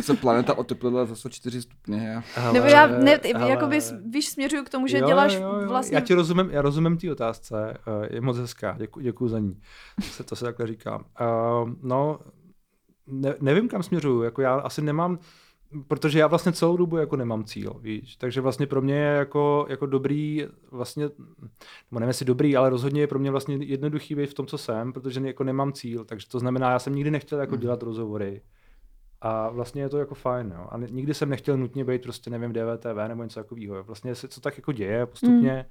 se 0.01 0.13
planeta 0.13 0.57
oteplila 0.57 1.05
za 1.05 1.15
104 1.15 1.61
stupně. 1.61 2.23
Nebo 2.53 2.67
já, 2.67 2.87
ne, 2.87 3.17
ty, 3.17 3.33
ale- 3.33 3.49
jakoby, 3.51 3.79
víš, 4.09 4.25
směřuju 4.25 4.63
k 4.63 4.69
tomu, 4.69 4.87
že 4.87 4.97
Jo, 4.97 5.07
děláš 5.07 5.33
jo, 5.33 5.41
jo. 5.41 5.67
vlastně... 5.67 5.97
Já 5.97 6.01
ti 6.01 6.13
rozumím, 6.13 6.49
já 6.51 6.61
rozumím 6.61 6.97
té 6.97 7.11
otázce, 7.11 7.77
je 8.09 8.21
moc 8.21 8.37
hezká, 8.37 8.77
děkuji, 9.01 9.27
za 9.27 9.39
ní. 9.39 9.57
Se, 10.01 10.23
to 10.23 10.35
se 10.35 10.45
takhle 10.45 10.67
říká. 10.67 10.97
Uh, 10.97 11.69
no, 11.83 12.19
ne, 13.07 13.35
nevím, 13.41 13.67
kam 13.67 13.83
směřuju, 13.83 14.21
jako 14.21 14.41
já 14.41 14.55
asi 14.55 14.81
nemám, 14.81 15.19
protože 15.87 16.19
já 16.19 16.27
vlastně 16.27 16.51
celou 16.51 16.77
dobu 16.77 16.97
jako 16.97 17.15
nemám 17.15 17.43
cíl, 17.43 17.73
víš, 17.81 18.15
takže 18.15 18.41
vlastně 18.41 18.67
pro 18.67 18.81
mě 18.81 18.95
je 18.95 19.15
jako, 19.15 19.65
jako 19.69 19.85
dobrý 19.85 20.47
vlastně, 20.71 21.03
nebo 21.91 21.99
nevím 21.99 22.07
jestli 22.07 22.25
dobrý, 22.25 22.55
ale 22.55 22.69
rozhodně 22.69 23.01
je 23.01 23.07
pro 23.07 23.19
mě 23.19 23.31
vlastně 23.31 23.55
jednoduchý 23.55 24.15
být 24.15 24.29
v 24.29 24.33
tom, 24.33 24.45
co 24.45 24.57
jsem, 24.57 24.93
protože 24.93 25.19
jako 25.19 25.43
nemám 25.43 25.73
cíl, 25.73 26.05
takže 26.05 26.27
to 26.27 26.39
znamená, 26.39 26.71
já 26.71 26.79
jsem 26.79 26.95
nikdy 26.95 27.11
nechtěl 27.11 27.39
jako 27.39 27.55
dělat 27.55 27.83
rozhovory, 27.83 28.41
a 29.25 29.49
vlastně 29.49 29.81
je 29.81 29.89
to 29.89 29.97
jako 29.97 30.15
fajn, 30.15 30.53
jo. 30.57 30.67
A 30.69 30.77
nikdy 30.77 31.13
jsem 31.13 31.29
nechtěl 31.29 31.57
nutně 31.57 31.85
být 31.85 32.01
prostě, 32.01 32.29
nevím, 32.29 32.53
DVTV 32.53 33.07
nebo 33.07 33.23
něco 33.23 33.39
takového. 33.39 33.83
Vlastně 33.83 34.15
se 34.15 34.27
to 34.27 34.41
tak 34.41 34.57
jako 34.57 34.71
děje 34.71 35.05
postupně, 35.05 35.65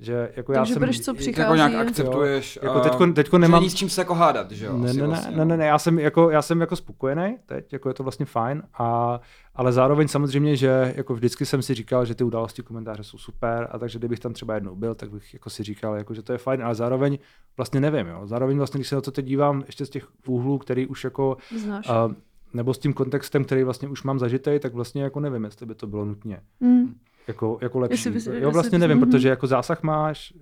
že 0.00 0.32
jako 0.36 0.52
já 0.52 0.58
Takže 0.58 0.72
jsem... 0.74 0.80
bereš, 0.80 1.00
co 1.00 1.14
přichází. 1.14 1.40
Jako 1.40 1.54
nějak 1.54 1.72
Jo. 1.72 1.78
akceptuješ. 1.80 2.58
Jako 2.62 2.74
a- 2.74 2.80
teďko, 2.80 3.06
teďko 3.06 3.36
že 3.36 3.40
nemám... 3.40 3.60
Není 3.60 3.70
s 3.70 3.74
čím 3.74 3.90
se 3.90 4.00
jako 4.00 4.14
hádat, 4.14 4.50
že 4.50 4.66
jo? 4.66 4.78
Ne, 4.78 4.92
ne, 4.92 5.00
ne, 5.00 5.06
vlastně, 5.06 5.36
ne, 5.36 5.44
ne, 5.44 5.56
ne, 5.56 5.66
já 5.66 5.78
jsem 5.78 5.98
jako, 5.98 6.30
já 6.30 6.42
jsem 6.42 6.60
jako 6.60 6.76
spokojený 6.76 7.36
teď, 7.46 7.72
jako 7.72 7.88
je 7.90 7.94
to 7.94 8.02
vlastně 8.02 8.26
fajn, 8.26 8.62
a, 8.78 9.20
ale 9.54 9.72
zároveň 9.72 10.08
samozřejmě, 10.08 10.56
že 10.56 10.94
jako 10.96 11.14
vždycky 11.14 11.46
jsem 11.46 11.62
si 11.62 11.74
říkal, 11.74 12.04
že 12.04 12.14
ty 12.14 12.24
události 12.24 12.62
komentáře 12.62 13.04
jsou 13.04 13.18
super 13.18 13.68
a 13.70 13.78
takže 13.78 13.98
kdybych 13.98 14.20
tam 14.20 14.32
třeba 14.32 14.54
jednou 14.54 14.76
byl, 14.76 14.94
tak 14.94 15.10
bych 15.10 15.34
jako 15.34 15.50
si 15.50 15.62
říkal, 15.62 15.94
jako, 15.94 16.14
že 16.14 16.22
to 16.22 16.32
je 16.32 16.38
fajn, 16.38 16.62
ale 16.64 16.74
zároveň 16.74 17.18
vlastně 17.56 17.80
nevím, 17.80 18.06
jo. 18.06 18.20
zároveň 18.24 18.56
vlastně, 18.56 18.78
když 18.78 18.88
se 18.88 18.94
na 18.94 19.00
to 19.00 19.10
teď 19.10 19.24
dívám 19.24 19.62
ještě 19.66 19.86
z 19.86 19.90
těch 19.90 20.06
úhlů, 20.26 20.58
který 20.58 20.86
už 20.86 21.04
jako 21.04 21.36
Znáš. 21.56 21.88
a, 21.88 22.10
nebo 22.54 22.74
s 22.74 22.78
tím 22.78 22.92
kontextem, 22.92 23.44
který 23.44 23.62
vlastně 23.64 23.88
už 23.88 24.02
mám 24.02 24.18
zažitej, 24.18 24.58
tak 24.60 24.74
vlastně 24.74 25.02
jako 25.02 25.20
nevím, 25.20 25.44
jestli 25.44 25.66
by 25.66 25.74
to 25.74 25.86
bylo 25.86 26.04
nutně 26.04 26.40
Mm. 26.60 26.94
Jako, 27.28 27.58
jako 27.60 27.78
lepší. 27.78 27.92
Jestli 27.92 28.10
by 28.10 28.20
si- 28.20 28.40
jo, 28.40 28.50
vlastně 28.50 28.78
nevím, 28.78 28.98
mhm. 28.98 29.06
protože 29.06 29.28
jako 29.28 29.46
zásah 29.46 29.82
máš, 29.82 30.32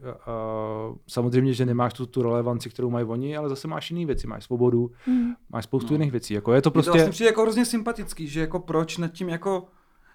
uh, 0.91 0.97
samozřejmě, 1.09 1.53
že 1.53 1.66
nemáš 1.66 1.93
tu, 1.93 2.07
tu 2.07 2.22
relevanci, 2.22 2.70
kterou 2.70 2.91
mají 2.91 3.07
oni, 3.07 3.37
ale 3.37 3.49
zase 3.49 3.68
máš 3.68 3.91
jiné 3.91 4.07
věci, 4.07 4.26
máš 4.26 4.45
svobodu, 4.45 4.91
Mm. 5.07 5.32
máš 5.53 5.64
spoustu 5.64 5.95
jiných 5.95 6.11
věcí. 6.12 6.34
Jako 6.34 6.53
je 6.53 6.62
to 6.62 6.70
Prostě... 6.70 6.91
prostě... 6.91 6.99
Je 6.99 7.03
to 7.03 7.05
vlastně 7.05 7.12
přijde 7.12 7.28
jako 7.28 7.43
hrozně 7.43 7.64
sympatický, 7.64 8.28
že 8.28 8.41
jako 8.41 8.59
proč 8.59 8.99
nad 8.99 9.09
tím 9.09 9.28
jako, 9.28 9.66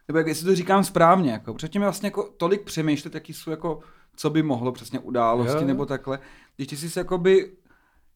nebo 0.08 0.18
jak, 0.18 0.28
jestli 0.28 0.46
to 0.46 0.56
říkám 0.56 0.84
správně, 0.84 1.32
jako 1.32 1.54
předtím 1.54 1.82
vlastně 1.82 2.08
jako 2.08 2.30
tolik 2.38 2.62
přemýšlet, 2.62 3.16
jaký 3.16 3.34
jsou 3.34 3.52
jako, 3.52 3.80
co 4.16 4.30
by 4.30 4.44
mohlo 4.44 4.72
přesně 4.72 5.00
události 5.00 5.62
Jo, 5.62 5.68
nebo 5.68 5.86
takhle, 5.86 6.20
když 6.56 6.68
ty 6.68 6.78
jsi 6.78 6.90
se 6.90 7.00
jakoby 7.00 7.52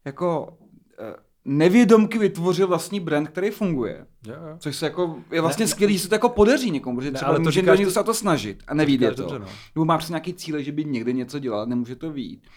jako 0.06 0.58
eh, 1.00 1.16
nevědomky 1.46 2.18
vytvořil 2.18 2.68
vlastní 2.68 3.00
brand, 3.00 3.30
který 3.30 3.50
funguje. 3.52 4.06
Jo. 4.28 4.34
Což 4.58 4.76
se 4.76 4.86
jako, 4.86 5.16
je 5.32 5.42
vlastně 5.42 5.66
Ne, 5.66 5.70
skvělý, 5.70 5.94
že 5.94 6.00
se 6.00 6.10
to 6.10 6.16
jako 6.16 6.30
podaří 6.30 6.72
někomu, 6.72 6.98
protože 6.98 7.12
Ne, 7.12 7.16
třeba 7.16 7.30
ale 7.30 7.38
to 7.38 7.44
může 7.44 7.62
říkáš 7.62 7.80
někdo 7.80 7.92
to- 7.94 8.00
se 8.00 8.04
to 8.04 8.14
snažit 8.14 8.64
a 8.68 8.74
nevíde 8.74 9.06
říkáš 9.10 9.16
to. 9.16 9.22
dobře, 9.22 9.40
no. 9.40 9.46
Nebo 9.76 9.86
má 9.86 9.98
přesně 9.98 10.14
nějaký 10.14 10.34
cíle, 10.34 10.64
že 10.64 10.72
by 10.72 10.86
někde 10.86 11.14
něco 11.14 11.40
dělal, 11.40 11.66
nemůže 11.66 11.96
to 11.96 12.12
vít. 12.12 12.48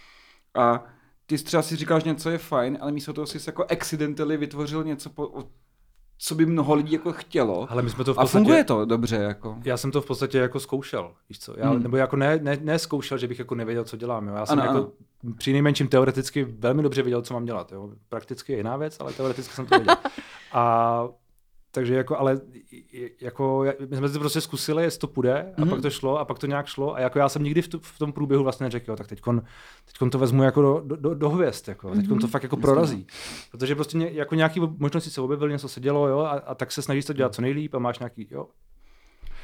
A 0.55 0.85
ty 1.27 1.39
jsi 1.39 1.45
třeba 1.45 1.63
si 1.63 1.77
říkáš, 1.77 2.03
že 2.05 2.11
něco 2.11 2.31
je 2.31 2.39
fajn, 2.39 2.79
ale 2.81 2.93
místo 2.93 3.13
toho 3.13 3.27
jsi 3.27 3.39
jako 3.47 3.65
accidentally 3.71 4.37
vytvořil 4.37 4.85
něco, 4.85 5.11
po, 5.11 5.45
co 6.19 6.35
by 6.35 6.47
mnoho 6.47 6.75
lidí 6.75 6.93
jako 6.93 7.13
chtělo. 7.13 7.67
Ale 7.71 7.83
my 7.83 7.91
jsme 7.91 8.05
to 8.05 8.15
v 8.15 8.19
A 8.19 8.23
podstatě... 8.23 8.39
funguje 8.39 8.65
to 8.65 8.85
dobře, 8.85 9.17
jako. 9.17 9.57
Já 9.65 9.77
jsem 9.77 9.91
to 9.91 10.01
v 10.01 10.07
podstatě 10.07 10.39
jako 10.39 10.61
zkoušel, 10.61 11.13
víš 11.29 11.39
co? 11.41 11.55
Já, 11.57 11.71
Hmm. 11.71 11.83
Nebo 11.83 11.97
jako 11.97 12.17
ne, 12.17 12.39
ne, 12.43 12.59
ne 12.61 12.79
zkoušel, 12.79 13.19
že 13.19 13.29
bych 13.29 13.39
jako 13.39 13.55
nevěděl, 13.55 13.85
co 13.85 13.97
dělám. 13.97 14.29
Jo? 14.29 14.35
Já 14.35 14.47
jsem 14.47 14.61
Ano, 14.61 14.69
jako 14.71 14.93
při 15.37 15.53
nejmenším 15.53 15.89
teoreticky 15.89 16.45
velmi 16.45 16.83
dobře 16.83 17.03
věděl, 17.03 17.23
co 17.23 17.35
mám 17.35 17.45
dělat. 17.45 17.73
Jo? 17.73 17.91
Prakticky 18.09 18.53
je 18.53 18.57
jiná 18.59 18.77
věc, 18.77 18.97
ale 19.01 19.13
teoreticky 19.13 19.55
jsem 19.55 19.67
to 19.67 19.75
věděl. 19.79 19.97
A 20.53 21.09
takže 21.79 21.95
jako, 21.95 22.19
ale 22.19 22.41
jako, 23.21 23.65
my 23.91 23.97
jsme 23.97 24.09
to 24.09 24.19
prostě 24.19 24.41
zkusili, 24.41 24.83
jestli 24.83 24.99
to 25.01 25.07
půjde, 25.07 25.53
a 25.57 25.61
Mhm. 25.61 25.71
pak 25.71 25.81
to 25.83 25.91
šlo, 25.91 26.19
a 26.19 26.25
pak 26.25 26.39
to 26.39 26.47
nějak 26.47 26.67
šlo, 26.67 26.95
a 26.95 27.01
jako 27.01 27.19
já 27.19 27.29
jsem 27.29 27.43
nikdy 27.43 27.63
v, 27.63 27.69
tu, 27.69 27.79
v 27.83 27.99
tom 27.99 28.13
průběhu 28.13 28.43
vlastně 28.43 28.65
neřekl, 28.65 28.91
jo, 28.91 28.97
tak 28.97 29.07
teďkon, 29.07 29.43
teďkon 29.85 30.11
to 30.11 30.19
vezmu 30.19 30.43
jako 30.43 30.63
do, 30.63 30.81
do, 30.85 30.97
do, 30.97 31.15
do 31.15 31.31
hvězd, 31.31 31.69
jako, 31.69 31.91
teďkon 31.91 32.13
Mhm. 32.17 32.21
to 32.21 32.29
fakt 32.29 32.43
jako 32.43 32.57
prorazí. 32.57 33.07
Protože 33.51 33.75
prostě 33.75 33.99
ně, 33.99 34.11
jako 34.13 34.35
nějaký 34.35 34.61
možnosti 34.79 35.11
se 35.11 35.21
objevily, 35.21 35.53
něco 35.53 35.69
se 35.69 35.81
dělo, 35.81 36.09
jo, 36.09 36.19
a, 36.19 36.31
a 36.31 36.55
tak 36.55 36.73
se 36.73 36.83
snažíš 36.83 37.05
to 37.05 37.13
dělat 37.13 37.35
co 37.35 37.43
nejlíp 37.43 37.75
a 37.75 37.79
máš 37.79 37.99
nějaký, 37.99 38.29
jo, 38.31 38.47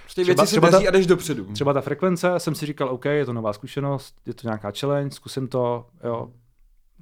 Prostě 0.03 0.23
Třeba- 0.23 0.43
věci 0.43 0.51
se 0.51 0.53
třeba 0.55 0.67
ta- 0.69 0.73
daří 0.73 0.89
a 0.89 0.91
jdeš 0.91 1.07
dopředu. 1.07 1.45
Třeba 1.53 1.73
ta 1.73 1.81
frekvence, 1.81 2.31
jsem 2.39 2.55
si 2.55 2.67
říkal, 2.67 2.89
OK, 2.89 3.05
je 3.05 3.25
to 3.27 3.33
nová 3.33 3.53
zkušenost, 3.53 4.15
je 4.27 4.35
to 4.35 4.47
nějaká 4.49 4.73
challenge, 4.81 5.15
zkusím 5.15 5.49
to, 5.49 5.87
jo, 6.05 6.31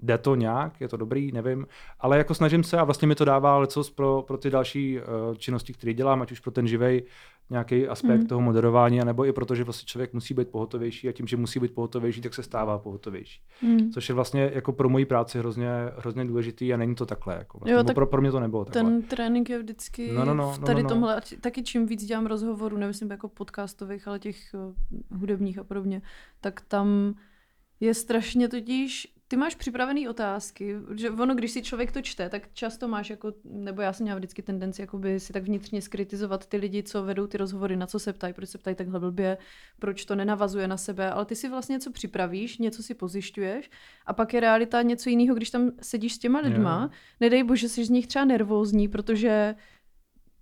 jde 0.03 0.19
to 0.19 0.35
nějak, 0.35 0.81
je 0.81 0.89
to 0.89 0.97
dobrý, 0.97 1.33
nevím, 1.33 1.67
ale 2.01 2.19
jako 2.19 2.35
snažím 2.35 2.65
se 2.65 2.79
a 2.79 2.85
vlastně 2.85 3.09
mi 3.09 3.15
to 3.15 3.25
dává 3.25 3.59
lecos 3.59 3.91
pro, 3.91 4.25
pro 4.27 4.39
ty 4.39 4.51
další 4.51 4.99
uh, 4.99 5.05
činnosti, 5.37 5.73
které 5.73 5.95
dělám, 5.95 6.23
ať 6.23 6.33
už 6.33 6.41
pro 6.41 6.51
ten 6.51 6.67
živej 6.67 7.03
nějaký 7.51 7.89
aspekt 7.89 8.19
Mhm. 8.19 8.27
toho 8.27 8.41
moderování, 8.41 8.99
nebo 9.05 9.27
i 9.27 9.33
protože 9.33 9.65
vlastně 9.65 9.87
člověk 9.87 10.13
musí 10.13 10.35
být 10.35 10.49
pohotovější 10.49 11.09
a 11.09 11.13
tím, 11.13 11.27
že 11.27 11.37
musí 11.37 11.61
být 11.61 11.75
pohotovější, 11.75 12.21
tak 12.21 12.35
se 12.35 12.43
stává 12.43 12.79
pohotovější. 12.79 13.41
Mm. 13.63 13.91
Což 13.91 14.09
je 14.09 14.15
vlastně 14.15 14.51
jako 14.55 14.73
pro 14.73 14.89
moji 14.89 15.05
práci 15.07 15.39
hrozně, 15.39 15.69
hrozně 15.99 16.25
důležitý 16.25 16.75
a 16.75 16.77
není 16.77 16.95
to 16.95 17.07
takhle. 17.07 17.35
Jako 17.35 17.59
vlastně, 17.59 17.73
Jo, 17.73 17.83
tak 17.85 17.95
pro, 17.95 18.07
pro 18.07 18.21
mě 18.21 18.31
to 18.31 18.41
nebylo 18.41 18.65
takhle. 18.65 18.83
Ten 18.83 19.03
trénink 19.03 19.51
je 19.51 19.59
vždycky 19.59 20.13
No, 20.13 20.25
no, 20.25 20.35
no, 20.35 20.53
v 20.53 20.59
no, 20.61 20.67
tady 20.67 20.83
no, 20.83 20.89
no. 20.89 20.89
tomhle, 20.89 21.17
a 21.17 21.21
či- 21.21 21.37
taky 21.37 21.63
čím 21.63 21.87
víc 21.87 22.05
dělám 22.05 22.27
rozhovorů, 22.27 22.77
nemyslím 22.77 23.11
jako 23.11 23.29
podcastových, 23.29 24.09
ale 24.09 24.19
těch 24.19 24.37
uh, 25.11 25.19
hudebních 25.21 25.59
a 25.59 25.65
podobně, 25.65 26.03
tak 26.41 26.61
tam 26.61 27.15
je 27.81 27.95
strašně 27.95 28.49
totiž, 28.49 29.09
ty 29.33 29.37
máš 29.37 29.55
připravené 29.55 30.11
otázky, 30.11 30.76
že 30.95 31.11
ono, 31.11 31.35
když 31.35 31.51
si 31.51 31.62
člověk 31.62 31.93
to 31.93 32.03
čte, 32.03 32.28
tak 32.28 32.43
často 32.53 32.89
máš 32.89 33.11
jako, 33.11 33.33
nebo 33.45 33.83
já 33.83 33.93
jsem 33.93 34.05
měla 34.05 34.18
vždycky 34.18 34.43
tendenci 34.43 34.80
jakoby 34.80 35.20
si 35.20 35.33
tak 35.33 35.43
vnitřně 35.43 35.83
skritizovat 35.83 36.47
ty 36.47 36.57
lidi, 36.57 36.83
co 36.83 37.03
vedou 37.03 37.26
ty 37.26 37.39
rozhovory, 37.39 37.76
na 37.76 37.87
co 37.87 37.99
se 37.99 38.12
ptají, 38.12 38.35
proč 38.35 38.49
se 38.49 38.59
ptají 38.59 38.76
takhle 38.76 39.01
blbě, 39.01 39.39
proč 39.78 40.05
to 40.05 40.14
nenavazuje 40.14 40.68
na 40.68 40.76
sebe, 40.76 41.11
ale 41.11 41.24
ty 41.24 41.37
si 41.37 41.49
vlastně 41.49 41.72
něco 41.72 41.93
připravíš, 41.93 42.59
něco 42.59 42.83
si 42.83 42.95
pozjišťuješ 42.95 43.70
a 44.07 44.12
pak 44.12 44.35
je 44.35 44.41
realita 44.41 44.83
něco 44.83 45.11
jiného, 45.11 45.35
když 45.37 45.51
tam 45.51 45.70
sedíš 45.83 46.14
s 46.14 46.18
těma 46.18 46.39
lidma, 46.39 46.80
Jo. 46.83 46.99
nedej 47.20 47.43
bože, 47.43 47.68
jsi 47.68 47.85
z 47.85 47.91
nich 47.91 48.07
třeba 48.07 48.24
nervózní, 48.24 48.89
protože 48.89 49.55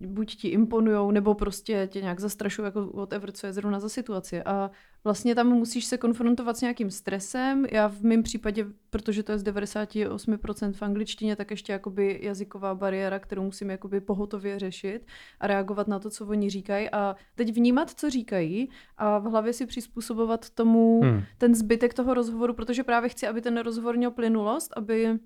buď 0.07 0.35
ti 0.35 0.47
imponujou, 0.47 1.11
nebo 1.11 1.33
prostě 1.33 1.87
tě 1.91 2.01
nějak 2.01 2.19
zastrašují, 2.19 2.65
jako 2.65 2.85
whatever, 2.85 3.31
co 3.31 3.47
je 3.47 3.53
zrovna 3.53 3.79
za 3.79 3.89
situaci. 3.89 4.43
A 4.43 4.71
vlastně 5.03 5.35
tam 5.35 5.47
musíš 5.47 5.85
se 5.85 5.97
konfrontovat 5.97 6.57
s 6.57 6.61
nějakým 6.61 6.91
stresem. 6.91 7.65
Já 7.71 7.87
v 7.87 8.01
mém 8.01 8.23
případě, 8.23 8.65
protože 8.89 9.23
to 9.23 9.31
je 9.31 9.39
z 9.39 9.43
98% 9.43 10.73
v 10.73 10.81
angličtině, 10.81 11.35
tak 11.35 11.51
ještě 11.51 11.73
jakoby 11.73 12.19
jazyková 12.21 12.75
bariéra, 12.75 13.19
kterou 13.19 13.43
musím 13.43 13.69
jakoby 13.69 14.01
pohotově 14.01 14.59
řešit 14.59 15.05
a 15.39 15.47
reagovat 15.47 15.87
na 15.87 15.99
to, 15.99 16.09
co 16.09 16.27
oni 16.27 16.49
říkají. 16.49 16.89
A 16.89 17.15
teď 17.35 17.53
vnímat, 17.53 17.89
co 17.89 18.09
říkají 18.09 18.69
a 18.97 19.19
v 19.19 19.23
hlavě 19.23 19.53
si 19.53 19.65
přizpůsobovat 19.65 20.49
tomu 20.49 21.01
Hmm. 21.03 21.21
ten 21.37 21.55
zbytek 21.55 21.93
toho 21.93 22.13
rozhovoru, 22.13 22.53
protože 22.53 22.83
právě 22.83 23.09
chci, 23.09 23.27
aby 23.27 23.41
ten 23.41 23.57
rozhovor 23.57 23.97
měl 23.97 24.11
plynulost, 24.11 24.73
aby 24.77 25.19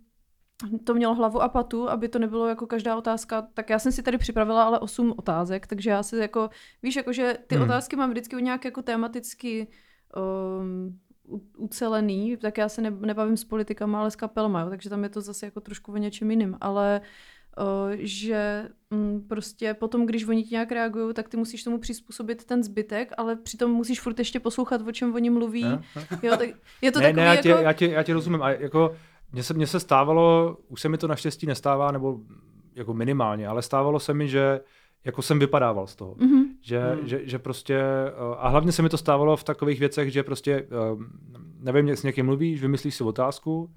to 0.84 0.93
mělo 0.93 1.16
hlavu 1.16 1.41
a 1.41 1.49
patu, 1.49 1.89
aby 1.89 2.10
to 2.10 2.20
nebylo 2.20 2.47
jako 2.47 2.68
každá 2.68 2.95
otázka, 2.95 3.47
tak 3.53 3.70
já 3.70 3.80
jsem 3.80 3.91
si 3.91 4.03
tady 4.03 4.18
připravila 4.18 4.64
ale 4.64 4.80
osm 4.80 5.14
otázek, 5.18 5.68
takže 5.68 5.89
já 5.89 6.03
si 6.03 6.18
jako, 6.18 6.49
víš, 6.84 6.95
jako 6.95 7.14
že 7.14 7.38
ty 7.47 7.56
Hmm. 7.56 7.64
otázky 7.64 7.95
mám 7.95 8.10
vždycky 8.10 8.36
nějak 8.36 8.66
jako 8.66 8.82
tematicky 8.82 9.68
um, 10.62 10.99
ucelený, 11.58 12.38
tak 12.38 12.58
já 12.58 12.70
se 12.70 12.82
ne, 12.82 12.91
nebavím 12.91 13.38
s 13.38 13.43
politikama, 13.43 13.99
ale 13.99 14.12
s 14.12 14.16
kapelama, 14.16 14.62
jo, 14.62 14.70
takže 14.70 14.89
tam 14.89 15.03
je 15.03 15.10
to 15.10 15.22
zase 15.22 15.45
jako 15.45 15.62
trošku 15.62 15.91
o 15.91 15.97
něčem 15.97 16.32
jiným, 16.32 16.58
ale 16.62 17.01
uh, 17.58 17.91
že 17.97 18.70
mm, 18.89 19.26
prostě 19.28 19.74
potom, 19.74 20.06
když 20.06 20.28
oni 20.28 20.43
ti 20.43 20.56
nějak 20.56 20.72
reagují, 20.72 21.14
tak 21.14 21.30
ty 21.30 21.38
musíš 21.38 21.64
tomu 21.64 21.78
přizpůsobit 21.78 22.45
ten 22.45 22.64
zbytek, 22.64 23.14
ale 23.18 23.36
přitom 23.36 23.72
musíš 23.72 24.01
furt 24.01 24.20
ještě 24.20 24.39
poslouchat, 24.39 24.82
o 24.88 24.91
čem 24.91 25.16
oni 25.16 25.30
mluví. 25.30 25.64
Ne? 25.64 25.82
Jo, 26.24 26.38
tak 26.38 26.49
je 26.82 26.91
to 26.91 26.99
ne, 26.99 27.06
takový 27.06 27.22
ne, 27.22 27.26
já, 27.26 27.34
jako... 27.34 27.43
tě, 27.43 27.49
já, 27.49 27.74
tě, 27.74 27.88
já 27.88 28.03
tě 28.03 28.14
rozumím. 28.14 28.41
A 28.43 28.49
jako, 28.49 28.95
mně 29.32 29.43
se, 29.43 29.53
mně 29.53 29.67
se 29.67 29.80
stávalo, 29.80 30.57
už 30.67 30.82
se 30.82 30.89
mi 30.89 30.97
to 30.97 31.07
naštěstí 31.07 31.45
nestává, 31.45 31.91
nebo 31.91 32.19
jako 32.76 32.93
minimálně, 32.93 33.47
ale 33.47 33.61
stávalo 33.61 33.99
se 33.99 34.13
mi, 34.13 34.28
že 34.28 34.59
jako 35.05 35.21
jsem 35.21 35.39
vypadával 35.39 35.88
z 35.88 35.95
toho. 35.95 36.15
Mhm. 36.19 36.45
Že, 36.61 36.80
hmm. 36.80 37.07
že, 37.07 37.21
že 37.23 37.39
prostě, 37.39 37.76
eh, 37.76 38.11
a 38.38 38.47
hlavně 38.47 38.71
se 38.71 38.82
mi 38.82 38.89
to 38.89 38.97
stávalo 38.97 39.38
v 39.38 39.43
takových 39.43 39.80
věcech, 39.80 40.11
že 40.11 40.23
prostě, 40.23 40.51
eh, 40.53 40.67
nevím, 41.59 41.89
s 41.89 42.03
někým 42.03 42.26
mluvíš, 42.26 42.61
vymyslíš 42.61 42.95
si 42.95 43.03
otázku, 43.03 43.69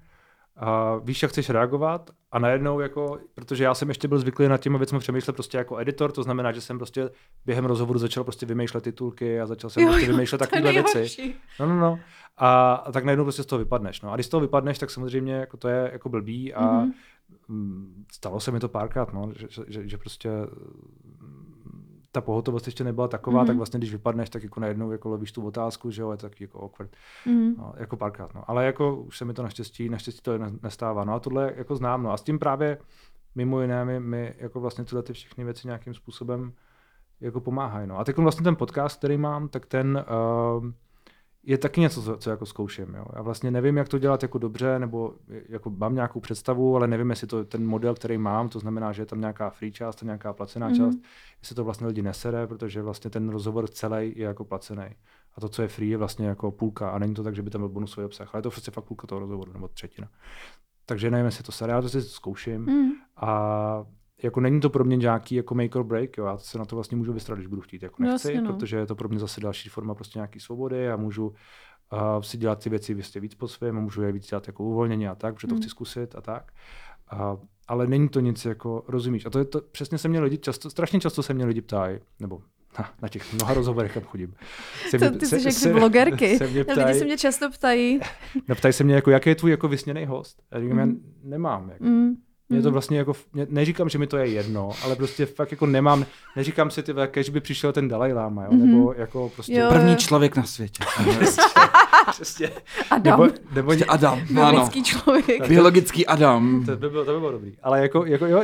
a 0.61 0.95
víš, 1.03 1.21
jak 1.23 1.31
chceš 1.31 1.49
reagovat 1.49 2.09
a 2.31 2.39
najednou 2.39 2.79
jako, 2.79 3.17
protože 3.35 3.63
já 3.63 3.73
jsem 3.73 3.89
ještě 3.89 4.07
byl 4.07 4.19
zvyklý 4.19 4.47
nad 4.47 4.57
těmi 4.57 4.77
věcmi 4.77 4.99
přemýšlet 4.99 5.33
prostě 5.33 5.57
jako 5.57 5.77
editor, 5.77 6.11
to 6.11 6.23
znamená, 6.23 6.51
že 6.51 6.61
jsem 6.61 6.77
prostě 6.77 7.09
během 7.45 7.65
rozhovoru 7.65 7.99
začal 7.99 8.23
prostě 8.23 8.45
vymýšlet 8.45 8.81
titulky 8.83 9.41
a 9.41 9.45
začal 9.45 9.69
jsem 9.69 9.83
Jo, 9.83 9.89
prostě 9.89 10.11
vymýšlet 10.11 10.37
takové 10.37 10.71
věci. 10.71 11.33
No, 11.59 11.65
no, 11.65 11.75
no. 11.79 11.99
A, 12.37 12.73
a 12.73 12.91
tak 12.91 13.03
najednou 13.03 13.25
prostě 13.25 13.43
z 13.43 13.45
toho 13.45 13.59
vypadneš. 13.59 14.01
No. 14.01 14.11
A 14.11 14.15
když 14.15 14.25
z 14.25 14.29
toho 14.29 14.41
vypadneš, 14.41 14.77
tak 14.79 14.89
samozřejmě 14.91 15.33
jako 15.33 15.57
to 15.57 15.67
je 15.67 15.89
jako 15.93 16.09
blbý 16.09 16.53
a 16.53 16.71
Mhm. 16.71 16.91
mm, 17.47 18.05
stalo 18.11 18.39
se 18.39 18.51
mi 18.51 18.59
to 18.59 18.69
párkrát, 18.69 19.13
no, 19.13 19.31
že, 19.35 19.47
že- 19.67 19.87
že, 19.87 19.97
prostě 19.97 20.29
ta 22.11 22.21
pohotovost 22.21 22.65
ještě 22.67 22.83
nebyla 22.83 23.07
taková, 23.07 23.37
Mhm. 23.39 23.47
tak 23.47 23.57
vlastně 23.57 23.77
když 23.77 23.91
vypadneš, 23.91 24.29
tak 24.29 24.43
jako 24.43 24.59
najednou 24.59 24.91
jako 24.91 25.09
lovíš 25.09 25.31
tu 25.31 25.45
otázku, 25.47 25.91
že 25.91 26.01
jo, 26.01 26.11
je 26.11 26.17
to 26.17 26.29
taky 26.29 26.43
jako 26.43 26.63
awkward. 26.63 26.91
Mhm. 27.25 27.55
No, 27.57 27.73
jako 27.77 27.97
párkrát, 27.97 28.33
no. 28.33 28.43
Ale 28.47 28.65
jako 28.65 28.95
už 28.95 29.17
se 29.17 29.25
mi 29.25 29.33
to 29.33 29.43
naštěstí, 29.43 29.89
naštěstí 29.89 30.21
to 30.21 30.37
ne- 30.37 30.51
nestává. 30.63 31.03
No 31.03 31.13
a 31.13 31.19
tohle 31.19 31.53
jako 31.55 31.75
znám, 31.75 32.03
no. 32.03 32.11
A 32.11 32.17
s 32.17 32.21
tím 32.23 32.39
právě 32.39 32.77
mimo 33.35 33.61
jiné 33.61 33.85
mi, 33.85 33.99
mi 33.99 34.33
jako 34.37 34.59
vlastně 34.59 34.85
tyhle 34.85 35.03
ty 35.03 35.13
všechny 35.13 35.43
věci 35.43 35.67
nějakým 35.67 35.93
způsobem 35.93 36.53
jako 37.21 37.39
pomáhají. 37.41 37.87
No. 37.87 37.99
A 37.99 38.03
teď 38.03 38.17
vlastně 38.17 38.43
ten 38.43 38.55
podcast, 38.55 38.97
který 38.97 39.17
mám, 39.17 39.47
tak 39.47 39.65
ten 39.65 40.05
uh, 40.59 40.65
je 41.49 41.57
taky 41.57 41.81
něco, 41.81 42.03
co, 42.03 42.17
co 42.17 42.29
jako 42.29 42.45
zkouším. 42.45 42.95
Jo. 42.95 43.05
Já 43.15 43.21
vlastně 43.21 43.51
nevím, 43.51 43.77
jak 43.77 43.89
to 43.89 43.99
dělat 43.99 44.23
jako 44.23 44.37
dobře, 44.37 44.79
nebo 44.79 45.13
jako 45.49 45.69
mám 45.69 45.95
nějakou 45.95 46.19
představu, 46.19 46.75
ale 46.75 46.87
nevím, 46.87 47.09
jestli 47.09 47.27
to 47.27 47.45
ten 47.45 47.65
model, 47.67 47.95
který 47.95 48.17
mám, 48.17 48.49
to 48.49 48.59
znamená, 48.59 48.91
že 48.91 49.01
je 49.01 49.05
tam 49.05 49.19
nějaká 49.19 49.49
free 49.49 49.71
část 49.71 50.03
a 50.03 50.05
nějaká 50.05 50.33
placená 50.33 50.67
Mhm. 50.67 50.75
mm-hmm. 50.77 50.85
část, 50.85 50.97
jestli 51.41 51.55
to 51.55 51.63
vlastně 51.63 51.87
lidi 51.87 52.01
nesere, 52.01 52.47
protože 52.47 52.81
vlastně 52.81 53.09
ten 53.09 53.29
rozhovor 53.29 53.67
celý 53.67 54.13
je 54.15 54.25
jako 54.25 54.45
placený. 54.45 54.85
A 55.35 55.41
to, 55.41 55.49
co 55.49 55.61
je 55.61 55.67
free, 55.67 55.89
je 55.89 55.97
vlastně 55.97 56.27
jako 56.27 56.51
půlka. 56.51 56.89
A 56.89 56.99
není 56.99 57.13
to 57.13 57.23
tak, 57.23 57.35
že 57.35 57.41
by 57.41 57.49
tam 57.49 57.61
byl 57.61 57.69
bonusový 57.69 58.05
obsah, 58.05 58.35
ale 58.35 58.39
je 58.39 58.43
to 58.43 58.49
prostě 58.49 58.71
fakt 58.71 58.83
půlka 58.85 59.07
toho 59.07 59.19
rozhovoru, 59.19 59.53
nebo 59.53 59.67
třetina. 59.67 60.07
Takže 60.85 61.11
nevím, 61.11 61.25
jestli 61.25 61.43
to 61.43 61.51
sere, 61.51 61.73
já 61.73 61.81
to 61.81 61.89
si 61.89 62.01
zkouším. 62.01 62.61
Mhm. 62.61 62.91
A 63.17 63.85
jako 64.23 64.39
není 64.39 64.59
to 64.61 64.69
pro 64.69 64.83
mě 64.83 64.97
nějaký 64.97 65.35
jako 65.35 65.55
make 65.55 65.79
or 65.79 65.83
break, 65.85 66.17
jo. 66.17 66.25
já 66.25 66.37
se 66.37 66.57
na 66.57 66.65
to 66.65 66.75
vlastně 66.75 66.97
můžu 66.97 67.13
vystrat, 67.13 67.37
když 67.37 67.47
budu 67.47 67.61
chtít, 67.61 67.83
jako 67.83 68.03
No 68.03 68.09
nechci, 68.11 68.27
jasně, 68.27 68.41
no. 68.41 68.53
protože 68.53 68.77
je 68.77 68.85
to 68.85 68.95
pro 68.95 69.09
mě 69.09 69.19
zase 69.19 69.41
další 69.41 69.69
forma 69.69 69.95
prostě 69.95 70.19
nějaký 70.19 70.39
svobody 70.39 70.89
a 70.89 70.95
můžu 70.95 71.27
uh, 71.27 72.21
si 72.21 72.37
dělat 72.37 72.63
ty 72.63 72.69
věci 72.69 72.93
vlastně 72.93 73.21
víc 73.21 73.35
po 73.35 73.47
svém 73.47 73.77
a 73.77 73.81
můžu 73.81 74.01
je 74.01 74.11
víc 74.11 74.27
dělat 74.29 74.47
jako 74.47 74.63
uvolněně 74.63 75.09
a 75.09 75.15
tak, 75.15 75.33
protože 75.35 75.47
to 75.47 75.55
Mm. 75.55 75.61
chci 75.61 75.69
zkusit 75.69 76.15
a 76.15 76.21
tak. 76.21 76.51
A, 77.11 77.37
ale 77.67 77.87
není 77.87 78.09
to 78.09 78.19
nic 78.19 78.45
jako, 78.45 78.83
rozumíš, 78.87 79.25
a 79.25 79.29
to 79.29 79.39
je 79.39 79.45
to, 79.45 79.61
přesně 79.71 79.97
se 79.97 80.07
mě 80.07 80.19
lidi 80.19 80.37
často, 80.37 80.69
strašně 80.69 80.99
často 80.99 81.23
se 81.23 81.33
mě 81.33 81.45
lidi 81.45 81.61
ptají, 81.61 81.99
nebo 82.19 82.41
na, 82.79 82.89
na 83.01 83.07
těch 83.07 83.33
mnoha 83.33 83.53
rozhovorech, 83.53 83.93
kam 83.93 84.03
chodím. 84.03 84.33
Se 84.89 84.99
To, 84.99 85.17
ty 85.17 85.25
jsi 85.25 85.35
jak 85.47 85.55
ty 85.63 85.79
blogerky. 85.79 86.37
Se 86.37 86.47
mě 86.47 86.59
Lidi 86.59 86.71
ptají, 86.73 86.99
se 86.99 87.05
mě 87.05 87.17
často 87.17 87.49
ptají. 87.51 87.99
no, 88.47 88.55
ptají 88.55 88.73
se 88.73 88.83
mě, 88.83 88.95
jako, 88.95 89.11
jaký 89.11 89.29
je 89.29 89.35
tvůj 89.35 89.51
jako 89.51 89.67
vysněný 89.67 90.05
host. 90.05 90.41
A 90.51 90.55
já 90.55 90.61
říkám, 90.61 90.77
Mhm. 90.77 90.89
já 91.23 91.29
nemám. 91.29 91.69
Jako. 91.69 91.83
Mm. 91.83 92.15
Mně 92.51 92.61
to 92.61 92.67
Mm. 92.69 92.73
vlastně 92.73 92.97
jako, 92.97 93.13
mě, 93.33 93.47
neříkám, 93.49 93.89
že 93.89 93.97
mi 93.97 94.07
to 94.07 94.17
je 94.17 94.27
jedno, 94.27 94.71
ale 94.83 94.95
prostě 94.95 95.25
fakt 95.25 95.51
jako 95.51 95.65
nemám, 95.65 96.05
neříkám 96.35 96.71
si 96.71 96.83
ty, 96.83 96.93
že 97.21 97.31
by 97.31 97.39
přišel 97.41 97.71
ten 97.73 97.87
Dalaj 97.87 98.13
Lama, 98.13 98.43
jo, 98.45 98.49
Mhm. 98.51 98.71
nebo 98.71 98.93
jako 98.97 99.31
prostě, 99.35 99.53
Jo. 99.53 99.69
První 99.69 99.95
člověk 99.95 100.35
na 100.35 100.43
světě. 100.43 100.83
přesně, 102.11 102.49
Adam, 102.91 103.19
nebo, 103.19 103.33
nebo 103.53 103.67
Prostě 103.67 103.85
Adam, 103.85 104.19
biblický 104.29 104.83
člověk. 104.83 105.47
Biologický 105.47 106.05
Adam. 106.05 106.63
to 106.65 106.75
by 106.77 106.89
bylo, 106.89 107.05
to 107.05 107.13
by 107.13 107.19
bylo 107.19 107.31
dobrý. 107.31 107.53
Ale 107.63 107.81
jako, 107.81 108.05
jako 108.05 108.25
jo, 108.25 108.43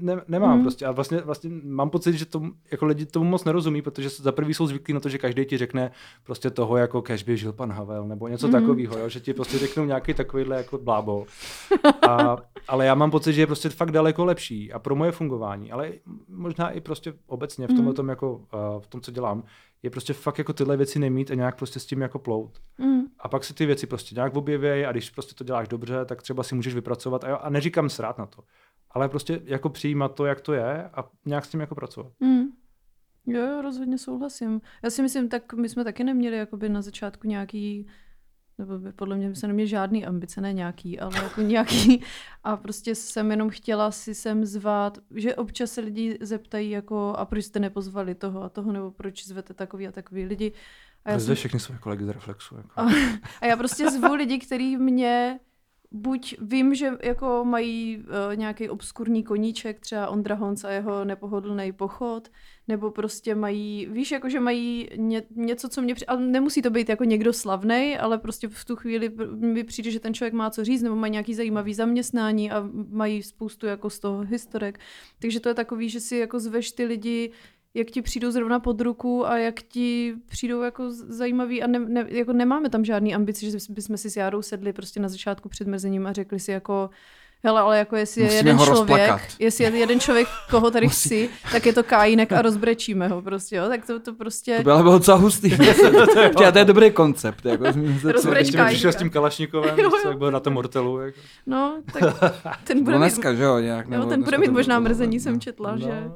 ne, 0.00 0.20
nemám 0.28 0.50
Mhm. 0.52 0.62
prostě. 0.62 0.86
A 0.86 0.90
vlastně, 0.92 1.18
vlastně 1.24 1.50
mám 1.64 1.90
pocit, 1.90 2.12
že 2.14 2.24
to, 2.26 2.42
jako 2.70 2.86
lidi 2.86 3.06
tomu 3.06 3.24
moc 3.30 3.44
nerozumí, 3.44 3.82
protože 3.82 4.08
za 4.08 4.32
prvý 4.32 4.54
jsou 4.54 4.66
zvyklí 4.66 4.94
na 4.94 5.00
to, 5.00 5.08
že 5.08 5.18
každý 5.18 5.44
ti 5.44 5.58
řekne 5.58 5.90
prostě 6.24 6.50
toho, 6.50 6.76
jako 6.76 7.02
kež 7.02 7.22
by 7.22 7.36
žil 7.36 7.52
pan 7.52 7.72
Havel, 7.72 8.04
nebo 8.08 8.28
něco 8.28 8.48
Mhm. 8.48 8.60
takového, 8.60 8.98
jo, 8.98 9.08
že 9.08 9.20
ti 9.20 9.34
prostě 9.34 9.58
řeknou 9.58 9.84
nějaký 9.84 10.14
takovýhle 10.14 10.56
jako 10.56 10.78
blábol. 10.78 11.24
A, 12.08 12.36
ale 12.68 12.86
já 12.86 12.94
mám 12.94 13.10
pocit, 13.10 13.25
že 13.32 13.42
je 13.42 13.46
prostě 13.46 13.68
fakt 13.68 13.90
daleko 13.90 14.24
lepší 14.24 14.72
a 14.72 14.78
pro 14.78 14.96
moje 14.96 15.12
fungování, 15.12 15.72
ale 15.72 15.92
možná 16.28 16.70
i 16.70 16.80
prostě 16.80 17.14
obecně 17.26 17.66
v 17.66 17.74
tomhle 17.74 17.94
tom 17.94 18.08
jako, 18.08 18.36
uh, 18.36 18.80
v 18.80 18.86
tom, 18.86 19.00
co 19.00 19.10
dělám, 19.10 19.42
je 19.82 19.90
prostě 19.90 20.12
fakt 20.12 20.38
jako 20.38 20.52
tyhle 20.52 20.76
věci 20.76 20.98
nemít 20.98 21.30
a 21.30 21.34
nějak 21.34 21.56
prostě 21.56 21.80
s 21.80 21.86
tím 21.86 22.00
jako 22.02 22.18
plout. 22.18 22.60
Mm. 22.78 23.02
A 23.18 23.28
pak 23.28 23.44
si 23.44 23.54
ty 23.54 23.66
věci 23.66 23.86
prostě 23.86 24.14
nějak 24.14 24.36
objevějí 24.36 24.84
a 24.84 24.92
když 24.92 25.10
prostě 25.10 25.34
to 25.34 25.44
děláš 25.44 25.68
dobře, 25.68 26.04
tak 26.04 26.22
třeba 26.22 26.42
si 26.42 26.54
můžeš 26.54 26.74
vypracovat 26.74 27.24
a, 27.24 27.28
jo, 27.28 27.38
a 27.40 27.50
neříkám 27.50 27.88
srát 27.88 28.18
na 28.18 28.26
to, 28.26 28.42
ale 28.90 29.08
prostě 29.08 29.40
jako 29.44 29.68
přijímat 29.68 30.14
to, 30.14 30.26
jak 30.26 30.40
to 30.40 30.52
je 30.52 30.88
a 30.88 31.04
nějak 31.26 31.44
s 31.44 31.48
tím 31.48 31.60
jako 31.60 31.74
pracovat. 31.74 32.12
Mm. 32.20 32.44
Jo, 33.26 33.46
jo, 33.46 33.62
rozhodně 33.62 33.98
souhlasím. 33.98 34.60
Já 34.82 34.90
si 34.90 35.02
myslím, 35.02 35.28
tak 35.28 35.54
my 35.54 35.68
jsme 35.68 35.84
taky 35.84 36.04
neměli 36.04 36.36
jakoby 36.36 36.68
na 36.68 36.82
začátku 36.82 37.28
nějaký, 37.28 37.86
nebo 38.58 38.78
by- 38.78 38.92
podle 38.92 39.16
mě 39.16 39.34
jsme 39.34 39.48
neměli 39.48 39.68
žádný 39.68 40.06
ambice, 40.06 40.40
ne 40.40 40.52
nějaký, 40.52 41.00
ale 41.00 41.16
jako 41.22 41.40
nějaký. 41.52 42.02
A 42.44 42.56
prostě 42.56 42.94
jsem 42.94 43.30
jenom 43.30 43.50
chtěla 43.50 43.90
si 43.90 44.14
sem 44.14 44.44
zvát, 44.44 44.98
že 45.14 45.34
občas 45.34 45.70
se 45.72 45.80
lidi 45.80 46.18
zeptají 46.20 46.70
jako, 46.70 47.14
a 47.16 47.24
proč 47.24 47.44
jste 47.44 47.58
nepozvali 47.60 48.14
toho 48.14 48.42
a 48.42 48.48
toho, 48.48 48.72
nebo 48.72 48.90
proč 48.90 49.26
zvete 49.26 49.54
takový 49.54 49.88
a 49.88 49.92
takový 49.92 50.24
lidi. 50.24 50.52
A 51.04 51.10
já, 51.10 51.18
jsem, 51.18 51.34
všechny 51.34 51.60
své 51.60 51.78
kolegy 51.78 52.04
z 52.04 52.08
Reflexu. 52.08 52.56
Jako. 52.56 52.80
A- 52.80 52.86
a 53.40 53.46
já 53.46 53.56
prostě 53.56 53.90
zvu 53.90 54.14
lidi, 54.14 54.38
kteří 54.38 54.76
mě 54.76 55.40
buď 55.90 56.36
vím, 56.40 56.74
že 56.74 56.92
jako 57.02 57.44
mají 57.44 57.98
uh, 57.98 58.36
nějaký 58.36 58.68
obskurní 58.68 59.22
koníček, 59.22 59.80
třeba 59.80 60.08
Ondra 60.08 60.34
Honc 60.34 60.64
a 60.64 60.70
jeho 60.70 61.04
nepohodlný 61.04 61.72
pochod, 61.72 62.28
nebo 62.68 62.90
prostě 62.90 63.34
mají, 63.34 63.86
víš, 63.86 64.10
jako 64.10 64.28
že 64.28 64.40
mají 64.40 64.88
ně, 64.96 65.22
něco, 65.30 65.68
co 65.68 65.82
mě, 65.82 65.94
při... 65.94 66.06
ale 66.06 66.20
nemusí 66.20 66.62
to 66.62 66.70
být 66.70 66.88
jako 66.88 67.04
někdo 67.04 67.32
slavný, 67.32 67.98
ale 67.98 68.18
prostě 68.18 68.48
v 68.48 68.64
tu 68.64 68.76
chvíli 68.76 69.12
mi 69.30 69.64
přijde, 69.64 69.90
že 69.90 70.00
ten 70.00 70.14
člověk 70.14 70.34
má 70.34 70.50
co 70.50 70.64
říct, 70.64 70.82
nebo 70.82 70.96
mají 70.96 71.10
nějaký 71.10 71.34
zajímavý 71.34 71.74
zaměstnání 71.74 72.50
a 72.50 72.68
mají 72.88 73.22
spoustu 73.22 73.66
jako 73.66 73.90
z 73.90 73.98
toho 73.98 74.20
historek. 74.20 74.78
Takže 75.18 75.40
to 75.40 75.48
je 75.48 75.54
takový, 75.54 75.88
že 75.88 76.00
si 76.00 76.16
jako 76.16 76.40
zveš 76.40 76.72
ty 76.72 76.84
lidi, 76.84 77.30
jak 77.76 77.86
ti 77.86 78.02
přijdou 78.02 78.30
zrovna 78.30 78.60
pod 78.60 78.80
ruku 78.80 79.26
a 79.26 79.38
jak 79.38 79.62
ti 79.62 80.14
přijdou 80.28 80.62
jako 80.62 80.84
zajímavý 80.90 81.62
a 81.62 81.66
ne, 81.66 81.78
ne, 81.78 82.04
jako 82.08 82.32
nemáme 82.32 82.70
tam 82.70 82.84
žádný 82.84 83.14
ambici, 83.14 83.50
že 83.50 83.58
bychom 83.68 83.96
si 83.96 84.10
s 84.10 84.16
Járou 84.16 84.42
sedli 84.42 84.72
prostě 84.72 85.00
na 85.00 85.08
začátku 85.08 85.48
před 85.48 85.68
mrzením 85.68 86.06
a 86.06 86.12
řekli 86.12 86.40
si 86.40 86.50
jako 86.52 86.90
Hele, 87.44 87.60
ale 87.60 87.78
jako 87.78 87.96
jestli 87.96 88.20
je 88.20 88.24
Musíme 88.26 88.38
jeden 88.38 88.56
ho 88.56 88.66
člověk, 88.66 88.88
rozplakat. 88.88 89.20
jestli 89.38 89.64
je 89.64 89.70
jeden 89.70 90.00
člověk, 90.00 90.28
koho 90.50 90.70
tady 90.70 90.86
Musí. 90.86 91.08
chci, 91.08 91.30
tak 91.52 91.66
je 91.66 91.72
to 91.72 91.82
Kajínek 91.82 92.32
a 92.32 92.42
rozbrečíme 92.42 93.08
ho 93.08 93.22
prostě, 93.22 93.56
jo? 93.56 93.68
Tak 93.68 93.86
to, 93.86 94.00
to 94.00 94.14
prostě... 94.14 94.56
To 94.56 94.62
by 94.62 94.70
ale 94.70 94.82
bylo 94.82 94.98
docela 94.98 95.16
hustý. 95.16 95.50
to, 95.56 96.52
to 96.52 96.58
je 96.58 96.64
dobrý 96.64 96.90
koncept. 96.90 97.44
Jako, 97.44 97.64
se, 98.00 98.12
co- 98.14 98.30
přišel 98.66 98.92
s 98.92 98.96
tím 98.96 99.10
Kalašnikovem, 99.10 99.78
Jo, 99.78 99.90
jo. 100.04 100.08
jak 100.08 100.18
byl 100.18 100.30
na 100.30 100.40
tom 100.40 100.52
mortelu. 100.52 100.98
Jako. 100.98 101.18
No, 101.46 101.76
tak 101.92 102.02
ten 102.64 102.78
bude 102.78 102.84
bylo 102.84 102.98
mít, 102.98 103.02
dneska, 103.12 103.34
že 103.34 103.42
jo? 103.42 103.58
Nějak, 103.58 103.86
jo, 103.86 103.90
nebo 103.90 104.06
ten 104.06 104.22
bude 104.22 104.38
mít 104.38 104.50
možná 104.50 104.80
bylo, 104.80 104.88
mrzení, 104.90 105.16
no. 105.16 105.22
jsem 105.22 105.40
četla, 105.40 105.76
že, 105.76 106.10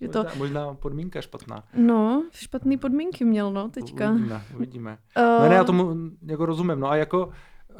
že 0.00 0.08
to... 0.08 0.18
možná, 0.24 0.34
možná 0.38 0.74
podmínka 0.74 1.20
špatná. 1.20 1.64
No, 1.74 2.24
špatný 2.32 2.76
podmínky 2.76 3.24
měl, 3.24 3.52
no, 3.52 3.68
teďka. 3.68 4.10
Uvidíme, 4.10 4.42
uvidíme. 4.56 4.98
Uh, 5.18 5.42
Ne, 5.42 5.48
ne, 5.48 5.54
já 5.54 5.64
tomu 5.64 5.94
jako 6.26 6.46
rozumím. 6.46 6.80
No 6.80 6.90
a 6.90 6.96
jako, 6.96 7.26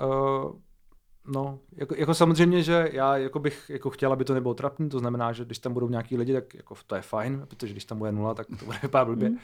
uh, 0.03 0.53
no, 1.27 1.59
jako, 1.77 1.95
jako, 1.99 2.15
samozřejmě, 2.15 2.63
že 2.63 2.89
já 2.93 3.17
jako 3.17 3.39
bych 3.39 3.71
jako 3.71 3.91
chtěl, 3.91 4.13
aby 4.13 4.25
to 4.25 4.35
nebylo 4.35 4.55
trapný, 4.55 4.89
to 4.89 4.99
znamená, 4.99 5.33
že 5.33 5.45
když 5.45 5.59
tam 5.59 5.73
budou 5.73 5.89
nějaký 5.89 6.17
lidi, 6.17 6.33
tak 6.33 6.55
jako 6.55 6.75
to 6.87 6.95
je 6.95 7.03
fajn, 7.03 7.43
protože 7.49 7.73
když 7.73 7.85
tam 7.85 7.99
bude 7.99 8.13
nula, 8.13 8.35
tak 8.35 8.47
to 8.59 8.65
bude 8.65 8.79
vypadat 8.83 9.05
blbě. 9.05 9.29
Mm. 9.31 9.37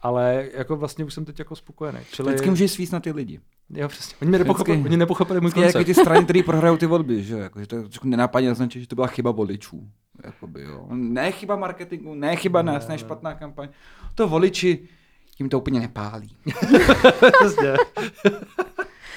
Ale 0.00 0.48
jako 0.54 0.76
vlastně 0.76 1.04
už 1.04 1.14
jsem 1.14 1.24
teď 1.24 1.38
jako 1.38 1.56
spokojený. 1.56 1.98
Čili, 2.12 2.28
Vždycky 2.28 2.50
můžeš 2.50 2.72
svíst 2.72 2.92
na 2.92 3.00
ty 3.00 3.12
lidi. 3.12 3.40
jo, 3.70 3.88
přesně. 3.88 4.16
Oni, 4.22 4.28
mě 4.28 4.38
nepochopili, 4.38 4.76
Vždycky. 4.76 4.88
oni 4.88 4.96
nepochopili 4.96 5.40
můj 5.40 5.50
Vždycky 5.50 5.60
jako 5.66 5.78
koncept. 5.78 5.96
ty 5.96 6.00
strany, 6.02 6.24
které 6.24 6.42
prohrajou 6.42 6.76
ty 6.76 6.86
volby, 6.86 7.22
že 7.22 7.34
jo? 7.34 7.40
Jako, 7.40 7.60
že 7.60 7.66
to 7.66 7.76
nenápadně 8.04 8.48
naznačí, 8.48 8.80
že 8.80 8.86
to 8.86 8.94
byla 8.94 9.06
chyba 9.06 9.30
voličů. 9.30 9.88
Jakoby, 10.24 10.62
jo. 10.62 10.88
Ne 10.90 11.32
chyba 11.32 11.56
marketingu, 11.56 12.14
ne 12.14 12.36
chyba 12.36 12.62
Ne, 12.62 12.72
nás, 12.72 12.88
ne 12.88 12.94
ne. 12.94 12.98
špatná 12.98 13.34
kampaň. 13.34 13.68
To 14.14 14.28
voliči, 14.28 14.88
tím 15.36 15.48
to 15.48 15.58
úplně 15.58 15.80
nepálí. 15.80 16.36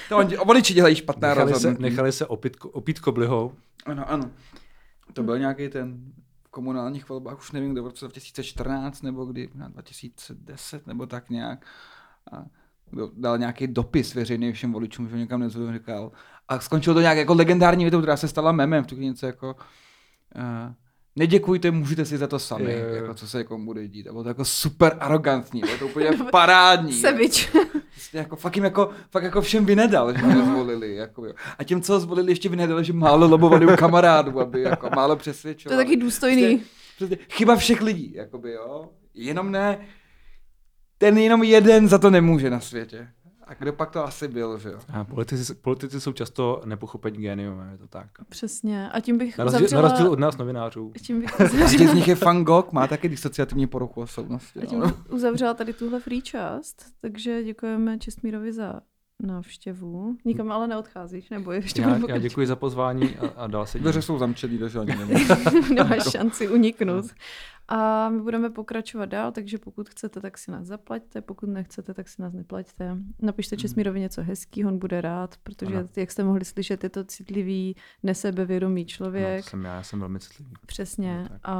To 0.08 0.16
oni, 0.18 0.36
voliči 0.36 0.74
dělají 0.74 0.96
špatná 0.96 1.28
nechali, 1.28 1.48
se, 1.48 1.52
rozhodnutí. 1.52 1.82
nechali 1.82 2.12
se 2.12 2.26
opít, 2.26 2.56
opít 2.72 3.00
koblihou. 3.00 3.52
Ano, 3.86 4.10
ano. 4.10 4.30
To 5.12 5.22
byl 5.22 5.38
nějaký 5.38 5.68
ten 5.68 6.12
v 6.44 6.50
komunálních 6.50 7.08
volbách, 7.08 7.38
už 7.38 7.52
nevím, 7.52 7.72
kdo 7.72 7.82
v 7.82 7.86
roce 7.86 8.04
2014 8.04 9.02
nebo 9.02 9.24
kdy, 9.24 9.48
na 9.54 9.68
2010 9.68 10.86
nebo 10.86 11.06
tak 11.06 11.30
nějak. 11.30 11.66
A 12.32 12.44
kdo 12.90 13.10
dal 13.16 13.38
nějaký 13.38 13.66
dopis 13.66 14.14
veřejný 14.14 14.52
všem 14.52 14.72
voličům, 14.72 15.08
že 15.08 15.16
někam 15.18 15.40
nezvodu, 15.40 15.72
říkal. 15.72 16.12
A 16.48 16.60
skončilo 16.60 16.94
to 16.94 17.00
nějak 17.00 17.18
jako 17.18 17.34
legendární 17.34 17.84
větou, 17.84 17.98
která 18.00 18.16
se 18.16 18.28
stala 18.28 18.52
memem, 18.52 18.84
v 18.84 18.86
tu 18.86 18.96
něco 18.96 19.26
jako 19.26 19.56
uh, 20.34 20.72
neděkujte, 21.16 21.70
můžete 21.70 22.04
si 22.04 22.18
za 22.18 22.26
to 22.26 22.38
sami, 22.38 22.72
jo, 22.72 22.78
jo. 22.88 22.94
jako 22.94 23.14
co 23.14 23.28
se 23.28 23.38
jako 23.38 23.58
bude 23.58 23.88
dít. 23.88 24.06
A 24.08 24.12
bylo 24.12 24.22
to 24.22 24.28
jako 24.28 24.44
super 24.44 24.96
arrogantní, 25.00 25.60
bylo 25.60 25.78
to 25.78 25.86
úplně 25.86 26.10
parádní. 26.30 26.92
Sevič. 26.92 27.50
Prostě 27.92 28.18
jako, 28.18 28.36
fakt 28.36 28.56
jim 28.56 28.64
jako, 28.64 28.90
fakt 29.10 29.22
jako 29.22 29.40
všem 29.40 29.64
vynedal, 29.66 30.12
že 30.16 30.22
ho 30.22 30.44
zvolili. 30.44 30.94
Jako, 30.94 31.26
jo. 31.26 31.32
A 31.58 31.64
těm, 31.64 31.82
co 31.82 31.92
ho 31.92 32.00
zvolili, 32.00 32.32
ještě 32.32 32.48
vynedal, 32.48 32.82
že 32.82 32.92
málo 32.92 33.28
lobovali 33.28 33.66
u 33.66 33.76
kamarádů, 33.76 34.40
aby 34.40 34.62
jako 34.62 34.90
málo 34.96 35.14
To 35.14 35.18
přesvědčovali. 35.20 35.82
je 35.82 35.84
taky 35.84 35.96
důstojný. 35.96 36.62
Prostě, 36.98 37.18
chyba 37.30 37.56
všech 37.56 37.82
lidí, 37.82 38.12
jakoby, 38.14 38.52
jo. 38.52 38.88
Jenom 39.14 39.52
ne, 39.52 39.78
ten 40.98 41.18
jenom 41.18 41.42
jeden 41.42 41.88
za 41.88 41.98
to 41.98 42.10
nemůže 42.10 42.50
na 42.50 42.60
světě. 42.60 43.08
A 43.46 43.54
kdo 43.54 43.72
pak 43.72 43.90
to 43.90 44.04
asi 44.04 44.28
byl, 44.28 44.58
že 44.58 44.68
jo? 44.68 44.78
A 44.92 45.04
politici, 45.04 45.54
politici 45.54 46.00
jsou 46.00 46.12
často 46.12 46.62
nepochopení 46.64 47.18
géniové, 47.18 47.68
je 47.72 47.78
to 47.78 47.86
tak. 47.88 48.06
Přesně. 48.28 48.90
A 48.90 49.00
tím 49.00 49.18
bych 49.18 49.38
Na 49.38 49.44
rozdíl, 49.44 49.60
na 49.60 49.66
uzavřela... 49.66 49.88
rozdíl 49.88 50.10
od 50.12 50.18
nás 50.18 50.36
novinářů. 50.36 50.92
Tím 51.02 51.20
bych 51.20 51.30
Každý 51.32 51.56
uzavřela, 51.64 51.90
z 51.90 51.94
nich 51.94 52.08
je 52.08 52.14
Van 52.14 52.44
Gogh, 52.44 52.72
má 52.72 52.86
taky 52.86 53.08
disociativní 53.08 53.66
poruchu 53.66 54.00
osobnosti. 54.00 54.60
a 54.60 54.66
tím 54.66 54.78
No. 54.80 54.86
bych 54.86 55.10
uzavřela 55.12 55.54
tady 55.54 55.72
tuhle 55.72 56.00
free 56.00 56.22
část, 56.22 56.82
takže 57.00 57.44
děkujeme 57.44 57.98
Čestmírovi 57.98 58.52
za 58.52 58.80
návštěvu. 59.20 60.16
Nikam 60.24 60.52
ale 60.52 60.66
neodcházíš, 60.68 61.30
nebo 61.30 61.52
ještě 61.52 61.82
Já, 61.82 61.98
já 62.08 62.18
děkuji 62.18 62.46
za 62.46 62.56
pozvání 62.56 63.16
a, 63.16 63.26
a 63.36 63.46
dál 63.46 63.66
se 63.66 63.78
Dveře 63.78 64.02
jsou 64.02 64.18
zamčený, 64.18 64.58
takže 64.58 64.78
ani 64.78 64.96
nemůžu. 64.98 65.34
Nemáš 65.74 66.10
šanci 66.10 66.48
uniknout. 66.48 67.04
A 67.68 68.08
my 68.08 68.22
budeme 68.22 68.50
pokračovat 68.50 69.06
dál, 69.06 69.32
takže 69.32 69.58
pokud 69.58 69.88
chcete, 69.88 70.20
tak 70.20 70.38
si 70.38 70.50
nás 70.50 70.66
zaplaťte, 70.66 71.20
pokud 71.22 71.46
nechcete, 71.48 71.94
tak 71.94 72.08
si 72.08 72.22
nás 72.22 72.32
neplaťte. 72.32 72.96
Napište 73.22 73.56
Česmírovi 73.56 74.00
něco 74.00 74.22
hezkýho, 74.22 74.70
on 74.70 74.78
bude 74.78 75.00
rád, 75.00 75.36
protože, 75.42 75.76
Ano. 75.76 75.88
jak 75.96 76.10
jste 76.10 76.24
mohli 76.24 76.44
slyšet, 76.44 76.84
je 76.84 76.90
to 76.90 77.04
citlivý, 77.04 77.76
nesebevědomý 78.02 78.82
No, 78.82 78.86
člověk. 78.88 79.44
to 79.44 79.50
jsem 79.50 79.64
já, 79.64 79.74
já 79.74 79.82
jsem 79.82 80.00
velmi 80.00 80.20
citlivý. 80.20 80.52
Přesně. 80.66 81.26
No. 81.30 81.38
A, 81.44 81.52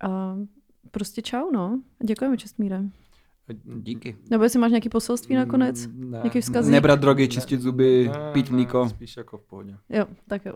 a 0.00 0.36
prostě 0.90 1.22
čau, 1.22 1.50
no. 1.52 1.82
Děkujeme, 2.04 2.36
Čestmíre. 2.36 2.82
Díky. 3.64 4.16
Nebo 4.30 4.44
jestli 4.44 4.58
máš 4.58 4.70
nějaký 4.70 4.88
poselství 4.88 5.34
nakonec? 5.34 5.86
Mm, 5.86 6.10
Ne, 6.10 6.18
Nějaký 6.18 6.40
vzkazík? 6.40 6.72
Nebrat 6.72 7.00
drogy, 7.00 7.28
čistit 7.28 7.60
zuby, 7.60 8.10
Ne, 8.12 8.32
pít 8.32 8.50
ne, 8.50 8.56
mlíko. 8.56 8.88
Spíš 8.88 9.16
jako 9.16 9.38
v 9.38 9.42
pohodě. 9.46 9.76
Jo, 9.90 10.04
tak 10.28 10.44
jo. 10.44 10.52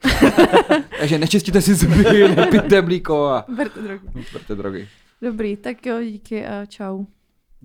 Takže 0.99 1.18
nečistíte 1.18 1.62
si 1.62 1.74
zuby, 1.74 2.28
nepijte 2.36 2.82
mlíko 2.82 3.26
a 3.26 3.45
Berte 3.57 3.82
drogy. 3.82 4.07
berte 4.32 4.55
drogy. 4.55 4.89
Dobrý, 5.22 5.57
tak 5.57 5.86
jo, 5.86 6.03
díky 6.03 6.47
a 6.47 6.66
čau. 6.66 7.05